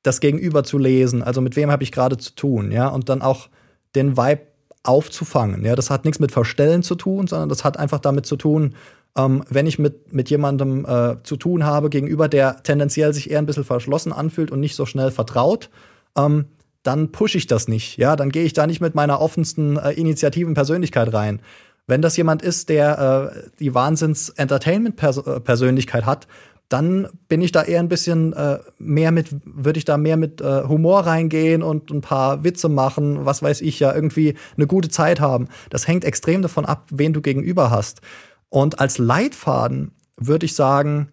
das 0.03 0.20
Gegenüber 0.20 0.64
zu 0.64 0.78
lesen. 0.78 1.22
Also 1.22 1.40
mit 1.40 1.57
wem 1.57 1.70
habe 1.70 1.82
ich 1.82 1.92
gerade 1.92 2.16
zu 2.16 2.34
tun, 2.34 2.72
ja, 2.72 2.88
und 2.88 3.09
dann 3.09 3.22
auch 3.22 3.48
den 3.94 4.16
Vibe 4.16 4.42
aufzufangen. 4.82 5.64
Ja, 5.64 5.76
das 5.76 5.90
hat 5.90 6.05
nichts 6.05 6.20
mit 6.20 6.32
Verstellen 6.32 6.82
zu 6.82 6.94
tun, 6.94 7.26
sondern 7.26 7.48
das 7.48 7.64
hat 7.64 7.78
einfach 7.78 7.98
damit 7.98 8.26
zu 8.26 8.36
tun, 8.36 8.74
ähm, 9.16 9.44
wenn 9.48 9.66
ich 9.66 9.78
mit, 9.78 10.12
mit 10.12 10.30
jemandem 10.30 10.86
äh, 10.86 11.16
zu 11.22 11.36
tun 11.36 11.64
habe 11.64 11.90
gegenüber, 11.90 12.28
der 12.28 12.62
tendenziell 12.62 13.12
sich 13.12 13.30
eher 13.30 13.38
ein 13.38 13.46
bisschen 13.46 13.64
verschlossen 13.64 14.12
anfühlt 14.12 14.51
und 14.51 14.61
nicht 14.61 14.76
so 14.76 14.86
schnell 14.86 15.11
vertraut, 15.11 15.68
ähm, 16.16 16.46
dann 16.82 17.12
pushe 17.12 17.36
ich 17.36 17.46
das 17.46 17.68
nicht. 17.68 17.98
Ja, 17.98 18.16
dann 18.16 18.30
gehe 18.30 18.44
ich 18.44 18.55
da 18.55 18.66
nicht 18.66 18.80
mit 18.80 18.94
meiner 18.94 19.20
offensten 19.20 19.76
äh, 19.76 19.92
Initiativen 19.92 20.55
Persönlichkeit 20.55 21.12
rein. 21.12 21.42
Wenn 21.86 22.01
das 22.03 22.16
jemand 22.16 22.42
ist, 22.42 22.68
der 22.68 23.32
äh, 23.34 23.51
die 23.59 23.74
Wahnsinns-Entertainment-Persönlichkeit 23.74 26.07
hat, 26.07 26.28
dann 26.70 27.08
bin 27.28 27.42
ich 27.42 27.50
da 27.50 27.64
eher 27.64 27.80
ein 27.80 27.88
bisschen 27.88 28.32
äh, 28.32 28.60
mehr 28.78 29.10
mit, 29.10 29.28
würde 29.44 29.78
ich 29.78 29.84
da 29.84 29.98
mehr 29.98 30.16
mit 30.16 30.40
äh, 30.40 30.62
Humor 30.68 31.00
reingehen 31.00 31.64
und 31.64 31.90
ein 31.90 32.00
paar 32.00 32.44
Witze 32.44 32.68
machen, 32.68 33.26
was 33.26 33.42
weiß 33.42 33.60
ich 33.60 33.80
ja, 33.80 33.92
irgendwie 33.92 34.36
eine 34.56 34.68
gute 34.68 34.88
Zeit 34.88 35.18
haben. 35.20 35.48
Das 35.68 35.88
hängt 35.88 36.04
extrem 36.04 36.42
davon 36.42 36.64
ab, 36.64 36.86
wen 36.90 37.12
du 37.12 37.22
gegenüber 37.22 37.70
hast. 37.70 38.02
Und 38.50 38.78
als 38.78 38.98
Leitfaden 38.98 39.90
würde 40.16 40.46
ich 40.46 40.54
sagen, 40.54 41.08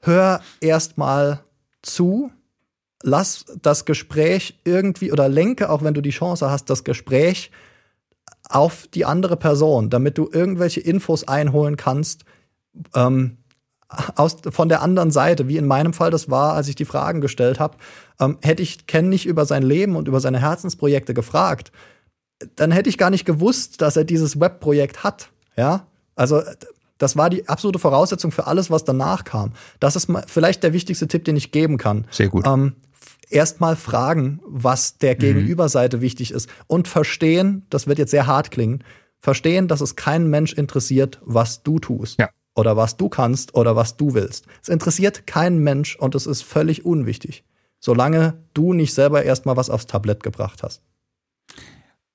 hör 0.00 0.40
erstmal 0.60 1.40
zu, 1.82 2.30
lass 3.02 3.46
das 3.60 3.84
Gespräch 3.84 4.60
irgendwie 4.64 5.10
oder 5.10 5.28
lenke, 5.28 5.70
auch 5.70 5.82
wenn 5.82 5.94
du 5.94 6.02
die 6.02 6.10
Chance 6.10 6.52
hast, 6.52 6.70
das 6.70 6.84
Gespräch 6.84 7.50
auf 8.48 8.86
die 8.86 9.04
andere 9.04 9.36
Person, 9.36 9.90
damit 9.90 10.18
du 10.18 10.28
irgendwelche 10.32 10.80
Infos 10.80 11.26
einholen 11.26 11.76
kannst, 11.76 12.24
ähm, 12.94 13.37
aus, 14.16 14.36
von 14.50 14.68
der 14.68 14.82
anderen 14.82 15.10
Seite, 15.10 15.48
wie 15.48 15.56
in 15.56 15.66
meinem 15.66 15.92
Fall 15.92 16.10
das 16.10 16.30
war, 16.30 16.54
als 16.54 16.68
ich 16.68 16.74
die 16.74 16.84
Fragen 16.84 17.20
gestellt 17.20 17.58
habe, 17.58 17.76
ähm, 18.20 18.38
hätte 18.42 18.62
ich 18.62 18.86
Ken 18.86 19.08
nicht 19.08 19.26
über 19.26 19.46
sein 19.46 19.62
Leben 19.62 19.96
und 19.96 20.08
über 20.08 20.20
seine 20.20 20.40
Herzensprojekte 20.40 21.14
gefragt, 21.14 21.72
dann 22.56 22.70
hätte 22.70 22.88
ich 22.88 22.98
gar 22.98 23.10
nicht 23.10 23.24
gewusst, 23.24 23.80
dass 23.80 23.96
er 23.96 24.04
dieses 24.04 24.38
Webprojekt 24.38 25.04
hat. 25.04 25.30
Ja, 25.56 25.86
also 26.14 26.42
das 26.98 27.16
war 27.16 27.30
die 27.30 27.48
absolute 27.48 27.78
Voraussetzung 27.78 28.30
für 28.30 28.46
alles, 28.46 28.70
was 28.70 28.84
danach 28.84 29.24
kam. 29.24 29.52
Das 29.80 29.96
ist 29.96 30.08
vielleicht 30.26 30.62
der 30.62 30.72
wichtigste 30.72 31.08
Tipp, 31.08 31.24
den 31.24 31.36
ich 31.36 31.50
geben 31.50 31.78
kann. 31.78 32.06
Sehr 32.10 32.28
gut. 32.28 32.46
Ähm, 32.46 32.74
Erstmal 33.30 33.76
fragen, 33.76 34.40
was 34.46 34.96
der 34.96 35.14
mhm. 35.14 35.18
Gegenüberseite 35.18 36.00
wichtig 36.00 36.30
ist 36.30 36.48
und 36.66 36.88
verstehen, 36.88 37.66
das 37.68 37.86
wird 37.86 37.98
jetzt 37.98 38.10
sehr 38.10 38.26
hart 38.26 38.50
klingen, 38.50 38.82
verstehen, 39.20 39.68
dass 39.68 39.82
es 39.82 39.96
keinen 39.96 40.30
Mensch 40.30 40.54
interessiert, 40.54 41.20
was 41.22 41.62
du 41.62 41.78
tust. 41.78 42.18
Ja 42.18 42.30
oder 42.58 42.76
was 42.76 42.96
du 42.96 43.08
kannst 43.08 43.54
oder 43.54 43.76
was 43.76 43.96
du 43.96 44.14
willst. 44.14 44.46
Es 44.60 44.68
interessiert 44.68 45.26
keinen 45.26 45.62
Mensch 45.62 45.96
und 45.96 46.14
es 46.14 46.26
ist 46.26 46.42
völlig 46.42 46.84
unwichtig, 46.84 47.44
solange 47.78 48.34
du 48.52 48.72
nicht 48.72 48.92
selber 48.92 49.22
erstmal 49.22 49.56
was 49.56 49.70
aufs 49.70 49.86
Tablett 49.86 50.22
gebracht 50.22 50.62
hast. 50.62 50.82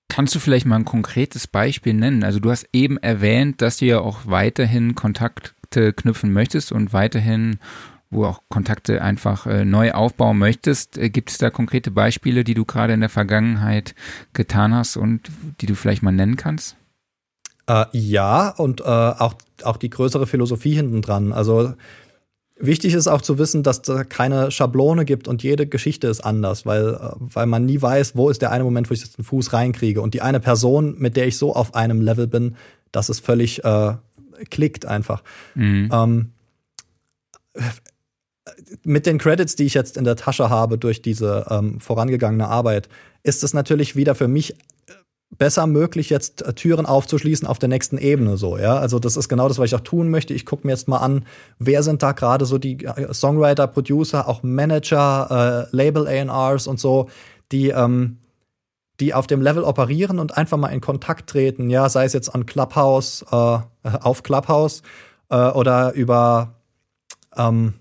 Kannst 0.09 0.35
du 0.35 0.39
vielleicht 0.39 0.65
mal 0.65 0.75
ein 0.75 0.85
konkretes 0.85 1.47
Beispiel 1.47 1.93
nennen? 1.93 2.23
Also 2.23 2.39
du 2.39 2.51
hast 2.51 2.67
eben 2.73 2.97
erwähnt, 2.97 3.61
dass 3.61 3.77
du 3.77 3.85
ja 3.85 3.99
auch 3.99 4.19
weiterhin 4.25 4.93
Kontakte 4.93 5.93
knüpfen 5.93 6.31
möchtest 6.33 6.71
und 6.71 6.93
weiterhin 6.93 7.57
wo 8.13 8.25
auch 8.25 8.43
Kontakte 8.47 9.01
einfach 9.01 9.47
äh, 9.47 9.65
neu 9.65 9.91
aufbauen 9.91 10.37
möchtest. 10.37 10.99
Äh, 10.99 11.09
Gibt 11.09 11.31
es 11.31 11.39
da 11.39 11.49
konkrete 11.49 11.89
Beispiele, 11.89 12.43
die 12.43 12.53
du 12.53 12.63
gerade 12.63 12.93
in 12.93 12.99
der 12.99 13.09
Vergangenheit 13.09 13.95
getan 14.33 14.75
hast 14.75 14.97
und 14.97 15.31
die 15.61 15.65
du 15.65 15.73
vielleicht 15.73 16.03
mal 16.03 16.11
nennen 16.11 16.37
kannst? 16.37 16.77
Äh, 17.67 17.85
ja, 17.93 18.49
und 18.49 18.81
äh, 18.81 18.83
auch, 18.83 19.35
auch 19.63 19.77
die 19.77 19.89
größere 19.89 20.27
Philosophie 20.27 20.73
hinten 20.73 21.01
dran. 21.01 21.31
Also 21.31 21.73
wichtig 22.57 22.93
ist 22.93 23.07
auch 23.07 23.21
zu 23.21 23.37
wissen, 23.37 23.63
dass 23.63 23.81
da 23.81 24.03
keine 24.03 24.51
Schablone 24.51 25.05
gibt 25.05 25.27
und 25.27 25.43
jede 25.43 25.67
Geschichte 25.67 26.07
ist 26.07 26.21
anders, 26.21 26.65
weil, 26.65 26.95
äh, 26.95 27.11
weil 27.19 27.45
man 27.45 27.65
nie 27.65 27.81
weiß, 27.81 28.15
wo 28.15 28.29
ist 28.29 28.41
der 28.41 28.51
eine 28.51 28.63
Moment, 28.63 28.89
wo 28.89 28.93
ich 28.93 29.01
jetzt 29.01 29.17
den 29.17 29.25
Fuß 29.25 29.53
reinkriege. 29.53 30.01
Und 30.01 30.13
die 30.13 30.21
eine 30.21 30.39
Person, 30.39 30.95
mit 30.97 31.15
der 31.15 31.27
ich 31.27 31.37
so 31.37 31.55
auf 31.55 31.75
einem 31.75 32.01
Level 32.01 32.27
bin, 32.27 32.55
dass 32.91 33.09
es 33.09 33.19
völlig 33.19 33.63
äh, 33.63 33.93
klickt 34.49 34.85
einfach. 34.85 35.23
Mhm. 35.55 35.89
Ähm, 35.93 36.31
mit 38.83 39.05
den 39.05 39.17
Credits, 39.17 39.55
die 39.55 39.65
ich 39.65 39.73
jetzt 39.73 39.97
in 39.97 40.03
der 40.03 40.15
Tasche 40.15 40.49
habe 40.49 40.77
durch 40.77 41.01
diese 41.01 41.45
ähm, 41.49 41.79
vorangegangene 41.79 42.47
Arbeit, 42.47 42.89
ist 43.23 43.43
es 43.43 43.53
natürlich 43.53 43.95
wieder 43.95 44.15
für 44.15 44.27
mich 44.27 44.55
besser 45.37 45.67
möglich, 45.67 46.09
jetzt 46.09 46.41
äh, 46.41 46.53
Türen 46.53 46.85
aufzuschließen 46.85 47.47
auf 47.47 47.59
der 47.59 47.69
nächsten 47.69 47.97
Ebene 47.97 48.37
so, 48.37 48.57
ja. 48.57 48.77
Also 48.77 48.99
das 48.99 49.17
ist 49.17 49.29
genau 49.29 49.47
das, 49.47 49.57
was 49.59 49.67
ich 49.67 49.75
auch 49.75 49.81
tun 49.81 50.09
möchte. 50.09 50.33
Ich 50.33 50.45
gucke 50.45 50.67
mir 50.67 50.73
jetzt 50.73 50.87
mal 50.87 50.97
an, 50.97 51.25
wer 51.59 51.83
sind 51.83 52.03
da 52.03 52.11
gerade 52.11 52.45
so 52.45 52.57
die 52.57 52.85
äh, 52.85 53.13
Songwriter, 53.13 53.67
Producer, 53.67 54.27
auch 54.27 54.43
Manager, 54.43 55.67
äh, 55.71 55.75
Label 55.75 56.07
A&Rs 56.07 56.67
und 56.67 56.79
so, 56.79 57.09
die 57.51 57.69
ähm, 57.69 58.17
die 58.99 59.13
auf 59.13 59.27
dem 59.27 59.41
Level 59.41 59.63
operieren 59.63 60.19
und 60.19 60.37
einfach 60.37 60.57
mal 60.57 60.69
in 60.69 60.79
Kontakt 60.79 61.29
treten, 61.29 61.69
ja, 61.69 61.89
sei 61.89 62.05
es 62.05 62.13
jetzt 62.13 62.33
an 62.33 62.45
Clubhouse, 62.45 63.25
äh, 63.31 63.57
auf 63.83 64.23
Clubhouse 64.23 64.83
äh, 65.29 65.49
oder 65.49 65.93
über 65.93 66.53
ähm, 67.35 67.73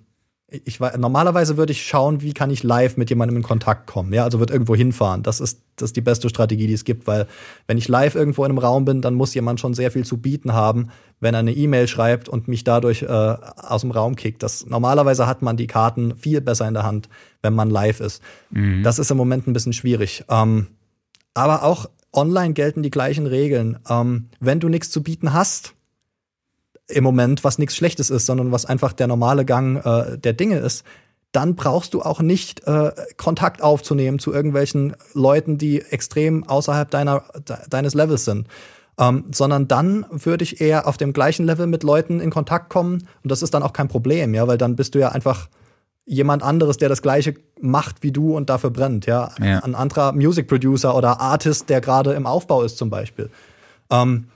ich 0.64 0.80
war, 0.80 0.96
normalerweise 0.96 1.56
würde 1.56 1.72
ich 1.72 1.82
schauen, 1.84 2.20
wie 2.20 2.32
kann 2.32 2.50
ich 2.50 2.62
live 2.62 2.96
mit 2.96 3.10
jemandem 3.10 3.38
in 3.38 3.42
Kontakt 3.42 3.86
kommen. 3.86 4.12
Ja, 4.12 4.24
also 4.24 4.38
wird 4.38 4.50
irgendwo 4.50 4.74
hinfahren. 4.74 5.22
Das 5.22 5.40
ist, 5.40 5.62
das 5.76 5.90
ist 5.90 5.96
die 5.96 6.00
beste 6.02 6.28
Strategie, 6.28 6.66
die 6.66 6.72
es 6.74 6.84
gibt, 6.84 7.06
weil 7.06 7.26
wenn 7.66 7.78
ich 7.78 7.88
live 7.88 8.14
irgendwo 8.14 8.44
in 8.44 8.50
einem 8.50 8.58
Raum 8.58 8.84
bin, 8.84 9.00
dann 9.00 9.14
muss 9.14 9.34
jemand 9.34 9.60
schon 9.60 9.74
sehr 9.74 9.90
viel 9.90 10.04
zu 10.04 10.18
bieten 10.18 10.52
haben, 10.52 10.88
wenn 11.20 11.34
er 11.34 11.40
eine 11.40 11.52
E-Mail 11.52 11.88
schreibt 11.88 12.28
und 12.28 12.48
mich 12.48 12.64
dadurch 12.64 13.02
äh, 13.02 13.06
aus 13.06 13.80
dem 13.80 13.90
Raum 13.90 14.16
kickt. 14.16 14.42
Das, 14.42 14.66
normalerweise 14.66 15.26
hat 15.26 15.42
man 15.42 15.56
die 15.56 15.66
Karten 15.66 16.16
viel 16.16 16.40
besser 16.40 16.68
in 16.68 16.74
der 16.74 16.82
Hand, 16.82 17.08
wenn 17.42 17.54
man 17.54 17.70
live 17.70 18.00
ist. 18.00 18.22
Mhm. 18.50 18.82
Das 18.82 18.98
ist 18.98 19.10
im 19.10 19.16
Moment 19.16 19.46
ein 19.46 19.52
bisschen 19.52 19.72
schwierig. 19.72 20.24
Ähm, 20.28 20.68
aber 21.34 21.62
auch 21.62 21.88
online 22.12 22.52
gelten 22.52 22.82
die 22.82 22.90
gleichen 22.90 23.26
Regeln. 23.26 23.78
Ähm, 23.88 24.28
wenn 24.40 24.60
du 24.60 24.68
nichts 24.68 24.90
zu 24.90 25.02
bieten 25.02 25.32
hast, 25.32 25.74
im 26.92 27.04
Moment, 27.04 27.44
was 27.44 27.58
nichts 27.58 27.76
Schlechtes 27.76 28.10
ist, 28.10 28.26
sondern 28.26 28.52
was 28.52 28.66
einfach 28.66 28.92
der 28.92 29.06
normale 29.06 29.44
Gang 29.44 29.84
äh, 29.84 30.18
der 30.18 30.32
Dinge 30.32 30.58
ist, 30.58 30.84
dann 31.32 31.56
brauchst 31.56 31.94
du 31.94 32.02
auch 32.02 32.20
nicht 32.20 32.66
äh, 32.66 32.92
Kontakt 33.16 33.62
aufzunehmen 33.62 34.18
zu 34.18 34.32
irgendwelchen 34.32 34.94
Leuten, 35.14 35.58
die 35.58 35.80
extrem 35.80 36.44
außerhalb 36.44 36.90
deiner, 36.90 37.24
de, 37.48 37.56
deines 37.68 37.94
Levels 37.94 38.24
sind. 38.24 38.46
Ähm, 38.98 39.24
sondern 39.32 39.68
dann 39.68 40.04
würde 40.10 40.44
ich 40.44 40.60
eher 40.60 40.86
auf 40.86 40.98
dem 40.98 41.14
gleichen 41.14 41.46
Level 41.46 41.66
mit 41.66 41.82
Leuten 41.82 42.20
in 42.20 42.28
Kontakt 42.28 42.68
kommen 42.68 43.08
und 43.22 43.32
das 43.32 43.40
ist 43.40 43.54
dann 43.54 43.62
auch 43.62 43.72
kein 43.72 43.88
Problem, 43.88 44.34
ja, 44.34 44.46
weil 44.46 44.58
dann 44.58 44.76
bist 44.76 44.94
du 44.94 44.98
ja 44.98 45.08
einfach 45.08 45.48
jemand 46.04 46.42
anderes, 46.42 46.76
der 46.76 46.90
das 46.90 47.00
gleiche 47.00 47.34
macht 47.58 48.02
wie 48.02 48.12
du 48.12 48.36
und 48.36 48.50
dafür 48.50 48.68
brennt, 48.68 49.06
ja. 49.06 49.30
Ja. 49.42 49.60
Ein 49.60 49.74
anderer 49.74 50.12
Music 50.12 50.46
Producer 50.46 50.94
oder 50.94 51.22
Artist, 51.22 51.70
der 51.70 51.80
gerade 51.80 52.12
im 52.12 52.26
Aufbau 52.26 52.62
ist, 52.62 52.76
zum 52.76 52.90
Beispiel. 52.90 53.30
Ähm, 53.90 54.26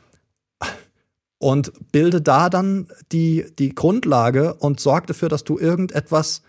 und 1.39 1.73
bilde 1.93 2.23
da 2.23 2.49
dann 2.49 2.89
die, 3.13 3.47
die 3.59 3.75
Grundlage 3.75 4.55
und 4.55 4.81
sorg 4.81 5.07
dafür, 5.07 5.29
dass 5.29 5.45
du 5.45 5.59
irgendetwas 5.59 6.43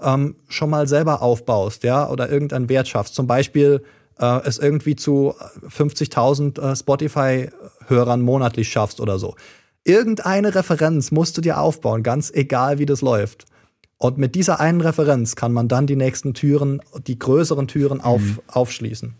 ähm, 0.00 0.36
schon 0.48 0.70
mal 0.70 0.88
selber 0.88 1.22
aufbaust, 1.22 1.84
ja, 1.84 2.08
oder 2.08 2.30
irgendeinen 2.30 2.68
Wert 2.68 2.88
schaffst. 2.88 3.14
Zum 3.14 3.26
Beispiel 3.26 3.82
äh, 4.18 4.40
es 4.44 4.58
irgendwie 4.58 4.96
zu 4.96 5.34
50.000 5.68 6.60
äh, 6.60 6.76
Spotify-Hörern 6.76 8.22
monatlich 8.22 8.68
schaffst 8.68 9.00
oder 9.00 9.18
so. 9.18 9.34
Irgendeine 9.84 10.54
Referenz 10.54 11.10
musst 11.10 11.36
du 11.36 11.42
dir 11.42 11.60
aufbauen, 11.60 12.02
ganz 12.02 12.30
egal 12.32 12.78
wie 12.78 12.86
das 12.86 13.02
läuft. 13.02 13.44
Und 13.98 14.18
mit 14.18 14.34
dieser 14.34 14.60
einen 14.60 14.80
Referenz 14.80 15.36
kann 15.36 15.52
man 15.52 15.68
dann 15.68 15.86
die 15.86 15.96
nächsten 15.96 16.34
Türen, 16.34 16.80
die 17.06 17.18
größeren 17.18 17.68
Türen 17.68 18.00
auf, 18.00 18.22
aufschließen. 18.48 19.14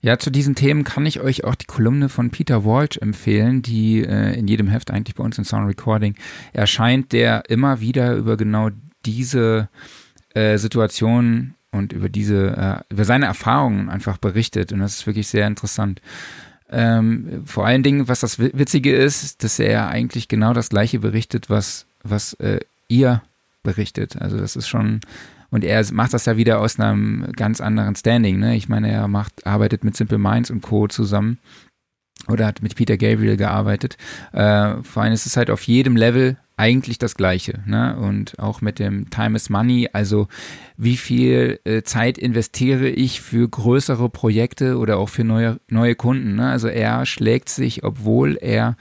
Ja, 0.00 0.18
zu 0.18 0.30
diesen 0.30 0.54
Themen 0.54 0.84
kann 0.84 1.06
ich 1.06 1.20
euch 1.20 1.44
auch 1.44 1.56
die 1.56 1.66
Kolumne 1.66 2.08
von 2.08 2.30
Peter 2.30 2.64
Walsh 2.64 2.98
empfehlen, 2.98 3.62
die 3.62 4.04
äh, 4.04 4.38
in 4.38 4.46
jedem 4.46 4.68
Heft 4.68 4.90
eigentlich 4.92 5.16
bei 5.16 5.24
uns 5.24 5.38
in 5.38 5.44
Sound 5.44 5.68
Recording 5.68 6.14
erscheint, 6.52 7.12
der 7.12 7.50
immer 7.50 7.80
wieder 7.80 8.14
über 8.14 8.36
genau 8.36 8.70
diese 9.04 9.68
äh, 10.34 10.56
Situation 10.56 11.54
und 11.72 11.92
über 11.92 12.08
diese, 12.08 12.82
äh, 12.88 12.94
über 12.94 13.04
seine 13.04 13.26
Erfahrungen 13.26 13.88
einfach 13.88 14.18
berichtet. 14.18 14.72
Und 14.72 14.80
das 14.80 14.94
ist 14.94 15.06
wirklich 15.06 15.26
sehr 15.26 15.46
interessant. 15.46 16.00
Ähm, 16.70 17.42
vor 17.44 17.66
allen 17.66 17.82
Dingen, 17.82 18.08
was 18.08 18.20
das 18.20 18.38
Wi- 18.38 18.52
Witzige 18.54 18.94
ist, 18.94 19.42
dass 19.42 19.58
er 19.58 19.88
eigentlich 19.88 20.28
genau 20.28 20.52
das 20.52 20.68
Gleiche 20.68 21.00
berichtet, 21.00 21.50
was, 21.50 21.86
was 22.04 22.34
äh, 22.34 22.60
ihr 22.88 23.22
berichtet. 23.64 24.20
Also 24.20 24.38
das 24.38 24.54
ist 24.54 24.68
schon, 24.68 25.00
und 25.50 25.64
er 25.64 25.84
macht 25.92 26.14
das 26.14 26.26
ja 26.26 26.36
wieder 26.36 26.60
aus 26.60 26.78
einem 26.78 27.32
ganz 27.32 27.60
anderen 27.60 27.96
Standing. 27.96 28.38
Ne? 28.38 28.56
Ich 28.56 28.68
meine, 28.68 28.90
er 28.90 29.08
macht, 29.08 29.46
arbeitet 29.46 29.84
mit 29.84 29.96
Simple 29.96 30.18
Minds 30.18 30.50
und 30.50 30.60
Co. 30.60 30.88
zusammen 30.88 31.38
oder 32.26 32.46
hat 32.46 32.62
mit 32.62 32.74
Peter 32.74 32.96
Gabriel 32.96 33.36
gearbeitet. 33.36 33.96
Äh, 34.32 34.82
vor 34.82 35.02
allem 35.02 35.12
ist 35.12 35.26
es 35.26 35.36
halt 35.36 35.50
auf 35.50 35.62
jedem 35.62 35.96
Level 35.96 36.36
eigentlich 36.56 36.98
das 36.98 37.14
Gleiche. 37.14 37.60
Ne? 37.66 37.96
Und 37.96 38.38
auch 38.38 38.60
mit 38.60 38.80
dem 38.80 39.08
Time 39.10 39.36
is 39.36 39.48
Money, 39.48 39.88
also 39.92 40.26
wie 40.76 40.96
viel 40.96 41.60
äh, 41.64 41.82
Zeit 41.82 42.18
investiere 42.18 42.88
ich 42.88 43.20
für 43.20 43.48
größere 43.48 44.10
Projekte 44.10 44.76
oder 44.76 44.98
auch 44.98 45.08
für 45.08 45.24
neue, 45.24 45.60
neue 45.68 45.94
Kunden. 45.94 46.34
Ne? 46.34 46.50
Also 46.50 46.68
er 46.68 47.06
schlägt 47.06 47.48
sich, 47.48 47.84
obwohl 47.84 48.36
er 48.40 48.76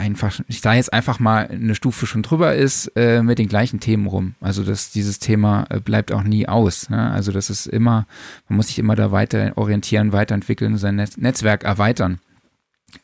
einfach, 0.00 0.40
ich 0.48 0.60
sage 0.60 0.78
jetzt 0.78 0.92
einfach 0.92 1.20
mal, 1.20 1.46
eine 1.46 1.74
Stufe 1.74 2.06
schon 2.06 2.22
drüber 2.22 2.54
ist, 2.54 2.88
äh, 2.96 3.22
mit 3.22 3.38
den 3.38 3.48
gleichen 3.48 3.80
Themen 3.80 4.06
rum. 4.06 4.34
Also 4.40 4.64
dass 4.64 4.90
dieses 4.90 5.18
Thema 5.18 5.66
äh, 5.68 5.78
bleibt 5.78 6.10
auch 6.10 6.22
nie 6.22 6.48
aus. 6.48 6.88
Ne? 6.88 7.10
Also 7.10 7.30
das 7.30 7.50
ist 7.50 7.66
immer, 7.66 8.06
man 8.48 8.56
muss 8.56 8.68
sich 8.68 8.78
immer 8.78 8.96
da 8.96 9.12
weiter 9.12 9.52
orientieren, 9.56 10.12
weiterentwickeln, 10.12 10.78
sein 10.78 10.96
Netz 10.96 11.16
Netzwerk 11.18 11.64
erweitern. 11.64 12.18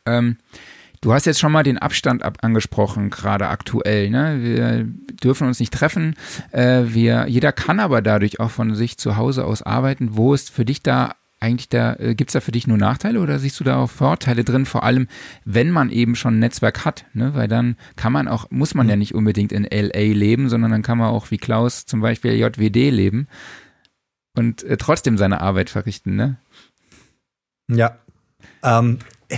Ähm, 0.05 0.37
du 1.01 1.13
hast 1.13 1.25
jetzt 1.25 1.39
schon 1.39 1.51
mal 1.51 1.63
den 1.63 1.77
Abstand 1.77 2.23
ab 2.23 2.39
angesprochen, 2.41 3.11
gerade 3.11 3.47
aktuell. 3.47 4.09
Ne? 4.09 4.39
Wir 4.41 4.85
dürfen 5.23 5.47
uns 5.47 5.59
nicht 5.59 5.73
treffen. 5.73 6.15
Äh, 6.51 6.83
wir, 6.87 7.27
jeder 7.27 7.51
kann 7.51 7.79
aber 7.79 8.01
dadurch 8.01 8.39
auch 8.39 8.51
von 8.51 8.73
sich 8.75 8.97
zu 8.97 9.17
Hause 9.17 9.45
aus 9.45 9.61
arbeiten. 9.61 10.17
Wo 10.17 10.33
ist 10.33 10.49
für 10.49 10.65
dich 10.65 10.81
da 10.81 11.15
eigentlich 11.39 11.69
da, 11.69 11.95
äh, 11.95 12.15
gibt's 12.15 12.33
da 12.33 12.39
für 12.39 12.51
dich 12.51 12.67
nur 12.67 12.77
Nachteile 12.77 13.19
oder 13.19 13.37
siehst 13.37 13.59
du 13.59 13.63
da 13.63 13.77
auch 13.77 13.89
Vorteile 13.89 14.43
drin, 14.43 14.65
vor 14.65 14.83
allem 14.83 15.07
wenn 15.45 15.69
man 15.69 15.91
eben 15.91 16.15
schon 16.15 16.35
ein 16.35 16.39
Netzwerk 16.39 16.83
hat, 16.83 17.05
ne? 17.13 17.35
Weil 17.35 17.47
dann 17.47 17.75
kann 17.95 18.11
man 18.11 18.27
auch, 18.27 18.49
muss 18.49 18.73
man 18.73 18.89
ja 18.89 18.95
nicht 18.95 19.13
unbedingt 19.13 19.51
in 19.51 19.63
LA 19.63 20.13
leben, 20.13 20.49
sondern 20.49 20.71
dann 20.71 20.81
kann 20.81 20.97
man 20.97 21.09
auch 21.09 21.29
wie 21.29 21.37
Klaus 21.37 21.85
zum 21.85 22.01
Beispiel 22.01 22.33
JWD 22.33 22.91
leben 22.91 23.27
und 24.35 24.63
äh, 24.63 24.77
trotzdem 24.77 25.17
seine 25.17 25.41
Arbeit 25.41 25.69
verrichten, 25.69 26.15
ne? 26.15 26.37
Ja. 27.69 27.97
Ähm, 28.63 28.99
äh, 29.29 29.35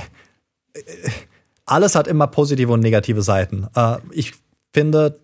äh, 0.74 1.10
alles 1.66 1.96
hat 1.96 2.08
immer 2.08 2.28
positive 2.28 2.72
und 2.72 2.80
negative 2.80 3.22
Seiten. 3.22 3.68
Äh, 3.76 3.98
ich 4.12 4.34
finde, 4.74 5.20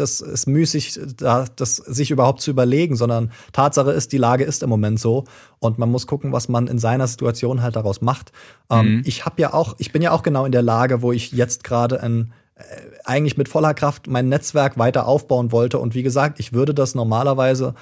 das 0.00 0.20
ist 0.20 0.46
müßig, 0.46 0.98
da, 1.16 1.46
das 1.56 1.76
sich 1.76 2.10
überhaupt 2.10 2.40
zu 2.40 2.50
überlegen, 2.50 2.96
sondern 2.96 3.30
Tatsache 3.52 3.90
ist, 3.92 4.12
die 4.12 4.18
Lage 4.18 4.44
ist 4.44 4.62
im 4.62 4.70
Moment 4.70 5.00
so 5.00 5.24
und 5.58 5.78
man 5.78 5.90
muss 5.90 6.06
gucken, 6.06 6.32
was 6.32 6.48
man 6.48 6.66
in 6.66 6.78
seiner 6.78 7.06
Situation 7.06 7.62
halt 7.62 7.76
daraus 7.76 8.00
macht. 8.00 8.32
Ähm, 8.70 8.96
Mhm. 8.96 9.02
ich 9.04 9.24
habe 9.24 9.40
ja 9.42 9.54
auch, 9.54 9.74
ich 9.78 9.92
bin 9.92 10.02
ja 10.02 10.12
auch 10.12 10.22
genau 10.22 10.44
in 10.44 10.52
der 10.52 10.62
Lage, 10.62 11.02
wo 11.02 11.12
ich 11.12 11.32
jetzt 11.32 11.64
gerade 11.64 12.02
ein 12.02 12.32
äh, 12.54 12.62
eigentlich 13.04 13.36
mit 13.36 13.48
voller 13.48 13.72
Kraft 13.74 14.06
mein 14.08 14.28
Netzwerk 14.28 14.78
weiter 14.78 15.06
aufbauen 15.06 15.52
wollte 15.52 15.78
und 15.78 15.94
wie 15.94 16.02
gesagt, 16.02 16.40
ich 16.40 16.52
würde 16.52 16.74
das 16.74 16.94
normalerweise 16.94 17.74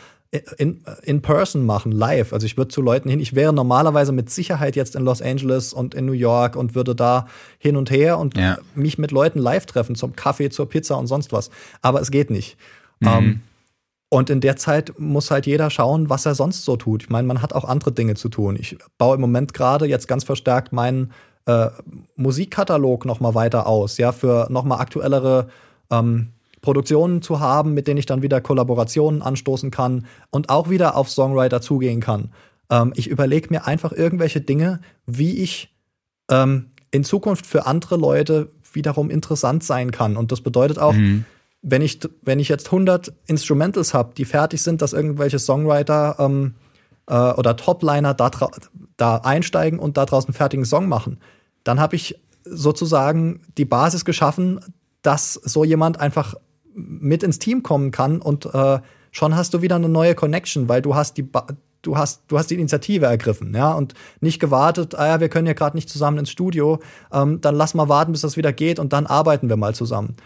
in, 0.58 0.82
in 1.02 1.22
person 1.22 1.64
machen, 1.64 1.92
live. 1.92 2.32
Also 2.32 2.46
ich 2.46 2.56
würde 2.56 2.68
zu 2.68 2.82
Leuten 2.82 3.08
hin, 3.08 3.20
ich 3.20 3.34
wäre 3.34 3.52
normalerweise 3.52 4.12
mit 4.12 4.28
Sicherheit 4.30 4.76
jetzt 4.76 4.96
in 4.96 5.04
Los 5.04 5.22
Angeles 5.22 5.72
und 5.72 5.94
in 5.94 6.04
New 6.04 6.12
York 6.12 6.56
und 6.56 6.74
würde 6.74 6.94
da 6.94 7.26
hin 7.58 7.76
und 7.76 7.90
her 7.90 8.18
und 8.18 8.36
Ja. 8.36 8.58
mich 8.74 8.98
mit 8.98 9.12
Leuten 9.12 9.38
live 9.38 9.66
treffen, 9.66 9.94
zum 9.94 10.16
Kaffee, 10.16 10.50
zur 10.50 10.68
Pizza 10.68 10.98
und 10.98 11.06
sonst 11.06 11.32
was. 11.32 11.50
Aber 11.80 12.00
es 12.00 12.10
geht 12.10 12.30
nicht. 12.30 12.56
Mhm. 13.00 13.08
Ähm, 13.08 13.40
und 14.08 14.30
in 14.30 14.40
der 14.40 14.56
Zeit 14.56 14.98
muss 14.98 15.30
halt 15.30 15.46
jeder 15.46 15.68
schauen, 15.70 16.08
was 16.10 16.26
er 16.26 16.34
sonst 16.34 16.64
so 16.64 16.76
tut. 16.76 17.04
Ich 17.04 17.10
meine, 17.10 17.26
man 17.26 17.42
hat 17.42 17.52
auch 17.52 17.64
andere 17.64 17.92
Dinge 17.92 18.14
zu 18.14 18.28
tun. 18.28 18.56
Ich 18.58 18.76
baue 18.98 19.16
im 19.16 19.20
Moment 19.20 19.52
gerade 19.54 19.86
jetzt 19.86 20.06
ganz 20.06 20.24
verstärkt 20.24 20.72
meinen 20.72 21.12
äh, 21.46 21.68
Musikkatalog 22.16 23.04
noch 23.04 23.20
mal 23.20 23.34
weiter 23.34 23.66
aus, 23.66 23.98
ja, 23.98 24.12
für 24.12 24.46
noch 24.50 24.64
mal 24.64 24.78
aktuellere 24.78 25.48
ähm, 25.90 26.28
Produktionen 26.66 27.22
zu 27.22 27.38
haben, 27.38 27.74
mit 27.74 27.86
denen 27.86 27.98
ich 27.98 28.06
dann 28.06 28.22
wieder 28.22 28.40
Kollaborationen 28.40 29.22
anstoßen 29.22 29.70
kann 29.70 30.04
und 30.30 30.50
auch 30.50 30.68
wieder 30.68 30.96
auf 30.96 31.08
Songwriter 31.08 31.60
zugehen 31.60 32.00
kann. 32.00 32.32
Ähm, 32.70 32.92
ich 32.96 33.06
überlege 33.06 33.50
mir 33.50 33.68
einfach 33.68 33.92
irgendwelche 33.92 34.40
Dinge, 34.40 34.80
wie 35.06 35.44
ich 35.44 35.72
ähm, 36.28 36.72
in 36.90 37.04
Zukunft 37.04 37.46
für 37.46 37.66
andere 37.66 37.96
Leute 37.96 38.50
wiederum 38.72 39.10
interessant 39.10 39.62
sein 39.62 39.92
kann. 39.92 40.16
Und 40.16 40.32
das 40.32 40.40
bedeutet 40.40 40.80
auch, 40.80 40.94
Mhm. 40.94 41.24
wenn 41.62 41.82
ich, 41.82 42.00
wenn 42.22 42.40
ich 42.40 42.48
jetzt 42.48 42.66
100 42.66 43.12
Instrumentals 43.28 43.94
habe, 43.94 44.14
die 44.16 44.24
fertig 44.24 44.60
sind, 44.60 44.82
dass 44.82 44.92
irgendwelche 44.92 45.38
Songwriter 45.38 46.16
ähm, 46.18 46.56
äh, 47.06 47.14
oder 47.14 47.54
Topliner 47.54 48.12
da, 48.12 48.28
da 48.96 49.18
einsteigen 49.18 49.78
und 49.78 49.96
da 49.96 50.04
draußen 50.04 50.30
einen 50.30 50.34
fertigen 50.34 50.64
Song 50.64 50.88
machen, 50.88 51.18
dann 51.62 51.78
habe 51.78 51.94
ich 51.94 52.20
sozusagen 52.44 53.42
die 53.56 53.64
Basis 53.64 54.04
geschaffen, 54.04 54.58
dass 55.02 55.34
so 55.34 55.62
jemand 55.62 56.00
einfach 56.00 56.34
mit 56.76 57.22
ins 57.22 57.38
Team 57.38 57.62
kommen 57.62 57.90
kann 57.90 58.20
und 58.20 58.46
äh, 58.46 58.78
schon 59.10 59.34
hast 59.34 59.54
du 59.54 59.62
wieder 59.62 59.76
eine 59.76 59.88
neue 59.88 60.14
Connection, 60.14 60.68
weil 60.68 60.82
du 60.82 60.94
hast 60.94 61.16
die 61.16 61.22
ba 61.22 61.46
du 61.82 61.96
hast 61.96 62.22
du 62.28 62.38
hast 62.38 62.50
die 62.50 62.54
Initiative 62.54 63.06
ergriffen, 63.06 63.54
ja 63.54 63.72
und 63.72 63.94
nicht 64.20 64.40
gewartet, 64.40 64.94
ah 64.94 65.06
ja, 65.06 65.20
wir 65.20 65.28
können 65.28 65.46
ja 65.46 65.52
gerade 65.52 65.76
nicht 65.76 65.88
zusammen 65.88 66.18
ins 66.18 66.30
Studio, 66.30 66.80
ähm, 67.12 67.40
dann 67.40 67.54
lass 67.54 67.74
mal 67.74 67.88
warten, 67.88 68.12
bis 68.12 68.20
das 68.20 68.36
wieder 68.36 68.52
geht 68.52 68.78
und 68.78 68.92
dann 68.92 69.06
arbeiten 69.06 69.48
wir 69.48 69.56
mal 69.56 69.74
zusammen. 69.74 70.16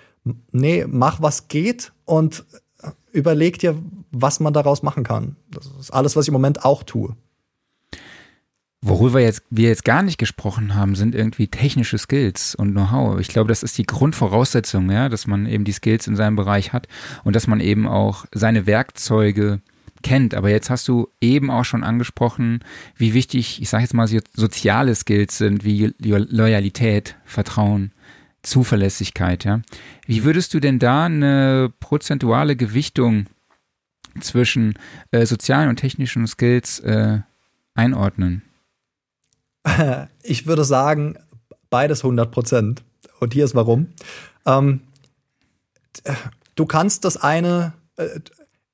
Nee, 0.52 0.84
mach 0.86 1.22
was 1.22 1.48
geht 1.48 1.92
und 2.04 2.44
äh, 2.82 2.90
überleg 3.12 3.58
dir, 3.58 3.76
was 4.10 4.40
man 4.40 4.52
daraus 4.52 4.82
machen 4.82 5.04
kann. 5.04 5.36
Das 5.50 5.66
ist 5.78 5.92
alles, 5.92 6.16
was 6.16 6.24
ich 6.24 6.28
im 6.28 6.34
Moment 6.34 6.64
auch 6.64 6.82
tue. 6.82 7.14
Worüber 8.82 9.20
jetzt, 9.20 9.42
wir 9.50 9.68
jetzt 9.68 9.84
gar 9.84 10.02
nicht 10.02 10.16
gesprochen 10.16 10.74
haben, 10.74 10.94
sind 10.94 11.14
irgendwie 11.14 11.48
technische 11.48 11.98
Skills 11.98 12.54
und 12.54 12.70
Know-how. 12.72 13.20
Ich 13.20 13.28
glaube, 13.28 13.48
das 13.48 13.62
ist 13.62 13.76
die 13.76 13.84
Grundvoraussetzung, 13.84 14.90
ja, 14.90 15.10
dass 15.10 15.26
man 15.26 15.44
eben 15.44 15.64
die 15.64 15.72
Skills 15.72 16.06
in 16.06 16.16
seinem 16.16 16.34
Bereich 16.36 16.72
hat 16.72 16.88
und 17.22 17.36
dass 17.36 17.46
man 17.46 17.60
eben 17.60 17.86
auch 17.86 18.24
seine 18.32 18.64
Werkzeuge 18.66 19.60
kennt. 20.02 20.34
Aber 20.34 20.48
jetzt 20.48 20.70
hast 20.70 20.88
du 20.88 21.08
eben 21.20 21.50
auch 21.50 21.66
schon 21.66 21.84
angesprochen, 21.84 22.60
wie 22.96 23.12
wichtig, 23.12 23.60
ich 23.60 23.68
sage 23.68 23.82
jetzt 23.82 23.92
mal, 23.92 24.08
so- 24.08 24.18
soziale 24.32 24.94
Skills 24.94 25.36
sind, 25.36 25.62
wie 25.62 25.92
Lo- 25.98 26.24
Loyalität, 26.30 27.16
Vertrauen, 27.26 27.92
Zuverlässigkeit, 28.42 29.44
ja. 29.44 29.60
Wie 30.06 30.24
würdest 30.24 30.54
du 30.54 30.60
denn 30.60 30.78
da 30.78 31.04
eine 31.04 31.70
prozentuale 31.80 32.56
Gewichtung 32.56 33.26
zwischen 34.20 34.78
äh, 35.10 35.26
sozialen 35.26 35.68
und 35.68 35.76
technischen 35.76 36.26
Skills 36.26 36.78
äh, 36.78 37.18
einordnen? 37.74 38.40
Ich 40.22 40.46
würde 40.46 40.64
sagen, 40.64 41.16
beides 41.70 42.04
100 42.04 42.30
Prozent. 42.30 42.82
Und 43.20 43.34
hier 43.34 43.44
ist 43.44 43.54
warum. 43.54 43.88
Ähm, 44.46 44.80
du 46.54 46.66
kannst 46.66 47.04
das 47.04 47.16
eine, 47.16 47.72
äh, 47.96 48.06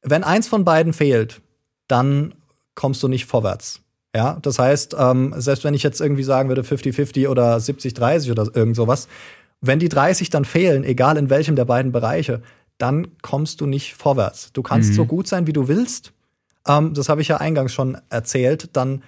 wenn 0.03 0.25
eins 0.25 0.49
von 0.49 0.65
beiden 0.65 0.93
fehlt, 0.93 1.41
dann 1.89 2.35
kommst 2.75 3.03
du 3.03 3.09
nicht 3.09 3.27
vorwärts. 3.27 3.81
Ja, 4.15 4.39
das 4.41 4.59
heißt, 4.59 4.97
ähm, 4.99 5.35
selbst 5.37 5.65
wenn 5.65 5.75
ich 5.75 5.83
jetzt 5.83 6.01
irgendwie 6.01 6.23
sagen 6.23 6.49
würde 6.49 6.63
50-50 6.63 7.29
oder 7.29 7.57
70-30 7.59 8.31
oder 8.31 8.45
irgend 8.55 8.77
sowas, 8.77 9.09
wenn 9.61 9.79
die 9.79 9.89
30 9.89 10.31
dann 10.31 10.45
fehlen, 10.45 10.85
egal 10.85 11.17
in 11.17 11.29
welchem 11.29 11.57
der 11.57 11.65
beiden 11.65 11.93
Bereiche, 11.93 12.43
dann 12.79 13.09
kommst 13.23 13.61
du 13.61 13.67
nicht 13.67 13.95
vorwärts. 13.95 14.53
Du 14.53 14.63
kannst 14.63 14.91
Mhm. 14.91 14.95
so 14.95 15.07
gut 15.07 15.27
sein, 15.27 15.47
wie 15.47 15.53
du 15.53 15.69
willst. 15.69 16.13
Ähm, 16.67 16.95
das 16.95 17.09
habe 17.09 17.21
ich 17.21 17.29
ja 17.29 17.39
eingangs 17.39 17.73
schon 17.75 17.99
erzählt. 18.11 18.71
Dann 18.75 19.03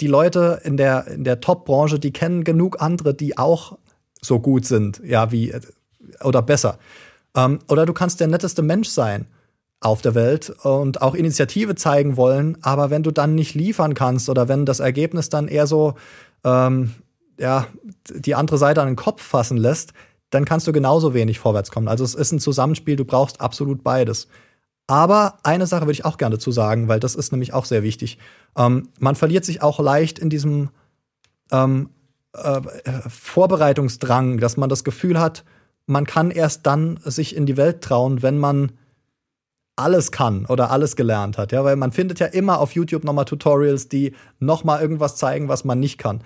die 0.00 0.06
Leute 0.06 0.60
in 0.64 0.76
der, 0.76 1.06
in 1.06 1.24
der 1.24 1.40
Top-Branche, 1.40 1.98
die 1.98 2.12
kennen 2.12 2.44
genug 2.44 2.80
andere, 2.80 3.14
die 3.14 3.38
auch 3.38 3.78
so 4.22 4.40
gut 4.40 4.66
sind, 4.66 5.00
ja, 5.04 5.30
wie 5.32 5.54
oder 6.22 6.42
besser. 6.42 6.78
Ähm, 7.34 7.58
oder 7.68 7.86
du 7.86 7.92
kannst 7.92 8.20
der 8.20 8.28
netteste 8.28 8.62
Mensch 8.62 8.88
sein. 8.88 9.26
auf 9.80 10.00
der 10.02 10.14
Welt 10.14 10.50
und 10.64 11.02
auch 11.02 11.14
Initiative 11.14 11.74
zeigen 11.74 12.16
wollen, 12.16 12.56
aber 12.62 12.90
wenn 12.90 13.02
du 13.02 13.10
dann 13.10 13.34
nicht 13.34 13.54
liefern 13.54 13.94
kannst 13.94 14.28
oder 14.28 14.48
wenn 14.48 14.64
das 14.64 14.80
Ergebnis 14.80 15.28
dann 15.28 15.48
eher 15.48 15.66
so 15.66 15.94
ähm, 16.44 16.94
ja, 17.38 17.66
die 18.10 18.34
andere 18.34 18.56
Seite 18.58 18.80
an 18.80 18.88
den 18.88 18.96
Kopf 18.96 19.22
fassen 19.22 19.58
lässt, 19.58 19.92
dann 20.30 20.44
kannst 20.44 20.66
du 20.66 20.72
genauso 20.72 21.12
wenig 21.12 21.38
vorwärts 21.38 21.70
kommen. 21.70 21.88
Also 21.88 22.04
es 22.04 22.14
ist 22.14 22.32
ein 22.32 22.40
Zusammenspiel, 22.40 22.96
du 22.96 23.04
brauchst 23.04 23.40
absolut 23.40 23.84
beides. 23.84 24.28
Aber 24.86 25.38
eine 25.42 25.66
Sache 25.66 25.82
würde 25.82 25.92
ich 25.92 26.04
auch 26.04 26.16
gerne 26.16 26.36
dazu 26.36 26.52
sagen, 26.52 26.88
weil 26.88 27.00
das 27.00 27.14
ist 27.14 27.32
nämlich 27.32 27.52
auch 27.52 27.64
sehr 27.64 27.82
wichtig. 27.82 28.18
Ähm, 28.56 28.88
man 29.00 29.16
verliert 29.16 29.44
sich 29.44 29.62
auch 29.62 29.80
leicht 29.80 30.18
in 30.18 30.30
diesem 30.30 30.70
ähm, 31.50 31.90
äh, 32.32 32.60
Vorbereitungsdrang, 33.08 34.38
dass 34.38 34.56
man 34.56 34.68
das 34.68 34.84
Gefühl 34.84 35.18
hat, 35.18 35.44
man 35.86 36.06
kann 36.06 36.30
erst 36.30 36.66
dann 36.66 36.98
sich 37.04 37.36
in 37.36 37.46
die 37.46 37.56
Welt 37.56 37.80
trauen, 37.80 38.22
wenn 38.22 38.38
man 38.38 38.72
alles 39.76 40.10
kann 40.10 40.46
oder 40.46 40.70
alles 40.70 40.96
gelernt 40.96 41.36
hat, 41.36 41.52
ja, 41.52 41.62
weil 41.62 41.76
man 41.76 41.92
findet 41.92 42.18
ja 42.18 42.26
immer 42.26 42.60
auf 42.60 42.72
YouTube 42.72 43.04
nochmal 43.04 43.26
Tutorials, 43.26 43.88
die 43.88 44.14
nochmal 44.38 44.80
irgendwas 44.80 45.16
zeigen, 45.16 45.48
was 45.48 45.64
man 45.64 45.78
nicht 45.78 45.98
kann. 45.98 46.22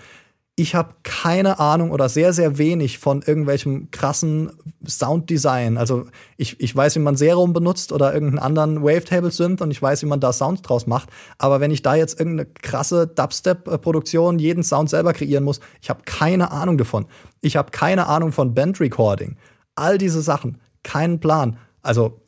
Ich 0.61 0.74
habe 0.74 0.93
keine 1.05 1.59
Ahnung 1.59 1.91
oder 1.91 2.11
sehr, 2.11 2.35
sehr 2.35 2.59
wenig 2.59 2.99
von 2.99 3.23
irgendwelchem 3.23 3.91
krassen 3.91 4.51
Sounddesign. 4.87 5.78
Also 5.78 6.05
ich, 6.37 6.61
ich 6.61 6.77
weiß, 6.77 6.97
wie 6.97 7.01
man 7.01 7.16
Serum 7.16 7.55
benutzt 7.55 7.93
oder 7.93 8.12
irgendeinen 8.12 8.41
anderen 8.41 8.82
Wavetable-Synth 8.82 9.62
und 9.62 9.70
ich 9.70 9.81
weiß, 9.81 10.03
wie 10.03 10.07
man 10.07 10.20
da 10.20 10.35
Sounds 10.35 10.61
draus 10.61 10.87
macht. 10.87 11.09
Aber 11.39 11.61
wenn 11.61 11.70
ich 11.70 11.81
da 11.81 11.95
jetzt 11.95 12.20
irgendeine 12.20 12.45
krasse 12.45 13.07
Dubstep-Produktion, 13.07 14.39
jeden 14.39 14.62
Sound 14.62 14.91
selber 14.91 15.15
kreieren 15.15 15.45
muss, 15.45 15.61
ich 15.81 15.89
habe 15.89 16.03
keine 16.05 16.51
Ahnung 16.51 16.77
davon. 16.77 17.07
Ich 17.41 17.57
habe 17.57 17.70
keine 17.70 18.07
Ahnung 18.07 18.31
von 18.31 18.53
Band-Recording. 18.53 19.39
All 19.77 19.97
diese 19.97 20.20
Sachen, 20.20 20.61
keinen 20.82 21.20
Plan. 21.20 21.57
Also 21.81 22.20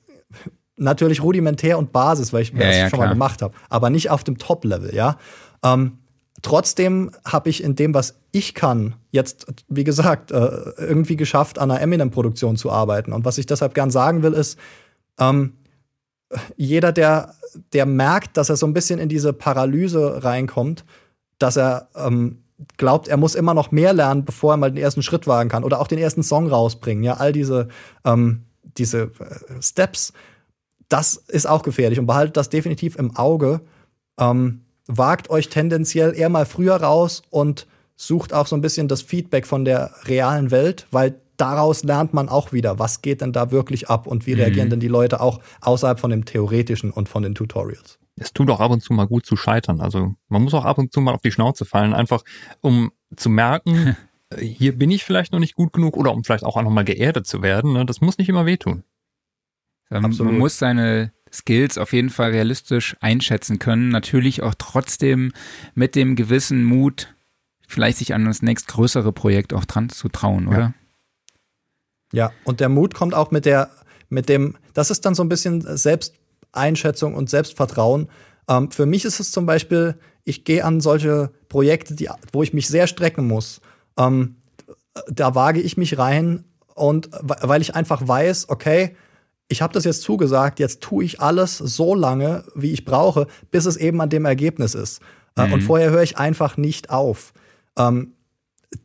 natürlich 0.76 1.22
rudimentär 1.22 1.76
und 1.76 1.92
Basis, 1.92 2.32
weil 2.32 2.40
ich 2.40 2.52
Ja, 2.52 2.60
das 2.60 2.76
ja, 2.76 2.88
schon 2.88 2.98
klar. 2.98 3.09
mal 3.09 3.12
gemacht 3.12 3.42
habe, 3.42 3.52
aber 3.68 3.90
nicht 3.90 4.09
auf 4.09 4.24
dem 4.24 4.38
Top-Level, 4.38 4.94
ja. 4.94 5.18
Ähm, 5.62 5.98
trotzdem 6.40 7.10
habe 7.26 7.50
ich 7.50 7.62
in 7.62 7.76
dem, 7.76 7.92
was 7.92 8.21
ich 8.32 8.54
kann, 8.54 8.94
jetzt, 9.10 9.46
wie 9.68 9.84
gesagt, 9.84 10.32
äh, 10.32 10.36
irgendwie 10.78 11.16
geschafft, 11.16 11.59
an 11.59 11.70
einer 11.70 11.80
Eminem-Produktion 11.80 12.56
zu 12.56 12.70
arbeiten. 12.70 13.12
Und 13.12 13.24
was 13.26 13.38
ich 13.38 13.46
deshalb 13.46 13.74
gern 13.74 13.90
sagen 13.90 14.22
will, 14.22 14.32
ist, 14.32 14.59
ähm, 15.18 15.52
jeder, 16.56 16.92
der, 16.92 17.34
der 17.74 17.84
merkt, 17.84 18.38
dass 18.38 18.48
er 18.48 18.56
so 18.56 18.66
ein 18.66 18.72
bisschen 18.72 18.98
in 18.98 19.10
diese 19.10 19.34
Paralyse 19.34 20.24
reinkommt, 20.24 20.86
dass 21.38 21.56
er 21.56 21.88
ähm, 21.94 22.42
glaubt, 22.78 23.09
er 23.09 23.18
muss 23.18 23.34
immer 23.34 23.52
noch 23.52 23.70
mehr 23.70 23.92
lernen, 23.92 24.24
bevor 24.24 24.54
er 24.54 24.56
mal 24.56 24.70
den 24.70 24.82
ersten 24.82 25.02
Schritt 25.02 25.26
wagen 25.26 25.50
kann 25.50 25.64
oder 25.64 25.80
auch 25.80 25.88
den 25.88 25.98
ersten 25.98 26.22
Song 26.22 26.48
rausbringen. 26.48 27.04
Ja, 27.04 27.14
all 27.14 27.32
diese, 27.32 27.68
ähm, 28.04 28.44
diese 28.78 29.10
äh, 29.18 29.60
Steps, 29.60 30.14
das 30.88 31.16
ist 31.16 31.46
auch 31.46 31.62
gefährlich 31.62 31.98
und 31.98 32.06
behaltet 32.06 32.36
das 32.38 32.48
definitiv 32.48 32.96
im 32.96 33.14
Auge. 33.16 33.60
Ähm, 34.18 34.62
wagt 34.86 35.28
euch 35.28 35.48
tendenziell 35.48 36.14
eher 36.16 36.28
mal 36.28 36.46
früher 36.46 36.76
raus 36.76 37.22
und 37.30 37.66
sucht 38.06 38.32
auch 38.32 38.46
so 38.46 38.56
ein 38.56 38.60
bisschen 38.60 38.88
das 38.88 39.02
Feedback 39.02 39.46
von 39.46 39.64
der 39.64 39.92
realen 40.04 40.50
Welt, 40.50 40.86
weil 40.90 41.20
daraus 41.36 41.84
lernt 41.84 42.12
man 42.12 42.28
auch 42.28 42.52
wieder, 42.52 42.78
was 42.78 43.00
geht 43.00 43.20
denn 43.20 43.32
da 43.32 43.50
wirklich 43.50 43.88
ab 43.88 44.06
und 44.06 44.26
wie 44.26 44.32
reagieren 44.32 44.70
denn 44.70 44.80
die 44.80 44.88
Leute 44.88 45.20
auch 45.20 45.40
außerhalb 45.60 46.00
von 46.00 46.10
dem 46.10 46.24
Theoretischen 46.24 46.90
und 46.90 47.08
von 47.08 47.22
den 47.22 47.34
Tutorials. 47.34 47.98
es 48.16 48.32
tut 48.32 48.50
auch 48.50 48.60
ab 48.60 48.70
und 48.70 48.82
zu 48.82 48.92
mal 48.92 49.06
gut 49.06 49.24
zu 49.24 49.36
scheitern. 49.36 49.80
Also 49.80 50.14
man 50.28 50.42
muss 50.42 50.54
auch 50.54 50.64
ab 50.64 50.78
und 50.78 50.92
zu 50.92 51.00
mal 51.00 51.14
auf 51.14 51.22
die 51.22 51.32
Schnauze 51.32 51.64
fallen, 51.64 51.94
einfach 51.94 52.22
um 52.60 52.90
zu 53.16 53.30
merken, 53.30 53.96
hier 54.38 54.76
bin 54.76 54.90
ich 54.90 55.04
vielleicht 55.04 55.32
noch 55.32 55.40
nicht 55.40 55.54
gut 55.54 55.72
genug 55.72 55.96
oder 55.96 56.12
um 56.12 56.24
vielleicht 56.24 56.44
auch 56.44 56.56
einfach 56.56 56.72
mal 56.72 56.84
geerdet 56.84 57.26
zu 57.26 57.40
werden. 57.40 57.72
Ne? 57.72 57.86
Das 57.86 58.00
muss 58.00 58.18
nicht 58.18 58.28
immer 58.28 58.46
wehtun. 58.46 58.82
Ähm, 59.90 60.04
Absolut. 60.04 60.32
Man 60.32 60.40
muss 60.40 60.58
seine 60.58 61.12
Skills 61.32 61.78
auf 61.78 61.92
jeden 61.92 62.10
Fall 62.10 62.30
realistisch 62.30 62.96
einschätzen 63.00 63.58
können. 63.58 63.88
Natürlich 63.88 64.42
auch 64.42 64.54
trotzdem 64.56 65.32
mit 65.74 65.94
dem 65.94 66.16
gewissen 66.16 66.64
Mut, 66.64 67.14
vielleicht 67.72 67.98
sich 67.98 68.14
an 68.14 68.24
das 68.24 68.42
nächstgrößere 68.42 69.12
Projekt 69.12 69.52
auch 69.54 69.64
dran 69.64 69.88
zu 69.88 70.08
trauen, 70.08 70.46
oder? 70.46 70.74
Ja, 72.12 72.30
und 72.44 72.60
der 72.60 72.68
Mut 72.68 72.94
kommt 72.94 73.14
auch 73.14 73.30
mit 73.30 73.46
der, 73.46 73.70
mit 74.10 74.28
dem, 74.28 74.56
das 74.74 74.90
ist 74.90 75.06
dann 75.06 75.14
so 75.14 75.24
ein 75.24 75.28
bisschen 75.28 75.62
Selbsteinschätzung 75.76 77.14
und 77.14 77.30
Selbstvertrauen. 77.30 78.08
Ähm, 78.48 78.70
für 78.70 78.84
mich 78.84 79.04
ist 79.04 79.20
es 79.20 79.32
zum 79.32 79.46
Beispiel, 79.46 79.96
ich 80.24 80.44
gehe 80.44 80.64
an 80.64 80.80
solche 80.80 81.32
Projekte, 81.48 81.94
die, 81.94 82.10
wo 82.32 82.42
ich 82.42 82.52
mich 82.52 82.68
sehr 82.68 82.86
strecken 82.86 83.26
muss. 83.26 83.60
Ähm, 83.96 84.36
da 85.08 85.34
wage 85.34 85.60
ich 85.60 85.78
mich 85.78 85.96
rein 85.96 86.44
und 86.74 87.08
weil 87.22 87.62
ich 87.62 87.74
einfach 87.74 88.06
weiß, 88.06 88.50
okay, 88.50 88.94
ich 89.48 89.62
habe 89.62 89.72
das 89.72 89.84
jetzt 89.84 90.02
zugesagt, 90.02 90.60
jetzt 90.60 90.82
tue 90.82 91.04
ich 91.04 91.20
alles 91.20 91.56
so 91.56 91.94
lange, 91.94 92.44
wie 92.54 92.72
ich 92.72 92.84
brauche, 92.84 93.26
bis 93.50 93.64
es 93.64 93.76
eben 93.76 94.00
an 94.00 94.10
dem 94.10 94.26
Ergebnis 94.26 94.74
ist. 94.74 95.00
Äh, 95.36 95.46
Mhm. 95.46 95.52
Und 95.54 95.62
vorher 95.62 95.90
höre 95.90 96.02
ich 96.02 96.18
einfach 96.18 96.58
nicht 96.58 96.90
auf. 96.90 97.32
Ähm, 97.78 98.14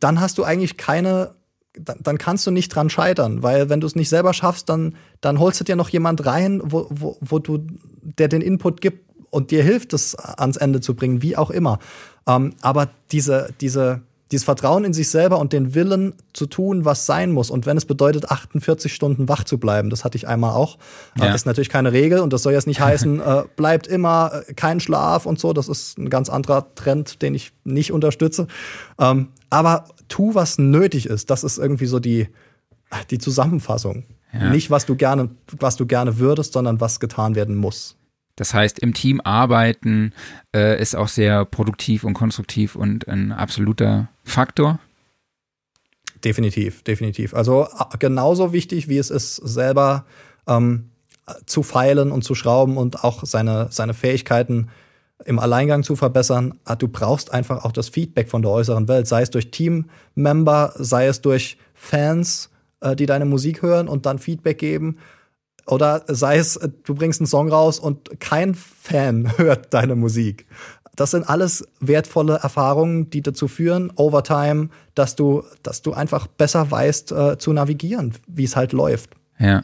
dann 0.00 0.20
hast 0.20 0.38
du 0.38 0.44
eigentlich 0.44 0.76
keine, 0.76 1.34
dann, 1.72 1.98
dann 2.02 2.18
kannst 2.18 2.46
du 2.46 2.50
nicht 2.50 2.68
dran 2.68 2.90
scheitern, 2.90 3.42
weil 3.42 3.68
wenn 3.68 3.80
du 3.80 3.86
es 3.86 3.96
nicht 3.96 4.08
selber 4.08 4.32
schaffst, 4.34 4.68
dann, 4.68 4.96
dann 5.20 5.38
holst 5.38 5.60
du 5.60 5.64
dir 5.64 5.76
noch 5.76 5.88
jemand 5.88 6.24
rein, 6.26 6.60
wo, 6.64 6.86
wo, 6.90 7.16
wo 7.20 7.38
du, 7.38 7.66
der 8.02 8.28
den 8.28 8.42
Input 8.42 8.80
gibt 8.80 9.08
und 9.30 9.50
dir 9.50 9.62
hilft, 9.62 9.92
es 9.92 10.14
ans 10.14 10.56
Ende 10.56 10.80
zu 10.80 10.94
bringen, 10.94 11.22
wie 11.22 11.36
auch 11.36 11.50
immer. 11.50 11.78
Ähm, 12.26 12.54
aber 12.60 12.88
diese, 13.12 13.54
diese, 13.60 14.02
dieses 14.30 14.44
Vertrauen 14.44 14.84
in 14.84 14.92
sich 14.92 15.08
selber 15.10 15.38
und 15.38 15.52
den 15.52 15.74
Willen 15.74 16.14
zu 16.34 16.46
tun, 16.46 16.84
was 16.84 17.06
sein 17.06 17.32
muss. 17.32 17.50
Und 17.50 17.64
wenn 17.66 17.76
es 17.76 17.86
bedeutet, 17.86 18.30
48 18.30 18.92
Stunden 18.94 19.28
wach 19.28 19.44
zu 19.44 19.58
bleiben, 19.58 19.88
das 19.90 20.04
hatte 20.04 20.16
ich 20.16 20.28
einmal 20.28 20.52
auch, 20.52 20.78
Ja. 21.18 21.34
ist 21.34 21.46
natürlich 21.46 21.70
keine 21.70 21.92
Regel 21.92 22.20
und 22.20 22.32
das 22.32 22.42
soll 22.42 22.52
jetzt 22.52 22.66
nicht 22.66 22.80
heißen, 22.80 23.20
äh, 23.20 23.44
bleibt 23.56 23.86
immer 23.86 24.42
äh, 24.46 24.54
kein 24.54 24.80
Schlaf 24.80 25.24
und 25.26 25.38
so. 25.38 25.52
Das 25.52 25.68
ist 25.68 25.98
ein 25.98 26.10
ganz 26.10 26.28
anderer 26.28 26.74
Trend, 26.74 27.22
den 27.22 27.34
ich 27.34 27.52
nicht 27.64 27.92
unterstütze. 27.92 28.46
Ähm, 28.98 29.28
aber 29.50 29.84
tu, 30.08 30.34
was 30.34 30.58
nötig 30.58 31.06
ist. 31.06 31.30
Das 31.30 31.42
ist 31.44 31.58
irgendwie 31.58 31.86
so 31.86 31.98
die, 31.98 32.28
die 33.10 33.18
Zusammenfassung. 33.18 34.04
Ja. 34.32 34.50
Nicht, 34.50 34.70
was 34.70 34.84
du 34.84 34.94
gerne, 34.94 35.30
was 35.58 35.76
du 35.76 35.86
gerne 35.86 36.18
würdest, 36.18 36.52
sondern 36.52 36.80
was 36.80 37.00
getan 37.00 37.34
werden 37.34 37.56
muss. 37.56 37.96
Das 38.38 38.54
heißt, 38.54 38.78
im 38.78 38.94
Team 38.94 39.20
arbeiten 39.20 40.12
äh, 40.54 40.80
ist 40.80 40.94
auch 40.94 41.08
sehr 41.08 41.44
produktiv 41.44 42.04
und 42.04 42.14
konstruktiv 42.14 42.76
und 42.76 43.08
ein 43.08 43.32
absoluter 43.32 44.10
Faktor. 44.22 44.78
Definitiv, 46.24 46.84
definitiv. 46.84 47.34
Also 47.34 47.66
genauso 47.98 48.52
wichtig, 48.52 48.88
wie 48.88 48.98
es 48.98 49.10
ist, 49.10 49.36
selber 49.36 50.04
ähm, 50.46 50.90
zu 51.46 51.64
feilen 51.64 52.12
und 52.12 52.22
zu 52.22 52.36
schrauben 52.36 52.76
und 52.76 53.02
auch 53.02 53.24
seine, 53.24 53.68
seine 53.70 53.92
Fähigkeiten 53.92 54.68
im 55.24 55.40
Alleingang 55.40 55.82
zu 55.82 55.96
verbessern. 55.96 56.60
Ah, 56.64 56.76
Du 56.76 56.86
brauchst 56.86 57.32
einfach 57.32 57.64
auch 57.64 57.72
das 57.72 57.88
Feedback 57.88 58.28
von 58.28 58.42
der 58.42 58.52
äußeren 58.52 58.86
Welt, 58.86 59.08
sei 59.08 59.22
es 59.22 59.30
durch 59.30 59.50
Teammember, 59.50 60.74
sei 60.76 61.08
es 61.08 61.20
durch 61.22 61.58
Fans, 61.74 62.50
äh, 62.82 62.94
die 62.94 63.06
deine 63.06 63.24
Musik 63.24 63.62
hören 63.62 63.88
und 63.88 64.06
dann 64.06 64.20
Feedback 64.20 64.58
geben. 64.58 64.98
Oder 65.68 66.04
sei 66.08 66.38
es, 66.38 66.56
äh, 66.56 66.68
du 66.84 66.94
bringst 66.94 67.20
einen 67.20 67.26
Song 67.26 67.48
raus 67.50 67.78
und 67.78 68.20
kein 68.20 68.54
Fan 68.54 69.32
hört 69.38 69.72
deine 69.74 69.94
Musik. 69.96 70.46
Das 70.96 71.12
sind 71.12 71.28
alles 71.28 71.64
wertvolle 71.78 72.34
Erfahrungen, 72.42 73.08
die 73.10 73.22
dazu 73.22 73.46
führen, 73.46 73.92
over 73.94 74.24
time, 74.24 74.70
dass 74.96 75.14
du, 75.14 75.44
dass 75.62 75.80
du 75.82 75.92
einfach 75.92 76.26
besser 76.26 76.70
weißt 76.70 77.12
äh, 77.12 77.38
zu 77.38 77.52
navigieren, 77.52 78.14
wie 78.26 78.42
es 78.44 78.56
halt 78.56 78.72
läuft. 78.72 79.10
Ja. 79.38 79.62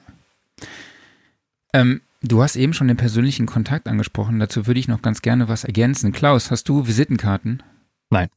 Ähm, 1.72 2.02
du 2.22 2.40
hast 2.42 2.54
eben 2.54 2.72
schon 2.72 2.86
den 2.88 2.96
persönlichen 2.96 3.46
Kontakt 3.46 3.88
angesprochen. 3.88 4.38
Dazu 4.38 4.66
würde 4.68 4.78
ich 4.78 4.86
noch 4.86 5.02
ganz 5.02 5.22
gerne 5.22 5.48
was 5.48 5.64
ergänzen. 5.64 6.12
Klaus, 6.12 6.52
hast 6.52 6.68
du 6.68 6.86
Visitenkarten? 6.86 7.62
Nein. 8.10 8.28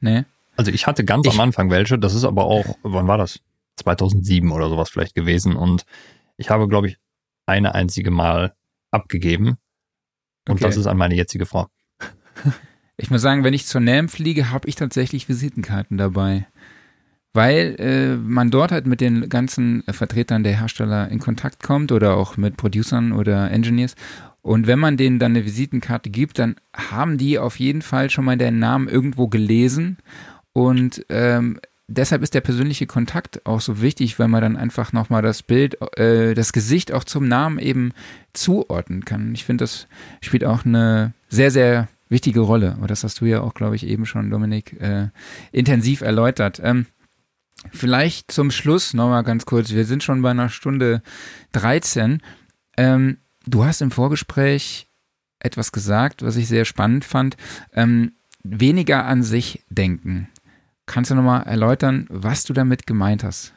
Nee? 0.00 0.24
Also 0.56 0.70
ich 0.70 0.86
hatte 0.86 1.04
ganz 1.04 1.26
Ich- 1.26 1.34
am 1.34 1.40
Anfang 1.40 1.70
welche, 1.70 1.98
das 1.98 2.14
ist 2.14 2.24
aber 2.24 2.44
auch, 2.44 2.76
wann 2.82 3.08
war 3.08 3.18
das? 3.18 3.40
2007 3.78 4.52
oder 4.52 4.68
sowas 4.68 4.88
vielleicht 4.90 5.14
gewesen 5.14 5.54
und 5.56 5.84
ich 6.36 6.50
habe, 6.50 6.68
glaube 6.68 6.88
ich, 6.88 6.98
eine 7.46 7.74
einzige 7.74 8.10
Mal 8.10 8.54
abgegeben 8.90 9.56
und 10.48 10.54
Okay. 10.56 10.64
das 10.64 10.76
ist 10.76 10.86
an 10.86 10.96
meine 10.96 11.14
jetzige 11.14 11.46
Frau. 11.46 11.68
Ich 12.98 13.10
muss 13.10 13.20
sagen, 13.20 13.44
wenn 13.44 13.52
ich 13.52 13.66
zur 13.66 13.82
NAM 13.82 14.08
fliege, 14.08 14.50
habe 14.50 14.66
ich 14.70 14.74
tatsächlich 14.74 15.28
Visitenkarten 15.28 15.98
dabei. 15.98 16.46
Weil 17.34 17.76
äh, 17.78 18.16
man 18.16 18.50
dort 18.50 18.72
halt 18.72 18.86
mit 18.86 19.02
den 19.02 19.28
ganzen 19.28 19.86
äh, 19.86 19.92
Vertretern 19.92 20.42
der 20.42 20.58
Hersteller 20.58 21.10
in 21.10 21.18
Kontakt 21.18 21.62
kommt 21.62 21.92
oder 21.92 22.16
auch 22.16 22.38
mit 22.38 22.56
Producern 22.56 23.12
oder 23.12 23.50
Engineers. 23.50 23.96
Und 24.40 24.66
wenn 24.66 24.78
man 24.78 24.96
denen 24.96 25.18
dann 25.18 25.32
eine 25.32 25.44
Visitenkarte 25.44 26.08
gibt, 26.08 26.38
dann 26.38 26.56
haben 26.74 27.18
die 27.18 27.38
auf 27.38 27.60
jeden 27.60 27.82
Fall 27.82 28.08
schon 28.08 28.24
mal 28.24 28.38
den 28.38 28.58
Namen 28.60 28.88
irgendwo 28.88 29.28
gelesen. 29.28 29.98
Und 30.54 31.04
ähm, 31.10 31.60
deshalb 31.88 32.22
ist 32.22 32.34
der 32.34 32.40
persönliche 32.40 32.86
Kontakt 32.86 33.44
auch 33.46 33.60
so 33.60 33.80
wichtig, 33.80 34.18
weil 34.18 34.28
man 34.28 34.42
dann 34.42 34.56
einfach 34.56 34.92
nochmal 34.92 35.22
das 35.22 35.42
Bild, 35.42 35.80
äh, 35.98 36.34
das 36.34 36.52
Gesicht 36.52 36.92
auch 36.92 37.04
zum 37.04 37.28
Namen 37.28 37.58
eben 37.58 37.92
zuordnen 38.32 39.04
kann. 39.04 39.34
Ich 39.34 39.44
finde, 39.44 39.64
das 39.64 39.86
spielt 40.20 40.44
auch 40.44 40.64
eine 40.64 41.12
sehr, 41.28 41.50
sehr 41.50 41.88
wichtige 42.08 42.40
Rolle. 42.40 42.72
Aber 42.72 42.86
das 42.86 43.04
hast 43.04 43.20
du 43.20 43.24
ja 43.24 43.40
auch, 43.40 43.54
glaube 43.54 43.76
ich, 43.76 43.86
eben 43.86 44.06
schon, 44.06 44.30
Dominik, 44.30 44.80
äh, 44.80 45.08
intensiv 45.52 46.00
erläutert. 46.00 46.60
Ähm, 46.62 46.86
vielleicht 47.72 48.30
zum 48.30 48.50
Schluss 48.50 48.94
nochmal 48.94 49.24
ganz 49.24 49.46
kurz. 49.46 49.70
Wir 49.70 49.84
sind 49.84 50.02
schon 50.02 50.22
bei 50.22 50.30
einer 50.30 50.48
Stunde 50.48 51.02
13. 51.52 52.22
Ähm, 52.76 53.18
du 53.46 53.64
hast 53.64 53.82
im 53.82 53.90
Vorgespräch 53.90 54.88
etwas 55.38 55.72
gesagt, 55.72 56.22
was 56.22 56.36
ich 56.36 56.48
sehr 56.48 56.64
spannend 56.64 57.04
fand. 57.04 57.36
Ähm, 57.72 58.12
weniger 58.42 59.06
an 59.06 59.22
sich 59.22 59.64
denken. 59.68 60.28
Kannst 60.86 61.10
du 61.10 61.14
nochmal 61.14 61.42
erläutern, 61.42 62.06
was 62.08 62.44
du 62.44 62.52
damit 62.52 62.86
gemeint 62.86 63.24
hast? 63.24 63.52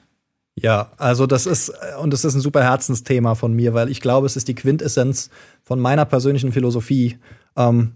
Ja, 0.56 0.92
also 0.98 1.26
das 1.26 1.46
ist, 1.46 1.72
und 2.02 2.12
das 2.12 2.26
ist 2.26 2.36
ein 2.36 2.42
super 2.42 2.64
Herzensthema 2.64 3.36
von 3.36 3.54
mir, 3.54 3.74
weil 3.74 3.90
ich 3.90 4.02
glaube, 4.02 4.26
es 4.26 4.36
ist 4.36 4.48
die 4.48 4.56
Quintessenz 4.56 5.30
von 5.64 5.80
meiner 5.80 6.06
persönlichen 6.06 6.52
Philosophie. 6.52 7.18
Ähm, 7.56 7.94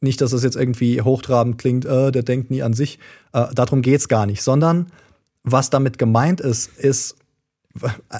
nicht, 0.00 0.20
dass 0.20 0.32
es 0.32 0.44
jetzt 0.44 0.56
irgendwie 0.56 1.02
hochtrabend 1.02 1.58
klingt, 1.58 1.84
äh, 1.84 2.12
der 2.12 2.22
denkt 2.22 2.50
nie 2.50 2.62
an 2.62 2.74
sich. 2.74 2.98
Äh, 3.32 3.46
darum 3.54 3.82
geht's 3.82 4.08
gar 4.08 4.26
nicht, 4.26 4.42
sondern 4.42 4.86
was 5.42 5.70
damit 5.70 5.98
gemeint 5.98 6.40
ist, 6.40 6.68
ist 6.78 7.16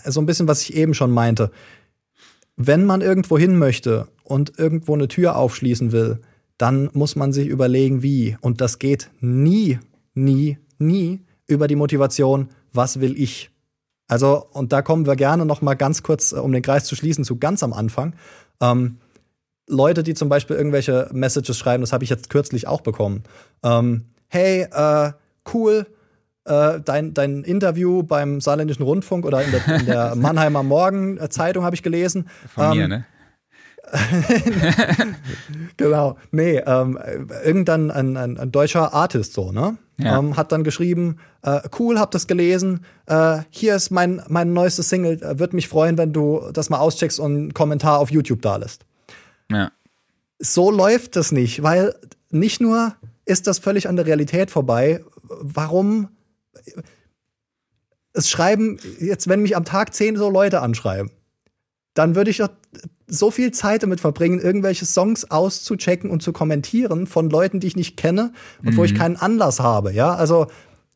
so 0.04 0.20
ein 0.20 0.26
bisschen, 0.26 0.48
was 0.48 0.62
ich 0.62 0.74
eben 0.74 0.94
schon 0.94 1.10
meinte. 1.10 1.50
Wenn 2.56 2.84
man 2.84 3.00
irgendwo 3.00 3.38
hin 3.38 3.56
möchte 3.56 4.08
und 4.24 4.58
irgendwo 4.58 4.94
eine 4.94 5.08
Tür 5.08 5.36
aufschließen 5.36 5.92
will, 5.92 6.20
dann 6.58 6.90
muss 6.92 7.16
man 7.16 7.32
sich 7.32 7.48
überlegen, 7.48 8.02
wie. 8.02 8.36
Und 8.40 8.60
das 8.60 8.78
geht 8.78 9.10
nie, 9.20 9.78
nie, 10.24 10.58
nie 10.78 11.24
über 11.46 11.66
die 11.66 11.76
Motivation, 11.76 12.48
was 12.72 13.00
will 13.00 13.20
ich. 13.20 13.50
Also, 14.06 14.46
und 14.52 14.72
da 14.72 14.82
kommen 14.82 15.06
wir 15.06 15.16
gerne 15.16 15.46
noch 15.46 15.62
mal 15.62 15.74
ganz 15.74 16.02
kurz, 16.02 16.32
äh, 16.32 16.36
um 16.36 16.52
den 16.52 16.62
Kreis 16.62 16.84
zu 16.84 16.96
schließen, 16.96 17.24
zu 17.24 17.36
ganz 17.36 17.62
am 17.62 17.72
Anfang. 17.72 18.14
Ähm, 18.60 18.98
Leute, 19.68 20.02
die 20.02 20.14
zum 20.14 20.28
Beispiel 20.28 20.56
irgendwelche 20.56 21.08
Messages 21.12 21.56
schreiben, 21.56 21.82
das 21.82 21.92
habe 21.92 22.02
ich 22.02 22.10
jetzt 22.10 22.28
kürzlich 22.28 22.66
auch 22.66 22.80
bekommen. 22.80 23.22
Ähm, 23.62 24.06
hey, 24.28 24.66
äh, 24.72 25.12
cool, 25.54 25.86
äh, 26.44 26.80
dein, 26.80 27.14
dein 27.14 27.44
Interview 27.44 28.02
beim 28.02 28.40
Saarländischen 28.40 28.82
Rundfunk 28.82 29.24
oder 29.24 29.42
in 29.44 29.50
der, 29.52 29.80
in 29.80 29.86
der 29.86 30.14
Mannheimer 30.16 30.64
Morgen-Zeitung 30.64 31.64
habe 31.64 31.76
ich 31.76 31.82
gelesen. 31.82 32.28
Von 32.52 32.72
ähm, 32.72 32.78
mir, 32.78 32.88
ne? 32.88 33.06
genau. 35.76 36.16
Nee, 36.30 36.58
ähm, 36.58 36.98
irgendein 37.44 37.90
ein, 37.90 38.16
ein, 38.16 38.38
ein, 38.38 38.52
deutscher 38.52 38.94
Artist 38.94 39.32
so, 39.32 39.52
ne? 39.52 39.78
Ja. 40.02 40.18
Ähm, 40.18 40.36
hat 40.36 40.52
dann 40.52 40.64
geschrieben, 40.64 41.18
äh, 41.42 41.60
cool, 41.78 41.98
hab 41.98 42.10
das 42.10 42.26
gelesen. 42.26 42.84
Äh, 43.06 43.40
hier 43.50 43.76
ist 43.76 43.90
mein, 43.90 44.22
mein 44.28 44.52
neuestes 44.52 44.88
Single. 44.88 45.22
Äh, 45.22 45.38
Würde 45.38 45.56
mich 45.56 45.68
freuen, 45.68 45.98
wenn 45.98 46.12
du 46.12 46.50
das 46.52 46.70
mal 46.70 46.78
auscheckst 46.78 47.20
und 47.20 47.34
einen 47.34 47.54
Kommentar 47.54 47.98
auf 47.98 48.10
YouTube 48.10 48.42
da 48.42 48.56
lässt. 48.56 48.84
Ja. 49.50 49.70
So 50.38 50.70
läuft 50.70 51.16
das 51.16 51.32
nicht, 51.32 51.62
weil 51.62 51.94
nicht 52.30 52.60
nur 52.60 52.94
ist 53.24 53.46
das 53.46 53.58
völlig 53.58 53.88
an 53.88 53.96
der 53.96 54.06
Realität 54.06 54.50
vorbei. 54.50 55.04
Warum? 55.22 56.08
Es 58.12 58.28
schreiben, 58.28 58.78
jetzt, 58.98 59.28
wenn 59.28 59.42
mich 59.42 59.56
am 59.56 59.64
Tag 59.64 59.94
zehn 59.94 60.16
so 60.16 60.30
Leute 60.30 60.60
anschreiben, 60.60 61.10
dann 61.94 62.14
würde 62.14 62.30
ich 62.30 62.38
doch 62.38 62.50
so 63.10 63.30
viel 63.30 63.50
Zeit 63.50 63.82
damit 63.82 64.00
verbringen, 64.00 64.40
irgendwelche 64.40 64.86
Songs 64.86 65.30
auszuchecken 65.30 66.10
und 66.10 66.22
zu 66.22 66.32
kommentieren 66.32 67.06
von 67.06 67.28
Leuten, 67.28 67.60
die 67.60 67.66
ich 67.66 67.76
nicht 67.76 67.96
kenne 67.96 68.32
und 68.62 68.72
mhm. 68.72 68.76
wo 68.76 68.84
ich 68.84 68.94
mhm. 68.94 68.98
keinen 68.98 69.16
Anlass 69.16 69.60
habe. 69.60 69.92
Ja, 69.92 70.14
also 70.14 70.46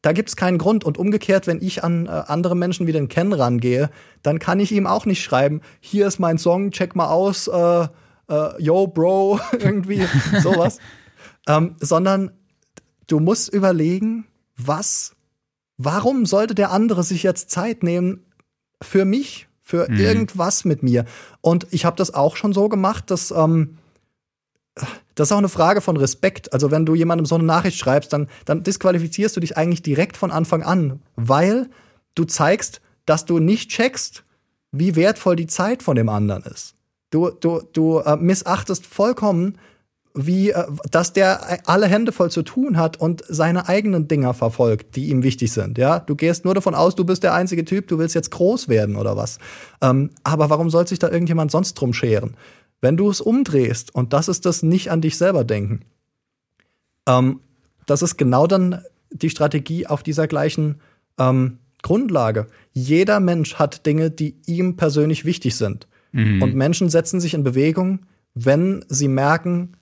da 0.05 0.13
gibt 0.13 0.29
es 0.29 0.37
keinen 0.37 0.59
Grund. 0.59 0.85
Und 0.85 0.99
umgekehrt, 0.99 1.47
wenn 1.47 1.63
ich 1.63 1.83
an 1.83 2.07
äh, 2.07 2.11
andere 2.11 2.55
Menschen 2.55 2.87
wie 2.87 2.93
den 2.93 3.09
Ken 3.09 3.33
rangehe, 3.33 3.91
dann 4.23 4.39
kann 4.39 4.61
ich 4.61 4.71
ihm 4.71 4.87
auch 4.87 5.07
nicht 5.07 5.23
schreiben, 5.23 5.63
hier 5.81 6.07
ist 6.07 6.19
mein 6.19 6.37
Song, 6.37 6.71
check 6.73 6.95
mal 6.95 7.09
aus, 7.09 7.49
äh, 7.49 7.89
äh, 8.29 8.63
yo, 8.63 8.87
Bro, 8.87 9.41
irgendwie 9.59 10.07
sowas. 10.43 10.79
ähm, 11.47 11.77
sondern 11.81 12.33
du 13.07 13.19
musst 13.19 13.49
überlegen, 13.49 14.27
was, 14.57 15.17
warum 15.79 16.27
sollte 16.27 16.55
der 16.55 16.71
andere 16.71 17.03
sich 17.03 17.23
jetzt 17.23 17.51
Zeit 17.51 17.83
nehmen 17.83 18.27
für 18.83 19.07
mich, 19.07 19.49
für 19.65 19.91
mhm. 19.91 19.99
irgendwas 19.99 20.65
mit 20.65 20.85
mir? 20.85 21.05
Und 21.41 21.67
ich 21.71 21.85
habe 21.85 21.97
das 21.97 22.15
auch 22.15 22.37
schon 22.37 22.53
so 22.53 22.69
gemacht, 22.69 23.11
dass 23.11 23.33
ähm, 23.33 23.79
das 25.15 25.29
ist 25.29 25.33
auch 25.33 25.39
eine 25.39 25.49
Frage 25.49 25.81
von 25.81 25.97
Respekt. 25.97 26.53
Also 26.53 26.71
wenn 26.71 26.87
du 26.87 26.95
jemandem 26.95 27.27
so 27.27 27.37
eine 27.37 27.45
Nachricht 27.45 27.79
schreibst, 27.79 28.13
dann, 28.13 28.29
dann 28.45 28.63
disqualifizierst 28.63 29.37
du 29.37 29.41
dich 29.41 29.57
eigentlich 29.57 29.83
direkt 29.83 30.17
von 30.17 30.31
Anfang 30.31 30.63
an, 30.63 31.01
weil 31.17 31.69
du 32.15 32.25
zeigst, 32.25 32.81
dass 33.07 33.25
du 33.25 33.39
nicht 33.39 33.71
checkst, 33.71 34.25
wie 34.73 34.97
wertvoll 34.97 35.37
die 35.37 35.47
Zeit 35.47 35.83
von 35.83 35.97
dem 35.97 36.09
anderen 36.09 36.43
ist. 36.43 36.75
Du, 37.11 37.31
du, 37.31 37.63
du 37.73 37.99
äh, 37.99 38.17
missachtest 38.17 38.87
vollkommen, 38.87 39.59
wie, 40.15 40.51
äh, 40.51 40.65
dass 40.91 41.13
der 41.13 41.69
alle 41.69 41.87
Hände 41.87 42.13
voll 42.13 42.31
zu 42.31 42.43
tun 42.43 42.77
hat 42.77 42.99
und 42.99 43.25
seine 43.29 43.69
eigenen 43.69 44.09
Dinger 44.09 44.33
verfolgt, 44.33 44.97
die 44.97 45.11
ihm 45.11 45.23
wichtig 45.23 45.53
sind. 45.53 45.77
Ja, 45.77 45.99
du 45.99 46.15
gehst 46.15 46.45
nur 46.45 46.55
davon 46.55 46.75
aus, 46.75 46.95
du 46.95 47.05
bist 47.05 47.23
der 47.23 47.35
einzige 47.35 47.65
Typ, 47.65 47.89
du 47.89 47.99
willst 47.99 48.15
jetzt 48.15 48.31
groß 48.31 48.69
werden 48.69 48.97
oder 48.97 49.17
was. 49.17 49.39
Ähm, 49.83 50.11
aber 50.23 50.51
warum 50.51 50.71
soll 50.71 50.87
sich 50.87 51.01
da 51.01 51.11
irgendjemand 51.11 51.51
sonst 51.51 51.75
drum 51.75 51.93
scheren? 51.93 52.37
Wenn 52.81 52.97
du 52.97 53.11
es 53.11 53.21
umdrehst, 53.21 53.95
und 53.95 54.13
das 54.13 54.29
ist 54.29 54.47
das 54.47 54.63
nicht 54.63 54.91
an 54.91 55.01
dich 55.01 55.19
selber 55.19 55.43
denken, 55.43 55.81
ähm, 57.07 57.41
das 57.87 58.03
ist 58.03 58.17
genau 58.17 58.47
dann 58.47 58.83
die 59.11 59.31
Strategie 59.31 59.87
auf 59.87 60.03
dieser 60.03 60.27
gleichen 60.27 60.81
ähm, 61.19 61.59
Grundlage. 61.83 62.47
Jeder 62.73 63.21
Mensch 63.21 63.57
hat 63.57 63.85
Dinge, 63.85 64.11
die 64.11 64.37
ihm 64.47 64.77
persönlich 64.77 65.25
wichtig 65.25 65.57
sind. 65.57 65.87
Mhm. 66.13 66.43
Und 66.43 66.55
Menschen 66.55 66.89
setzen 66.89 67.21
sich 67.21 67.35
in 67.35 67.45
Bewegung, 67.45 68.07
wenn 68.35 68.85
sie 68.89 69.09
merken, 69.09 69.77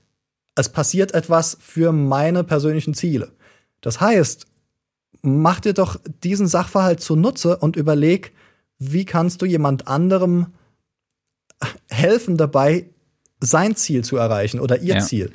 es 0.54 0.68
passiert 0.68 1.14
etwas 1.14 1.56
für 1.60 1.92
meine 1.92 2.44
persönlichen 2.44 2.94
Ziele. 2.94 3.32
Das 3.80 4.00
heißt, 4.00 4.46
mach 5.22 5.60
dir 5.60 5.72
doch 5.72 5.98
diesen 6.22 6.46
Sachverhalt 6.46 7.00
zunutze 7.00 7.56
und 7.56 7.76
überleg, 7.76 8.32
wie 8.78 9.04
kannst 9.04 9.42
du 9.42 9.46
jemand 9.46 9.88
anderem 9.88 10.48
helfen 11.88 12.36
dabei, 12.36 12.86
sein 13.40 13.76
Ziel 13.76 14.04
zu 14.04 14.16
erreichen 14.16 14.60
oder 14.60 14.80
ihr 14.80 14.96
ja. 14.96 15.00
Ziel. 15.00 15.32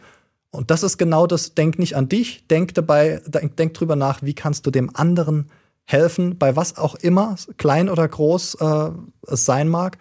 Und 0.52 0.72
das 0.72 0.84
ist 0.84 0.98
genau 0.98 1.28
das, 1.28 1.56
denk 1.56 1.78
nicht 1.78 1.96
an 1.96 2.10
dich, 2.10 2.46
denk 2.48 2.74
dabei, 2.74 3.22
denk, 3.26 3.58
denk 3.58 3.74
drüber 3.74 3.96
nach, 3.96 4.24
wie 4.24 4.34
kannst 4.34 4.66
du 4.66 4.72
dem 4.72 4.96
anderen 4.96 5.50
helfen, 5.86 6.38
bei 6.38 6.56
was 6.56 6.78
auch 6.78 6.96
immer, 6.96 7.36
klein 7.58 7.90
oder 7.90 8.08
groß 8.08 8.56
äh, 8.56 8.90
es 9.28 9.46
sein 9.46 9.70
mag. 9.70 9.98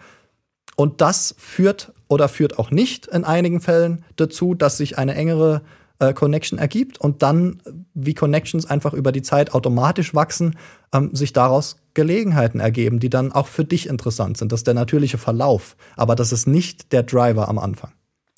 Und 0.77 1.01
das 1.01 1.35
führt 1.39 1.91
oder 2.07 2.29
führt 2.29 2.59
auch 2.59 2.71
nicht 2.71 3.07
in 3.07 3.23
einigen 3.23 3.59
Fällen 3.59 4.05
dazu, 4.15 4.53
dass 4.53 4.77
sich 4.77 4.97
eine 4.97 5.15
engere 5.15 5.63
äh, 5.99 6.13
Connection 6.13 6.59
ergibt 6.59 6.99
und 6.99 7.23
dann, 7.23 7.61
wie 7.95 8.13
Connections 8.13 8.67
einfach 8.67 8.93
über 8.93 9.11
die 9.11 9.23
Zeit 9.23 9.53
automatisch 9.53 10.13
wachsen, 10.13 10.55
ähm, 10.93 11.13
sich 11.13 11.33
daraus 11.33 11.77
Gelegenheiten 11.95 12.59
ergeben, 12.59 12.99
die 12.99 13.09
dann 13.09 13.31
auch 13.31 13.47
für 13.47 13.65
dich 13.65 13.89
interessant 13.89 14.37
sind. 14.37 14.51
Das 14.51 14.59
ist 14.59 14.67
der 14.67 14.75
natürliche 14.75 15.17
Verlauf, 15.17 15.75
aber 15.95 16.15
das 16.15 16.31
ist 16.31 16.45
nicht 16.45 16.91
der 16.91 17.01
Driver 17.01 17.49
am 17.49 17.57
Anfang. 17.57 17.91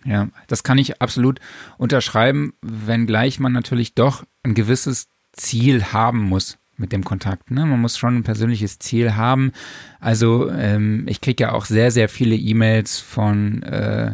Ja, 0.05 0.29
das 0.47 0.63
kann 0.63 0.77
ich 0.77 1.01
absolut 1.01 1.41
unterschreiben, 1.77 2.53
wenngleich 2.61 3.41
man 3.41 3.51
natürlich 3.51 3.95
doch 3.95 4.23
ein 4.43 4.53
gewisses 4.53 5.09
Ziel 5.33 5.83
haben 5.91 6.19
muss 6.19 6.58
mit 6.79 6.91
dem 6.91 7.03
Kontakt. 7.03 7.51
Ne? 7.51 7.65
Man 7.65 7.81
muss 7.81 7.97
schon 7.97 8.17
ein 8.17 8.23
persönliches 8.23 8.79
Ziel 8.79 9.15
haben. 9.15 9.51
Also 9.99 10.49
ähm, 10.49 11.05
ich 11.07 11.21
kriege 11.21 11.43
ja 11.43 11.51
auch 11.51 11.65
sehr, 11.65 11.91
sehr 11.91 12.09
viele 12.09 12.35
E-Mails 12.35 12.99
von 12.99 13.63
äh, 13.63 14.13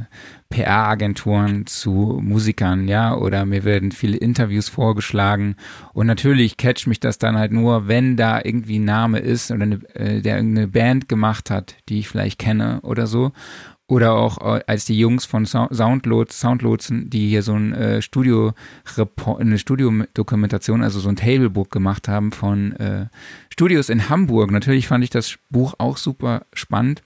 PR-Agenturen 0.49 1.65
zu 1.65 2.19
Musikern, 2.21 2.87
ja, 2.87 3.15
oder 3.15 3.45
mir 3.45 3.63
werden 3.63 3.91
viele 3.91 4.17
Interviews 4.17 4.69
vorgeschlagen. 4.69 5.55
Und 5.93 6.07
natürlich 6.07 6.57
catcht 6.57 6.87
mich 6.87 6.99
das 6.99 7.17
dann 7.17 7.37
halt 7.37 7.51
nur, 7.51 7.87
wenn 7.87 8.15
da 8.15 8.39
irgendwie 8.43 8.79
ein 8.79 8.85
Name 8.85 9.19
ist 9.19 9.51
oder 9.51 9.63
eine, 9.63 9.75
äh, 9.95 10.21
der 10.21 10.37
irgendeine 10.37 10.67
Band 10.67 11.09
gemacht 11.09 11.49
hat, 11.49 11.75
die 11.89 11.99
ich 11.99 12.07
vielleicht 12.07 12.39
kenne 12.39 12.79
oder 12.81 13.07
so. 13.07 13.31
Oder 13.87 14.13
auch 14.15 14.39
äh, 14.39 14.61
als 14.65 14.85
die 14.85 14.97
Jungs 14.97 15.25
von 15.25 15.45
Soundloads, 15.45 16.39
Soundlotsen, 16.39 17.09
die 17.09 17.29
hier 17.29 17.43
so 17.43 17.53
ein 17.53 17.73
äh, 17.73 18.01
Studio 18.01 18.53
eine 19.37 19.59
Studiodokumentation, 19.59 20.81
also 20.81 20.99
so 20.99 21.09
ein 21.09 21.15
Tablebook 21.15 21.69
gemacht 21.69 22.07
haben 22.07 22.31
von 22.31 22.71
äh, 22.77 23.07
Studios 23.49 23.89
in 23.89 24.09
Hamburg. 24.09 24.51
Natürlich 24.51 24.87
fand 24.87 25.03
ich 25.03 25.11
das 25.11 25.37
Buch 25.51 25.75
auch 25.77 25.97
super 25.97 26.45
spannend. 26.53 27.03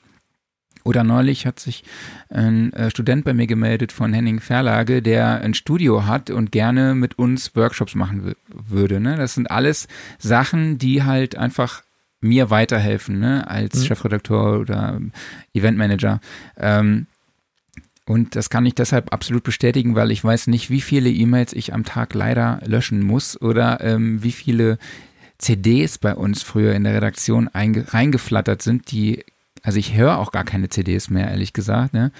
Oder 0.86 1.04
neulich 1.04 1.46
hat 1.46 1.60
sich 1.60 1.84
ein 2.30 2.72
äh, 2.74 2.90
Student 2.90 3.26
bei 3.26 3.34
mir 3.34 3.48
gemeldet 3.48 3.92
von 3.92 4.14
Henning 4.14 4.40
Verlage, 4.40 5.02
der 5.02 5.42
ein 5.42 5.54
Studio 5.54 6.06
hat 6.06 6.30
und 6.30 6.52
gerne 6.52 6.96
mit 6.96 7.20
uns 7.20 7.56
Workshops 7.56 7.96
machen 7.96 8.34
würde. 8.48 9.02
Ne? 9.02 9.18
Das 9.18 9.34
sind 9.34 9.52
alles 9.52 9.88
Sachen, 10.18 10.78
die 10.78 11.04
halt 11.04 11.36
einfach 11.36 11.84
mir 12.22 12.50
weiterhelfen, 12.50 13.20
ne, 13.20 13.48
als 13.48 13.80
mhm. 13.80 13.86
Chefredakteur 13.86 14.60
oder 14.60 15.00
Eventmanager. 15.54 16.20
Ähm, 16.58 17.08
und 18.06 18.36
das 18.36 18.50
kann 18.50 18.66
ich 18.66 18.74
deshalb 18.74 19.14
absolut 19.14 19.44
bestätigen, 19.44 19.96
weil 19.96 20.10
ich 20.10 20.24
weiß 20.24 20.48
nicht, 20.48 20.70
wie 20.72 20.82
viele 20.82 21.10
E-Mails 21.10 21.54
ich 21.54 21.74
am 21.74 21.86
Tag 21.86 22.16
leider 22.16 22.60
löschen 22.66 23.04
muss 23.04 23.40
oder 23.40 23.82
ähm, 23.82 24.24
wie 24.24 24.32
viele 24.32 24.80
CDs 25.38 26.00
bei 26.00 26.16
uns 26.16 26.42
früher 26.42 26.74
in 26.74 26.84
der 26.84 26.96
Redaktion 26.96 27.48
reingeflattert 27.48 28.62
sind, 28.62 28.92
die 28.92 29.24
also 29.62 29.78
ich 29.78 29.94
höre 29.94 30.18
auch 30.18 30.32
gar 30.32 30.46
keine 30.46 30.70
CDs 30.70 31.10
mehr, 31.10 31.30
ehrlich 31.30 31.54
gesagt. 31.54 31.94
Ne? 31.94 32.12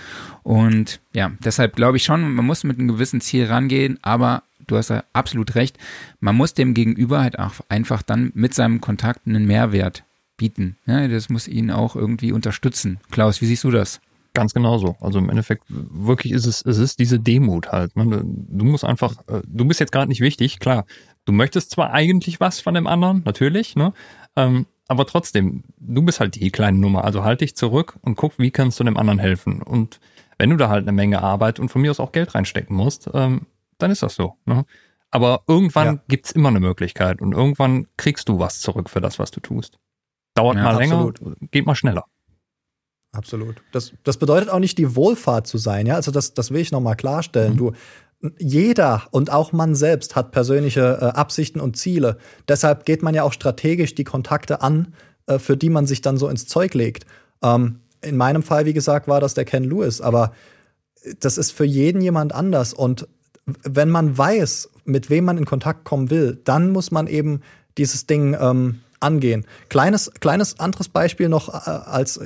Und 0.44 1.00
ja, 1.14 1.32
deshalb 1.40 1.76
glaube 1.76 1.98
ich 1.98 2.04
schon, 2.04 2.34
man 2.34 2.46
muss 2.46 2.64
mit 2.64 2.78
einem 2.78 2.88
gewissen 2.88 3.22
Ziel 3.22 3.46
rangehen, 3.46 3.98
aber 4.02 4.44
du 4.72 4.78
hast 4.78 4.90
ja 4.90 5.04
absolut 5.14 5.56
recht, 5.56 5.78
man 6.20 6.36
muss 6.36 6.54
dem 6.54 6.74
Gegenüber 6.74 7.22
halt 7.22 7.40
auch 7.40 7.54
einfach 7.70 8.02
dann 8.02 8.32
mit 8.34 8.54
seinem 8.54 8.82
Kontakt 8.82 9.28
einen 9.28 9.46
Mehrwert 9.46 10.04
bieten. 10.38 10.78
Ja, 10.86 11.08
das 11.08 11.30
muss 11.30 11.48
ihn 11.48 11.70
auch 11.72 11.96
irgendwie 11.96 12.32
unterstützen. 12.32 13.00
Klaus, 13.12 13.42
wie 13.42 13.46
siehst 13.46 13.64
du 13.64 13.72
das? 13.72 14.00
Ganz 14.34 14.54
genau 14.54 14.78
so. 14.78 14.96
Also 15.02 15.20
im 15.20 15.30
Endeffekt 15.30 15.64
wirklich 15.68 16.34
ist 16.34 16.46
es, 16.46 16.64
es 16.64 16.78
ist 16.78 17.00
diese 17.00 17.20
Demut 17.20 17.72
halt. 17.72 17.96
Ne? 17.96 18.24
Du 18.24 18.66
musst 18.66 18.86
einfach, 18.86 19.18
äh, 19.28 19.42
du 19.46 19.66
bist 19.66 19.80
jetzt 19.80 19.92
gerade 19.92 20.08
nicht 20.08 20.22
wichtig, 20.22 20.60
klar. 20.60 20.86
Du 21.26 21.34
möchtest 21.34 21.72
zwar 21.72 21.92
eigentlich 21.92 22.40
was 22.40 22.60
von 22.60 22.74
dem 22.74 22.88
anderen, 22.88 23.24
natürlich, 23.26 23.76
ne? 23.76 23.94
Ähm, 24.36 24.66
aber 24.88 25.06
trotzdem, 25.06 25.64
du 25.78 26.02
bist 26.02 26.20
halt 26.20 26.36
die 26.36 26.50
kleine 26.52 26.80
Nummer. 26.80 27.04
Also 27.04 27.24
halt 27.24 27.42
dich 27.42 27.56
zurück 27.56 27.98
und 28.02 28.16
guck, 28.16 28.40
wie 28.40 28.50
kannst 28.50 28.80
du 28.80 28.84
dem 28.84 28.98
anderen 28.98 29.20
helfen. 29.20 29.62
Und 29.62 30.00
wenn 30.40 30.50
du 30.50 30.58
da 30.58 30.70
halt 30.70 30.84
eine 30.84 30.94
Menge 30.94 31.22
Arbeit 31.22 31.60
und 31.60 31.70
von 31.70 31.82
mir 31.82 31.92
aus 31.92 32.00
auch 32.00 32.12
Geld 32.12 32.34
reinstecken 32.34 32.76
musst, 32.76 33.10
ähm, 33.14 33.42
dann 33.80 33.92
ist 33.92 34.04
das 34.04 34.16
so. 34.16 34.36
Ne? 34.46 34.66
Aber 35.12 35.44
irgendwann 35.48 35.88
ja. 35.88 36.04
gibt's 36.08 36.32
immer 36.32 36.50
eine 36.50 36.60
Möglichkeit 36.60 37.22
und 37.22 37.34
irgendwann 37.34 37.88
kriegst 37.98 38.30
du 38.30 38.40
was 38.40 38.60
zurück 38.60 38.90
für 38.90 39.02
das, 39.02 39.18
was 39.18 39.32
du 39.32 39.40
tust. 39.40 39.80
Dauert 40.36 40.58
ja, 40.58 40.64
mal 40.64 40.78
länger, 40.78 41.12
geht 41.52 41.66
mal 41.66 41.76
schneller. 41.76 42.06
Absolut. 43.12 43.62
Das, 43.72 43.92
das 44.04 44.18
bedeutet 44.18 44.50
auch 44.50 44.60
nicht, 44.60 44.78
die 44.78 44.96
Wohlfahrt 44.96 45.48
zu 45.48 45.58
sein, 45.58 45.88
ja. 45.88 45.96
Also 45.96 46.12
das, 46.12 46.36
das 46.36 46.52
will 46.52 46.62
ich 46.62 46.72
nochmal 46.72 46.96
klarstellen. 46.96 47.54
Mhm. 47.54 47.58
Du, 47.58 47.72
jeder 48.38 49.08
und 49.12 49.32
auch 49.32 49.52
man 49.52 49.74
selbst 49.76 50.16
hat 50.16 50.32
persönliche 50.32 51.00
äh, 51.02 51.06
Absichten 51.06 51.60
und 51.60 51.78
Ziele. 51.78 52.18
Deshalb 52.48 52.86
geht 52.86 53.02
man 53.02 53.16
ja 53.16 53.24
auch 53.24 53.34
strategisch 53.34 53.96
die 53.96 54.04
Kontakte 54.04 54.62
an, 54.62 54.94
äh, 55.26 55.40
für 55.40 55.58
die 55.58 55.70
man 55.70 55.88
sich 55.88 56.02
dann 56.02 56.18
so 56.18 56.28
ins 56.28 56.46
Zeug 56.46 56.76
legt. 56.76 57.06
Ähm, 57.42 57.80
in 58.02 58.16
meinem 58.16 58.44
Fall, 58.44 58.66
wie 58.66 58.74
gesagt, 58.74 59.08
war 59.08 59.22
das 59.22 59.34
der 59.34 59.46
Ken 59.46 59.64
Lewis, 59.64 60.02
aber 60.02 60.34
das 61.20 61.38
ist 61.38 61.52
für 61.52 61.66
jeden 61.66 62.02
jemand 62.02 62.34
anders. 62.34 62.74
Und 62.74 63.08
wenn 63.64 63.90
man 63.90 64.18
weiß, 64.18 64.70
mit 64.86 65.10
wem 65.10 65.26
man 65.26 65.38
in 65.38 65.46
Kontakt 65.46 65.86
kommen 65.86 66.10
will, 66.10 66.40
dann 66.44 66.72
muss 66.72 66.92
man 66.92 67.08
eben 67.08 67.42
dieses 67.78 68.08
Ding 68.08 68.36
ähm, 68.40 68.80
angehen. 69.00 69.46
Kleines, 69.70 70.12
kleines 70.20 70.60
anderes 70.60 70.90
Beispiel 70.90 71.30
noch, 71.30 71.50
äh, 71.50 71.70
als 71.70 72.20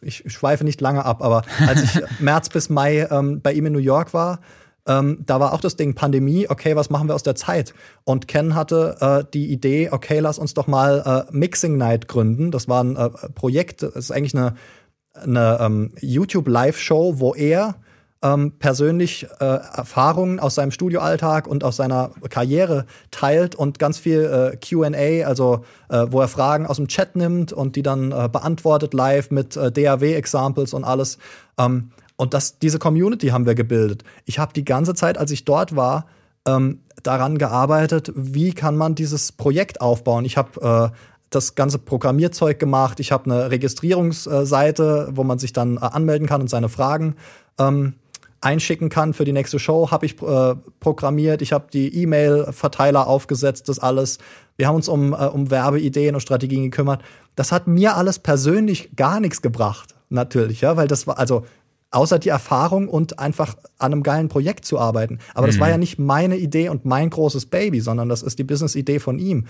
ich 0.00 0.24
schweife 0.26 0.64
nicht 0.64 0.80
lange 0.80 1.04
ab, 1.04 1.22
aber 1.22 1.42
als 1.66 1.82
ich 1.82 2.20
März 2.20 2.48
bis 2.48 2.68
Mai 2.68 3.06
ähm, 3.10 3.40
bei 3.40 3.52
ihm 3.52 3.66
in 3.66 3.72
New 3.72 3.78
York 3.78 4.14
war, 4.14 4.40
ähm, 4.86 5.18
da 5.26 5.40
war 5.40 5.52
auch 5.52 5.60
das 5.60 5.76
Ding 5.76 5.94
Pandemie, 5.94 6.48
okay, 6.48 6.76
was 6.76 6.90
machen 6.90 7.08
wir 7.08 7.14
aus 7.14 7.24
der 7.24 7.34
Zeit? 7.34 7.74
Und 8.04 8.28
Ken 8.28 8.54
hatte 8.54 8.96
äh, 9.00 9.24
die 9.32 9.50
Idee, 9.50 9.90
okay, 9.90 10.20
lass 10.20 10.38
uns 10.38 10.54
doch 10.54 10.66
mal 10.66 11.26
äh, 11.28 11.36
Mixing 11.36 11.76
Night 11.76 12.06
gründen. 12.08 12.52
Das 12.52 12.68
war 12.68 12.84
ein 12.84 12.96
äh, 12.96 13.10
Projekt, 13.34 13.82
das 13.82 13.96
ist 13.96 14.10
eigentlich 14.12 14.36
eine, 14.36 14.54
eine 15.14 15.58
ähm, 15.60 15.92
YouTube-Live-Show, 16.00 17.18
wo 17.18 17.34
er 17.34 17.76
ähm, 18.22 18.52
persönlich 18.58 19.26
äh, 19.40 19.44
Erfahrungen 19.44 20.40
aus 20.40 20.54
seinem 20.54 20.70
Studioalltag 20.70 21.46
und 21.46 21.64
aus 21.64 21.76
seiner 21.76 22.10
Karriere 22.30 22.86
teilt 23.10 23.54
und 23.54 23.78
ganz 23.78 23.98
viel 23.98 24.24
äh, 24.24 24.56
QA, 24.56 25.26
also 25.26 25.64
äh, 25.88 26.06
wo 26.10 26.20
er 26.20 26.28
Fragen 26.28 26.66
aus 26.66 26.76
dem 26.76 26.88
Chat 26.88 27.16
nimmt 27.16 27.52
und 27.52 27.76
die 27.76 27.82
dann 27.82 28.12
äh, 28.12 28.28
beantwortet 28.30 28.94
live 28.94 29.30
mit 29.30 29.56
äh, 29.56 29.70
DAW-Examples 29.70 30.72
und 30.72 30.84
alles. 30.84 31.18
Ähm, 31.58 31.90
und 32.16 32.32
das, 32.32 32.58
diese 32.58 32.78
Community 32.78 33.28
haben 33.28 33.44
wir 33.44 33.54
gebildet. 33.54 34.02
Ich 34.24 34.38
habe 34.38 34.52
die 34.54 34.64
ganze 34.64 34.94
Zeit, 34.94 35.18
als 35.18 35.30
ich 35.30 35.44
dort 35.44 35.76
war, 35.76 36.06
ähm, 36.46 36.80
daran 37.02 37.36
gearbeitet, 37.36 38.12
wie 38.16 38.52
kann 38.52 38.76
man 38.76 38.94
dieses 38.94 39.32
Projekt 39.32 39.82
aufbauen. 39.82 40.24
Ich 40.24 40.38
habe 40.38 40.92
äh, 40.92 40.96
das 41.28 41.54
ganze 41.54 41.78
Programmierzeug 41.78 42.58
gemacht. 42.58 43.00
Ich 43.00 43.12
habe 43.12 43.30
eine 43.30 43.50
Registrierungsseite, 43.50 45.10
wo 45.12 45.22
man 45.24 45.38
sich 45.38 45.52
dann 45.52 45.76
anmelden 45.76 46.26
kann 46.26 46.40
und 46.40 46.48
seine 46.48 46.70
Fragen 46.70 47.16
ähm, 47.58 47.94
einschicken 48.40 48.88
kann 48.88 49.14
für 49.14 49.24
die 49.24 49.32
nächste 49.32 49.58
Show, 49.58 49.90
habe 49.90 50.06
ich 50.06 50.20
äh, 50.22 50.54
programmiert. 50.80 51.42
Ich 51.42 51.52
habe 51.52 51.66
die 51.72 52.02
E-Mail-Verteiler 52.02 53.06
aufgesetzt, 53.06 53.68
das 53.68 53.78
alles. 53.78 54.18
Wir 54.56 54.68
haben 54.68 54.76
uns 54.76 54.88
um, 54.88 55.12
äh, 55.12 55.26
um 55.26 55.50
Werbeideen 55.50 56.14
und 56.14 56.20
Strategien 56.20 56.64
gekümmert. 56.64 57.02
Das 57.34 57.52
hat 57.52 57.66
mir 57.66 57.96
alles 57.96 58.18
persönlich 58.18 58.94
gar 58.96 59.20
nichts 59.20 59.42
gebracht, 59.42 59.94
natürlich, 60.08 60.60
ja, 60.60 60.76
weil 60.76 60.88
das 60.88 61.06
war, 61.06 61.18
also 61.18 61.44
außer 61.90 62.18
die 62.18 62.28
Erfahrung 62.28 62.88
und 62.88 63.18
einfach 63.18 63.56
an 63.78 63.92
einem 63.92 64.02
geilen 64.02 64.28
Projekt 64.28 64.64
zu 64.64 64.78
arbeiten. 64.78 65.18
Aber 65.34 65.46
mhm. 65.46 65.50
das 65.50 65.60
war 65.60 65.68
ja 65.68 65.78
nicht 65.78 65.98
meine 65.98 66.36
Idee 66.36 66.68
und 66.68 66.84
mein 66.84 67.10
großes 67.10 67.46
Baby, 67.46 67.80
sondern 67.80 68.08
das 68.08 68.22
ist 68.22 68.38
die 68.38 68.44
Business-Idee 68.44 68.98
von 68.98 69.18
ihm. 69.18 69.46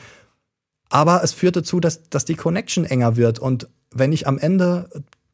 Aber 0.88 1.22
es 1.24 1.32
führt 1.32 1.56
dazu, 1.56 1.80
dass, 1.80 2.08
dass 2.08 2.24
die 2.24 2.36
Connection 2.36 2.84
enger 2.84 3.16
wird. 3.16 3.38
Und 3.38 3.68
wenn 3.90 4.12
ich 4.12 4.26
am 4.26 4.38
Ende 4.38 4.88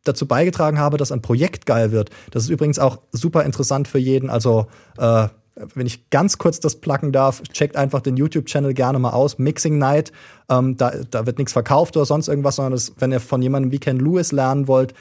dazu 0.05 0.27
beigetragen 0.27 0.79
habe, 0.79 0.97
dass 0.97 1.13
ein 1.13 1.23
Projekt 1.23 1.67
geil 1.67 1.93
wird. 1.93 2.11
Das 2.31 2.45
ist 2.45 2.51
übrigens 2.51 2.79
auch 2.79 2.99
super 3.13 3.45
interessant 3.45 3.89
für 3.89 3.99
jeden. 3.99 4.31
Also, 4.31 4.67
äh, 4.99 5.29
wenn 5.75 5.87
ich 5.87 6.09
ganz 6.11 6.39
kurz 6.39 6.61
das 6.61 6.77
placken 6.77 7.13
darf, 7.13 7.43
checkt 7.53 7.77
einfach 7.77 8.01
den 8.01 8.17
YouTube-Channel 8.17 8.73
gerne 8.73 8.99
mal 8.99 9.11
aus. 9.11 9.39
Mixing 9.39 9.79
Night. 9.79 10.13
Ähm, 10.49 10.77
da, 10.77 10.93
da 11.11 11.27
wird 11.27 11.39
nichts 11.39 11.53
verkauft 11.53 11.97
oder 11.97 12.07
sonst 12.07 12.29
irgendwas, 12.29 12.57
sondern 12.57 12.73
das, 12.73 12.93
wenn 12.99 13.13
ihr 13.13 13.21
von 13.21 13.43
jemandem 13.43 13.71
wie 13.71 13.79
Ken 13.79 13.99
Lewis 13.99 14.33
lernen 14.33 14.67
wollt, 14.67 14.95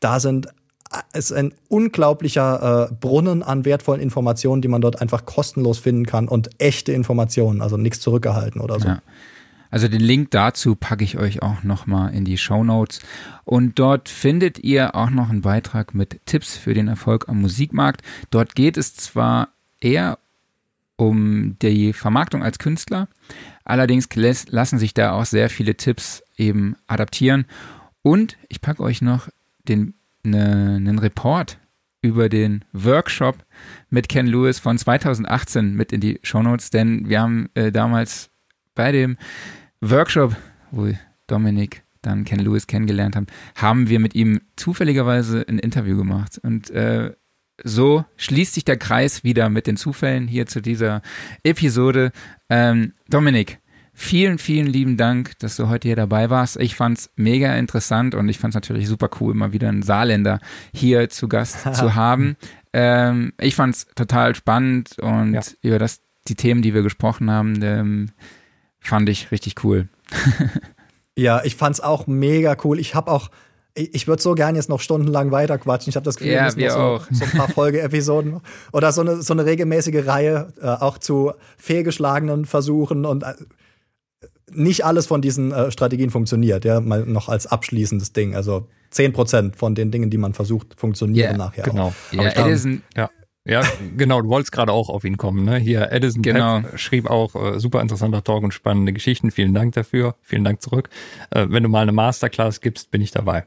da 0.00 0.20
sind 0.20 0.46
äh, 0.92 1.18
ist 1.18 1.32
ein 1.32 1.52
unglaublicher 1.68 2.88
äh, 2.90 2.94
Brunnen 2.94 3.42
an 3.42 3.64
wertvollen 3.64 4.00
Informationen, 4.00 4.62
die 4.62 4.68
man 4.68 4.80
dort 4.80 5.00
einfach 5.02 5.26
kostenlos 5.26 5.78
finden 5.78 6.06
kann 6.06 6.28
und 6.28 6.50
echte 6.58 6.92
Informationen, 6.92 7.60
also 7.60 7.76
nichts 7.76 8.00
zurückgehalten 8.00 8.60
oder 8.60 8.78
so. 8.78 8.88
Ja. 8.88 9.02
Also 9.76 9.88
den 9.88 10.00
Link 10.00 10.30
dazu 10.30 10.74
packe 10.74 11.04
ich 11.04 11.18
euch 11.18 11.42
auch 11.42 11.62
nochmal 11.62 12.14
in 12.14 12.24
die 12.24 12.38
Show 12.38 12.64
Notes. 12.64 13.02
Und 13.44 13.78
dort 13.78 14.08
findet 14.08 14.58
ihr 14.60 14.94
auch 14.94 15.10
noch 15.10 15.28
einen 15.28 15.42
Beitrag 15.42 15.94
mit 15.94 16.18
Tipps 16.24 16.56
für 16.56 16.72
den 16.72 16.88
Erfolg 16.88 17.28
am 17.28 17.42
Musikmarkt. 17.42 18.00
Dort 18.30 18.54
geht 18.54 18.78
es 18.78 18.96
zwar 18.96 19.50
eher 19.78 20.18
um 20.96 21.58
die 21.60 21.92
Vermarktung 21.92 22.42
als 22.42 22.58
Künstler, 22.58 23.06
allerdings 23.66 24.08
lassen 24.48 24.78
sich 24.78 24.94
da 24.94 25.12
auch 25.12 25.26
sehr 25.26 25.50
viele 25.50 25.74
Tipps 25.74 26.22
eben 26.38 26.76
adaptieren. 26.86 27.44
Und 28.00 28.38
ich 28.48 28.62
packe 28.62 28.82
euch 28.82 29.02
noch 29.02 29.28
den, 29.68 29.92
ne, 30.22 30.76
einen 30.76 30.98
Report 30.98 31.58
über 32.00 32.30
den 32.30 32.64
Workshop 32.72 33.44
mit 33.90 34.08
Ken 34.08 34.26
Lewis 34.26 34.58
von 34.58 34.78
2018 34.78 35.74
mit 35.74 35.92
in 35.92 36.00
die 36.00 36.18
Show 36.22 36.42
Notes, 36.42 36.70
denn 36.70 37.10
wir 37.10 37.20
haben 37.20 37.50
äh, 37.52 37.70
damals 37.70 38.30
bei 38.74 38.92
dem 38.92 39.16
Workshop, 39.80 40.36
wo 40.70 40.90
Dominik 41.26 41.82
dann 42.02 42.24
Ken 42.24 42.38
Lewis 42.38 42.66
kennengelernt 42.66 43.16
haben, 43.16 43.26
haben 43.56 43.88
wir 43.88 43.98
mit 43.98 44.14
ihm 44.14 44.40
zufälligerweise 44.56 45.44
ein 45.48 45.58
Interview 45.58 45.96
gemacht. 45.96 46.38
Und 46.42 46.70
äh, 46.70 47.12
so 47.64 48.04
schließt 48.16 48.54
sich 48.54 48.64
der 48.64 48.76
Kreis 48.76 49.24
wieder 49.24 49.48
mit 49.48 49.66
den 49.66 49.76
Zufällen 49.76 50.28
hier 50.28 50.46
zu 50.46 50.60
dieser 50.60 51.02
Episode. 51.42 52.12
Ähm, 52.48 52.92
Dominik, 53.08 53.58
vielen, 53.92 54.38
vielen 54.38 54.66
lieben 54.66 54.96
Dank, 54.96 55.38
dass 55.38 55.56
du 55.56 55.68
heute 55.68 55.88
hier 55.88 55.96
dabei 55.96 56.30
warst. 56.30 56.58
Ich 56.58 56.76
fand's 56.76 57.10
mega 57.16 57.54
interessant 57.56 58.14
und 58.14 58.28
ich 58.28 58.38
fand's 58.38 58.54
natürlich 58.54 58.88
super 58.88 59.08
cool, 59.20 59.34
mal 59.34 59.52
wieder 59.52 59.68
einen 59.68 59.82
Saarländer 59.82 60.38
hier 60.72 61.08
zu 61.08 61.28
Gast 61.28 61.62
zu 61.74 61.94
haben. 61.94 62.36
Ähm, 62.72 63.32
ich 63.40 63.56
fand's 63.56 63.86
total 63.94 64.34
spannend 64.34 64.98
und 64.98 65.32
ja. 65.32 65.42
über 65.62 65.78
das, 65.78 66.02
die 66.28 66.34
Themen, 66.34 66.62
die 66.62 66.74
wir 66.74 66.82
gesprochen 66.82 67.30
haben, 67.30 67.62
ähm, 67.62 68.10
fand 68.88 69.08
ich 69.08 69.30
richtig 69.30 69.64
cool. 69.64 69.88
ja, 71.16 71.42
ich 71.44 71.56
fand's 71.56 71.80
auch 71.80 72.06
mega 72.06 72.56
cool. 72.64 72.78
Ich 72.78 72.94
habe 72.94 73.10
auch 73.10 73.30
ich 73.78 74.08
würde 74.08 74.22
so 74.22 74.34
gerne 74.34 74.56
jetzt 74.56 74.70
noch 74.70 74.80
stundenlang 74.80 75.32
weiterquatschen. 75.32 75.90
Ich 75.90 75.96
habe 75.96 76.04
das 76.04 76.16
Gefühl, 76.16 76.32
ja, 76.32 76.56
wir 76.56 76.70
so, 76.70 77.00
so, 77.10 77.24
ein 77.24 77.30
paar 77.32 77.48
Folgeepisoden 77.48 78.40
oder 78.72 78.90
so 78.90 79.02
eine, 79.02 79.20
so 79.20 79.34
eine 79.34 79.44
regelmäßige 79.44 80.06
Reihe 80.06 80.52
äh, 80.62 80.66
auch 80.66 80.96
zu 80.96 81.32
fehlgeschlagenen 81.58 82.46
Versuchen 82.46 83.04
und 83.04 83.22
äh, 83.22 83.34
nicht 84.50 84.86
alles 84.86 85.06
von 85.06 85.20
diesen 85.20 85.52
äh, 85.52 85.70
Strategien 85.70 86.08
funktioniert, 86.08 86.64
ja, 86.64 86.80
mal 86.80 87.04
noch 87.04 87.28
als 87.28 87.46
abschließendes 87.46 88.14
Ding. 88.14 88.34
Also 88.34 88.66
10% 88.94 89.56
von 89.56 89.74
den 89.74 89.90
Dingen, 89.90 90.08
die 90.08 90.18
man 90.18 90.32
versucht, 90.32 90.74
funktionieren 90.78 91.30
yeah, 91.30 91.36
nachher. 91.36 91.64
Genau. 91.64 91.88
Auch. 91.88 92.12
Ja, 92.12 92.30
Edison, 92.30 92.82
ja. 92.96 93.10
Ja, 93.46 93.62
genau, 93.96 94.20
du 94.20 94.28
wolltest 94.28 94.50
gerade 94.50 94.72
auch 94.72 94.88
auf 94.88 95.04
ihn 95.04 95.16
kommen. 95.16 95.44
Ne? 95.44 95.56
Hier, 95.56 95.92
Edison 95.92 96.22
genau. 96.22 96.62
Pep 96.62 96.78
schrieb 96.78 97.08
auch 97.08 97.34
äh, 97.36 97.60
super 97.60 97.80
interessanter 97.80 98.24
Talk 98.24 98.42
und 98.42 98.52
spannende 98.52 98.92
Geschichten. 98.92 99.30
Vielen 99.30 99.54
Dank 99.54 99.74
dafür. 99.74 100.16
Vielen 100.22 100.42
Dank 100.42 100.60
zurück. 100.62 100.88
Äh, 101.30 101.46
wenn 101.48 101.62
du 101.62 101.68
mal 101.68 101.82
eine 101.82 101.92
Masterclass 101.92 102.60
gibst, 102.60 102.90
bin 102.90 103.00
ich 103.00 103.12
dabei. 103.12 103.46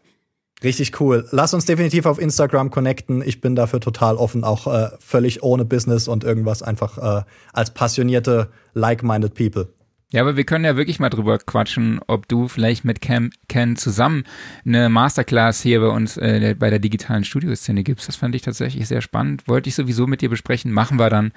Richtig 0.63 0.99
cool. 1.01 1.27
Lass 1.31 1.53
uns 1.53 1.65
definitiv 1.65 2.05
auf 2.05 2.19
Instagram 2.19 2.69
connecten. 2.69 3.21
Ich 3.25 3.41
bin 3.41 3.55
dafür 3.55 3.79
total 3.79 4.15
offen, 4.15 4.43
auch 4.43 4.67
äh, 4.67 4.89
völlig 4.99 5.43
ohne 5.43 5.65
Business 5.65 6.07
und 6.07 6.23
irgendwas, 6.23 6.63
einfach 6.63 6.97
äh, 6.97 7.23
als 7.53 7.73
passionierte, 7.73 8.49
like-minded 8.73 9.33
People. 9.33 9.73
Ja, 10.11 10.21
aber 10.21 10.35
wir 10.35 10.43
können 10.43 10.65
ja 10.65 10.75
wirklich 10.75 10.99
mal 10.99 11.09
drüber 11.09 11.37
quatschen, 11.37 11.99
ob 12.07 12.27
du 12.27 12.47
vielleicht 12.47 12.83
mit 12.83 12.99
Cam, 12.99 13.29
Ken 13.47 13.75
zusammen 13.75 14.23
eine 14.65 14.89
Masterclass 14.89 15.61
hier 15.61 15.81
bei 15.81 15.89
uns 15.89 16.17
äh, 16.17 16.55
bei 16.57 16.71
der 16.71 16.79
digitalen 16.79 17.23
Studioszene 17.23 17.83
gibst. 17.83 18.07
Das 18.07 18.15
fand 18.15 18.33
ich 18.33 18.41
tatsächlich 18.41 18.87
sehr 18.87 19.01
spannend. 19.01 19.47
Wollte 19.47 19.69
ich 19.69 19.75
sowieso 19.75 20.07
mit 20.07 20.21
dir 20.21 20.29
besprechen. 20.29 20.71
Machen 20.71 20.97
wir 20.97 21.11
dann 21.11 21.31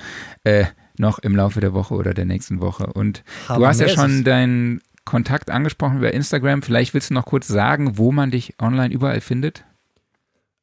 äh, 0.45 0.65
noch 0.99 1.19
im 1.19 1.37
Laufe 1.37 1.61
der 1.61 1.75
Woche 1.75 1.95
oder 1.95 2.15
der 2.15 2.25
nächsten 2.25 2.63
Woche. 2.63 2.87
Und 2.87 3.25
Haben 3.47 3.61
du 3.61 3.67
hast 3.67 3.81
ja 3.81 3.89
schon 3.89 4.25
deinen 4.25 4.81
Kontakt 5.05 5.51
angesprochen 5.51 5.99
über 5.99 6.15
Instagram. 6.15 6.63
Vielleicht 6.63 6.95
willst 6.95 7.11
du 7.11 7.15
noch 7.15 7.27
kurz 7.27 7.49
sagen, 7.49 7.99
wo 7.99 8.11
man 8.11 8.31
dich 8.31 8.55
online 8.59 8.95
überall 8.95 9.21
findet? 9.21 9.65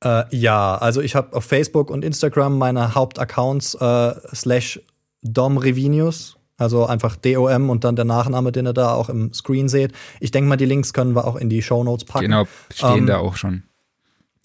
Äh, 0.04 0.24
ja, 0.36 0.76
also 0.78 1.02
ich 1.02 1.16
habe 1.16 1.36
auf 1.36 1.46
Facebook 1.46 1.92
und 1.92 2.04
Instagram 2.04 2.58
meine 2.58 2.96
Hauptaccounts 2.96 3.76
äh, 3.76 4.14
slash 4.34 4.82
Dom 5.22 5.58
Revinius 5.58 6.39
also 6.60 6.86
einfach 6.86 7.16
DOM 7.16 7.70
und 7.70 7.84
dann 7.84 7.96
der 7.96 8.06
Nachname, 8.06 8.52
den 8.52 8.68
ihr 8.68 8.74
da 8.74 8.94
auch 8.94 9.10
im 9.10 9.34
Screen 9.34 9.70
seht. 9.70 9.94
Ich 10.20 10.32
denke 10.32 10.48
mal, 10.48 10.58
die 10.58 10.66
Links 10.66 10.94
können 10.94 11.16
wir 11.16 11.26
auch 11.26 11.36
in 11.36 11.50
die 11.50 11.62
Show 11.62 11.84
Notes 11.84 12.06
packen. 12.06 12.26
Genau, 12.26 12.46
stehen 12.72 13.00
ähm, 13.00 13.06
da 13.08 13.18
auch 13.18 13.36
schon. 13.36 13.64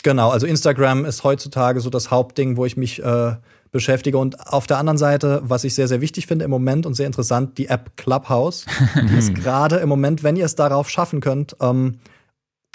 Genau, 0.03 0.31
also 0.31 0.47
Instagram 0.47 1.05
ist 1.05 1.25
heutzutage 1.25 1.81
so 1.81 1.91
das 1.91 2.11
Hauptding, 2.11 2.57
wo 2.57 2.67
ich 2.67 2.77
mich 2.77 3.03
äh, 3.03 3.37
beschäftige. 3.73 4.19
Und 4.19 4.39
auf 4.47 4.67
der 4.67 4.79
anderen 4.79 4.99
Seite, 4.99 5.43
was 5.45 5.65
ich 5.65 5.75
sehr, 5.75 5.89
sehr 5.89 6.01
wichtig 6.01 6.27
finde 6.27 6.45
im 6.45 6.51
Moment 6.51 6.87
und 6.87 6.95
sehr 6.95 7.07
interessant, 7.07 7.59
die 7.59 7.67
App 7.67 7.97
Clubhouse. 7.97 8.67
die 9.11 9.17
ist 9.17 9.35
gerade 9.35 9.77
im 9.77 9.89
Moment, 9.89 10.23
wenn 10.23 10.37
ihr 10.37 10.45
es 10.45 10.55
darauf 10.55 10.89
schaffen 10.89 11.21
könnt, 11.21 11.57
ähm, 11.61 11.99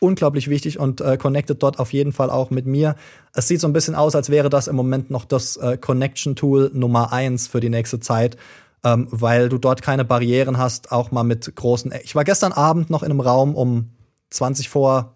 unglaublich 0.02 0.50
wichtig 0.50 0.80
und 0.80 1.02
äh, 1.02 1.18
connectet 1.18 1.62
dort 1.64 1.80
auf 1.80 1.94
jeden 1.94 2.14
Fall 2.14 2.30
auch 2.30 2.50
mit 2.50 2.66
mir. 2.66 2.96
Es 3.34 3.48
sieht 3.48 3.62
so 3.62 3.68
ein 3.68 3.74
bisschen 3.74 3.96
aus, 3.96 4.16
als 4.16 4.30
wäre 4.30 4.50
das 4.50 4.68
im 4.68 4.76
Moment 4.76 5.10
noch 5.12 5.26
das 5.26 5.58
äh, 5.58 5.78
Connection-Tool 5.78 6.72
Nummer 6.74 7.14
eins 7.14 7.48
für 7.48 7.60
die 7.60 7.70
nächste 7.70 8.00
Zeit, 8.00 8.38
ähm, 8.84 9.08
weil 9.12 9.50
du 9.50 9.58
dort 9.58 9.82
keine 9.82 10.06
Barrieren 10.06 10.58
hast, 10.58 10.92
auch 10.92 11.12
mal 11.12 11.24
mit 11.24 11.56
großen. 11.56 11.94
Ich 12.04 12.16
war 12.16 12.24
gestern 12.24 12.52
Abend 12.52 12.90
noch 12.90 13.04
in 13.04 13.12
einem 13.12 13.22
Raum 13.22 13.56
um 13.56 13.90
20 14.30 14.70
vor 14.70 15.14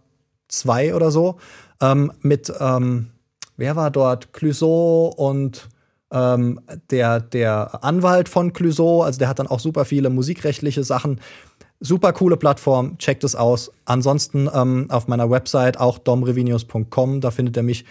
zwei 0.48 0.96
oder 0.96 1.12
so 1.12 1.38
ähm, 1.82 2.12
mit, 2.22 2.52
ähm, 2.60 3.12
wer 3.58 3.76
war 3.76 3.92
dort? 3.92 4.34
Clouseau 4.34 5.14
und 5.16 5.70
ähm, 6.12 6.60
der, 6.92 7.20
der 7.20 7.84
Anwalt 7.84 8.30
von 8.30 8.54
Clouseau, 8.54 9.02
also 9.02 9.20
der 9.20 9.30
hat 9.30 9.40
dann 9.40 9.48
auch 9.48 9.60
super 9.60 9.86
viele 9.86 10.10
musikrechtliche 10.10 10.84
Sachen 10.84 11.20
Super 11.86 12.14
coole 12.14 12.38
Plattform, 12.38 12.98
checkt 12.98 13.26
es 13.26 13.36
aus. 13.36 13.70
Ansonsten 13.84 14.50
ähm, 14.54 14.86
auf 14.90 15.10
meiner 15.10 15.30
Website 15.30 15.78
auch 15.78 15.98
domrevinius.com, 15.98 17.20
da 17.20 17.30
findet 17.30 17.58
ihr 17.58 17.64
mich. 17.64 17.84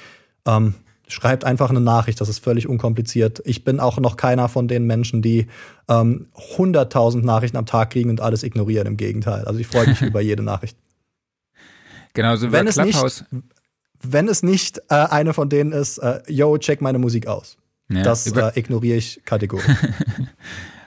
Ähm, 0.47 0.77
schreibt 1.13 1.45
einfach 1.45 1.71
eine 1.71 1.81
Nachricht, 1.81 2.21
das 2.21 2.29
ist 2.29 2.39
völlig 2.39 2.69
unkompliziert. 2.69 3.43
Ich 3.45 3.65
bin 3.65 3.81
auch 3.81 3.99
noch 3.99 4.17
keiner 4.17 4.49
von 4.49 4.69
den 4.69 4.87
Menschen, 4.87 5.23
die 5.23 5.47
ähm, 5.89 6.27
100.000 6.57 7.25
Nachrichten 7.25 7.57
am 7.57 7.67
Tag 7.67 7.91
kriegen 7.91 8.11
und 8.11 8.21
alles 8.21 8.43
ignorieren. 8.43 8.87
Im 8.87 8.97
Gegenteil. 8.97 9.45
Also 9.45 9.61
ich 9.61 9.67
freue 9.67 9.87
mich 9.87 10.01
über 10.03 10.21
jede 10.21 10.43
Nachricht. 10.43 10.77
Genau, 12.15 12.37
so 12.37 12.53
wenn 12.53 12.67
es 12.67 12.77
nicht, 12.77 13.25
wenn 14.03 14.29
es 14.29 14.43
nicht 14.43 14.79
äh, 14.89 14.95
eine 14.95 15.33
von 15.33 15.49
denen 15.49 15.73
ist, 15.73 15.99
äh, 15.99 16.21
yo, 16.29 16.59
check 16.59 16.81
meine 16.81 16.99
Musik 16.99 17.27
aus. 17.27 17.57
Ja, 17.89 18.03
das 18.03 18.27
äh, 18.27 18.53
ignoriere 18.55 18.97
ich 18.97 19.23
kategorisch. 19.25 19.65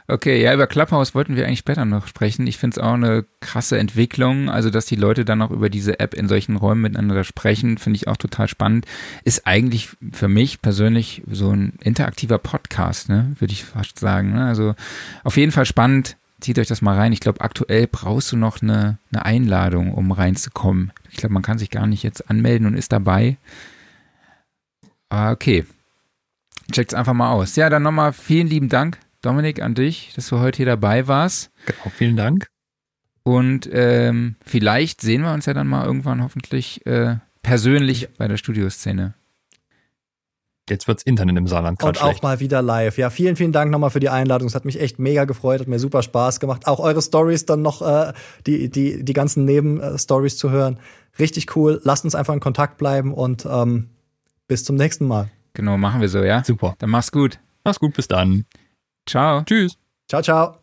Okay, 0.07 0.39
ja, 0.39 0.53
über 0.53 0.67
Clubhouse 0.67 1.15
wollten 1.15 1.35
wir 1.35 1.47
eigentlich 1.47 1.59
später 1.59 1.83
noch 1.83 2.05
sprechen. 2.05 2.45
Ich 2.45 2.59
finde 2.59 2.79
es 2.79 2.83
auch 2.83 2.93
eine 2.93 3.25
krasse 3.39 3.79
Entwicklung. 3.79 4.51
Also, 4.51 4.69
dass 4.69 4.85
die 4.85 4.95
Leute 4.95 5.25
dann 5.25 5.41
auch 5.41 5.49
über 5.49 5.67
diese 5.69 5.99
App 5.99 6.13
in 6.13 6.27
solchen 6.27 6.57
Räumen 6.57 6.81
miteinander 6.81 7.23
sprechen, 7.23 7.79
finde 7.79 7.97
ich 7.97 8.07
auch 8.07 8.17
total 8.17 8.47
spannend. 8.47 8.85
Ist 9.23 9.47
eigentlich 9.47 9.89
für 10.11 10.27
mich 10.27 10.61
persönlich 10.61 11.23
so 11.31 11.49
ein 11.49 11.73
interaktiver 11.81 12.37
Podcast, 12.37 13.09
ne? 13.09 13.35
Würde 13.39 13.53
ich 13.53 13.65
fast 13.65 13.97
sagen. 13.97 14.33
Ne? 14.33 14.45
Also 14.45 14.75
auf 15.23 15.37
jeden 15.37 15.51
Fall 15.51 15.65
spannend. 15.65 16.17
Zieht 16.39 16.59
euch 16.59 16.67
das 16.67 16.83
mal 16.83 16.95
rein. 16.95 17.11
Ich 17.11 17.21
glaube, 17.21 17.41
aktuell 17.41 17.87
brauchst 17.87 18.31
du 18.31 18.37
noch 18.37 18.61
eine, 18.61 18.99
eine 19.11 19.25
Einladung, 19.25 19.91
um 19.91 20.11
reinzukommen. 20.11 20.91
Ich 21.09 21.17
glaube, 21.17 21.33
man 21.33 21.41
kann 21.41 21.57
sich 21.57 21.71
gar 21.71 21.87
nicht 21.87 22.03
jetzt 22.03 22.29
anmelden 22.29 22.67
und 22.67 22.75
ist 22.75 22.91
dabei. 22.91 23.37
Aber 25.09 25.31
okay. 25.31 25.65
Checkt's 26.71 26.93
einfach 26.93 27.13
mal 27.13 27.31
aus. 27.31 27.55
Ja, 27.55 27.71
dann 27.71 27.81
nochmal 27.81 28.13
vielen 28.13 28.47
lieben 28.47 28.69
Dank 28.69 28.99
Dominik, 29.25 29.61
an 29.61 29.73
dich, 29.75 30.11
dass 30.15 30.27
du 30.27 30.39
heute 30.39 30.57
hier 30.57 30.65
dabei 30.65 31.07
warst. 31.07 31.51
Genau, 31.65 31.89
vielen 31.95 32.15
Dank. 32.15 32.47
Und 33.23 33.67
ähm, 33.71 34.35
vielleicht 34.45 35.01
sehen 35.01 35.23
wir 35.23 35.33
uns 35.33 35.47
ja 35.47 35.53
dann 35.53 35.67
mal 35.67 35.85
irgendwann 35.85 36.23
hoffentlich 36.23 36.85
äh, 36.85 37.17
persönlich 37.41 38.09
bei 38.17 38.27
der 38.27 38.37
Studioszene. 38.37 39.15
Jetzt 40.69 40.87
wird's 40.87 41.03
Internet 41.03 41.37
im 41.37 41.47
Saarland 41.47 41.81
Und 41.83 41.97
schlecht. 41.97 42.17
auch 42.17 42.21
mal 42.23 42.39
wieder 42.39 42.61
live. 42.61 42.97
Ja, 42.97 43.11
vielen, 43.11 43.35
vielen 43.35 43.51
Dank 43.51 43.71
nochmal 43.71 43.91
für 43.91 43.99
die 43.99 44.09
Einladung. 44.09 44.47
Es 44.47 44.55
hat 44.55 44.65
mich 44.65 44.79
echt 44.79 44.97
mega 44.97 45.25
gefreut, 45.25 45.59
hat 45.59 45.67
mir 45.67 45.77
super 45.77 46.01
Spaß 46.01 46.39
gemacht. 46.39 46.65
Auch 46.67 46.79
eure 46.79 47.01
Stories 47.03 47.45
dann 47.45 47.61
noch, 47.61 47.81
äh, 47.83 48.13
die, 48.47 48.69
die, 48.69 49.03
die 49.03 49.13
ganzen 49.13 49.45
Nebenstories 49.45 50.37
zu 50.37 50.49
hören. 50.49 50.79
Richtig 51.19 51.55
cool. 51.55 51.81
Lasst 51.83 52.03
uns 52.03 52.15
einfach 52.15 52.33
in 52.33 52.39
Kontakt 52.39 52.77
bleiben 52.77 53.13
und 53.13 53.45
ähm, 53.49 53.89
bis 54.47 54.63
zum 54.63 54.75
nächsten 54.75 55.07
Mal. 55.07 55.29
Genau, 55.53 55.77
machen 55.77 56.01
wir 56.01 56.09
so, 56.09 56.23
ja? 56.23 56.43
Super. 56.43 56.75
Dann 56.79 56.89
mach's 56.89 57.11
gut. 57.11 57.39
Mach's 57.63 57.79
gut, 57.79 57.93
bis 57.95 58.07
dann. 58.07 58.45
Ciao. 59.05 59.43
Tschüss. 59.43 59.77
Ciao, 60.07 60.21
ciao. 60.21 60.57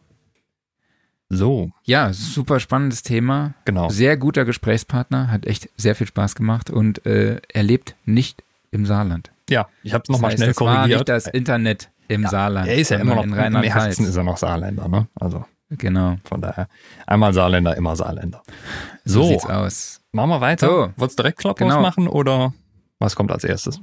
So. 1.28 1.70
Ja, 1.84 2.12
super 2.12 2.60
spannendes 2.60 3.02
Thema. 3.02 3.54
Genau. 3.64 3.88
Sehr 3.88 4.16
guter 4.16 4.44
Gesprächspartner, 4.44 5.30
hat 5.30 5.46
echt 5.46 5.70
sehr 5.76 5.94
viel 5.94 6.06
Spaß 6.06 6.34
gemacht 6.34 6.68
und 6.68 7.06
äh, 7.06 7.40
er 7.48 7.62
lebt 7.62 7.96
nicht 8.04 8.44
im 8.70 8.84
Saarland. 8.84 9.30
Ja, 9.48 9.68
ich 9.82 9.94
habe 9.94 10.02
es 10.02 10.10
nochmal 10.10 10.32
schnell 10.32 10.48
das 10.48 10.56
korrigiert. 10.56 10.80
War 10.80 10.88
nicht 10.88 11.08
das 11.08 11.26
Internet 11.26 11.90
im 12.08 12.24
ja, 12.24 12.28
Saarland. 12.28 12.68
Er 12.68 12.76
ist 12.76 12.90
ja 12.90 12.98
immer 12.98 13.14
noch 13.14 13.24
in 13.24 13.32
Rheinland-Pfalz. 13.32 13.74
Im 13.74 13.80
Herzen 13.80 14.06
ist 14.06 14.16
er 14.16 14.24
noch 14.24 14.36
Saarländer, 14.36 14.88
ne? 14.88 15.08
Also 15.14 15.44
genau. 15.70 16.18
Von 16.24 16.42
daher 16.42 16.68
einmal 17.06 17.32
Saarländer, 17.32 17.76
immer 17.76 17.96
Saarländer. 17.96 18.42
So, 19.04 19.22
so 19.22 19.28
sieht's 19.28 19.46
aus. 19.46 20.00
Machen 20.12 20.30
wir 20.30 20.40
weiter. 20.42 20.66
So. 20.66 20.92
Wolltest 20.96 21.18
du 21.18 21.22
direkt 21.22 21.38
Clubhouse 21.38 21.58
genau. 21.58 21.80
machen 21.80 22.08
oder 22.08 22.52
was 22.98 23.16
kommt 23.16 23.32
als 23.32 23.44
erstes? 23.44 23.80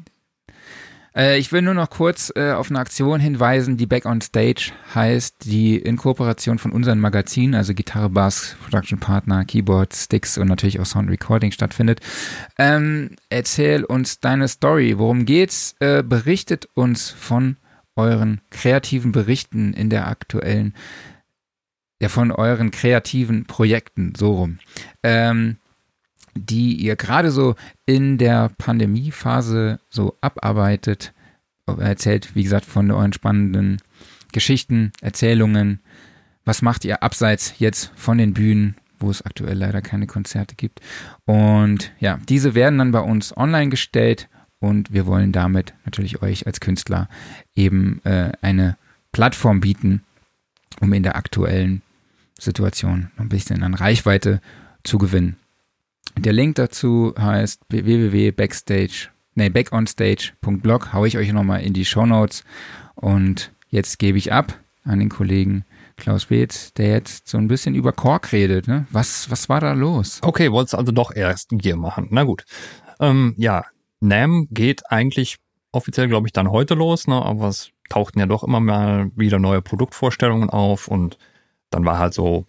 Äh, 1.15 1.37
ich 1.39 1.51
will 1.51 1.61
nur 1.61 1.73
noch 1.73 1.89
kurz 1.89 2.31
äh, 2.35 2.51
auf 2.51 2.69
eine 2.69 2.79
Aktion 2.79 3.19
hinweisen, 3.19 3.77
die 3.77 3.85
Back 3.85 4.05
on 4.05 4.21
Stage 4.21 4.71
heißt, 4.93 5.45
die 5.45 5.77
in 5.77 5.97
Kooperation 5.97 6.59
von 6.59 6.71
unseren 6.71 6.99
Magazinen, 6.99 7.55
also 7.55 7.73
Gitarre, 7.73 8.09
Bass, 8.09 8.55
Production 8.63 8.99
Partner, 8.99 9.45
Keyboard, 9.45 9.95
Sticks 9.95 10.37
und 10.37 10.47
natürlich 10.47 10.79
auch 10.79 10.85
Sound 10.85 11.09
Recording 11.09 11.51
stattfindet. 11.51 11.99
Ähm, 12.57 13.15
erzähl 13.29 13.83
uns 13.83 14.19
deine 14.19 14.47
Story. 14.47 14.97
Worum 14.97 15.25
geht's? 15.25 15.75
Äh, 15.79 16.03
berichtet 16.03 16.67
uns 16.73 17.09
von 17.09 17.57
euren 17.95 18.41
kreativen 18.49 19.11
Berichten 19.11 19.73
in 19.73 19.89
der 19.89 20.07
aktuellen, 20.07 20.73
ja, 22.01 22.07
von 22.07 22.31
euren 22.31 22.71
kreativen 22.71 23.45
Projekten, 23.45 24.13
so 24.15 24.33
rum. 24.33 24.59
Ähm, 25.03 25.57
die 26.45 26.75
ihr 26.75 26.95
gerade 26.95 27.31
so 27.31 27.55
in 27.85 28.17
der 28.17 28.49
Pandemiephase 28.57 29.79
so 29.89 30.17
abarbeitet. 30.21 31.13
Erzählt, 31.65 32.35
wie 32.35 32.43
gesagt, 32.43 32.65
von 32.65 32.89
euren 32.89 33.13
spannenden 33.13 33.77
Geschichten, 34.31 34.91
Erzählungen. 35.01 35.81
Was 36.45 36.61
macht 36.61 36.85
ihr 36.85 37.03
abseits 37.03 37.55
jetzt 37.59 37.91
von 37.95 38.17
den 38.17 38.33
Bühnen, 38.33 38.75
wo 38.99 39.09
es 39.11 39.21
aktuell 39.21 39.57
leider 39.57 39.81
keine 39.81 40.07
Konzerte 40.07 40.55
gibt? 40.55 40.81
Und 41.25 41.91
ja, 41.99 42.19
diese 42.27 42.55
werden 42.55 42.79
dann 42.79 42.91
bei 42.91 43.01
uns 43.01 43.35
online 43.37 43.69
gestellt 43.69 44.29
und 44.59 44.91
wir 44.91 45.05
wollen 45.05 45.31
damit 45.31 45.73
natürlich 45.85 46.21
euch 46.21 46.47
als 46.47 46.59
Künstler 46.59 47.07
eben 47.55 48.01
äh, 48.03 48.31
eine 48.41 48.77
Plattform 49.11 49.61
bieten, 49.61 50.03
um 50.81 50.91
in 50.93 51.03
der 51.03 51.15
aktuellen 51.15 51.81
Situation 52.39 53.11
noch 53.15 53.25
ein 53.25 53.29
bisschen 53.29 53.63
an 53.63 53.73
Reichweite 53.73 54.41
zu 54.83 54.97
gewinnen. 54.97 55.37
Der 56.17 56.33
Link 56.33 56.55
dazu 56.55 57.13
heißt 57.17 57.63
www.backstage, 57.69 59.09
nee, 59.35 59.49
backonstage.blog, 59.49 60.93
haue 60.93 61.07
ich 61.07 61.17
euch 61.17 61.31
nochmal 61.31 61.61
in 61.61 61.73
die 61.73 61.85
Show 61.85 62.05
Notes. 62.05 62.43
Und 62.95 63.51
jetzt 63.69 63.99
gebe 63.99 64.17
ich 64.17 64.33
ab 64.33 64.59
an 64.83 64.99
den 64.99 65.09
Kollegen 65.09 65.65
Klaus 65.97 66.25
Beetz, 66.25 66.73
der 66.73 66.89
jetzt 66.89 67.27
so 67.27 67.37
ein 67.37 67.47
bisschen 67.47 67.75
über 67.75 67.91
Kork 67.91 68.31
redet. 68.31 68.67
Ne? 68.67 68.87
Was, 68.91 69.29
was 69.29 69.49
war 69.49 69.59
da 69.59 69.73
los? 69.73 70.19
Okay, 70.23 70.51
wolltest 70.51 70.75
also 70.75 70.91
doch 70.91 71.15
erst 71.15 71.49
Gier 71.51 71.75
machen. 71.75 72.07
Na 72.11 72.23
gut. 72.23 72.45
Ähm, 72.99 73.35
ja, 73.37 73.65
NAM 73.99 74.47
geht 74.49 74.89
eigentlich 74.91 75.37
offiziell, 75.71 76.07
glaube 76.07 76.27
ich, 76.27 76.33
dann 76.33 76.51
heute 76.51 76.73
los, 76.73 77.07
ne? 77.07 77.21
aber 77.21 77.49
es 77.49 77.71
tauchten 77.89 78.19
ja 78.19 78.25
doch 78.25 78.43
immer 78.43 78.59
mal 78.59 79.11
wieder 79.15 79.39
neue 79.39 79.61
Produktvorstellungen 79.61 80.49
auf 80.49 80.87
und 80.87 81.17
dann 81.69 81.85
war 81.85 81.99
halt 81.99 82.13
so, 82.13 82.45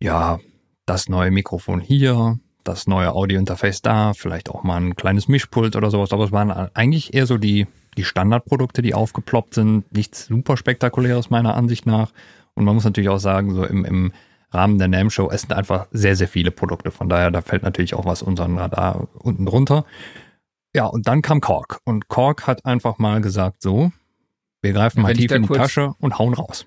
ja, 0.00 0.38
das 0.86 1.08
neue 1.08 1.30
Mikrofon 1.30 1.80
hier, 1.80 2.38
das 2.68 2.86
neue 2.86 3.12
Audio-Interface 3.12 3.82
da, 3.82 4.12
vielleicht 4.12 4.50
auch 4.50 4.62
mal 4.62 4.76
ein 4.76 4.94
kleines 4.94 5.26
Mischpult 5.26 5.74
oder 5.74 5.90
sowas, 5.90 6.12
aber 6.12 6.24
es 6.24 6.32
waren 6.32 6.50
eigentlich 6.50 7.14
eher 7.14 7.26
so 7.26 7.38
die, 7.38 7.66
die 7.96 8.04
Standardprodukte, 8.04 8.82
die 8.82 8.94
aufgeploppt 8.94 9.54
sind, 9.54 9.90
nichts 9.92 10.26
super 10.26 10.56
spektakuläres 10.56 11.30
meiner 11.30 11.54
Ansicht 11.54 11.86
nach. 11.86 12.12
Und 12.54 12.64
man 12.64 12.74
muss 12.74 12.84
natürlich 12.84 13.08
auch 13.08 13.18
sagen, 13.18 13.54
so 13.54 13.64
im, 13.64 13.84
im 13.84 14.12
Rahmen 14.50 14.78
der 14.78 14.88
NAM 14.88 15.10
Show, 15.10 15.30
es 15.30 15.42
sind 15.42 15.52
einfach 15.52 15.86
sehr, 15.90 16.16
sehr 16.16 16.28
viele 16.28 16.50
Produkte. 16.50 16.90
Von 16.90 17.08
daher, 17.08 17.30
da 17.30 17.40
fällt 17.40 17.62
natürlich 17.62 17.94
auch 17.94 18.04
was 18.04 18.22
unseren 18.22 18.58
Radar 18.58 19.08
unten 19.18 19.46
drunter. 19.46 19.84
Ja, 20.74 20.86
und 20.86 21.08
dann 21.08 21.22
kam 21.22 21.40
Kork. 21.40 21.80
Und 21.84 22.08
Kork 22.08 22.46
hat 22.46 22.64
einfach 22.64 22.98
mal 22.98 23.20
gesagt, 23.20 23.62
so, 23.62 23.92
wir 24.62 24.72
greifen 24.72 25.02
mal 25.02 25.14
tief 25.14 25.30
in 25.30 25.42
die 25.42 25.48
Tasche 25.48 25.94
und 26.00 26.18
hauen 26.18 26.34
raus. 26.34 26.66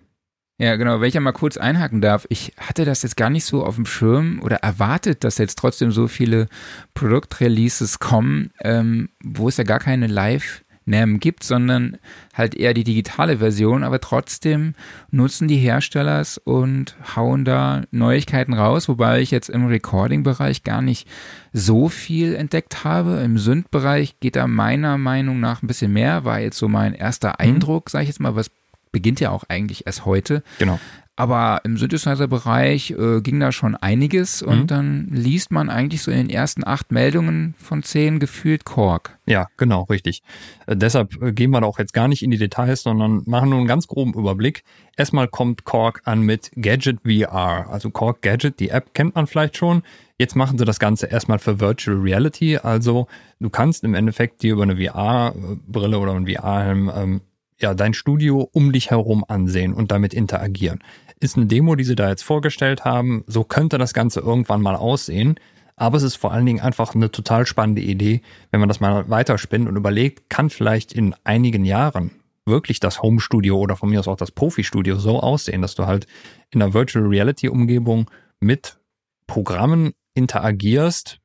Ja, 0.61 0.75
genau. 0.75 1.01
Wenn 1.01 1.07
ich 1.07 1.15
ja 1.15 1.21
mal 1.21 1.31
kurz 1.31 1.57
einhaken 1.57 2.01
darf, 2.01 2.27
ich 2.29 2.53
hatte 2.55 2.85
das 2.85 3.01
jetzt 3.01 3.17
gar 3.17 3.31
nicht 3.31 3.45
so 3.45 3.65
auf 3.65 3.77
dem 3.77 3.87
Schirm 3.87 4.39
oder 4.43 4.57
erwartet, 4.57 5.23
dass 5.23 5.39
jetzt 5.39 5.57
trotzdem 5.57 5.91
so 5.91 6.07
viele 6.07 6.49
Produktreleases 6.93 7.97
kommen, 7.97 8.51
ähm, 8.63 9.09
wo 9.23 9.47
es 9.47 9.57
ja 9.57 9.63
gar 9.63 9.79
keine 9.79 10.05
Live- 10.05 10.63
NAM 10.83 11.19
gibt, 11.19 11.43
sondern 11.43 11.97
halt 12.33 12.55
eher 12.55 12.73
die 12.73 12.83
digitale 12.83 13.37
Version, 13.37 13.83
aber 13.83 14.01
trotzdem 14.01 14.73
nutzen 15.11 15.47
die 15.47 15.57
Hersteller 15.57 16.19
es 16.19 16.39
und 16.39 16.95
hauen 17.15 17.45
da 17.45 17.83
Neuigkeiten 17.91 18.53
raus, 18.53 18.89
wobei 18.89 19.21
ich 19.21 19.29
jetzt 19.29 19.49
im 19.49 19.67
Recording-Bereich 19.67 20.63
gar 20.63 20.81
nicht 20.81 21.07
so 21.53 21.87
viel 21.87 22.33
entdeckt 22.33 22.83
habe. 22.83 23.21
Im 23.23 23.37
Synth-Bereich 23.37 24.19
geht 24.19 24.35
da 24.35 24.47
meiner 24.47 24.97
Meinung 24.97 25.39
nach 25.39 25.61
ein 25.61 25.67
bisschen 25.67 25.93
mehr, 25.93 26.25
war 26.25 26.39
jetzt 26.39 26.57
so 26.57 26.67
mein 26.67 26.93
erster 26.93 27.29
mhm. 27.29 27.35
Eindruck, 27.37 27.91
sage 27.91 28.03
ich 28.03 28.09
jetzt 28.09 28.19
mal, 28.19 28.35
was 28.35 28.49
beginnt 28.91 29.19
ja 29.19 29.29
auch 29.31 29.43
eigentlich 29.47 29.85
erst 29.85 30.05
heute. 30.05 30.43
Genau. 30.59 30.79
aber 31.17 31.61
im 31.65 31.77
Synthesizer-Bereich 31.77 32.91
äh, 32.91 33.21
ging 33.21 33.39
da 33.39 33.51
schon 33.51 33.75
einiges 33.75 34.41
und 34.41 34.61
Mhm. 34.61 34.67
dann 34.67 35.07
liest 35.11 35.51
man 35.51 35.69
eigentlich 35.69 36.01
so 36.01 36.09
in 36.09 36.17
den 36.17 36.29
ersten 36.31 36.65
acht 36.65 36.91
Meldungen 36.91 37.53
von 37.59 37.83
zehn 37.83 38.19
gefühlt 38.19 38.65
Korg. 38.65 39.19
Ja, 39.27 39.47
genau, 39.57 39.83
richtig. 39.83 40.23
Äh, 40.65 40.75
deshalb 40.77 41.21
äh, 41.21 41.31
gehen 41.31 41.51
wir 41.51 41.61
da 41.61 41.67
auch 41.67 41.77
jetzt 41.77 41.93
gar 41.93 42.07
nicht 42.07 42.23
in 42.23 42.31
die 42.31 42.39
Details, 42.39 42.81
sondern 42.81 43.21
machen 43.27 43.49
nur 43.49 43.59
einen 43.59 43.67
ganz 43.67 43.85
groben 43.87 44.13
Überblick. 44.15 44.63
Erstmal 44.97 45.27
kommt 45.27 45.63
Korg 45.63 46.01
an 46.05 46.21
mit 46.21 46.49
Gadget 46.55 47.01
VR. 47.01 47.67
Also 47.69 47.91
Korg 47.91 48.21
Gadget, 48.23 48.59
die 48.59 48.69
App 48.69 48.93
kennt 48.95 49.13
man 49.13 49.27
vielleicht 49.27 49.57
schon. 49.57 49.83
Jetzt 50.17 50.35
machen 50.35 50.57
sie 50.57 50.65
das 50.65 50.79
Ganze 50.79 51.05
erstmal 51.07 51.37
für 51.39 51.59
Virtual 51.59 51.97
Reality. 51.97 52.57
Also 52.57 53.07
du 53.39 53.49
kannst 53.51 53.83
im 53.83 53.93
Endeffekt 53.93 54.41
dir 54.41 54.53
über 54.53 54.63
eine 54.63 54.75
VR-Brille 54.77 55.99
oder 55.99 56.13
einen 56.13 56.27
VR-Helm 56.27 56.91
ähm, 56.95 57.21
ja, 57.61 57.73
dein 57.73 57.93
Studio 57.93 58.49
um 58.51 58.71
dich 58.71 58.91
herum 58.91 59.23
ansehen 59.27 59.73
und 59.73 59.91
damit 59.91 60.13
interagieren. 60.13 60.79
Ist 61.19 61.37
eine 61.37 61.45
Demo, 61.45 61.75
die 61.75 61.83
sie 61.83 61.95
da 61.95 62.09
jetzt 62.09 62.23
vorgestellt 62.23 62.83
haben. 62.83 63.23
So 63.27 63.43
könnte 63.43 63.77
das 63.77 63.93
Ganze 63.93 64.21
irgendwann 64.21 64.61
mal 64.61 64.75
aussehen. 64.75 65.35
Aber 65.75 65.97
es 65.97 66.03
ist 66.03 66.15
vor 66.15 66.31
allen 66.31 66.45
Dingen 66.45 66.59
einfach 66.59 66.93
eine 66.93 67.11
total 67.11 67.45
spannende 67.45 67.81
Idee, 67.81 68.21
wenn 68.51 68.59
man 68.59 68.69
das 68.69 68.79
mal 68.79 69.09
weiterspinnt 69.09 69.67
und 69.67 69.75
überlegt, 69.75 70.29
kann 70.29 70.49
vielleicht 70.49 70.93
in 70.93 71.15
einigen 71.23 71.65
Jahren 71.65 72.11
wirklich 72.45 72.79
das 72.79 73.01
Home-Studio 73.01 73.57
oder 73.57 73.75
von 73.75 73.89
mir 73.89 73.99
aus 73.99 74.07
auch 74.07 74.17
das 74.17 74.31
Profi-Studio 74.31 74.97
so 74.97 75.19
aussehen, 75.19 75.61
dass 75.61 75.75
du 75.75 75.85
halt 75.85 76.07
in 76.51 76.61
einer 76.61 76.73
Virtual 76.73 77.05
Reality-Umgebung 77.05 78.09
mit 78.39 78.79
Programmen 79.27 79.93
interagierst, 80.13 81.19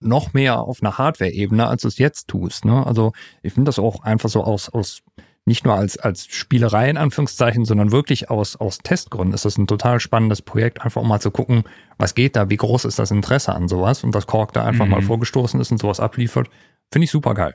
noch 0.00 0.32
mehr 0.32 0.60
auf 0.60 0.82
einer 0.82 0.98
Hardware-Ebene, 0.98 1.66
als 1.66 1.82
du 1.82 1.88
es 1.88 1.98
jetzt 1.98 2.28
tust. 2.28 2.64
Ne? 2.64 2.86
Also 2.86 3.12
ich 3.42 3.52
finde 3.52 3.68
das 3.68 3.78
auch 3.78 4.02
einfach 4.02 4.28
so 4.28 4.42
aus, 4.42 4.68
aus 4.68 5.02
nicht 5.46 5.64
nur 5.64 5.74
als, 5.74 5.98
als 5.98 6.26
Spielerei 6.26 6.88
in 6.88 6.96
Anführungszeichen, 6.96 7.64
sondern 7.66 7.92
wirklich 7.92 8.30
aus, 8.30 8.56
aus 8.56 8.78
Testgründen 8.78 9.34
ist 9.34 9.44
das 9.44 9.58
ein 9.58 9.66
total 9.66 10.00
spannendes 10.00 10.40
Projekt, 10.40 10.80
einfach 10.82 11.02
um 11.02 11.08
mal 11.08 11.20
zu 11.20 11.30
gucken, 11.30 11.64
was 11.98 12.14
geht 12.14 12.34
da, 12.36 12.48
wie 12.48 12.56
groß 12.56 12.86
ist 12.86 12.98
das 12.98 13.10
Interesse 13.10 13.54
an 13.54 13.68
sowas 13.68 14.04
und 14.04 14.14
dass 14.14 14.26
Korg 14.26 14.52
da 14.54 14.64
einfach 14.64 14.86
Mhm. 14.86 14.90
mal 14.90 15.02
vorgestoßen 15.02 15.60
ist 15.60 15.70
und 15.70 15.78
sowas 15.78 16.00
abliefert, 16.00 16.48
finde 16.90 17.04
ich 17.04 17.10
super 17.10 17.34
geil. 17.34 17.54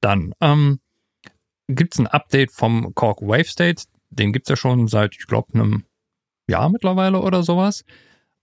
Dann 0.00 0.32
ähm, 0.40 0.78
gibt 1.68 1.94
es 1.94 1.98
ein 2.00 2.06
Update 2.06 2.52
vom 2.52 2.94
Korg 2.94 3.20
Wave 3.20 3.44
State, 3.44 3.84
den 4.10 4.32
gibt's 4.32 4.48
ja 4.48 4.56
schon 4.56 4.86
seit, 4.88 5.14
ich 5.18 5.26
glaube, 5.26 5.54
einem 5.54 5.84
Jahr 6.48 6.68
mittlerweile 6.68 7.20
oder 7.20 7.42
sowas. 7.42 7.84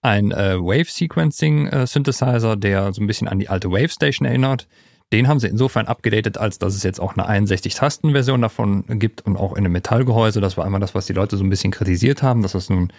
Ein 0.02 0.32
äh, 0.32 0.58
Wave 0.58 0.90
Sequencing 0.90 1.68
äh, 1.68 1.86
Synthesizer, 1.86 2.56
der 2.56 2.94
so 2.94 3.02
ein 3.02 3.08
bisschen 3.08 3.28
an 3.28 3.40
die 3.40 3.50
alte 3.50 3.70
Wave 3.72 3.90
Station 3.90 4.26
erinnert. 4.26 4.68
Den 5.12 5.28
haben 5.28 5.40
sie 5.40 5.48
insofern 5.48 5.88
abgedatet, 5.88 6.38
als 6.38 6.60
dass 6.60 6.76
es 6.76 6.84
jetzt 6.84 7.00
auch 7.00 7.18
eine 7.18 7.28
61-Tasten-Version 7.28 8.42
davon 8.42 8.84
gibt 9.00 9.26
und 9.26 9.38
auch 9.38 9.54
in 9.54 9.60
einem 9.60 9.72
Metallgehäuse. 9.72 10.40
Das 10.40 10.56
war 10.56 10.66
einmal 10.66 10.82
das, 10.82 10.94
was 10.94 11.08
die 11.08 11.14
Leute 11.14 11.36
so 11.36 11.44
ein 11.44 11.50
bisschen 11.50 11.72
kritisiert 11.72 12.22
haben, 12.22 12.44
dass 12.44 12.52
das 12.52 12.70
ein 12.70 12.94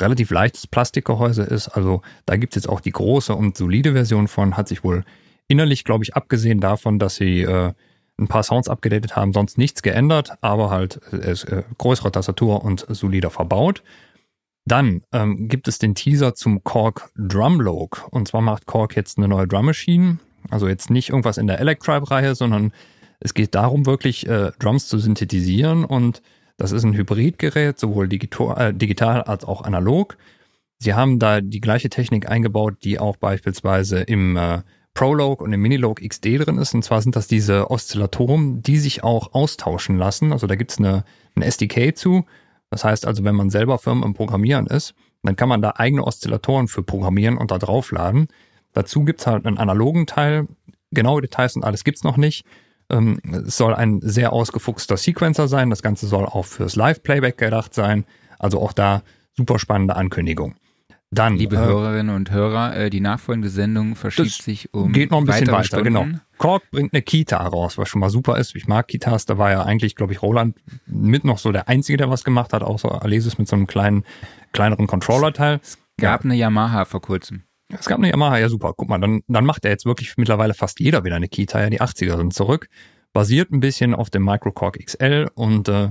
relativ 0.00 0.30
leichtes 0.30 0.66
Plastikgehäuse 0.66 1.42
ist. 1.42 1.68
Also 1.68 2.02
da 2.24 2.36
gibt 2.36 2.56
es 2.56 2.62
jetzt 2.62 2.68
auch 2.68 2.80
die 2.80 2.92
große 2.92 3.34
und 3.34 3.56
solide 3.56 3.92
Version 3.92 4.28
von. 4.28 4.56
Hat 4.56 4.68
sich 4.68 4.84
wohl 4.84 5.04
innerlich, 5.48 5.84
glaube 5.84 6.04
ich, 6.04 6.14
abgesehen 6.14 6.60
davon, 6.60 7.00
dass 7.00 7.16
sie 7.16 7.42
äh, 7.42 7.72
ein 8.18 8.28
paar 8.28 8.42
Sounds 8.42 8.68
abgedatet 8.68 9.16
haben, 9.16 9.32
sonst 9.32 9.58
nichts 9.58 9.82
geändert, 9.82 10.32
aber 10.40 10.70
halt 10.70 11.00
äh, 11.12 11.32
äh, 11.32 11.64
größere 11.78 12.12
Tastatur 12.12 12.64
und 12.64 12.86
solider 12.88 13.30
verbaut. 13.30 13.82
Dann 14.66 15.02
ähm, 15.12 15.48
gibt 15.48 15.68
es 15.68 15.78
den 15.78 15.94
Teaser 15.94 16.34
zum 16.34 16.64
Korg 16.64 17.10
Drumlog. 17.16 18.08
Und 18.10 18.28
zwar 18.28 18.40
macht 18.40 18.66
Korg 18.66 18.96
jetzt 18.96 19.18
eine 19.18 19.28
neue 19.28 19.46
Drum 19.46 19.66
Machine. 19.66 20.18
Also 20.50 20.68
jetzt 20.68 20.90
nicht 20.90 21.10
irgendwas 21.10 21.38
in 21.38 21.46
der 21.46 21.60
Electribe-Reihe, 21.60 22.34
sondern 22.34 22.72
es 23.20 23.34
geht 23.34 23.54
darum, 23.54 23.86
wirklich 23.86 24.26
äh, 24.26 24.52
Drums 24.58 24.88
zu 24.88 24.98
synthetisieren. 24.98 25.84
Und 25.84 26.22
das 26.56 26.72
ist 26.72 26.84
ein 26.84 26.94
Hybridgerät, 26.94 27.78
sowohl 27.78 28.08
digital, 28.08 28.70
äh, 28.70 28.74
digital 28.74 29.22
als 29.22 29.44
auch 29.44 29.62
analog. 29.62 30.16
Sie 30.78 30.94
haben 30.94 31.18
da 31.18 31.40
die 31.40 31.60
gleiche 31.60 31.88
Technik 31.88 32.28
eingebaut, 32.28 32.74
die 32.84 32.98
auch 32.98 33.16
beispielsweise 33.16 34.00
im 34.00 34.36
äh, 34.36 34.60
Prolog 34.96 35.40
und 35.40 35.52
im 35.52 35.60
Minilog 35.60 36.00
XD 36.00 36.38
drin 36.38 36.58
ist. 36.58 36.74
Und 36.74 36.82
zwar 36.82 37.02
sind 37.02 37.16
das 37.16 37.28
diese 37.28 37.70
Oszillatoren, 37.70 38.62
die 38.62 38.78
sich 38.78 39.04
auch 39.04 39.34
austauschen 39.34 39.96
lassen. 39.96 40.32
Also 40.32 40.46
da 40.46 40.56
gibt's 40.56 40.78
eine, 40.78 41.04
ein 41.34 41.42
SDK 41.42 41.96
zu. 41.96 42.24
Das 42.70 42.84
heißt 42.84 43.06
also, 43.06 43.22
wenn 43.24 43.34
man 43.34 43.50
selber 43.50 43.78
Firmen 43.78 44.04
im 44.04 44.14
Programmieren 44.14 44.66
ist, 44.66 44.94
dann 45.22 45.36
kann 45.36 45.48
man 45.48 45.62
da 45.62 45.74
eigene 45.76 46.04
Oszillatoren 46.04 46.68
für 46.68 46.82
programmieren 46.82 47.36
und 47.36 47.50
da 47.50 47.58
draufladen. 47.58 48.28
Dazu 48.76 49.04
gibt's 49.04 49.26
halt 49.26 49.46
einen 49.46 49.56
analogen 49.56 50.06
Teil. 50.06 50.48
Genaue 50.90 51.22
Details 51.22 51.56
und 51.56 51.64
alles 51.64 51.82
gibt's 51.82 52.04
noch 52.04 52.18
nicht. 52.18 52.44
Ähm, 52.90 53.18
es 53.46 53.56
soll 53.56 53.74
ein 53.74 54.00
sehr 54.02 54.34
ausgefuchster 54.34 54.98
Sequencer 54.98 55.48
sein. 55.48 55.70
Das 55.70 55.80
Ganze 55.80 56.06
soll 56.06 56.26
auch 56.26 56.44
fürs 56.44 56.76
Live-Playback 56.76 57.38
gedacht 57.38 57.72
sein. 57.72 58.04
Also 58.38 58.60
auch 58.60 58.74
da 58.74 59.02
super 59.34 59.58
spannende 59.58 59.96
Ankündigung. 59.96 60.56
Dann, 61.10 61.36
Liebe 61.36 61.56
äh, 61.56 61.60
Hörerinnen 61.60 62.14
und 62.14 62.30
Hörer, 62.30 62.76
äh, 62.76 62.90
die 62.90 63.00
nachfolgende 63.00 63.48
Sendung 63.48 63.96
verschiebt 63.96 64.42
sich 64.42 64.74
um 64.74 64.92
geht 64.92 65.10
noch 65.10 65.20
ein 65.20 65.24
bisschen 65.24 65.46
weiter, 65.46 65.64
Stunden. 65.64 65.84
genau. 65.84 66.06
Korg 66.36 66.70
bringt 66.70 66.92
eine 66.92 67.00
Kita 67.00 67.38
raus, 67.38 67.78
was 67.78 67.88
schon 67.88 68.00
mal 68.00 68.10
super 68.10 68.36
ist. 68.36 68.54
Ich 68.56 68.68
mag 68.68 68.88
Kitas, 68.88 69.24
da 69.24 69.38
war 69.38 69.52
ja 69.52 69.62
eigentlich, 69.62 69.96
glaube 69.96 70.12
ich, 70.12 70.20
Roland 70.20 70.54
mit 70.84 71.24
noch 71.24 71.38
so 71.38 71.50
der 71.50 71.70
Einzige, 71.70 71.96
der 71.96 72.10
was 72.10 72.24
gemacht 72.24 72.52
hat, 72.52 72.62
außer 72.62 73.02
Alesis 73.02 73.38
mit 73.38 73.48
so 73.48 73.56
einem 73.56 73.66
kleinen, 73.66 74.04
kleineren 74.52 74.86
Controller-Teil. 74.86 75.60
Gab 75.98 76.26
eine 76.26 76.34
Yamaha 76.34 76.84
vor 76.84 77.00
kurzem. 77.00 77.45
Es 77.68 77.86
gab 77.86 77.98
eine 77.98 78.10
Yamaha, 78.10 78.38
ja 78.38 78.48
super. 78.48 78.74
Guck 78.76 78.88
mal, 78.88 78.98
dann, 78.98 79.22
dann 79.26 79.44
macht 79.44 79.64
er 79.64 79.72
jetzt 79.72 79.86
wirklich 79.86 80.16
mittlerweile 80.16 80.54
fast 80.54 80.78
jeder 80.80 81.04
wieder 81.04 81.16
eine 81.16 81.28
Kita, 81.28 81.60
ja, 81.60 81.70
die 81.70 81.80
80er 81.80 82.16
sind 82.16 82.32
zurück. 82.32 82.68
Basiert 83.12 83.50
ein 83.50 83.60
bisschen 83.60 83.94
auf 83.94 84.10
dem 84.10 84.24
Microcorg 84.24 84.78
XL 84.78 85.28
und 85.34 85.68
äh, 85.68 85.90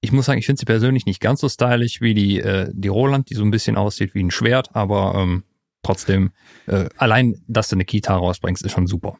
ich 0.00 0.12
muss 0.12 0.26
sagen, 0.26 0.38
ich 0.38 0.46
finde 0.46 0.60
sie 0.60 0.66
persönlich 0.66 1.06
nicht 1.06 1.20
ganz 1.20 1.40
so 1.40 1.48
stylisch 1.48 2.00
wie 2.00 2.14
die, 2.14 2.40
äh, 2.40 2.70
die 2.72 2.88
Roland, 2.88 3.30
die 3.30 3.34
so 3.34 3.44
ein 3.44 3.50
bisschen 3.50 3.76
aussieht 3.76 4.14
wie 4.14 4.22
ein 4.22 4.30
Schwert, 4.30 4.74
aber 4.74 5.14
ähm, 5.16 5.44
trotzdem, 5.82 6.32
äh, 6.66 6.88
allein, 6.96 7.42
dass 7.46 7.68
du 7.68 7.76
eine 7.76 7.84
Kita 7.84 8.14
rausbringst, 8.14 8.64
ist 8.64 8.72
schon 8.72 8.86
super. 8.86 9.18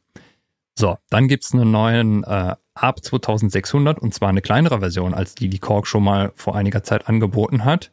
So, 0.79 0.99
dann 1.09 1.29
gibt's 1.29 1.55
einen 1.55 1.71
neuen 1.71 2.23
äh, 2.25 2.55
ARP 2.75 3.03
2600 3.03 3.99
und 3.99 4.13
zwar 4.13 4.29
eine 4.29 4.43
kleinere 4.43 4.81
Version, 4.81 5.15
als 5.15 5.35
die 5.35 5.49
die 5.49 5.59
Korg 5.59 5.87
schon 5.87 6.05
mal 6.05 6.33
vor 6.35 6.55
einiger 6.55 6.83
Zeit 6.83 7.09
angeboten 7.09 7.65
hat, 7.65 7.91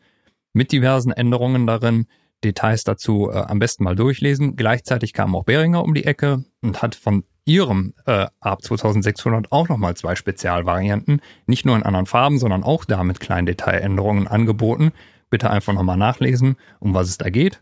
mit 0.51 0.71
diversen 0.71 1.11
Änderungen 1.11 1.65
darin. 1.65 2.07
Details 2.43 2.83
dazu 2.83 3.29
äh, 3.31 3.37
am 3.37 3.59
besten 3.59 3.83
mal 3.83 3.95
durchlesen. 3.95 4.55
Gleichzeitig 4.55 5.13
kam 5.13 5.35
auch 5.35 5.43
Behringer 5.43 5.83
um 5.83 5.93
die 5.93 6.05
Ecke 6.05 6.43
und 6.61 6.81
hat 6.81 6.95
von 6.95 7.23
ihrem 7.45 7.93
äh, 8.05 8.27
ARP 8.39 8.63
2600 8.63 9.51
auch 9.51 9.69
nochmal 9.69 9.95
zwei 9.95 10.15
Spezialvarianten, 10.15 11.21
nicht 11.45 11.65
nur 11.65 11.75
in 11.75 11.83
anderen 11.83 12.05
Farben, 12.05 12.39
sondern 12.39 12.63
auch 12.63 12.85
da 12.85 13.03
mit 13.03 13.19
kleinen 13.19 13.45
Detailänderungen 13.45 14.27
angeboten. 14.27 14.91
Bitte 15.29 15.49
einfach 15.49 15.73
nochmal 15.73 15.97
nachlesen, 15.97 16.55
um 16.79 16.93
was 16.93 17.09
es 17.09 17.17
da 17.17 17.29
geht. 17.29 17.61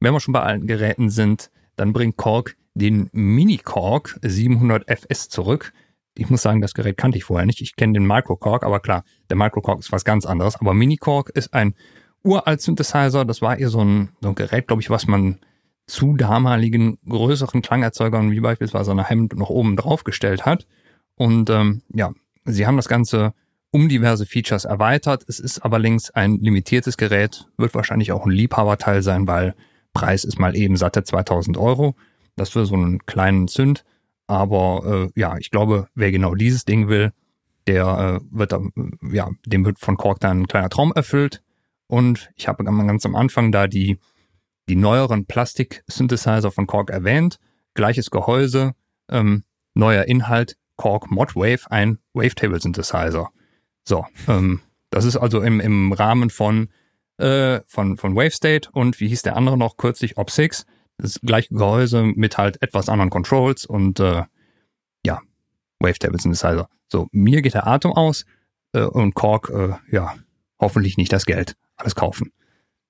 Wenn 0.00 0.12
wir 0.12 0.20
schon 0.20 0.32
bei 0.32 0.42
alten 0.42 0.66
Geräten 0.66 1.10
sind, 1.10 1.50
dann 1.76 1.92
bringt 1.92 2.16
Korg 2.16 2.56
den 2.74 3.10
Mini-Korg 3.12 4.18
700 4.22 4.88
FS 4.88 5.28
zurück. 5.28 5.72
Ich 6.16 6.30
muss 6.30 6.42
sagen, 6.42 6.60
das 6.60 6.74
Gerät 6.74 6.96
kannte 6.96 7.18
ich 7.18 7.24
vorher 7.24 7.46
nicht. 7.46 7.60
Ich 7.60 7.76
kenne 7.76 7.92
den 7.92 8.06
Micro-Korg, 8.06 8.64
aber 8.64 8.80
klar, 8.80 9.04
der 9.28 9.36
Micro-Korg 9.36 9.80
ist 9.80 9.92
was 9.92 10.04
ganz 10.04 10.26
anderes. 10.26 10.56
Aber 10.56 10.74
Mini-Korg 10.74 11.30
ist 11.30 11.52
ein 11.54 11.74
uralt 12.22 12.60
Synthesizer. 12.60 13.24
Das 13.24 13.42
war 13.42 13.58
eher 13.58 13.70
so 13.70 13.84
ein, 13.84 14.10
so 14.20 14.28
ein 14.28 14.34
Gerät, 14.34 14.66
glaube 14.66 14.82
ich, 14.82 14.90
was 14.90 15.06
man 15.06 15.38
zu 15.86 16.16
damaligen 16.16 16.98
größeren 17.08 17.62
Klangerzeugern, 17.62 18.30
wie 18.30 18.40
beispielsweise 18.40 18.92
eine 18.92 19.04
Hemd, 19.04 19.36
noch 19.36 19.50
oben 19.50 19.76
drauf 19.76 20.04
gestellt 20.04 20.46
hat. 20.46 20.66
Und 21.16 21.50
ähm, 21.50 21.82
ja, 21.92 22.12
sie 22.44 22.66
haben 22.66 22.76
das 22.76 22.88
Ganze 22.88 23.34
um 23.72 23.88
diverse 23.88 24.26
Features 24.26 24.64
erweitert. 24.64 25.24
Es 25.28 25.40
ist 25.40 25.60
aber 25.60 25.78
links 25.78 26.10
ein 26.10 26.38
limitiertes 26.38 26.96
Gerät, 26.96 27.48
wird 27.56 27.74
wahrscheinlich 27.74 28.12
auch 28.12 28.24
ein 28.24 28.32
Liebhaberteil 28.32 29.02
sein, 29.02 29.26
weil 29.26 29.54
Preis 29.92 30.24
ist 30.24 30.38
mal 30.38 30.56
eben 30.56 30.76
satte 30.76 31.02
2000 31.04 31.56
Euro. 31.56 31.96
Das 32.36 32.50
für 32.50 32.66
so 32.66 32.74
einen 32.74 33.04
kleinen 33.06 33.48
Zünd. 33.48 33.84
Aber 34.26 35.10
äh, 35.14 35.20
ja, 35.20 35.36
ich 35.38 35.50
glaube, 35.50 35.88
wer 35.94 36.12
genau 36.12 36.34
dieses 36.34 36.64
Ding 36.64 36.88
will, 36.88 37.12
der 37.66 38.20
äh, 38.22 38.26
wird 38.30 38.52
da, 38.52 38.60
ja, 39.10 39.28
dem 39.44 39.64
wird 39.64 39.78
von 39.78 39.96
Korg 39.96 40.20
dann 40.20 40.42
ein 40.42 40.48
kleiner 40.48 40.70
Traum 40.70 40.92
erfüllt. 40.92 41.42
Und 41.90 42.30
ich 42.36 42.46
habe 42.46 42.62
ganz 42.62 43.04
am 43.04 43.16
Anfang 43.16 43.50
da 43.50 43.66
die, 43.66 43.98
die 44.68 44.76
neueren 44.76 45.26
Plastik-Synthesizer 45.26 46.52
von 46.52 46.68
Korg 46.68 46.88
erwähnt. 46.88 47.40
Gleiches 47.74 48.12
Gehäuse, 48.12 48.74
ähm, 49.10 49.42
neuer 49.74 50.04
Inhalt, 50.04 50.56
Korg 50.76 51.10
Modwave, 51.10 51.68
ein 51.68 51.98
Wavetable-Synthesizer. 52.14 53.30
So, 53.84 54.06
ähm, 54.28 54.60
das 54.90 55.04
ist 55.04 55.16
also 55.16 55.42
im, 55.42 55.58
im 55.58 55.92
Rahmen 55.92 56.30
von, 56.30 56.68
äh, 57.18 57.60
von, 57.66 57.96
von 57.96 58.14
WaveState 58.14 58.70
und 58.70 59.00
wie 59.00 59.08
hieß 59.08 59.22
der 59.22 59.36
andere 59.36 59.58
noch 59.58 59.76
kürzlich, 59.76 60.16
Op6. 60.16 60.66
Das 60.96 61.18
gleiche 61.22 61.52
Gehäuse 61.52 62.04
mit 62.04 62.38
halt 62.38 62.62
etwas 62.62 62.88
anderen 62.88 63.10
Controls 63.10 63.66
und 63.66 63.98
äh, 63.98 64.22
ja, 65.04 65.20
Wavetable 65.80 66.20
Synthesizer. 66.20 66.68
So, 66.86 67.08
mir 67.10 67.42
geht 67.42 67.54
der 67.54 67.66
Atem 67.66 67.92
aus 67.92 68.26
äh, 68.74 68.82
und 68.82 69.14
Korg, 69.14 69.50
äh, 69.50 69.74
ja, 69.90 70.14
hoffentlich 70.60 70.96
nicht 70.96 71.12
das 71.12 71.26
Geld. 71.26 71.56
Alles 71.80 71.94
kaufen. 71.94 72.30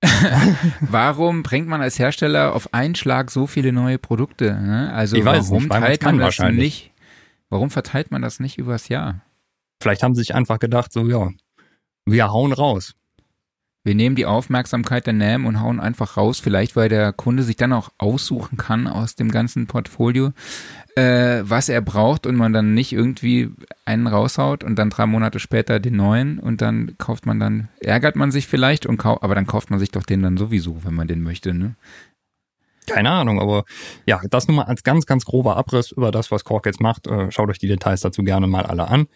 Warum 0.81 1.43
bringt 1.43 1.67
man 1.67 1.81
als 1.81 1.97
Hersteller 1.97 2.53
auf 2.55 2.73
einen 2.73 2.95
Schlag 2.95 3.31
so 3.31 3.47
viele 3.47 3.71
neue 3.71 3.97
Produkte? 3.97 4.59
Ne? 4.59 4.91
Also 4.93 5.15
Ich 5.15 5.23
weiß 5.23 5.49
warum 5.49 5.63
nicht, 5.63 5.71
teilt 5.71 6.03
man 6.03 6.17
das 6.17 6.39
nicht? 6.39 6.91
Warum 7.49 7.69
verteilt 7.69 8.11
man 8.11 8.21
das 8.21 8.39
nicht 8.39 8.57
übers 8.57 8.89
Jahr? 8.89 9.21
Vielleicht 9.81 10.03
haben 10.03 10.13
sie 10.15 10.21
sich 10.21 10.35
einfach 10.35 10.59
gedacht, 10.59 10.91
so 10.91 11.05
ja, 11.07 11.29
wir 12.05 12.29
hauen 12.29 12.51
raus. 12.51 12.95
Wir 13.83 13.95
nehmen 13.95 14.15
die 14.15 14.27
Aufmerksamkeit 14.27 15.07
der 15.07 15.13
NAM 15.13 15.45
und 15.45 15.59
hauen 15.59 15.79
einfach 15.79 16.15
raus, 16.15 16.39
vielleicht 16.39 16.75
weil 16.75 16.89
der 16.89 17.13
Kunde 17.13 17.43
sich 17.43 17.55
dann 17.55 17.73
auch 17.73 17.89
aussuchen 17.97 18.57
kann 18.57 18.87
aus 18.87 19.15
dem 19.15 19.31
ganzen 19.31 19.65
Portfolio, 19.65 20.33
äh, 20.95 21.41
was 21.43 21.67
er 21.67 21.81
braucht 21.81 22.27
und 22.27 22.35
man 22.35 22.53
dann 22.53 22.73
nicht 22.75 22.93
irgendwie 22.93 23.49
einen 23.85 24.05
raushaut 24.05 24.63
und 24.63 24.77
dann 24.77 24.91
drei 24.91 25.07
Monate 25.07 25.39
später 25.39 25.79
den 25.79 25.95
neuen 25.95 26.37
und 26.37 26.61
dann 26.61 26.95
kauft 26.99 27.25
man 27.25 27.39
dann, 27.39 27.69
ärgert 27.79 28.15
man 28.15 28.31
sich 28.31 28.47
vielleicht 28.47 28.85
und 28.85 28.97
kau 28.97 29.17
aber 29.21 29.33
dann 29.33 29.47
kauft 29.47 29.71
man 29.71 29.79
sich 29.79 29.89
doch 29.89 30.03
den 30.03 30.21
dann 30.21 30.37
sowieso, 30.37 30.83
wenn 30.83 30.93
man 30.93 31.07
den 31.07 31.23
möchte, 31.23 31.53
ne? 31.53 31.75
Keine 32.87 33.11
Ahnung, 33.11 33.39
aber 33.39 33.63
ja, 34.05 34.21
das 34.29 34.47
nur 34.47 34.57
mal 34.57 34.63
als 34.63 34.83
ganz, 34.83 35.05
ganz 35.05 35.23
grober 35.23 35.55
Abriss 35.55 35.91
über 35.91 36.11
das, 36.11 36.31
was 36.31 36.43
Kork 36.43 36.65
jetzt 36.65 36.81
macht. 36.81 37.07
Äh, 37.07 37.31
schaut 37.31 37.49
euch 37.49 37.59
die 37.59 37.67
Details 37.67 38.01
dazu 38.01 38.23
gerne 38.23 38.47
mal 38.47 38.65
alle 38.65 38.87
an. 38.87 39.07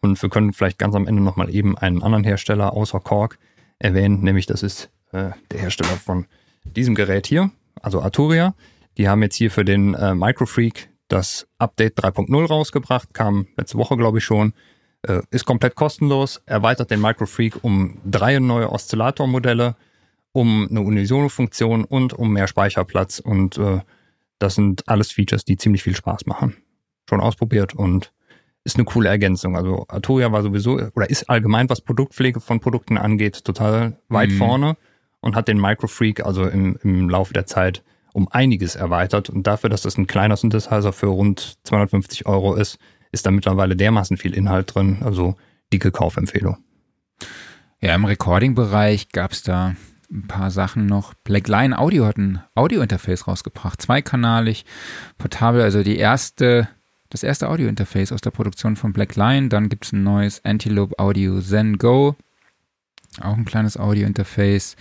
Und 0.00 0.20
wir 0.22 0.30
können 0.30 0.54
vielleicht 0.54 0.78
ganz 0.78 0.94
am 0.94 1.06
Ende 1.06 1.22
nochmal 1.22 1.54
eben 1.54 1.76
einen 1.76 2.02
anderen 2.02 2.24
Hersteller 2.24 2.72
außer 2.72 2.98
Kork 3.00 3.38
erwähnen, 3.80 4.20
nämlich 4.22 4.46
das 4.46 4.62
ist 4.62 4.90
äh, 5.12 5.30
der 5.50 5.60
Hersteller 5.60 5.96
von 5.96 6.26
diesem 6.64 6.94
Gerät 6.94 7.26
hier, 7.26 7.50
also 7.80 8.00
Arturia. 8.00 8.54
Die 8.96 9.08
haben 9.08 9.22
jetzt 9.22 9.36
hier 9.36 9.50
für 9.50 9.64
den 9.64 9.94
äh, 9.94 10.14
Microfreak 10.14 10.88
das 11.08 11.48
Update 11.58 11.98
3.0 11.98 12.46
rausgebracht, 12.46 13.12
kam 13.12 13.48
letzte 13.56 13.78
Woche, 13.78 13.96
glaube 13.96 14.18
ich, 14.18 14.24
schon. 14.24 14.52
Äh, 15.02 15.22
ist 15.30 15.46
komplett 15.46 15.74
kostenlos, 15.74 16.40
erweitert 16.46 16.90
den 16.90 17.00
Microfreak 17.00 17.58
um 17.62 17.98
drei 18.04 18.38
neue 18.38 18.70
Oszillatormodelle, 18.70 19.74
um 20.32 20.68
eine 20.70 20.82
Unisono-Funktion 20.82 21.84
und 21.84 22.12
um 22.12 22.32
mehr 22.32 22.46
Speicherplatz. 22.46 23.18
Und 23.18 23.58
äh, 23.58 23.80
das 24.38 24.54
sind 24.54 24.88
alles 24.88 25.10
Features, 25.10 25.44
die 25.44 25.56
ziemlich 25.56 25.82
viel 25.82 25.96
Spaß 25.96 26.26
machen. 26.26 26.56
Schon 27.08 27.20
ausprobiert 27.20 27.74
und 27.74 28.12
ist 28.64 28.76
eine 28.76 28.84
coole 28.84 29.08
Ergänzung. 29.08 29.56
Also 29.56 29.86
Arturia 29.88 30.32
war 30.32 30.42
sowieso 30.42 30.80
oder 30.94 31.08
ist 31.08 31.28
allgemein, 31.28 31.68
was 31.70 31.80
Produktpflege 31.80 32.40
von 32.40 32.60
Produkten 32.60 32.98
angeht, 32.98 33.44
total 33.44 33.98
weit 34.08 34.30
mhm. 34.30 34.38
vorne 34.38 34.76
und 35.20 35.34
hat 35.36 35.48
den 35.48 35.60
Microfreak 35.60 36.24
also 36.24 36.44
im, 36.44 36.78
im 36.82 37.08
Laufe 37.08 37.32
der 37.32 37.46
Zeit 37.46 37.82
um 38.12 38.28
einiges 38.30 38.74
erweitert. 38.74 39.30
Und 39.30 39.46
dafür, 39.46 39.70
dass 39.70 39.82
das 39.82 39.96
ein 39.96 40.06
kleiner 40.06 40.36
Synthesizer 40.36 40.92
für 40.92 41.06
rund 41.06 41.58
250 41.64 42.26
Euro 42.26 42.54
ist, 42.54 42.78
ist 43.12 43.26
da 43.26 43.30
mittlerweile 43.30 43.76
dermaßen 43.76 44.16
viel 44.16 44.34
Inhalt 44.34 44.74
drin. 44.74 44.98
Also 45.02 45.36
dicke 45.72 45.90
Kaufempfehlung. 45.90 46.58
Ja, 47.80 47.94
im 47.94 48.04
Recording-Bereich 48.04 49.08
gab 49.10 49.32
es 49.32 49.42
da 49.42 49.74
ein 50.10 50.26
paar 50.26 50.50
Sachen 50.50 50.86
noch. 50.86 51.14
Blackline 51.24 51.78
Audio 51.78 52.04
hat 52.04 52.18
ein 52.18 52.42
Audio-Interface 52.54 53.26
rausgebracht, 53.26 53.80
zweikanalig, 53.80 54.64
portabel, 55.18 55.62
also 55.62 55.82
die 55.82 55.96
erste 55.96 56.68
das 57.10 57.22
erste 57.22 57.48
Audio-Interface 57.48 58.12
aus 58.12 58.20
der 58.20 58.30
Produktion 58.30 58.76
von 58.76 58.92
Black 58.92 59.16
Lion. 59.16 59.48
Dann 59.48 59.68
gibt 59.68 59.84
es 59.84 59.92
ein 59.92 60.02
neues 60.02 60.44
Antelope 60.44 60.98
Audio 60.98 61.40
Zen 61.40 61.76
Go. 61.76 62.16
Auch 63.20 63.36
ein 63.36 63.44
kleines 63.44 63.76
Audio-Interface. 63.76 64.76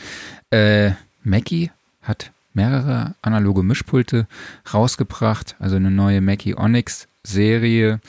Äh, 0.52 0.92
Mackie 1.24 1.72
hat 2.02 2.32
mehrere 2.54 3.16
analoge 3.22 3.64
Mischpulte 3.64 4.28
rausgebracht. 4.74 5.56
Also 5.60 5.76
eine 5.76 5.92
neue 5.92 6.22
Mackie 6.22 6.56
Onyx 6.56 7.08
Serie. 7.24 8.00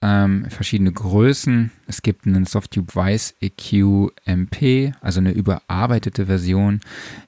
Ähm, 0.00 0.46
verschiedene 0.50 0.92
Größen. 0.92 1.72
Es 1.86 2.02
gibt 2.02 2.26
einen 2.26 2.44
Softtube 2.44 2.94
Weiß 2.94 3.34
EQ 3.40 4.12
MP, 4.26 4.92
also 5.00 5.20
eine 5.20 5.32
überarbeitete 5.32 6.26
Version 6.26 6.80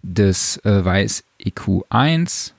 des 0.02 0.58
äh, 0.64 0.84
Weiß 0.84 1.24
EQ1. 1.40 2.52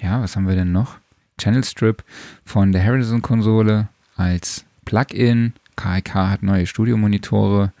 Ja, 0.00 0.22
was 0.22 0.36
haben 0.36 0.48
wir 0.48 0.56
denn 0.56 0.72
noch? 0.72 0.96
Channel 1.38 1.64
Strip 1.64 2.04
von 2.44 2.72
der 2.72 2.84
Harrison-Konsole 2.84 3.88
als 4.16 4.64
Plugin. 4.84 5.54
KIK 5.76 6.14
hat 6.14 6.42
neue 6.42 6.66
Studiomonitore 6.66 7.72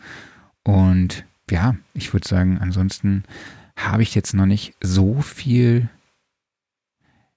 und 0.62 1.24
ja, 1.50 1.76
ich 1.94 2.12
würde 2.12 2.28
sagen, 2.28 2.58
ansonsten 2.58 3.24
habe 3.76 4.02
ich 4.02 4.14
jetzt 4.14 4.34
noch 4.34 4.46
nicht 4.46 4.74
so 4.80 5.20
viel 5.20 5.88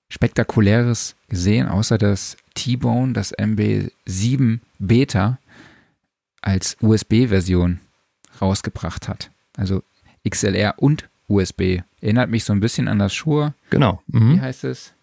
Spektakuläres 0.09 1.15
gesehen, 1.29 1.67
außer 1.67 1.97
dass 1.97 2.37
T-Bone 2.53 3.13
das 3.13 3.33
MB7 3.37 4.59
Beta 4.79 5.39
als 6.41 6.75
USB-Version 6.81 7.79
rausgebracht 8.41 9.07
hat. 9.07 9.31
Also 9.55 9.83
XLR 10.27 10.75
und 10.77 11.09
USB. 11.27 11.81
Erinnert 12.01 12.29
mich 12.29 12.43
so 12.43 12.53
ein 12.53 12.59
bisschen 12.59 12.87
an 12.87 12.99
das 12.99 13.13
Shure. 13.13 13.53
Genau. 13.69 14.01
Mhm. 14.07 14.35
Wie 14.35 14.41
heißt 14.41 14.65
es? 14.65 14.93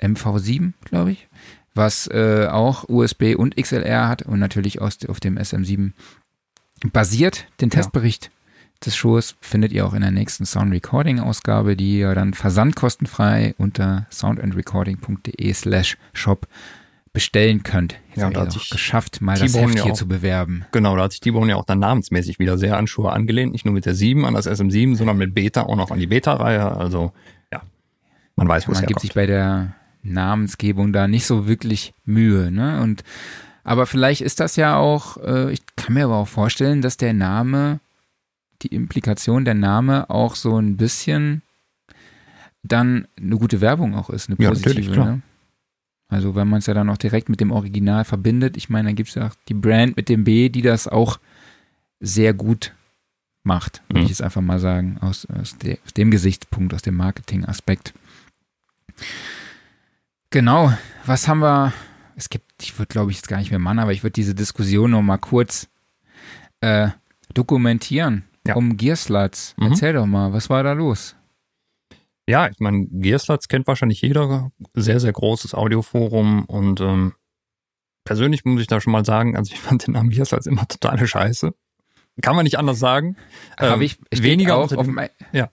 MV7, 0.00 0.72
glaube 0.84 1.12
ich, 1.12 1.28
was 1.74 2.08
äh, 2.08 2.48
auch 2.50 2.88
USB 2.88 3.34
und 3.36 3.56
XLR 3.56 4.08
hat 4.08 4.22
und 4.22 4.38
natürlich 4.38 4.80
aus, 4.80 4.98
auf 5.06 5.20
dem 5.20 5.38
SM7 5.38 5.92
basiert. 6.92 7.46
Den 7.60 7.70
Testbericht 7.70 8.26
ja. 8.26 8.30
des 8.86 8.96
Shows 8.96 9.36
findet 9.40 9.72
ihr 9.72 9.86
auch 9.86 9.94
in 9.94 10.02
der 10.02 10.10
nächsten 10.10 10.46
Sound 10.46 10.72
Recording 10.72 11.20
Ausgabe, 11.20 11.76
die 11.76 11.98
ihr 11.98 12.14
dann 12.14 12.34
versandkostenfrei 12.34 13.54
unter 13.58 14.06
soundandrecording.de 14.10 15.52
slash 15.52 15.96
shop 16.12 16.46
bestellen 17.12 17.62
könnt. 17.62 17.94
Jetzt 18.10 18.18
ja, 18.18 18.30
da 18.30 18.42
hat 18.42 18.52
sich 18.52 18.70
geschafft, 18.70 19.20
mal 19.20 19.38
das 19.38 19.54
Heft 19.54 19.74
hier 19.74 19.86
auch, 19.86 19.92
zu 19.92 20.06
bewerben. 20.06 20.64
Genau, 20.72 20.96
da 20.96 21.04
hat 21.04 21.12
sich 21.12 21.20
T-Bone 21.20 21.50
ja 21.50 21.56
auch 21.56 21.64
dann 21.64 21.78
namensmäßig 21.80 22.38
wieder 22.38 22.58
sehr 22.58 22.76
an 22.76 22.86
Schuhe 22.86 23.12
angelehnt. 23.12 23.52
Nicht 23.52 23.64
nur 23.64 23.74
mit 23.74 23.86
der 23.86 23.94
7 23.94 24.24
an 24.24 24.34
das 24.34 24.46
SM7, 24.46 24.94
sondern 24.94 25.16
mit 25.16 25.34
Beta 25.34 25.62
auch 25.62 25.76
noch 25.76 25.90
an 25.90 25.98
die 25.98 26.06
Beta-Reihe. 26.06 26.70
Also 26.70 27.12
ja, 27.52 27.62
man 28.36 28.46
weiß, 28.46 28.68
wo 28.68 28.72
es 28.72 28.78
herkommt. 28.78 28.82
Man 28.82 28.86
gibt 28.86 29.00
sich 29.00 29.14
bei 29.14 29.26
der 29.26 29.74
Namensgebung 30.02 30.92
da 30.92 31.08
nicht 31.08 31.26
so 31.26 31.46
wirklich 31.46 31.94
Mühe. 32.04 32.50
Ne? 32.50 32.80
Und 32.80 33.04
aber 33.64 33.86
vielleicht 33.86 34.22
ist 34.22 34.40
das 34.40 34.56
ja 34.56 34.76
auch, 34.76 35.18
äh, 35.18 35.52
ich 35.52 35.60
kann 35.76 35.94
mir 35.94 36.04
aber 36.04 36.16
auch 36.16 36.28
vorstellen, 36.28 36.80
dass 36.80 36.96
der 36.96 37.12
Name, 37.12 37.80
die 38.62 38.68
Implikation 38.68 39.44
der 39.44 39.54
Name 39.54 40.08
auch 40.08 40.36
so 40.36 40.58
ein 40.58 40.76
bisschen 40.76 41.42
dann 42.62 43.06
eine 43.16 43.36
gute 43.36 43.60
Werbung 43.60 43.94
auch 43.94 44.10
ist, 44.10 44.28
eine 44.28 44.36
positive. 44.36 44.94
Ja, 44.94 45.04
ne? 45.04 45.22
Also 46.08 46.34
wenn 46.34 46.48
man 46.48 46.60
es 46.60 46.66
ja 46.66 46.74
dann 46.74 46.88
auch 46.88 46.96
direkt 46.96 47.28
mit 47.28 47.40
dem 47.40 47.50
Original 47.50 48.04
verbindet, 48.04 48.56
ich 48.56 48.70
meine, 48.70 48.88
dann 48.88 48.96
gibt 48.96 49.10
es 49.10 49.14
ja 49.16 49.28
auch 49.28 49.34
die 49.48 49.54
Brand 49.54 49.96
mit 49.96 50.08
dem 50.08 50.24
B, 50.24 50.48
die 50.48 50.62
das 50.62 50.88
auch 50.88 51.18
sehr 52.00 52.32
gut 52.32 52.72
macht, 53.42 53.82
würde 53.88 54.00
mhm. 54.00 54.06
ich 54.06 54.12
es 54.12 54.20
einfach 54.20 54.40
mal 54.40 54.58
sagen, 54.58 54.98
aus, 55.00 55.26
aus, 55.26 55.58
de, 55.58 55.78
aus 55.84 55.92
dem 55.92 56.10
Gesichtspunkt, 56.10 56.72
aus 56.72 56.82
dem 56.82 56.96
Marketing-Aspekt. 56.96 57.92
Genau, 60.30 60.72
was 61.06 61.26
haben 61.26 61.40
wir? 61.40 61.72
Es 62.16 62.28
gibt, 62.28 62.62
ich 62.62 62.78
würde 62.78 62.88
glaube 62.88 63.10
ich 63.10 63.16
jetzt 63.18 63.28
gar 63.28 63.38
nicht 63.38 63.50
mehr 63.50 63.58
machen, 63.58 63.78
aber 63.78 63.92
ich 63.92 64.02
würde 64.02 64.12
diese 64.12 64.34
Diskussion 64.34 64.90
noch 64.90 65.02
mal 65.02 65.18
kurz 65.18 65.68
äh, 66.60 66.88
dokumentieren 67.32 68.24
ja. 68.46 68.56
um 68.56 68.76
Gearsluts. 68.76 69.54
Mhm. 69.56 69.66
Erzähl 69.66 69.92
doch 69.92 70.06
mal, 70.06 70.32
was 70.32 70.50
war 70.50 70.62
da 70.62 70.72
los? 70.72 71.14
Ja, 72.28 72.48
ich 72.48 72.58
meine, 72.60 72.86
Gearsluts 72.90 73.48
kennt 73.48 73.66
wahrscheinlich 73.66 74.02
jeder. 74.02 74.50
Sehr, 74.74 75.00
sehr 75.00 75.12
großes 75.12 75.54
Audioforum 75.54 76.44
und 76.44 76.80
ähm, 76.80 77.14
persönlich 78.04 78.44
muss 78.44 78.60
ich 78.60 78.66
da 78.66 78.80
schon 78.80 78.92
mal 78.92 79.04
sagen, 79.04 79.36
also 79.36 79.52
ich 79.52 79.60
fand 79.60 79.86
den 79.86 79.94
Namen 79.94 80.10
Gearsluts 80.10 80.46
immer 80.46 80.66
totale 80.68 81.06
Scheiße. 81.06 81.54
Kann 82.20 82.34
man 82.34 82.44
nicht 82.44 82.58
anders 82.58 82.80
sagen. 82.80 83.16
Habe 83.58 83.74
ähm, 83.74 83.80
ich 83.82 84.22
weniger 84.22 84.56
auch 84.56 84.72
auf 84.72 84.86
dem, 84.86 85.00
ja. 85.32 85.50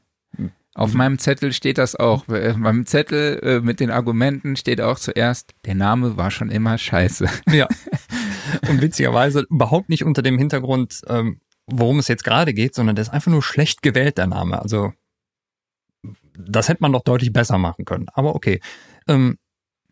Auf 0.75 0.91
mhm. 0.91 0.97
meinem 0.97 1.19
Zettel 1.19 1.53
steht 1.53 1.77
das 1.77 1.95
auch. 1.95 2.27
Auf 2.27 2.57
meinem 2.57 2.85
Zettel 2.85 3.39
äh, 3.41 3.59
mit 3.61 3.79
den 3.79 3.89
Argumenten 3.89 4.57
steht 4.57 4.81
auch 4.81 4.99
zuerst, 4.99 5.53
der 5.65 5.73
Name 5.73 6.17
war 6.17 6.31
schon 6.31 6.51
immer 6.51 6.77
scheiße. 6.77 7.27
Ja. 7.51 7.67
Und 8.69 8.81
witzigerweise 8.81 9.45
überhaupt 9.49 9.89
nicht 9.89 10.03
unter 10.03 10.21
dem 10.21 10.37
Hintergrund, 10.37 11.01
ähm, 11.07 11.39
worum 11.65 11.99
es 11.99 12.09
jetzt 12.09 12.25
gerade 12.25 12.53
geht, 12.53 12.75
sondern 12.75 12.95
der 12.95 13.03
ist 13.03 13.09
einfach 13.09 13.31
nur 13.31 13.41
schlecht 13.41 13.81
gewählt, 13.81 14.17
der 14.17 14.27
Name. 14.27 14.61
Also 14.61 14.93
das 16.37 16.67
hätte 16.67 16.81
man 16.81 16.91
doch 16.91 17.03
deutlich 17.03 17.31
besser 17.31 17.57
machen 17.57 17.85
können. 17.85 18.07
Aber 18.13 18.35
okay. 18.35 18.59
Ähm, 19.07 19.37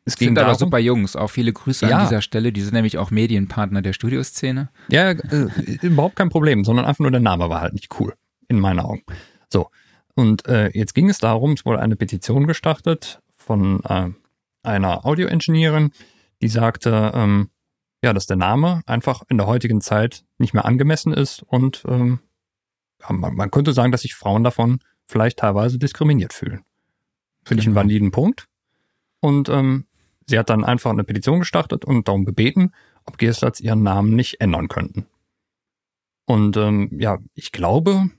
es 0.06 0.18
ging 0.18 0.30
sind 0.30 0.36
darum, 0.36 0.50
aber 0.50 0.60
super 0.60 0.80
Jungs, 0.80 1.16
auch 1.16 1.30
viele 1.30 1.54
Grüße 1.54 1.88
ja. 1.88 2.00
an 2.00 2.04
dieser 2.04 2.22
Stelle. 2.22 2.52
Die 2.52 2.62
sind 2.62 2.74
nämlich 2.74 2.98
auch 2.98 3.10
Medienpartner 3.10 3.82
der 3.82 3.94
Studioszene. 3.94 4.70
Ja, 4.90 5.12
äh, 5.12 5.48
überhaupt 5.82 6.18
kein 6.18 6.30
Problem, 6.30 6.66
sondern 6.66 6.86
einfach 6.86 7.00
nur 7.00 7.12
der 7.12 7.22
Name 7.22 7.50
war 7.50 7.62
halt 7.62 7.74
nicht 7.74 7.88
cool, 8.00 8.14
in 8.50 8.60
meinen 8.60 8.82
Augen. 8.82 9.04
So, 9.50 9.70
und 10.16 10.48
äh, 10.48 10.70
jetzt 10.74 10.94
ging 10.94 11.10
es 11.10 11.18
darum, 11.18 11.54
es 11.54 11.66
wurde 11.66 11.80
eine 11.80 11.96
Petition 11.96 12.48
gestartet 12.48 13.22
von 13.36 13.84
äh, 13.84 14.10
einer 14.64 15.06
Audio-Engineerin, 15.06 15.92
die 16.42 16.48
sagte, 16.48 17.12
ähm, 17.14 17.50
ja, 18.04 18.14
dass 18.14 18.26
der 18.26 18.38
Name 18.38 18.82
einfach 18.86 19.24
in 19.30 19.38
der 19.38 19.48
heutigen 19.48 19.82
Zeit 19.82 20.26
nicht 20.38 20.54
mehr 20.54 20.66
angemessen 20.66 21.14
ist 21.14 21.42
und 21.44 21.84
ähm, 21.88 22.20
ja, 23.02 23.14
man, 23.14 23.36
man, 23.36 23.52
könnte 23.52 23.74
sagen, 23.74 23.92
dass 23.92 24.02
sich 24.02 24.16
Frauen 24.16 24.44
davon 24.44 24.80
vielleicht 25.08 25.40
teilweise 25.40 25.78
diskriminiert 25.78 26.34
fühlen. 26.34 26.64
Finde 27.46 27.62
ich 27.62 27.68
einen 27.68 27.76
genau. 27.76 27.86
validen 27.86 28.12
Punkt. 28.12 28.48
Und 29.20 29.50
ähm, 29.50 29.86
sie 30.26 30.38
hat 30.38 30.50
dann 30.50 30.64
einfach 30.64 30.92
eine 30.92 31.04
Petition 31.04 31.40
gestartet 31.40 31.86
und 31.86 32.08
darum 32.08 32.26
gebeten, 32.26 32.72
ob 33.06 33.18
Gerslatz 33.18 33.60
ihren 33.60 33.84
Namen 33.84 34.16
nicht 34.16 34.42
ändern 34.42 34.68
könnten. 34.68 35.06
Und 36.26 36.56
ähm, 36.58 36.90
ja, 37.00 37.20
ich 37.34 37.52
glaube, 37.52 38.10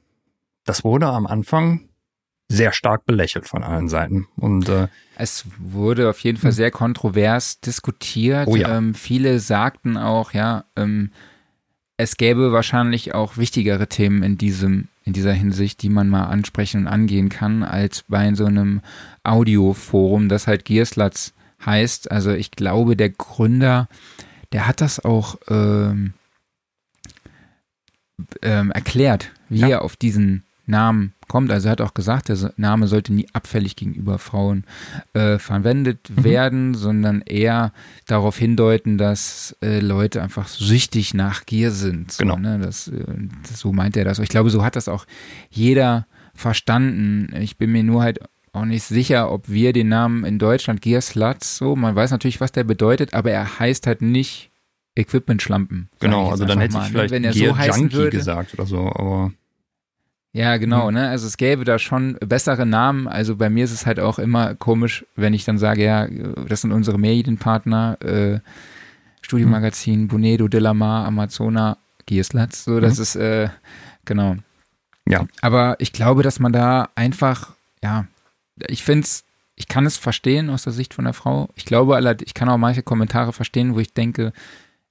das 0.65 0.85
wurde 0.85 1.07
am 1.07 1.27
Anfang 1.27 1.89
sehr 2.49 2.73
stark 2.73 3.07
belächelt 3.07 3.49
von 3.49 3.62
allen 3.62 3.89
Seiten. 3.89 4.27
Und 4.36 4.69
äh, 4.69 4.89
es 5.16 5.47
wurde 5.59 6.11
auf 6.11 6.20
jeden 6.20 6.39
Fall 6.39 6.51
hm. 6.51 6.57
sehr 6.57 6.70
kontrovers 6.70 7.61
diskutiert. 7.61 8.49
Oh 8.49 8.57
ja. 8.57 8.77
ähm, 8.77 8.95
viele 8.95 9.41
sagten 9.41 9.97
auch, 9.97 10.32
ja, 10.32 10.65
ähm, 10.77 11.11
es 11.97 12.16
gäbe 12.16 12.53
wahrscheinlich 12.53 13.15
auch 13.15 13.36
wichtigere 13.36 13.89
Themen 13.89 14.23
in 14.23 14.36
diesem 14.36 14.89
in 15.05 15.12
dieser 15.12 15.32
Hinsicht, 15.32 15.82
die 15.82 15.91
man 15.91 16.09
mal 16.09 16.24
ansprechen 16.24 16.82
und 16.82 16.86
angehen 16.86 17.28
kann, 17.28 17.62
als 17.62 18.05
bei 18.09 18.35
so 18.35 18.47
einem 18.47 18.81
Audioforum, 19.23 20.31
das 20.31 20.47
halt 20.47 20.65
Gearslatz 20.65 21.35
heißt. 21.65 22.11
Also 22.11 22.31
ich 22.32 22.51
glaube, 22.51 22.97
der 22.97 23.11
Gründer, 23.11 23.89
der 24.53 24.66
hat 24.66 24.81
das 24.81 25.05
auch 25.05 25.36
ähm, 25.49 26.15
ähm, 28.41 28.70
erklärt, 28.70 29.31
wie 29.51 29.61
ja. 29.61 29.69
er 29.69 29.82
auf 29.82 29.97
diesen 29.97 30.45
Namen 30.66 31.12
kommt. 31.28 31.51
Also 31.51 31.69
er 31.69 31.73
hat 31.73 31.81
auch 31.81 31.95
gesagt, 31.95 32.28
der 32.28 32.53
Name 32.57 32.86
sollte 32.86 33.12
nie 33.12 33.27
abfällig 33.32 33.77
gegenüber 33.77 34.19
Frauen 34.19 34.65
äh, 35.12 35.39
verwendet 35.39 36.11
mhm. 36.11 36.24
werden, 36.24 36.74
sondern 36.74 37.23
eher 37.23 37.73
darauf 38.07 38.39
hindeuten, 38.39 38.99
dass 38.99 39.57
äh, 39.62 39.81
Leute 39.81 40.23
einfach 40.23 40.49
süchtig 40.49 41.15
nach 41.15 41.47
Gier 41.47 41.70
sind. 41.70 42.12
So, 42.12 42.24
genau. 42.24 42.36
Ne? 42.36 42.59
Das, 42.59 42.89
äh, 42.89 43.05
das, 43.49 43.61
so 43.61 43.73
meint 43.73 43.97
er 43.97 44.05
das. 44.05 44.19
Ich 44.19 44.28
glaube, 44.28 44.51
so 44.51 44.65
hat 44.65 44.77
das 44.77 44.89
auch 44.89 45.07
jeder 45.51 46.07
verstanden. 46.35 47.35
Ich 47.41 47.59
bin 47.59 47.73
mir 47.73 47.85
nur 47.85 48.03
halt 48.03 48.20
auch 48.53 48.65
nicht 48.65 48.85
sicher, 48.85 49.32
ob 49.32 49.49
wir 49.49 49.73
den 49.73 49.89
Namen 49.89 50.24
in 50.24 50.39
Deutschland 50.39 50.81
Gear 50.81 51.01
Sluts 51.01 51.57
so, 51.57 51.74
man 51.74 51.95
weiß 51.95 52.11
natürlich, 52.11 52.41
was 52.41 52.53
der 52.53 52.65
bedeutet, 52.65 53.12
aber 53.12 53.31
er 53.31 53.59
heißt 53.59 53.86
halt 53.86 54.01
nicht 54.01 54.51
Equipment-Schlampen. 54.97 55.89
Genau, 55.99 56.31
also 56.31 56.45
dann 56.45 56.61
hätte 56.61 56.77
ich 56.77 56.85
ne? 56.85 56.89
vielleicht 56.91 57.12
wenn 57.12 57.24
er 57.24 57.32
Gear 57.32 57.57
so 57.57 57.81
Junkie 57.81 57.97
würde, 57.97 58.16
gesagt 58.16 58.55
oder 58.55 58.66
so, 58.66 58.78
aber 58.78 59.32
ja, 60.35 60.56
genau, 60.56 60.89
mhm. 60.89 60.94
ne? 60.94 61.09
Also 61.09 61.28
es 61.28 61.36
gäbe 61.36 61.65
da 61.65 61.78
schon 61.78 62.19
bessere 62.19 62.66
Namen. 62.66 63.06
Also 63.06 63.36
bei 63.36 63.48
mir 63.48 63.65
ist 63.65 63.70
es 63.70 63.86
halt 63.86 64.01
auch 64.01 64.19
immer 64.19 64.56
komisch, 64.56 65.06
wenn 65.15 65.32
ich 65.32 65.44
dann 65.44 65.59
sage, 65.59 65.85
ja, 65.85 66.09
das 66.48 66.62
sind 66.62 66.73
unsere 66.73 66.98
Medienpartner, 66.98 67.97
äh, 68.02 68.40
Studiomagazin, 69.23 70.02
mhm. 70.02 70.09
Bunedo, 70.09 70.48
Delamar, 70.48 71.06
Amazona, 71.06 71.78
Gieslatz. 72.06 72.65
So, 72.65 72.81
das 72.81 72.97
mhm. 72.97 73.02
ist, 73.02 73.15
äh, 73.15 73.48
genau. 74.05 74.35
Ja. 75.09 75.24
Aber 75.40 75.77
ich 75.78 75.93
glaube, 75.93 76.24
dass 76.24 76.40
man 76.40 76.52
da 76.52 76.89
einfach, 76.97 77.52
ja, 77.81 78.06
ich 78.66 78.82
finde 78.82 79.05
es, 79.05 79.23
ich 79.55 79.69
kann 79.69 79.86
es 79.86 79.97
verstehen 79.97 80.51
aus 80.51 80.65
der 80.65 80.73
Sicht 80.73 80.94
von 80.94 81.05
der 81.05 81.15
Frau. 81.15 81.48
Ich 81.55 81.65
glaube, 81.65 82.16
ich 82.24 82.35
kann 82.35 82.48
auch 82.48 82.59
manche 82.59 82.82
Kommentare 82.82 83.32
verstehen, 83.32 83.77
wo 83.77 83.78
ich 83.78 83.94
denke, 83.94 84.32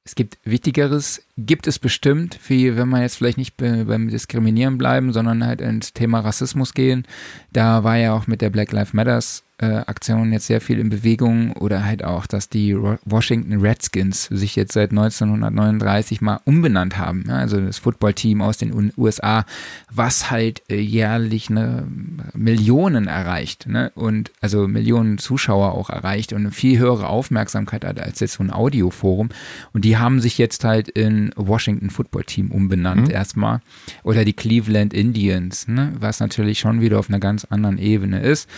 es 0.06 0.16
gibt 0.16 0.38
Wichtigeres, 0.44 1.26
gibt 1.38 1.66
es 1.66 1.80
bestimmt, 1.80 2.38
wie 2.48 2.76
wenn 2.76 2.90
man 2.90 3.02
jetzt 3.02 3.16
vielleicht 3.16 3.38
nicht 3.38 3.56
beim 3.56 4.10
Diskriminieren 4.10 4.78
bleiben, 4.78 5.14
sondern 5.14 5.46
halt 5.46 5.62
ins 5.62 5.94
Thema 5.94 6.20
Rassismus 6.20 6.74
gehen. 6.74 7.08
Da 7.52 7.84
war 7.86 7.98
ja 7.98 8.14
auch 8.14 8.28
mit 8.28 8.42
der 8.42 8.50
Black 8.50 8.74
Lives 8.74 8.94
Matters 8.94 9.44
Aktionen 9.60 10.34
jetzt 10.34 10.48
sehr 10.48 10.62
viel 10.62 10.80
in 10.80 10.90
Bewegung 10.90 11.54
oder 11.54 11.86
halt 11.86 12.04
auch, 12.04 12.26
dass 12.26 12.50
die 12.50 12.76
Washington 12.76 13.62
Redskins 13.62 14.26
sich 14.26 14.56
jetzt 14.56 14.74
seit 14.74 14.90
1939 14.90 16.22
mal 16.22 16.40
umbenannt 16.46 16.98
haben. 16.98 17.24
Ja, 17.28 17.36
also 17.36 17.62
das 17.62 17.78
Footballteam 17.78 18.42
aus 18.42 18.58
den 18.58 18.92
USA, 18.98 19.46
was 19.92 20.32
halt 20.32 20.64
äh, 20.70 20.80
jährlich 20.80 21.50
eine 21.50 21.88
Millionen 22.34 23.08
erreicht 23.08 23.68
ne? 23.68 23.92
und 23.96 24.32
also 24.42 24.68
Millionen 24.68 25.20
Zuschauer 25.20 25.74
auch 25.74 25.90
erreicht 25.90 26.34
und 26.34 26.42
eine 26.42 26.52
viel 26.52 26.80
höhere 26.80 27.08
Aufmerksamkeit 27.08 27.86
hat 27.86 28.00
als 28.00 28.20
jetzt 28.20 28.34
so 28.34 28.44
ein 28.44 28.52
Audioforum. 28.52 29.30
Und 29.72 29.86
die 29.86 29.98
haben 29.98 30.20
sich 30.20 30.38
jetzt 30.38 30.64
halt 30.64 30.90
in 30.90 31.32
Washington 31.36 31.92
Football 31.92 32.24
Team 32.24 32.52
umbenannt 32.52 33.08
mhm. 33.08 33.14
erstmal 33.14 33.62
oder 34.04 34.26
die 34.26 34.34
Cleveland 34.34 34.94
Indians, 34.94 35.68
ne? 35.68 35.94
was 36.00 36.20
natürlich 36.20 36.60
schon 36.60 36.82
wieder 36.82 36.98
auf 36.98 37.10
einer 37.10 37.20
ganz 37.20 37.46
anderen 37.46 37.78
Ebene 37.78 38.20
ist. 38.20 38.50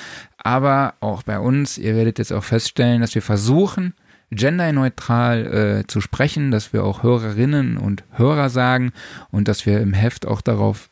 Aber 0.45 0.93
auch 0.99 1.23
bei 1.23 1.39
uns, 1.39 1.79
ihr 1.79 1.95
werdet 1.95 2.19
jetzt 2.19 2.31
auch 2.31 2.43
feststellen, 2.43 3.01
dass 3.01 3.15
wir 3.15 3.23
versuchen, 3.23 3.95
genderneutral 4.29 5.79
äh, 5.81 5.87
zu 5.87 6.01
sprechen, 6.01 6.51
dass 6.51 6.71
wir 6.71 6.83
auch 6.83 7.01
Hörerinnen 7.01 7.77
und 7.77 8.03
Hörer 8.11 8.51
sagen 8.51 8.91
und 9.31 9.47
dass 9.47 9.65
wir 9.65 9.81
im 9.81 9.93
Heft 9.93 10.27
auch 10.27 10.41
darauf 10.41 10.91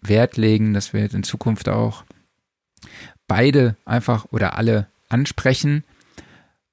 Wert 0.00 0.38
legen, 0.38 0.72
dass 0.72 0.94
wir 0.94 1.02
jetzt 1.02 1.14
in 1.14 1.22
Zukunft 1.22 1.68
auch 1.68 2.04
beide 3.28 3.76
einfach 3.84 4.24
oder 4.30 4.56
alle 4.56 4.86
ansprechen. 5.10 5.84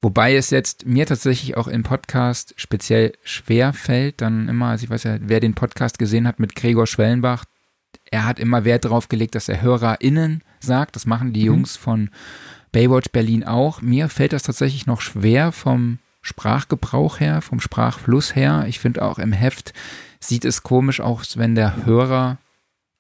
Wobei 0.02 0.34
es 0.38 0.52
jetzt 0.52 0.86
mir 0.86 1.06
tatsächlich 1.06 1.58
auch 1.58 1.68
im 1.68 1.84
Podcast 1.84 2.54
speziell 2.56 3.12
schwer 3.26 3.74
fällt, 3.74 4.22
dann 4.22 4.48
immer, 4.48 4.68
also 4.68 4.86
ich 4.86 4.90
weiß 4.90 5.04
ja, 5.04 5.18
wer 5.20 5.42
den 5.42 5.54
Podcast 5.54 6.00
gesehen 6.00 6.26
hat 6.30 6.40
mit 6.40 6.56
Gregor 6.56 6.88
Schwellenbach, 6.88 7.44
er 8.12 8.26
hat 8.26 8.40
immer 8.40 8.66
Wert 8.66 8.86
darauf 8.86 9.10
gelegt, 9.10 9.36
dass 9.36 9.50
er 9.50 9.62
HörerInnen 9.62 10.44
sagt. 10.60 10.96
Das 10.96 11.06
machen 11.06 11.34
die 11.34 11.42
mhm. 11.42 11.48
Jungs 11.48 11.78
von 11.78 12.10
Baywatch 12.72 13.10
Berlin 13.12 13.44
auch. 13.44 13.82
Mir 13.82 14.10
fällt 14.10 14.34
das 14.34 14.44
tatsächlich 14.44 14.86
noch 14.86 15.02
schwer 15.02 15.52
vom 15.52 16.00
Sprachgebrauch 16.22 17.20
her, 17.20 17.42
vom 17.42 17.60
Sprachfluss 17.60 18.36
her. 18.36 18.66
Ich 18.68 18.80
finde 18.80 19.02
auch 19.02 19.18
im 19.18 19.34
Heft 19.34 19.74
sieht 20.20 20.46
es 20.46 20.62
komisch 20.62 21.00
aus, 21.02 21.38
wenn 21.38 21.56
der 21.56 21.86
Hörer 21.86 22.38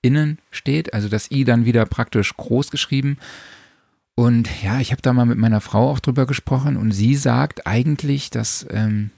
innen 0.01 0.39
steht, 0.49 0.93
also 0.95 1.07
das 1.07 1.29
i 1.29 1.43
dann 1.43 1.65
wieder 1.65 1.85
praktisch 1.85 2.35
groß 2.35 2.71
geschrieben. 2.71 3.17
Und 4.15 4.49
ja, 4.63 4.79
ich 4.79 4.91
habe 4.91 5.01
da 5.01 5.13
mal 5.13 5.25
mit 5.25 5.37
meiner 5.37 5.61
Frau 5.61 5.89
auch 5.89 5.99
drüber 5.99 6.25
gesprochen 6.25 6.77
und 6.77 6.91
sie 6.91 7.15
sagt 7.15 7.67
eigentlich, 7.67 8.31
dass 8.31 8.65
ähm, 8.71 9.11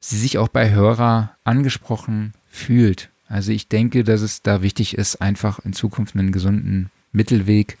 sie 0.00 0.18
sich 0.18 0.38
auch 0.38 0.48
bei 0.48 0.70
Hörer 0.70 1.36
angesprochen 1.44 2.32
fühlt. 2.48 3.11
Also 3.32 3.50
ich 3.50 3.68
denke, 3.68 4.04
dass 4.04 4.20
es 4.20 4.42
da 4.42 4.60
wichtig 4.60 4.98
ist, 4.98 5.22
einfach 5.22 5.58
in 5.64 5.72
Zukunft 5.72 6.14
einen 6.14 6.32
gesunden 6.32 6.90
Mittelweg 7.12 7.78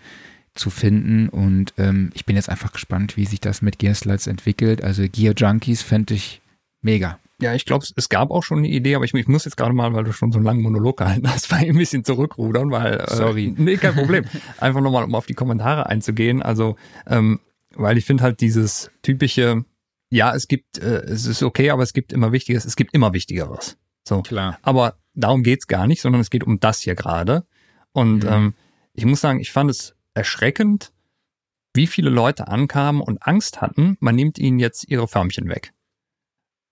zu 0.54 0.70
finden. 0.70 1.28
Und 1.28 1.74
ähm, 1.76 2.10
ich 2.14 2.24
bin 2.24 2.36
jetzt 2.36 2.48
einfach 2.48 2.72
gespannt, 2.72 3.18
wie 3.18 3.26
sich 3.26 3.38
das 3.38 3.60
mit 3.60 3.78
Gear 3.78 3.94
Slides 3.94 4.28
entwickelt. 4.28 4.82
Also 4.82 5.04
Gear 5.12 5.34
Junkies 5.36 5.82
fände 5.82 6.14
ich 6.14 6.40
mega. 6.80 7.18
Ja, 7.38 7.52
ich 7.54 7.66
glaube, 7.66 7.84
es 7.94 8.08
gab 8.08 8.30
auch 8.30 8.42
schon 8.42 8.58
eine 8.58 8.68
Idee, 8.68 8.94
aber 8.94 9.04
ich, 9.04 9.12
ich, 9.12 9.28
muss 9.28 9.44
jetzt 9.44 9.58
gerade 9.58 9.74
mal, 9.74 9.92
weil 9.92 10.04
du 10.04 10.12
schon 10.12 10.32
so 10.32 10.38
einen 10.38 10.46
langen 10.46 10.62
Monolog 10.62 10.96
gehalten 10.96 11.28
hast, 11.28 11.50
weil 11.52 11.68
ein 11.68 11.76
bisschen 11.76 12.02
zurückrudern, 12.02 12.70
weil. 12.70 13.00
Äh, 13.00 13.14
Sorry. 13.14 13.54
Nee, 13.58 13.76
kein 13.76 13.94
Problem. 13.94 14.24
Einfach 14.58 14.80
nochmal, 14.80 15.04
um 15.04 15.14
auf 15.14 15.26
die 15.26 15.34
Kommentare 15.34 15.84
einzugehen. 15.86 16.40
Also, 16.40 16.76
ähm, 17.06 17.40
weil 17.74 17.98
ich 17.98 18.06
finde 18.06 18.22
halt 18.22 18.40
dieses 18.40 18.90
typische, 19.02 19.66
ja, 20.08 20.34
es 20.34 20.48
gibt, 20.48 20.78
äh, 20.78 21.02
es 21.02 21.26
ist 21.26 21.42
okay, 21.42 21.68
aber 21.68 21.82
es 21.82 21.92
gibt 21.92 22.10
immer 22.14 22.32
Wichtiges, 22.32 22.64
es 22.64 22.76
gibt 22.76 22.94
immer 22.94 23.12
Wichtigeres. 23.12 23.76
So. 24.04 24.22
Klar. 24.22 24.58
Aber 24.62 24.96
darum 25.14 25.42
geht's 25.42 25.66
gar 25.66 25.86
nicht, 25.86 26.00
sondern 26.00 26.20
es 26.20 26.30
geht 26.30 26.44
um 26.44 26.60
das 26.60 26.80
hier 26.80 26.94
gerade. 26.94 27.44
Und 27.92 28.24
mhm. 28.24 28.30
ähm, 28.30 28.54
ich 28.94 29.04
muss 29.04 29.20
sagen, 29.20 29.40
ich 29.40 29.52
fand 29.52 29.70
es 29.70 29.94
erschreckend, 30.14 30.92
wie 31.74 31.86
viele 31.86 32.10
Leute 32.10 32.48
ankamen 32.48 33.00
und 33.00 33.26
Angst 33.26 33.60
hatten, 33.60 33.96
man 34.00 34.14
nimmt 34.14 34.38
ihnen 34.38 34.58
jetzt 34.58 34.88
ihre 34.88 35.08
Förmchen 35.08 35.48
weg. 35.48 35.72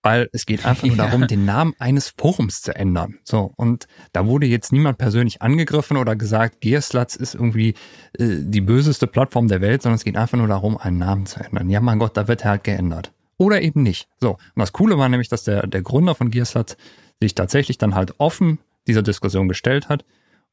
Weil 0.02 0.28
es 0.32 0.46
geht 0.46 0.64
einfach 0.64 0.86
nur 0.86 0.96
ja. 0.96 1.06
darum, 1.06 1.26
den 1.26 1.44
Namen 1.44 1.74
eines 1.78 2.08
Forums 2.16 2.62
zu 2.62 2.74
ändern. 2.74 3.18
So, 3.24 3.52
und 3.56 3.86
da 4.12 4.26
wurde 4.26 4.46
jetzt 4.46 4.72
niemand 4.72 4.98
persönlich 4.98 5.42
angegriffen 5.42 5.96
oder 5.96 6.16
gesagt, 6.16 6.60
Gearslatz 6.60 7.16
ist 7.16 7.34
irgendwie 7.34 7.74
äh, 8.18 8.36
die 8.40 8.62
böseste 8.62 9.06
Plattform 9.06 9.48
der 9.48 9.60
Welt, 9.60 9.82
sondern 9.82 9.96
es 9.96 10.04
geht 10.04 10.16
einfach 10.16 10.38
nur 10.38 10.48
darum, 10.48 10.76
einen 10.76 10.98
Namen 10.98 11.26
zu 11.26 11.40
ändern. 11.40 11.68
Ja, 11.68 11.80
mein 11.80 11.98
Gott, 11.98 12.16
da 12.16 12.28
wird 12.28 12.44
er 12.44 12.50
halt 12.52 12.64
geändert. 12.64 13.12
Oder 13.36 13.62
eben 13.62 13.82
nicht. 13.82 14.08
So, 14.20 14.32
und 14.32 14.40
das 14.56 14.72
Coole 14.72 14.98
war 14.98 15.08
nämlich, 15.08 15.28
dass 15.28 15.44
der, 15.44 15.66
der 15.66 15.80
Gründer 15.82 16.14
von 16.14 16.30
Gearslatz 16.30 16.76
sich 17.20 17.34
tatsächlich 17.34 17.78
dann 17.78 17.94
halt 17.94 18.14
offen 18.18 18.58
dieser 18.86 19.02
Diskussion 19.02 19.48
gestellt 19.48 19.88
hat. 19.88 20.04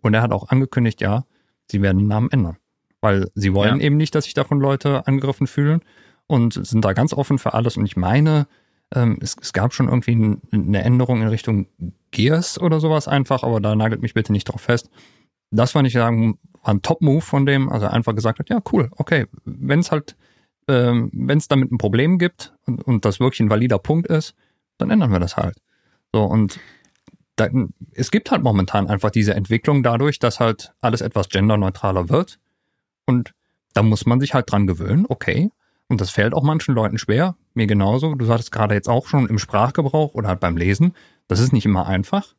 Und 0.02 0.14
er 0.14 0.22
hat 0.22 0.32
auch 0.32 0.50
angekündigt, 0.50 1.02
ja, 1.02 1.26
sie 1.70 1.82
werden 1.82 2.00
den 2.00 2.08
Namen 2.08 2.30
ändern. 2.32 2.58
Weil 3.02 3.30
sie 3.36 3.54
wollen 3.54 3.80
ja. 3.80 3.86
eben 3.86 3.98
nicht, 3.98 4.16
dass 4.16 4.26
sich 4.26 4.34
davon 4.34 4.60
Leute 4.60 5.08
angegriffen 5.08 5.48
fühlen 5.48 5.82
und 6.28 6.54
sind 6.54 6.84
da 6.84 6.94
ganz 6.94 7.14
offen 7.14 7.38
für 7.38 7.54
alles. 7.54 7.78
Und 7.78 7.86
ich 7.86 7.96
meine, 7.96 8.48
ähm, 8.94 9.18
es, 9.22 9.36
es, 9.42 9.54
gab 9.54 9.74
schon 9.74 9.88
irgendwie 9.88 10.38
eine 10.52 10.84
Änderung 10.84 11.22
in 11.22 11.28
Richtung 11.28 11.68
Gears 12.12 12.60
oder 12.60 12.80
sowas 12.80 13.08
einfach, 13.08 13.44
aber 13.44 13.60
da 13.60 13.76
nagelt 13.76 14.02
mich 14.02 14.14
bitte 14.14 14.32
nicht 14.32 14.46
drauf 14.46 14.62
fest. 14.62 14.90
Das 15.52 15.72
fand 15.72 15.88
ich 15.88 15.94
sagen, 15.94 16.38
war 16.64 16.74
ein 16.74 16.82
Top-Move 16.82 17.22
von 17.22 17.46
dem, 17.46 17.70
also 17.70 17.86
er 17.86 17.94
einfach 17.94 18.16
gesagt 18.16 18.40
hat, 18.40 18.50
ja, 18.50 18.60
cool, 18.72 18.90
okay, 18.98 19.26
wenn 19.46 19.80
es 19.80 19.92
halt, 19.92 20.16
ähm, 20.68 21.10
wenn 21.14 21.38
es 21.38 21.48
damit 21.48 21.72
ein 21.72 21.78
Problem 21.78 22.18
gibt 22.18 22.54
und, 22.66 22.82
und 22.84 23.06
das 23.06 23.20
wirklich 23.20 23.40
ein 23.40 23.50
valider 23.50 23.80
Punkt 23.80 24.08
ist, 24.08 24.36
dann 24.78 24.90
ändern 24.90 25.12
wir 25.12 25.20
das 25.20 25.38
halt. 25.38 25.58
So, 26.18 26.24
und 26.24 26.60
da, 27.36 27.48
es 27.92 28.10
gibt 28.10 28.32
halt 28.32 28.42
momentan 28.42 28.88
einfach 28.88 29.12
diese 29.12 29.36
Entwicklung 29.36 29.84
dadurch, 29.84 30.18
dass 30.18 30.40
halt 30.40 30.74
alles 30.82 31.02
etwas 31.02 31.30
genderneutraler 31.30 32.10
wird. 32.10 32.40
Und 33.06 33.36
da 33.76 33.84
muss 33.84 34.08
man 34.08 34.20
sich 34.20 34.34
halt 34.34 34.52
dran 34.52 34.66
gewöhnen, 34.66 35.06
okay. 35.08 35.52
Und 35.88 36.02
das 36.02 36.10
fällt 36.10 36.34
auch 36.34 36.42
manchen 36.42 36.74
Leuten 36.74 36.98
schwer, 36.98 37.36
mir 37.54 37.68
genauso. 37.68 38.16
Du 38.16 38.26
sagtest 38.26 38.52
gerade 38.52 38.74
jetzt 38.74 38.90
auch 38.90 39.06
schon 39.06 39.28
im 39.28 39.38
Sprachgebrauch 39.38 40.16
oder 40.16 40.28
halt 40.28 40.40
beim 40.40 40.58
Lesen. 40.58 40.96
Das 41.28 41.40
ist 41.40 41.54
nicht 41.54 41.68
immer 41.68 41.86
einfach. 41.86 42.34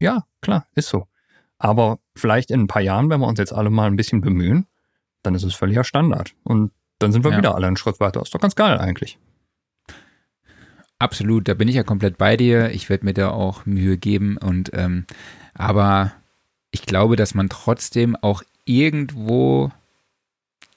Ja, 0.00 0.24
klar, 0.40 0.66
ist 0.74 0.88
so. 0.88 1.06
Aber 1.58 1.98
vielleicht 2.16 2.50
in 2.50 2.60
ein 2.60 2.68
paar 2.68 2.80
Jahren, 2.80 3.10
wenn 3.10 3.20
wir 3.20 3.28
uns 3.28 3.38
jetzt 3.38 3.52
alle 3.52 3.68
mal 3.68 3.86
ein 3.86 3.96
bisschen 3.96 4.22
bemühen, 4.22 4.66
dann 5.22 5.34
ist 5.34 5.44
es 5.44 5.54
völliger 5.54 5.84
Standard. 5.84 6.34
Und 6.42 6.72
dann 7.00 7.12
sind 7.12 7.22
wir 7.22 7.32
ja. 7.32 7.36
wieder 7.36 7.54
alle 7.54 7.66
einen 7.66 7.76
Schritt 7.76 8.00
weiter. 8.00 8.22
Ist 8.22 8.34
doch 8.34 8.40
ganz 8.40 8.54
geil 8.54 8.78
eigentlich. 8.78 9.18
Absolut, 11.00 11.48
da 11.48 11.54
bin 11.54 11.66
ich 11.66 11.76
ja 11.76 11.82
komplett 11.82 12.18
bei 12.18 12.36
dir. 12.36 12.70
Ich 12.70 12.90
werde 12.90 13.06
mir 13.06 13.14
da 13.14 13.30
auch 13.30 13.64
Mühe 13.64 13.96
geben 13.96 14.36
und 14.36 14.70
ähm, 14.74 15.06
aber 15.54 16.12
ich 16.70 16.82
glaube, 16.82 17.16
dass 17.16 17.34
man 17.34 17.48
trotzdem 17.48 18.16
auch 18.16 18.42
irgendwo 18.66 19.72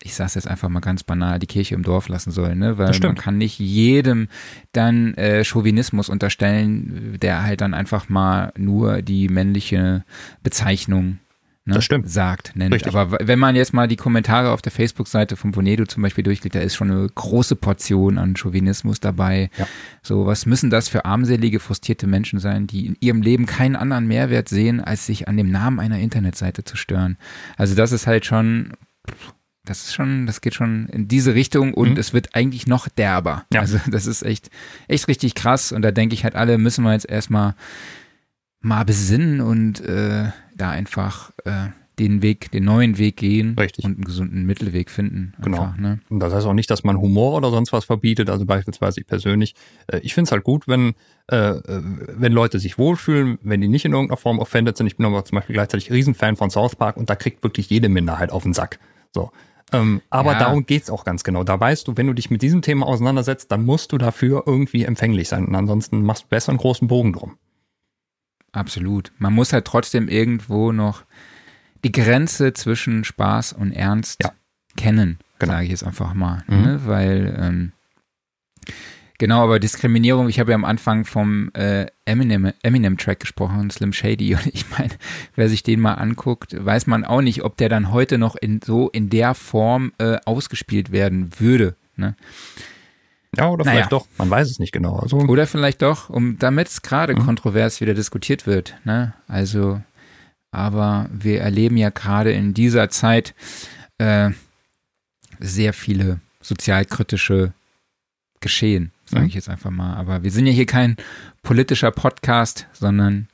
ich 0.06 0.16
sage 0.16 0.28
es 0.28 0.36
jetzt 0.36 0.48
einfach 0.48 0.68
mal 0.68 0.82
ganz 0.82 1.04
banal, 1.04 1.40
die 1.40 1.48
Kirche 1.48 1.76
im 1.76 1.84
Dorf 1.84 2.10
lassen 2.10 2.32
soll, 2.32 2.56
ne? 2.56 2.78
Weil 2.78 2.98
man 3.00 3.16
kann 3.16 3.38
nicht 3.38 3.58
jedem 3.60 4.28
dann 4.74 5.14
äh, 5.14 5.46
Chauvinismus 5.46 6.10
unterstellen, 6.10 7.18
der 7.22 7.44
halt 7.44 7.62
dann 7.62 7.74
einfach 7.74 8.10
mal 8.10 8.52
nur 8.58 9.02
die 9.02 9.30
männliche 9.30 10.04
Bezeichnung 10.42 11.20
ne, 11.66 11.76
das 11.76 11.86
stimmt. 11.86 12.10
sagt, 12.10 12.56
nennt. 12.56 12.74
Richtig. 12.74 12.96
Aber 12.96 13.18
wenn 13.22 13.40
man 13.40 13.56
jetzt 13.56 13.74
mal 13.74 13.88
die 13.88 13.96
Kommentare 13.96 14.52
auf 14.52 14.62
der 14.62 14.72
Facebook-Seite 14.72 15.36
von 15.36 15.52
Bonedo 15.52 15.86
zum 15.86 16.04
Beispiel 16.04 16.24
durchklickt, 16.24 16.56
da 16.56 16.60
ist 16.60 16.76
schon 16.76 16.92
eine 16.92 17.08
große 17.08 17.56
Portion 17.56 18.18
an 18.18 18.36
Chauvinismus 18.36 19.00
dabei. 19.00 19.50
Ja. 19.58 19.68
So, 20.02 20.26
was 20.26 20.46
müssen 20.46 20.70
das 20.70 20.90
für 20.90 21.06
armselige, 21.06 21.60
frustrierte 21.60 22.08
Menschen 22.08 22.40
sein, 22.40 22.68
die 22.68 22.88
in 22.88 22.98
ihrem 23.00 23.22
Leben 23.22 23.46
keinen 23.46 23.76
anderen 23.76 24.08
Mehrwert 24.08 24.50
sehen, 24.50 24.82
als 24.82 25.06
sich 25.06 25.28
an 25.28 25.38
dem 25.38 25.52
Namen 25.52 25.80
einer 25.80 26.00
Internetseite 26.00 26.64
zu 26.64 26.76
stören? 26.76 27.18
Also 27.58 27.76
das 27.76 27.92
ist 27.92 28.08
halt 28.08 28.26
schon 28.26 28.74
das 29.66 29.86
ist 29.86 29.94
schon, 29.94 30.26
das 30.26 30.42
geht 30.42 30.54
schon 30.54 30.88
in 30.88 31.08
diese 31.08 31.36
Richtung 31.36 31.74
und 31.74 31.92
mhm. 31.92 31.98
es 31.98 32.14
wird 32.14 32.36
eigentlich 32.36 32.68
noch 32.68 32.90
derber. 32.90 33.46
Ja. 33.54 33.62
Also 33.62 33.80
das 33.90 34.08
ist 34.08 34.24
echt, 34.24 34.50
echt 34.88 35.08
richtig 35.08 35.36
krass 35.36 35.72
und 35.72 35.82
da 35.82 35.92
denke 35.92 36.16
ich 36.16 36.24
halt 36.24 36.36
alle, 36.36 36.58
müssen 36.58 36.84
wir 36.84 36.92
jetzt 36.92 37.10
erstmal 37.10 37.56
mal 38.60 38.84
besinnen 38.84 39.42
und 39.42 39.82
äh, 39.82 40.32
da 40.56 40.70
einfach 40.70 41.32
äh, 41.46 41.70
den 42.00 42.22
Weg, 42.24 42.52
den 42.52 42.64
neuen 42.64 42.98
Weg 42.98 43.18
gehen 43.18 43.56
Richtig. 43.58 43.86
und 43.86 43.96
einen 43.96 44.04
gesunden 44.04 44.46
Mittelweg 44.46 44.90
finden. 44.90 45.34
Genau. 45.42 45.62
Einfach, 45.62 45.78
ne? 45.78 46.00
Und 46.10 46.20
das 46.20 46.34
heißt 46.34 46.48
auch 46.48 46.54
nicht, 46.54 46.70
dass 46.72 46.84
man 46.84 47.00
Humor 47.00 47.38
oder 47.38 47.52
sonst 47.52 47.72
was 47.72 47.86
verbietet. 47.86 48.30
Also 48.30 48.46
beispielsweise 48.46 49.00
ich 49.00 49.08
persönlich, 49.08 49.54
äh, 49.88 50.00
ich 50.00 50.14
finde 50.14 50.28
es 50.28 50.32
halt 50.32 50.44
gut, 50.44 50.68
wenn, 50.68 50.96
äh, 51.32 51.36
äh, 51.36 51.82
wenn 52.18 52.34
Leute 52.34 52.60
sich 52.60 52.78
wohlfühlen, 52.78 53.38
wenn 53.44 53.62
die 53.62 53.68
nicht 53.68 53.86
in 53.86 53.94
irgendeiner 53.94 54.18
Form 54.18 54.40
offended 54.40 54.76
sind. 54.76 54.88
Ich 54.88 54.98
bin 54.98 55.06
aber 55.06 55.24
zum 55.24 55.36
Beispiel 55.36 55.54
gleichzeitig 55.54 55.92
Riesenfan 55.92 56.36
von 56.36 56.50
South 56.50 56.76
Park 56.76 56.98
und 56.98 57.10
da 57.10 57.16
kriegt 57.16 57.44
wirklich 57.44 57.70
jede 57.70 57.90
Minderheit 57.90 58.32
auf 58.32 58.44
den 58.44 58.54
Sack. 58.54 58.80
So. 59.14 59.32
Ähm, 59.72 60.02
aber 60.10 60.34
ja. 60.34 60.40
darum 60.40 60.66
geht's 60.66 60.90
auch 60.90 61.04
ganz 61.04 61.24
genau. 61.24 61.44
Da 61.44 61.60
weißt 61.60 61.88
du, 61.88 61.98
wenn 61.98 62.08
du 62.08 62.14
dich 62.14 62.32
mit 62.32 62.42
diesem 62.42 62.62
Thema 62.62 62.88
auseinandersetzt, 62.88 63.52
dann 63.52 63.66
musst 63.66 63.92
du 63.92 63.98
dafür 63.98 64.44
irgendwie 64.46 64.84
empfänglich 64.84 65.30
sein. 65.30 65.46
Und 65.46 65.56
ansonsten 65.56 66.04
machst 66.04 66.24
du 66.24 66.28
besser 66.28 66.50
einen 66.50 66.60
großen 66.60 66.88
Bogen 66.88 67.14
drum. 67.14 67.38
Absolut. 68.54 69.12
Man 69.18 69.34
muss 69.34 69.52
halt 69.52 69.66
trotzdem 69.66 70.08
irgendwo 70.08 70.72
noch 70.72 71.04
die 71.84 71.92
Grenze 71.92 72.54
zwischen 72.54 73.04
Spaß 73.04 73.54
und 73.54 73.74
Ernst 73.74 74.24
ja. 74.24 74.32
kennen, 74.78 75.20
genau. 75.40 75.54
sage 75.54 75.66
ich 75.66 75.72
jetzt 75.72 75.84
einfach 75.84 76.14
mal. 76.14 76.44
Mhm. 76.48 76.62
Ne? 76.62 76.82
Weil 76.86 77.38
ähm, 77.38 77.72
Genau, 79.20 79.44
aber 79.44 79.60
Diskriminierung, 79.60 80.28
ich 80.28 80.40
habe 80.40 80.52
ja 80.52 80.56
am 80.56 80.66
Anfang 80.66 81.06
vom 81.06 81.50
äh, 81.54 81.86
Eminem, 82.04 82.52
Eminem-Track 82.64 83.22
gesprochen, 83.22 83.70
Slim 83.70 83.94
Shady, 83.94 84.36
und 84.36 84.48
ich 84.48 84.70
meine, 84.72 84.92
wer 85.36 85.48
sich 85.50 85.64
den 85.64 85.80
mal 85.80 85.94
anguckt, 85.94 86.54
weiß 86.58 86.88
man 86.88 87.06
auch 87.06 87.22
nicht, 87.22 87.44
ob 87.44 87.56
der 87.58 87.70
dann 87.70 87.92
heute 87.92 88.18
noch 88.18 88.36
in 88.36 88.60
so 88.62 88.90
in 88.90 89.10
der 89.10 89.34
Form 89.34 89.94
äh, 89.98 90.18
ausgespielt 90.26 90.92
werden 90.92 91.30
würde. 91.40 91.76
Ne? 91.96 92.16
Ja, 93.36 93.50
oder 93.50 93.66
naja. 93.66 93.78
vielleicht 93.78 93.92
doch, 93.92 94.08
man 94.18 94.30
weiß 94.30 94.50
es 94.50 94.60
nicht 94.60 94.72
genau. 94.72 94.98
Also, 94.98 95.18
oder 95.18 95.48
vielleicht 95.48 95.82
doch, 95.82 96.10
um 96.10 96.38
damit 96.38 96.68
es 96.68 96.82
gerade 96.82 97.16
mhm. 97.16 97.26
kontrovers 97.26 97.82
wieder 97.82 97.94
diskutiert 97.94 98.46
wird. 98.46 98.76
Ne? 98.84 99.14
Also, 99.28 99.82
aber 100.52 101.10
wir 101.12 101.42
erleben 101.42 101.78
ja 101.78 101.90
gerade 101.90 102.32
in 102.32 102.54
dieser 102.54 102.90
Zeit 102.90 103.34
äh, 103.98 104.30
sehr 105.40 105.74
viele 105.74 106.20
sozialkritische 106.42 107.54
Geschehen 108.40 108.92
sage 109.14 109.28
ich 109.28 109.34
jetzt 109.34 109.50
einfach 109.50 109.72
mal. 109.72 109.96
Aber 109.96 110.24
wir 110.24 110.32
sind 110.32 110.48
ja 110.48 110.54
hier 110.54 110.66
kein 110.66 110.98
politischer 111.42 111.92
Podcast, 111.92 112.68
sondern 112.74 113.28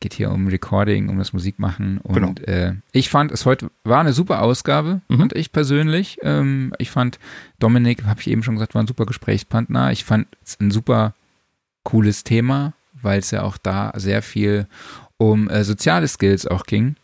es 0.00 0.08
geht 0.08 0.14
hier 0.14 0.30
um 0.30 0.46
Recording, 0.46 1.10
um 1.10 1.18
das 1.18 1.34
Musikmachen. 1.34 1.98
Und 1.98 2.14
genau. 2.14 2.32
äh, 2.46 2.72
ich 2.90 3.10
fand 3.10 3.30
es 3.32 3.44
heute 3.44 3.70
war 3.84 4.00
eine 4.00 4.14
super 4.14 4.40
Ausgabe, 4.40 5.02
mhm. 5.08 5.18
fand 5.18 5.36
ich 5.36 5.52
persönlich. 5.52 6.16
Ähm, 6.22 6.72
ich 6.78 6.90
fand 6.90 7.18
Dominik, 7.58 8.04
habe 8.04 8.18
ich 8.18 8.28
eben 8.28 8.42
schon 8.42 8.54
gesagt, 8.54 8.74
war 8.74 8.82
ein 8.82 8.86
super 8.86 9.04
Gesprächspartner. 9.04 9.92
Ich 9.92 10.04
fand 10.06 10.26
es 10.42 10.58
ein 10.58 10.70
super 10.70 11.12
cooles 11.82 12.24
Thema, 12.24 12.72
weil 13.02 13.18
es 13.18 13.30
ja 13.30 13.42
auch 13.42 13.58
da 13.58 13.92
sehr 13.94 14.22
viel 14.22 14.66
um 15.18 15.50
äh, 15.50 15.64
soziale 15.64 16.08
Skills 16.08 16.46
auch 16.46 16.64
ging. 16.64 16.96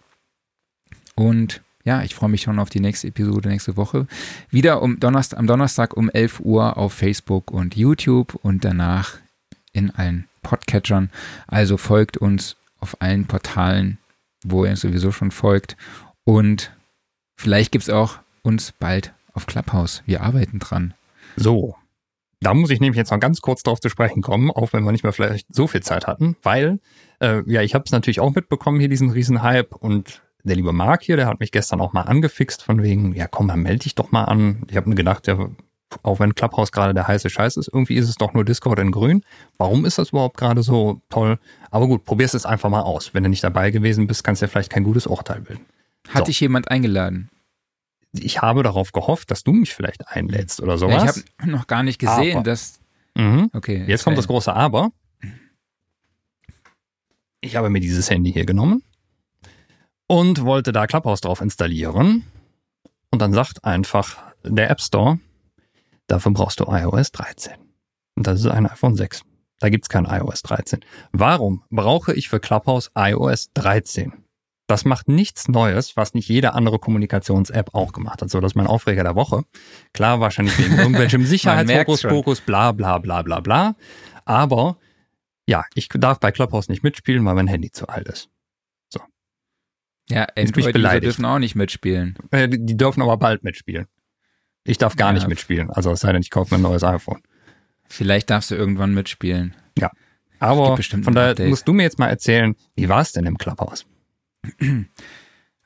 Und 1.14 1.60
ja, 1.84 2.02
ich 2.02 2.14
freue 2.14 2.30
mich 2.30 2.40
schon 2.40 2.58
auf 2.58 2.70
die 2.70 2.80
nächste 2.80 3.08
Episode 3.08 3.50
nächste 3.50 3.76
Woche. 3.76 4.06
Wieder 4.48 4.80
um 4.80 4.98
Donnerstag, 5.00 5.38
am 5.38 5.46
Donnerstag 5.46 5.94
um 5.94 6.08
11 6.08 6.40
Uhr 6.40 6.78
auf 6.78 6.94
Facebook 6.94 7.50
und 7.50 7.76
YouTube 7.76 8.36
und 8.36 8.64
danach 8.64 9.18
in 9.74 9.90
allen 9.90 10.28
Podcatchern. 10.42 11.10
Also 11.46 11.76
folgt 11.76 12.16
uns 12.16 12.56
auf 12.80 13.00
allen 13.00 13.26
Portalen, 13.26 13.98
wo 14.44 14.64
ihr 14.64 14.76
sowieso 14.76 15.12
schon 15.12 15.30
folgt. 15.30 15.76
Und 16.24 16.72
vielleicht 17.36 17.72
gibt 17.72 17.84
es 17.84 17.90
auch 17.90 18.18
uns 18.42 18.72
bald 18.72 19.12
auf 19.32 19.46
Clubhouse. 19.46 20.02
Wir 20.06 20.22
arbeiten 20.22 20.58
dran. 20.58 20.94
So. 21.36 21.76
Da 22.40 22.52
muss 22.52 22.70
ich 22.70 22.80
nämlich 22.80 22.98
jetzt 22.98 23.10
noch 23.10 23.18
ganz 23.18 23.40
kurz 23.40 23.62
drauf 23.62 23.80
zu 23.80 23.88
sprechen 23.88 24.20
kommen, 24.22 24.50
auch 24.50 24.72
wenn 24.72 24.84
wir 24.84 24.92
nicht 24.92 25.04
mehr 25.04 25.12
vielleicht 25.12 25.46
so 25.54 25.66
viel 25.66 25.82
Zeit 25.82 26.06
hatten, 26.06 26.36
weil 26.42 26.80
äh, 27.20 27.42
ja, 27.50 27.62
ich 27.62 27.74
habe 27.74 27.84
es 27.86 27.92
natürlich 27.92 28.20
auch 28.20 28.34
mitbekommen 28.34 28.78
hier, 28.78 28.90
diesen 28.90 29.10
riesen 29.10 29.42
Hype 29.42 29.74
und 29.74 30.22
der 30.44 30.56
liebe 30.56 30.72
Marc 30.72 31.02
hier, 31.02 31.16
der 31.16 31.26
hat 31.26 31.40
mich 31.40 31.50
gestern 31.50 31.80
auch 31.80 31.92
mal 31.92 32.02
angefixt 32.02 32.62
von 32.62 32.82
wegen, 32.82 33.14
ja 33.14 33.26
komm, 33.26 33.48
dann 33.48 33.62
melde 33.62 33.84
dich 33.84 33.94
doch 33.94 34.12
mal 34.12 34.24
an. 34.24 34.64
Ich 34.68 34.76
habe 34.76 34.88
mir 34.88 34.94
gedacht, 34.94 35.26
ja, 35.26 35.48
auch 36.02 36.20
wenn 36.20 36.34
Clubhouse 36.34 36.72
gerade 36.72 36.94
der 36.94 37.06
heiße 37.06 37.30
Scheiß 37.30 37.56
ist, 37.56 37.68
irgendwie 37.68 37.94
ist 37.94 38.08
es 38.08 38.16
doch 38.16 38.34
nur 38.34 38.44
Discord 38.44 38.78
in 38.78 38.90
grün. 38.90 39.22
Warum 39.56 39.84
ist 39.84 39.98
das 39.98 40.10
überhaupt 40.10 40.36
gerade 40.36 40.62
so 40.62 41.00
toll? 41.08 41.38
Aber 41.70 41.86
gut, 41.86 42.04
probier's 42.04 42.34
es 42.34 42.46
einfach 42.46 42.70
mal 42.70 42.82
aus. 42.82 43.14
Wenn 43.14 43.22
du 43.22 43.28
nicht 43.28 43.44
dabei 43.44 43.70
gewesen 43.70 44.06
bist, 44.06 44.24
kannst 44.24 44.42
du 44.42 44.46
ja 44.46 44.50
vielleicht 44.50 44.70
kein 44.70 44.84
gutes 44.84 45.06
Urteil 45.06 45.40
bilden. 45.40 45.64
Hat 46.08 46.22
so. 46.22 46.24
dich 46.26 46.40
jemand 46.40 46.70
eingeladen? 46.70 47.30
Ich 48.12 48.40
habe 48.42 48.62
darauf 48.62 48.92
gehofft, 48.92 49.30
dass 49.30 49.44
du 49.44 49.52
mich 49.52 49.74
vielleicht 49.74 50.08
einlädst 50.08 50.60
oder 50.60 50.78
sowas. 50.78 51.16
Ja, 51.16 51.22
ich 51.22 51.32
habe 51.40 51.50
noch 51.50 51.66
gar 51.66 51.82
nicht 51.82 51.98
gesehen, 51.98 52.38
aber. 52.38 52.44
dass. 52.44 52.80
Mhm. 53.14 53.50
Okay. 53.52 53.84
Jetzt 53.86 54.04
kommt 54.04 54.18
das 54.18 54.26
große 54.26 54.52
Aber. 54.52 54.90
Ich 57.40 57.56
habe 57.56 57.70
mir 57.70 57.80
dieses 57.80 58.10
Handy 58.10 58.32
hier 58.32 58.46
genommen 58.46 58.82
und 60.06 60.42
wollte 60.42 60.72
da 60.72 60.86
Clubhouse 60.86 61.20
drauf 61.20 61.40
installieren. 61.40 62.24
Und 63.10 63.20
dann 63.20 63.32
sagt 63.32 63.64
einfach 63.64 64.18
der 64.42 64.70
App 64.70 64.80
Store, 64.80 65.18
dafür 66.06 66.32
brauchst 66.32 66.60
du 66.60 66.64
iOS 66.68 67.12
13. 67.12 67.54
Und 68.16 68.26
das 68.26 68.40
ist 68.40 68.46
ein 68.46 68.66
iPhone 68.66 68.96
6. 68.96 69.22
Da 69.60 69.68
gibt's 69.68 69.88
kein 69.88 70.04
iOS 70.04 70.42
13. 70.42 70.80
Warum 71.12 71.62
brauche 71.70 72.12
ich 72.12 72.28
für 72.28 72.40
Clubhouse 72.40 72.90
iOS 72.96 73.52
13? 73.54 74.12
Das 74.68 74.84
macht 74.84 75.08
nichts 75.08 75.48
Neues, 75.48 75.96
was 75.96 76.14
nicht 76.14 76.28
jede 76.28 76.54
andere 76.54 76.78
Kommunikations-App 76.78 77.74
auch 77.74 77.92
gemacht 77.92 78.20
hat. 78.20 78.30
So, 78.30 78.40
das 78.40 78.52
ist 78.52 78.56
mein 78.56 78.66
Aufreger 78.66 79.04
der 79.04 79.14
Woche. 79.14 79.44
Klar, 79.92 80.20
wahrscheinlich 80.20 80.58
wegen 80.58 80.74
irgendwelchem 80.78 81.24
Sicherheitsfokus, 81.24 82.02
Fokus, 82.02 82.40
bla, 82.40 82.72
bla, 82.72 82.98
bla, 82.98 83.22
bla, 83.22 83.40
bla. 83.40 83.76
Aber, 84.24 84.76
ja, 85.46 85.64
ich 85.74 85.88
darf 85.88 86.18
bei 86.18 86.32
Clubhouse 86.32 86.68
nicht 86.68 86.82
mitspielen, 86.82 87.24
weil 87.24 87.36
mein 87.36 87.46
Handy 87.46 87.70
zu 87.70 87.88
alt 87.88 88.08
ist. 88.08 88.28
Ja, 90.08 90.26
Android-User 90.36 91.00
dürfen 91.00 91.24
auch 91.24 91.38
nicht 91.38 91.56
mitspielen. 91.56 92.16
Äh, 92.30 92.48
die 92.48 92.76
dürfen 92.76 93.02
aber 93.02 93.16
bald 93.16 93.42
mitspielen. 93.42 93.86
Ich 94.66 94.78
darf 94.78 94.96
gar 94.96 95.08
ja. 95.08 95.14
nicht 95.14 95.28
mitspielen. 95.28 95.70
Also 95.70 95.92
es 95.92 96.00
sei 96.00 96.12
denn, 96.12 96.22
ich 96.22 96.30
kaufe 96.30 96.54
mir 96.54 96.58
ein 96.58 96.62
neues 96.62 96.82
iPhone. 96.82 97.22
Vielleicht 97.88 98.30
darfst 98.30 98.50
du 98.50 98.54
irgendwann 98.54 98.94
mitspielen. 98.94 99.54
Ja. 99.78 99.90
Aber 100.38 100.76
von 100.76 101.14
daher 101.14 101.48
musst 101.48 101.66
du 101.66 101.72
mir 101.72 101.84
jetzt 101.84 101.98
mal 101.98 102.08
erzählen, 102.08 102.54
wie 102.74 102.88
war 102.88 103.00
es 103.00 103.12
denn 103.12 103.24
im 103.24 103.38
Clubhouse? 103.38 103.86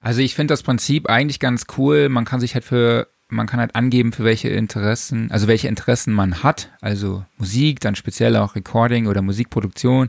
Also 0.00 0.22
ich 0.22 0.34
finde 0.34 0.52
das 0.52 0.62
Prinzip 0.62 1.10
eigentlich 1.10 1.40
ganz 1.40 1.64
cool. 1.76 2.08
Man 2.08 2.24
kann 2.24 2.40
sich 2.40 2.54
halt 2.54 2.64
für, 2.64 3.08
man 3.28 3.46
kann 3.46 3.60
halt 3.60 3.74
angeben, 3.74 4.12
für 4.12 4.24
welche 4.24 4.48
Interessen, 4.48 5.30
also 5.30 5.46
welche 5.46 5.68
Interessen 5.68 6.14
man 6.14 6.42
hat. 6.42 6.70
Also 6.80 7.24
Musik, 7.36 7.80
dann 7.80 7.96
speziell 7.96 8.36
auch 8.36 8.54
Recording 8.54 9.06
oder 9.06 9.22
Musikproduktion 9.22 10.08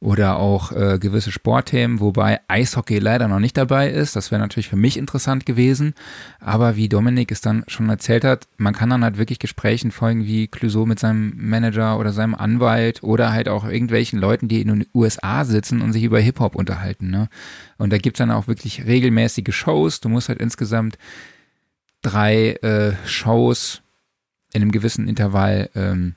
oder 0.00 0.36
auch 0.38 0.72
äh, 0.72 0.98
gewisse 0.98 1.32
Sportthemen, 1.32 2.00
wobei 2.00 2.40
Eishockey 2.48 2.98
leider 2.98 3.26
noch 3.26 3.38
nicht 3.38 3.56
dabei 3.56 3.90
ist. 3.90 4.16
Das 4.16 4.30
wäre 4.30 4.40
natürlich 4.40 4.68
für 4.68 4.76
mich 4.76 4.96
interessant 4.96 5.46
gewesen. 5.46 5.94
Aber 6.40 6.76
wie 6.76 6.88
Dominik 6.88 7.32
es 7.32 7.40
dann 7.40 7.64
schon 7.68 7.88
erzählt 7.88 8.24
hat, 8.24 8.46
man 8.58 8.74
kann 8.74 8.90
dann 8.90 9.02
halt 9.02 9.16
wirklich 9.16 9.38
Gesprächen 9.38 9.90
folgen 9.92 10.26
wie 10.26 10.46
Clouseau 10.46 10.84
mit 10.84 10.98
seinem 10.98 11.32
Manager 11.36 11.98
oder 11.98 12.12
seinem 12.12 12.34
Anwalt 12.34 13.02
oder 13.02 13.32
halt 13.32 13.48
auch 13.48 13.64
irgendwelchen 13.64 14.18
Leuten, 14.18 14.48
die 14.48 14.60
in 14.60 14.68
den 14.68 14.86
USA 14.94 15.44
sitzen 15.44 15.80
und 15.80 15.92
sich 15.92 16.04
über 16.04 16.20
Hip-Hop 16.20 16.54
unterhalten. 16.54 17.10
Ne? 17.10 17.28
Und 17.78 17.90
da 17.90 17.98
gibt's 17.98 18.18
dann 18.18 18.30
auch 18.30 18.46
wirklich 18.46 18.84
regelmäßige 18.84 19.54
Shows. 19.54 20.00
Du 20.00 20.10
musst 20.10 20.28
halt 20.28 20.40
insgesamt 20.40 20.98
drei 22.02 22.56
äh, 22.56 22.92
Shows 23.06 23.80
in 24.52 24.60
einem 24.60 24.70
gewissen 24.70 25.08
Intervall 25.08 25.70
ähm, 25.74 26.14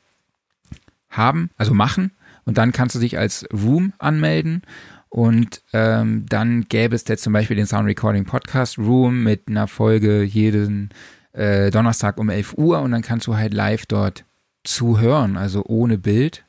haben, 1.10 1.50
also 1.58 1.74
machen 1.74 2.12
und 2.48 2.58
dann 2.58 2.72
kannst 2.72 2.96
du 2.96 3.00
dich 3.00 3.18
als 3.18 3.46
Room 3.52 3.92
anmelden. 4.00 4.62
Und 5.10 5.62
ähm, 5.74 6.26
dann 6.30 6.64
gäbe 6.70 6.96
es 6.96 7.06
jetzt 7.06 7.24
zum 7.24 7.34
Beispiel 7.34 7.58
den 7.58 7.68
Sound 7.68 7.86
Recording 7.88 8.24
Podcast 8.24 8.78
Room 8.78 9.22
mit 9.22 9.50
einer 9.50 9.68
Folge 9.68 10.24
jeden 10.24 10.92
äh, 11.34 11.72
Donnerstag 11.72 12.18
um 12.18 12.30
11 12.30 12.54
Uhr. 12.58 12.80
Und 12.82 12.92
dann 12.92 13.02
kannst 13.02 13.28
du 13.28 13.36
halt 13.36 13.54
live 13.54 13.86
dort 13.86 14.24
zuhören, 14.64 15.36
also 15.36 15.66
ohne 15.66 15.98
Bild. 15.98 16.46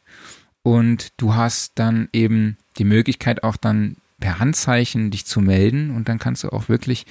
Und 0.62 1.08
du 1.16 1.34
hast 1.34 1.72
dann 1.74 2.08
eben 2.12 2.58
die 2.78 2.84
Möglichkeit 2.84 3.42
auch 3.42 3.56
dann 3.56 3.96
per 4.20 4.38
Handzeichen 4.38 5.10
dich 5.10 5.26
zu 5.26 5.40
melden. 5.40 5.90
Und 5.90 6.08
dann 6.08 6.20
kannst 6.20 6.44
du 6.44 6.50
auch 6.50 6.68
wirklich 6.68 7.06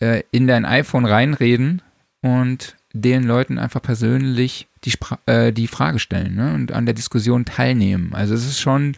äh, 0.00 0.22
in 0.30 0.46
dein 0.46 0.64
iPhone 0.64 1.06
reinreden 1.06 1.82
und 2.20 2.76
den 2.92 3.24
Leuten 3.24 3.58
einfach 3.58 3.82
persönlich 3.82 4.68
die, 4.84 4.90
Spra 4.90 5.18
äh, 5.26 5.52
die 5.52 5.68
Frage 5.68 5.98
stellen 5.98 6.34
ne? 6.34 6.54
und 6.54 6.72
an 6.72 6.86
der 6.86 6.94
Diskussion 6.94 7.44
teilnehmen. 7.44 8.14
Also 8.14 8.34
es 8.34 8.46
ist 8.46 8.60
schon, 8.60 8.96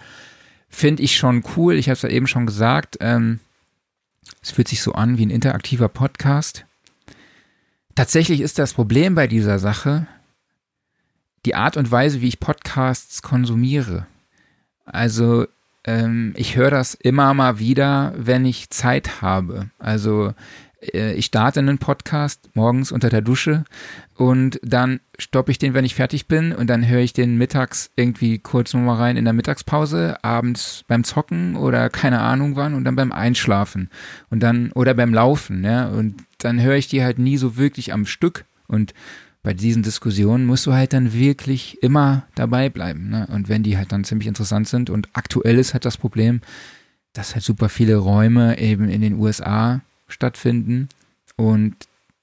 finde 0.69 1.03
ich 1.03 1.17
schon 1.17 1.43
cool. 1.57 1.75
Ich 1.75 1.89
habe 1.89 1.95
es 1.95 2.03
ja 2.03 2.09
eben 2.09 2.27
schon 2.27 2.47
gesagt. 2.47 2.97
Ähm, 3.01 3.41
es 4.43 4.51
fühlt 4.51 4.69
sich 4.69 4.83
so 4.83 4.93
an 4.93 5.19
wie 5.19 5.27
ein 5.27 5.31
interaktiver 5.31 5.89
Podcast. 5.89 6.65
Tatsächlich 7.95 8.41
ist 8.41 8.59
das 8.59 8.73
Problem 8.73 9.15
bei 9.15 9.27
dieser 9.27 9.59
Sache 9.59 10.07
die 11.45 11.55
Art 11.55 11.77
und 11.77 11.91
Weise, 11.91 12.21
wie 12.21 12.29
ich 12.29 12.41
Podcasts 12.41 13.23
konsumiere. 13.23 14.07
Also 14.85 15.47
ähm, 15.85 16.33
ich 16.37 16.57
höre 16.57 16.71
das 16.71 16.95
immer 16.95 17.35
mal 17.35 17.59
wieder, 17.59 18.15
wenn 18.17 18.45
ich 18.47 18.71
Zeit 18.71 19.23
habe. 19.23 19.71
Also 19.79 20.35
ich 20.93 21.27
starte 21.27 21.61
einen 21.61 21.79
Podcast 21.79 22.51
morgens 22.55 22.93
unter 22.93 23.09
der 23.09 23.23
Dusche 23.23 23.65
und 24.15 24.61
dann 24.63 25.01
stoppe 25.19 25.51
ich 25.51 25.59
den, 25.59 25.75
wenn 25.75 25.85
ich 25.85 25.95
fertig 25.95 26.27
bin 26.27 26.53
und 26.53 26.69
dann 26.69 26.87
höre 26.87 27.01
ich 27.01 27.13
den 27.13 27.37
mittags 27.37 27.91
irgendwie 27.97 28.39
kurz 28.39 28.75
nochmal 28.75 28.97
rein 28.97 29.17
in 29.17 29.25
der 29.25 29.35
Mittagspause, 29.35 30.23
abends 30.23 30.85
beim 30.87 31.05
Zocken 31.05 31.57
oder 31.57 31.89
keine 31.91 32.21
Ahnung 32.21 32.57
wann 32.57 32.75
und 32.75 32.85
dann 32.85 32.97
beim 32.97 33.13
Einschlafen 33.13 33.91
und 34.31 34.41
dann 34.41 34.73
oder 34.73 34.95
beim 34.95 35.15
Laufen, 35.15 35.65
ja, 35.65 35.89
und 35.89 36.17
dann 36.39 36.61
höre 36.61 36.77
ich 36.77 36.89
die 36.89 37.03
halt 37.03 37.19
nie 37.19 37.37
so 37.37 37.57
wirklich 37.57 37.93
am 37.93 38.07
Stück 38.07 38.45
und 38.67 38.93
bei 39.43 39.53
diesen 39.53 39.83
Diskussionen 39.83 40.47
musst 40.47 40.67
du 40.67 40.73
halt 40.73 40.95
dann 40.95 41.13
wirklich 41.13 41.83
immer 41.83 42.25
dabei 42.35 42.71
bleiben. 42.71 43.11
Ne? 43.11 43.29
Und 43.31 43.51
wenn 43.51 43.63
die 43.63 43.77
halt 43.77 43.93
dann 43.93 44.03
ziemlich 44.03 44.27
interessant 44.27 44.67
sind 44.67 44.89
und 44.89 45.11
aktuell 45.13 45.59
ist 45.59 45.75
halt 45.75 45.85
das 45.85 45.99
Problem, 45.99 46.41
dass 47.13 47.35
halt 47.35 47.45
super 47.45 47.69
viele 47.69 47.97
Räume 47.97 48.59
eben 48.59 48.89
in 48.89 49.03
den 49.03 49.15
USA 49.15 49.83
stattfinden 50.15 50.89
und 51.37 51.75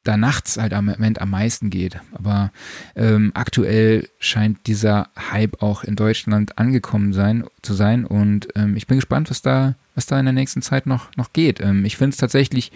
da 0.04 0.18
nachts 0.18 0.58
halt 0.58 0.74
am 0.74 0.86
Moment 0.86 1.22
am 1.22 1.30
meisten 1.30 1.70
geht. 1.70 2.00
Aber 2.14 2.52
ähm, 2.96 3.32
aktuell 3.36 4.10
scheint 4.20 4.66
dieser 4.66 5.10
Hype 5.32 5.62
auch 5.62 5.84
in 5.84 5.96
Deutschland 5.96 6.58
angekommen 6.58 7.14
sein, 7.14 7.46
zu 7.62 7.74
sein 7.74 8.06
und 8.06 8.48
ähm, 8.56 8.76
ich 8.76 8.88
bin 8.88 8.98
gespannt, 8.98 9.30
was 9.30 9.42
da, 9.42 9.76
was 9.94 10.08
da 10.08 10.20
in 10.20 10.26
der 10.26 10.34
nächsten 10.34 10.64
Zeit 10.64 10.88
noch, 10.88 11.16
noch 11.18 11.34
geht. 11.34 11.60
Ähm, 11.60 11.86
ich 11.86 11.98
finde 11.98 12.12
es 12.12 12.18
tatsächlich 12.18 12.72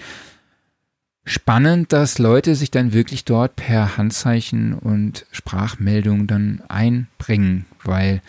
spannend, 1.25 1.91
dass 1.91 2.19
Leute 2.19 2.53
sich 2.53 2.69
dann 2.69 2.93
wirklich 2.93 3.25
dort 3.25 3.55
per 3.55 3.97
Handzeichen 3.97 4.73
und 4.73 5.25
Sprachmeldung 5.31 6.27
dann 6.27 6.61
einbringen, 6.67 7.65
weil 7.83 8.21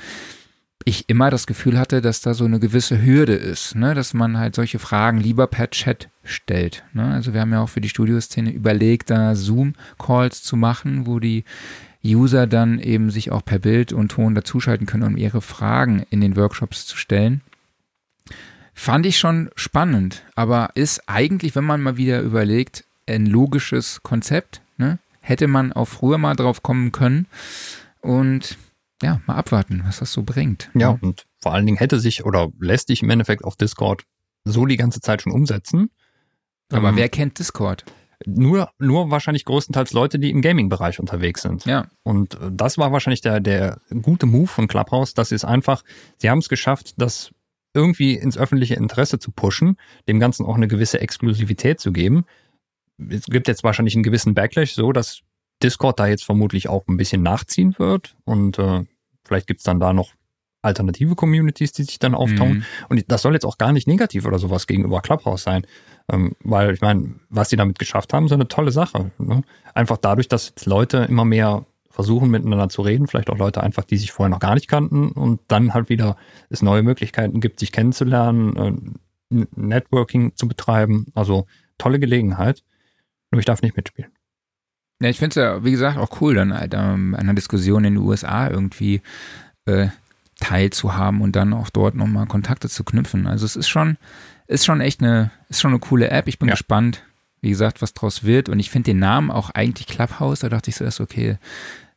ich 0.86 1.08
immer 1.08 1.30
das 1.30 1.46
Gefühl 1.46 1.78
hatte, 1.78 2.00
dass 2.00 2.22
da 2.22 2.32
so 2.32 2.44
eine 2.44 2.60
gewisse 2.60 3.02
Hürde 3.04 3.34
ist, 3.34 3.74
ne? 3.74 3.92
dass 3.94 4.14
man 4.14 4.38
halt 4.38 4.54
solche 4.54 4.78
Fragen 4.78 5.18
lieber 5.18 5.48
per 5.48 5.68
Chat 5.68 6.08
stellt. 6.26 6.84
Ne? 6.92 7.06
Also 7.06 7.32
wir 7.32 7.40
haben 7.40 7.52
ja 7.52 7.60
auch 7.60 7.68
für 7.68 7.80
die 7.80 7.88
Studioszene 7.88 8.50
überlegt, 8.50 9.10
da 9.10 9.34
Zoom-Calls 9.34 10.42
zu 10.42 10.56
machen, 10.56 11.06
wo 11.06 11.20
die 11.20 11.44
User 12.04 12.46
dann 12.46 12.78
eben 12.78 13.10
sich 13.10 13.32
auch 13.32 13.44
per 13.44 13.58
Bild 13.58 13.92
und 13.92 14.08
Ton 14.08 14.34
dazuschalten 14.34 14.86
können, 14.86 15.02
um 15.02 15.16
ihre 15.16 15.42
Fragen 15.42 16.04
in 16.10 16.20
den 16.20 16.36
Workshops 16.36 16.86
zu 16.86 16.96
stellen. 16.96 17.40
Fand 18.74 19.06
ich 19.06 19.18
schon 19.18 19.50
spannend, 19.56 20.22
aber 20.34 20.70
ist 20.74 21.08
eigentlich, 21.08 21.56
wenn 21.56 21.64
man 21.64 21.80
mal 21.80 21.96
wieder 21.96 22.20
überlegt, 22.20 22.84
ein 23.06 23.26
logisches 23.26 24.02
Konzept. 24.02 24.60
Ne? 24.76 24.98
Hätte 25.20 25.48
man 25.48 25.72
auch 25.72 25.86
früher 25.86 26.18
mal 26.18 26.34
drauf 26.34 26.62
kommen 26.62 26.92
können. 26.92 27.26
Und 28.00 28.58
ja, 29.02 29.20
mal 29.26 29.36
abwarten, 29.36 29.82
was 29.84 29.98
das 29.98 30.12
so 30.12 30.22
bringt. 30.22 30.70
Ja, 30.74 30.80
ja, 30.80 30.98
und 31.00 31.26
vor 31.40 31.54
allen 31.54 31.66
Dingen 31.66 31.78
hätte 31.78 32.00
sich 32.00 32.24
oder 32.24 32.48
lässt 32.60 32.88
sich 32.88 33.02
im 33.02 33.10
Endeffekt 33.10 33.44
auf 33.44 33.56
Discord 33.56 34.04
so 34.44 34.66
die 34.66 34.76
ganze 34.76 35.00
Zeit 35.00 35.22
schon 35.22 35.32
umsetzen. 35.32 35.90
Aber 36.72 36.90
ähm, 36.90 36.96
wer 36.96 37.08
kennt 37.08 37.38
Discord? 37.38 37.84
Nur, 38.24 38.70
nur 38.78 39.10
wahrscheinlich 39.10 39.44
größtenteils 39.44 39.92
Leute, 39.92 40.18
die 40.18 40.30
im 40.30 40.40
Gaming-Bereich 40.40 41.00
unterwegs 41.00 41.42
sind. 41.42 41.66
Ja. 41.66 41.86
Und 42.02 42.34
äh, 42.34 42.50
das 42.50 42.78
war 42.78 42.92
wahrscheinlich 42.92 43.20
der, 43.20 43.40
der 43.40 43.80
gute 44.02 44.26
Move 44.26 44.46
von 44.46 44.68
Clubhouse. 44.68 45.14
Das 45.14 45.32
ist 45.32 45.44
einfach, 45.44 45.82
sie 46.16 46.30
haben 46.30 46.38
es 46.38 46.48
geschafft, 46.48 46.94
das 46.96 47.32
irgendwie 47.74 48.14
ins 48.14 48.38
öffentliche 48.38 48.74
Interesse 48.74 49.18
zu 49.18 49.30
pushen, 49.30 49.76
dem 50.08 50.18
Ganzen 50.18 50.46
auch 50.46 50.56
eine 50.56 50.66
gewisse 50.66 51.00
Exklusivität 51.00 51.78
zu 51.78 51.92
geben. 51.92 52.24
Es 52.96 53.26
gibt 53.26 53.48
jetzt 53.48 53.64
wahrscheinlich 53.64 53.94
einen 53.94 54.02
gewissen 54.02 54.34
Backlash, 54.34 54.72
so 54.72 54.92
dass 54.92 55.20
Discord 55.62 56.00
da 56.00 56.06
jetzt 56.06 56.24
vermutlich 56.24 56.68
auch 56.68 56.86
ein 56.88 56.96
bisschen 56.96 57.22
nachziehen 57.22 57.74
wird 57.78 58.16
und 58.24 58.58
äh, 58.58 58.84
vielleicht 59.24 59.46
gibt's 59.46 59.64
dann 59.64 59.80
da 59.80 59.92
noch 59.92 60.12
alternative 60.66 61.14
Communities, 61.14 61.72
die 61.72 61.84
sich 61.84 61.98
dann 61.98 62.14
auftauchen. 62.14 62.58
Mhm. 62.58 62.64
Und 62.88 63.04
das 63.08 63.22
soll 63.22 63.34
jetzt 63.34 63.46
auch 63.46 63.58
gar 63.58 63.72
nicht 63.72 63.86
negativ 63.86 64.26
oder 64.26 64.38
sowas 64.38 64.66
gegenüber 64.66 65.00
Clubhouse 65.00 65.42
sein. 65.42 65.66
Ähm, 66.12 66.36
weil 66.44 66.74
ich 66.74 66.80
meine, 66.80 67.14
was 67.30 67.48
die 67.48 67.56
damit 67.56 67.78
geschafft 67.78 68.12
haben, 68.12 68.26
ist 68.26 68.32
eine 68.32 68.48
tolle 68.48 68.70
Sache. 68.70 69.10
Ne? 69.18 69.42
Einfach 69.74 69.96
dadurch, 69.96 70.28
dass 70.28 70.48
jetzt 70.48 70.66
Leute 70.66 70.98
immer 71.08 71.24
mehr 71.24 71.64
versuchen 71.90 72.30
miteinander 72.30 72.68
zu 72.68 72.82
reden, 72.82 73.06
vielleicht 73.06 73.30
auch 73.30 73.38
Leute 73.38 73.62
einfach, 73.62 73.84
die 73.84 73.96
sich 73.96 74.12
vorher 74.12 74.28
noch 74.28 74.38
gar 74.38 74.54
nicht 74.54 74.68
kannten 74.68 75.08
und 75.08 75.40
dann 75.48 75.72
halt 75.72 75.88
wieder 75.88 76.16
es 76.50 76.60
neue 76.60 76.82
Möglichkeiten 76.82 77.40
gibt, 77.40 77.58
sich 77.58 77.72
kennenzulernen, 77.72 79.00
äh, 79.30 79.46
Networking 79.56 80.36
zu 80.36 80.46
betreiben. 80.46 81.06
Also 81.14 81.46
tolle 81.78 81.98
Gelegenheit. 81.98 82.62
Nur 83.30 83.40
ich 83.40 83.46
darf 83.46 83.62
nicht 83.62 83.76
mitspielen. 83.76 84.12
Ja, 85.00 85.08
ich 85.08 85.18
finde 85.18 85.30
es 85.30 85.34
ja, 85.36 85.64
wie 85.64 85.70
gesagt, 85.70 85.98
auch 85.98 86.20
cool, 86.20 86.34
dann 86.34 86.56
halt 86.56 86.74
ähm, 86.74 87.14
einer 87.14 87.34
Diskussion 87.34 87.84
in 87.84 87.94
den 87.94 88.02
USA 88.02 88.48
irgendwie 88.48 89.02
äh, 89.66 89.88
teilzuhaben 90.40 91.20
und 91.20 91.34
dann 91.36 91.52
auch 91.52 91.70
dort 91.70 91.94
nochmal 91.94 92.26
Kontakte 92.26 92.68
zu 92.68 92.84
knüpfen. 92.84 93.26
Also 93.26 93.46
es 93.46 93.56
ist 93.56 93.68
schon, 93.68 93.96
ist 94.46 94.64
schon 94.64 94.80
echt 94.80 95.02
eine, 95.02 95.30
ist 95.48 95.60
schon 95.60 95.70
eine 95.70 95.80
coole 95.80 96.10
App. 96.10 96.28
Ich 96.28 96.38
bin 96.38 96.48
ja. 96.48 96.54
gespannt, 96.54 97.02
wie 97.40 97.50
gesagt, 97.50 97.82
was 97.82 97.94
draus 97.94 98.24
wird. 98.24 98.48
Und 98.48 98.58
ich 98.58 98.70
finde 98.70 98.90
den 98.90 98.98
Namen 98.98 99.30
auch 99.30 99.50
eigentlich 99.50 99.86
Clubhouse. 99.86 100.40
Da 100.40 100.48
dachte 100.48 100.70
ich 100.70 100.76
so 100.76 100.84
erst, 100.84 101.00
okay, 101.00 101.38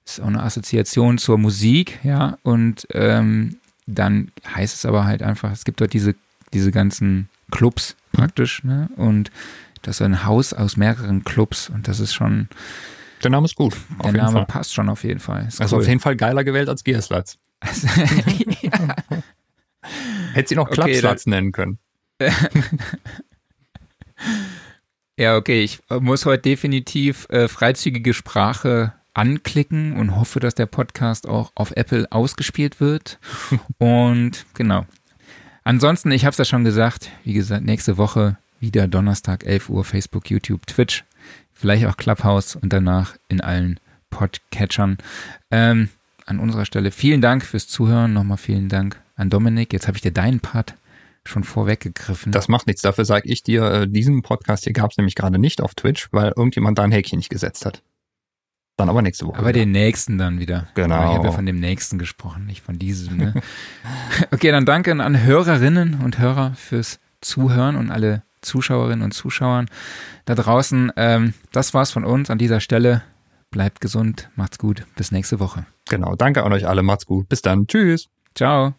ist 0.05 0.21
auch 0.21 0.27
eine 0.27 0.43
Assoziation 0.43 1.17
zur 1.17 1.37
Musik, 1.37 1.99
ja. 2.03 2.37
Und 2.43 2.87
ähm, 2.93 3.57
dann 3.85 4.31
heißt 4.55 4.75
es 4.75 4.85
aber 4.85 5.05
halt 5.05 5.21
einfach, 5.21 5.51
es 5.51 5.65
gibt 5.65 5.81
dort 5.81 5.93
diese, 5.93 6.15
diese 6.53 6.71
ganzen 6.71 7.29
Clubs 7.51 7.95
praktisch, 8.11 8.63
ne? 8.63 8.89
Und 8.95 9.31
das 9.81 9.97
ist 9.97 10.01
ein 10.01 10.25
Haus 10.25 10.53
aus 10.53 10.77
mehreren 10.77 11.23
Clubs 11.23 11.69
und 11.69 11.87
das 11.87 11.99
ist 11.99 12.13
schon. 12.13 12.49
Der 13.23 13.31
Name 13.31 13.45
ist 13.45 13.55
gut. 13.55 13.75
Der 14.03 14.11
Name 14.13 14.31
Fall. 14.31 14.45
passt 14.45 14.73
schon 14.73 14.89
auf 14.89 15.03
jeden 15.03 15.19
Fall. 15.19 15.45
Ist 15.47 15.61
also 15.61 15.75
cool. 15.75 15.81
auf 15.83 15.87
jeden 15.87 15.99
Fall 15.99 16.15
geiler 16.15 16.43
gewählt 16.43 16.69
als 16.69 16.83
Gearslatz. 16.83 17.37
Also, 17.59 17.87
ja. 18.61 18.95
Hätte 20.33 20.49
sie 20.49 20.55
noch 20.55 20.69
Klappslatz 20.69 21.21
okay, 21.23 21.29
nennen 21.29 21.51
können. 21.51 21.79
ja, 25.17 25.35
okay. 25.35 25.63
Ich 25.63 25.79
muss 25.89 26.25
heute 26.25 26.43
definitiv 26.43 27.27
äh, 27.29 27.47
freizügige 27.47 28.13
Sprache 28.13 28.93
anklicken 29.13 29.97
und 29.97 30.15
hoffe, 30.15 30.39
dass 30.39 30.55
der 30.55 30.65
Podcast 30.65 31.27
auch 31.27 31.51
auf 31.55 31.71
Apple 31.71 32.07
ausgespielt 32.11 32.79
wird. 32.79 33.19
und 33.77 34.45
genau. 34.53 34.85
Ansonsten, 35.63 36.11
ich 36.11 36.25
habe 36.25 36.31
es 36.31 36.37
ja 36.37 36.45
schon 36.45 36.63
gesagt, 36.63 37.09
wie 37.23 37.33
gesagt, 37.33 37.65
nächste 37.65 37.97
Woche 37.97 38.37
wieder 38.59 38.87
Donnerstag, 38.87 39.45
11 39.45 39.69
Uhr, 39.69 39.83
Facebook, 39.83 40.29
YouTube, 40.29 40.65
Twitch, 40.67 41.03
vielleicht 41.53 41.85
auch 41.85 41.97
Clubhouse 41.97 42.55
und 42.55 42.71
danach 42.71 43.15
in 43.27 43.41
allen 43.41 43.79
Podcatchern. 44.09 44.97
Ähm, 45.51 45.89
an 46.29 46.39
unserer 46.39 46.65
Stelle 46.65 46.91
vielen 46.91 47.21
Dank 47.21 47.43
fürs 47.43 47.67
Zuhören. 47.67 48.13
Nochmal 48.13 48.37
vielen 48.37 48.69
Dank 48.69 49.01
an 49.15 49.29
Dominik. 49.29 49.73
Jetzt 49.73 49.87
habe 49.87 49.97
ich 49.97 50.01
dir 50.01 50.11
deinen 50.11 50.39
Part 50.39 50.75
schon 51.25 51.43
vorweggegriffen. 51.43 52.31
Das 52.31 52.47
macht 52.47 52.67
nichts. 52.67 52.81
Dafür 52.81 53.05
sage 53.05 53.29
ich 53.29 53.43
dir, 53.43 53.63
äh, 53.63 53.87
diesen 53.87 54.21
Podcast 54.21 54.63
hier 54.63 54.73
gab 54.73 54.91
es 54.91 54.97
nämlich 54.97 55.15
gerade 55.15 55.37
nicht 55.37 55.61
auf 55.61 55.75
Twitch, 55.75 56.07
weil 56.11 56.33
irgendjemand 56.35 56.77
da 56.77 56.83
ein 56.83 56.91
Häkchen 56.91 57.17
nicht 57.17 57.29
gesetzt 57.29 57.65
hat. 57.65 57.83
Dann 58.77 58.89
aber 58.89 59.01
nächste 59.01 59.27
Woche. 59.27 59.37
Aber 59.37 59.49
wieder. 59.49 59.59
den 59.59 59.71
nächsten 59.71 60.17
dann 60.17 60.39
wieder. 60.39 60.67
Genau. 60.73 61.09
Ich 61.09 61.17
habe 61.17 61.27
ja 61.27 61.33
von 61.33 61.45
dem 61.45 61.59
nächsten 61.59 61.99
gesprochen, 61.99 62.45
nicht 62.45 62.61
von 62.61 62.79
diesem. 62.79 63.17
Ne? 63.17 63.33
okay, 64.31 64.51
dann 64.51 64.65
danke 64.65 64.91
an 64.91 65.21
Hörerinnen 65.21 65.99
und 66.01 66.17
Hörer 66.17 66.53
fürs 66.55 66.99
Zuhören 67.19 67.75
und 67.75 67.91
alle 67.91 68.23
Zuschauerinnen 68.41 69.03
und 69.03 69.11
Zuschauern 69.11 69.65
da 70.23 70.33
draußen. 70.35 70.93
Ähm, 70.95 71.33
das 71.51 71.73
war's 71.73 71.91
von 71.91 72.05
uns 72.05 72.29
an 72.29 72.37
dieser 72.37 72.61
Stelle. 72.61 73.03
Bleibt 73.51 73.81
gesund, 73.81 74.29
macht's 74.35 74.59
gut, 74.59 74.85
bis 74.95 75.11
nächste 75.11 75.39
Woche. 75.39 75.65
Genau, 75.89 76.15
danke 76.15 76.43
an 76.43 76.53
euch 76.53 76.67
alle, 76.67 76.83
macht's 76.83 77.05
gut. 77.05 77.27
Bis 77.29 77.41
dann, 77.41 77.65
tschüss. 77.65 78.07
Ciao. 78.35 78.75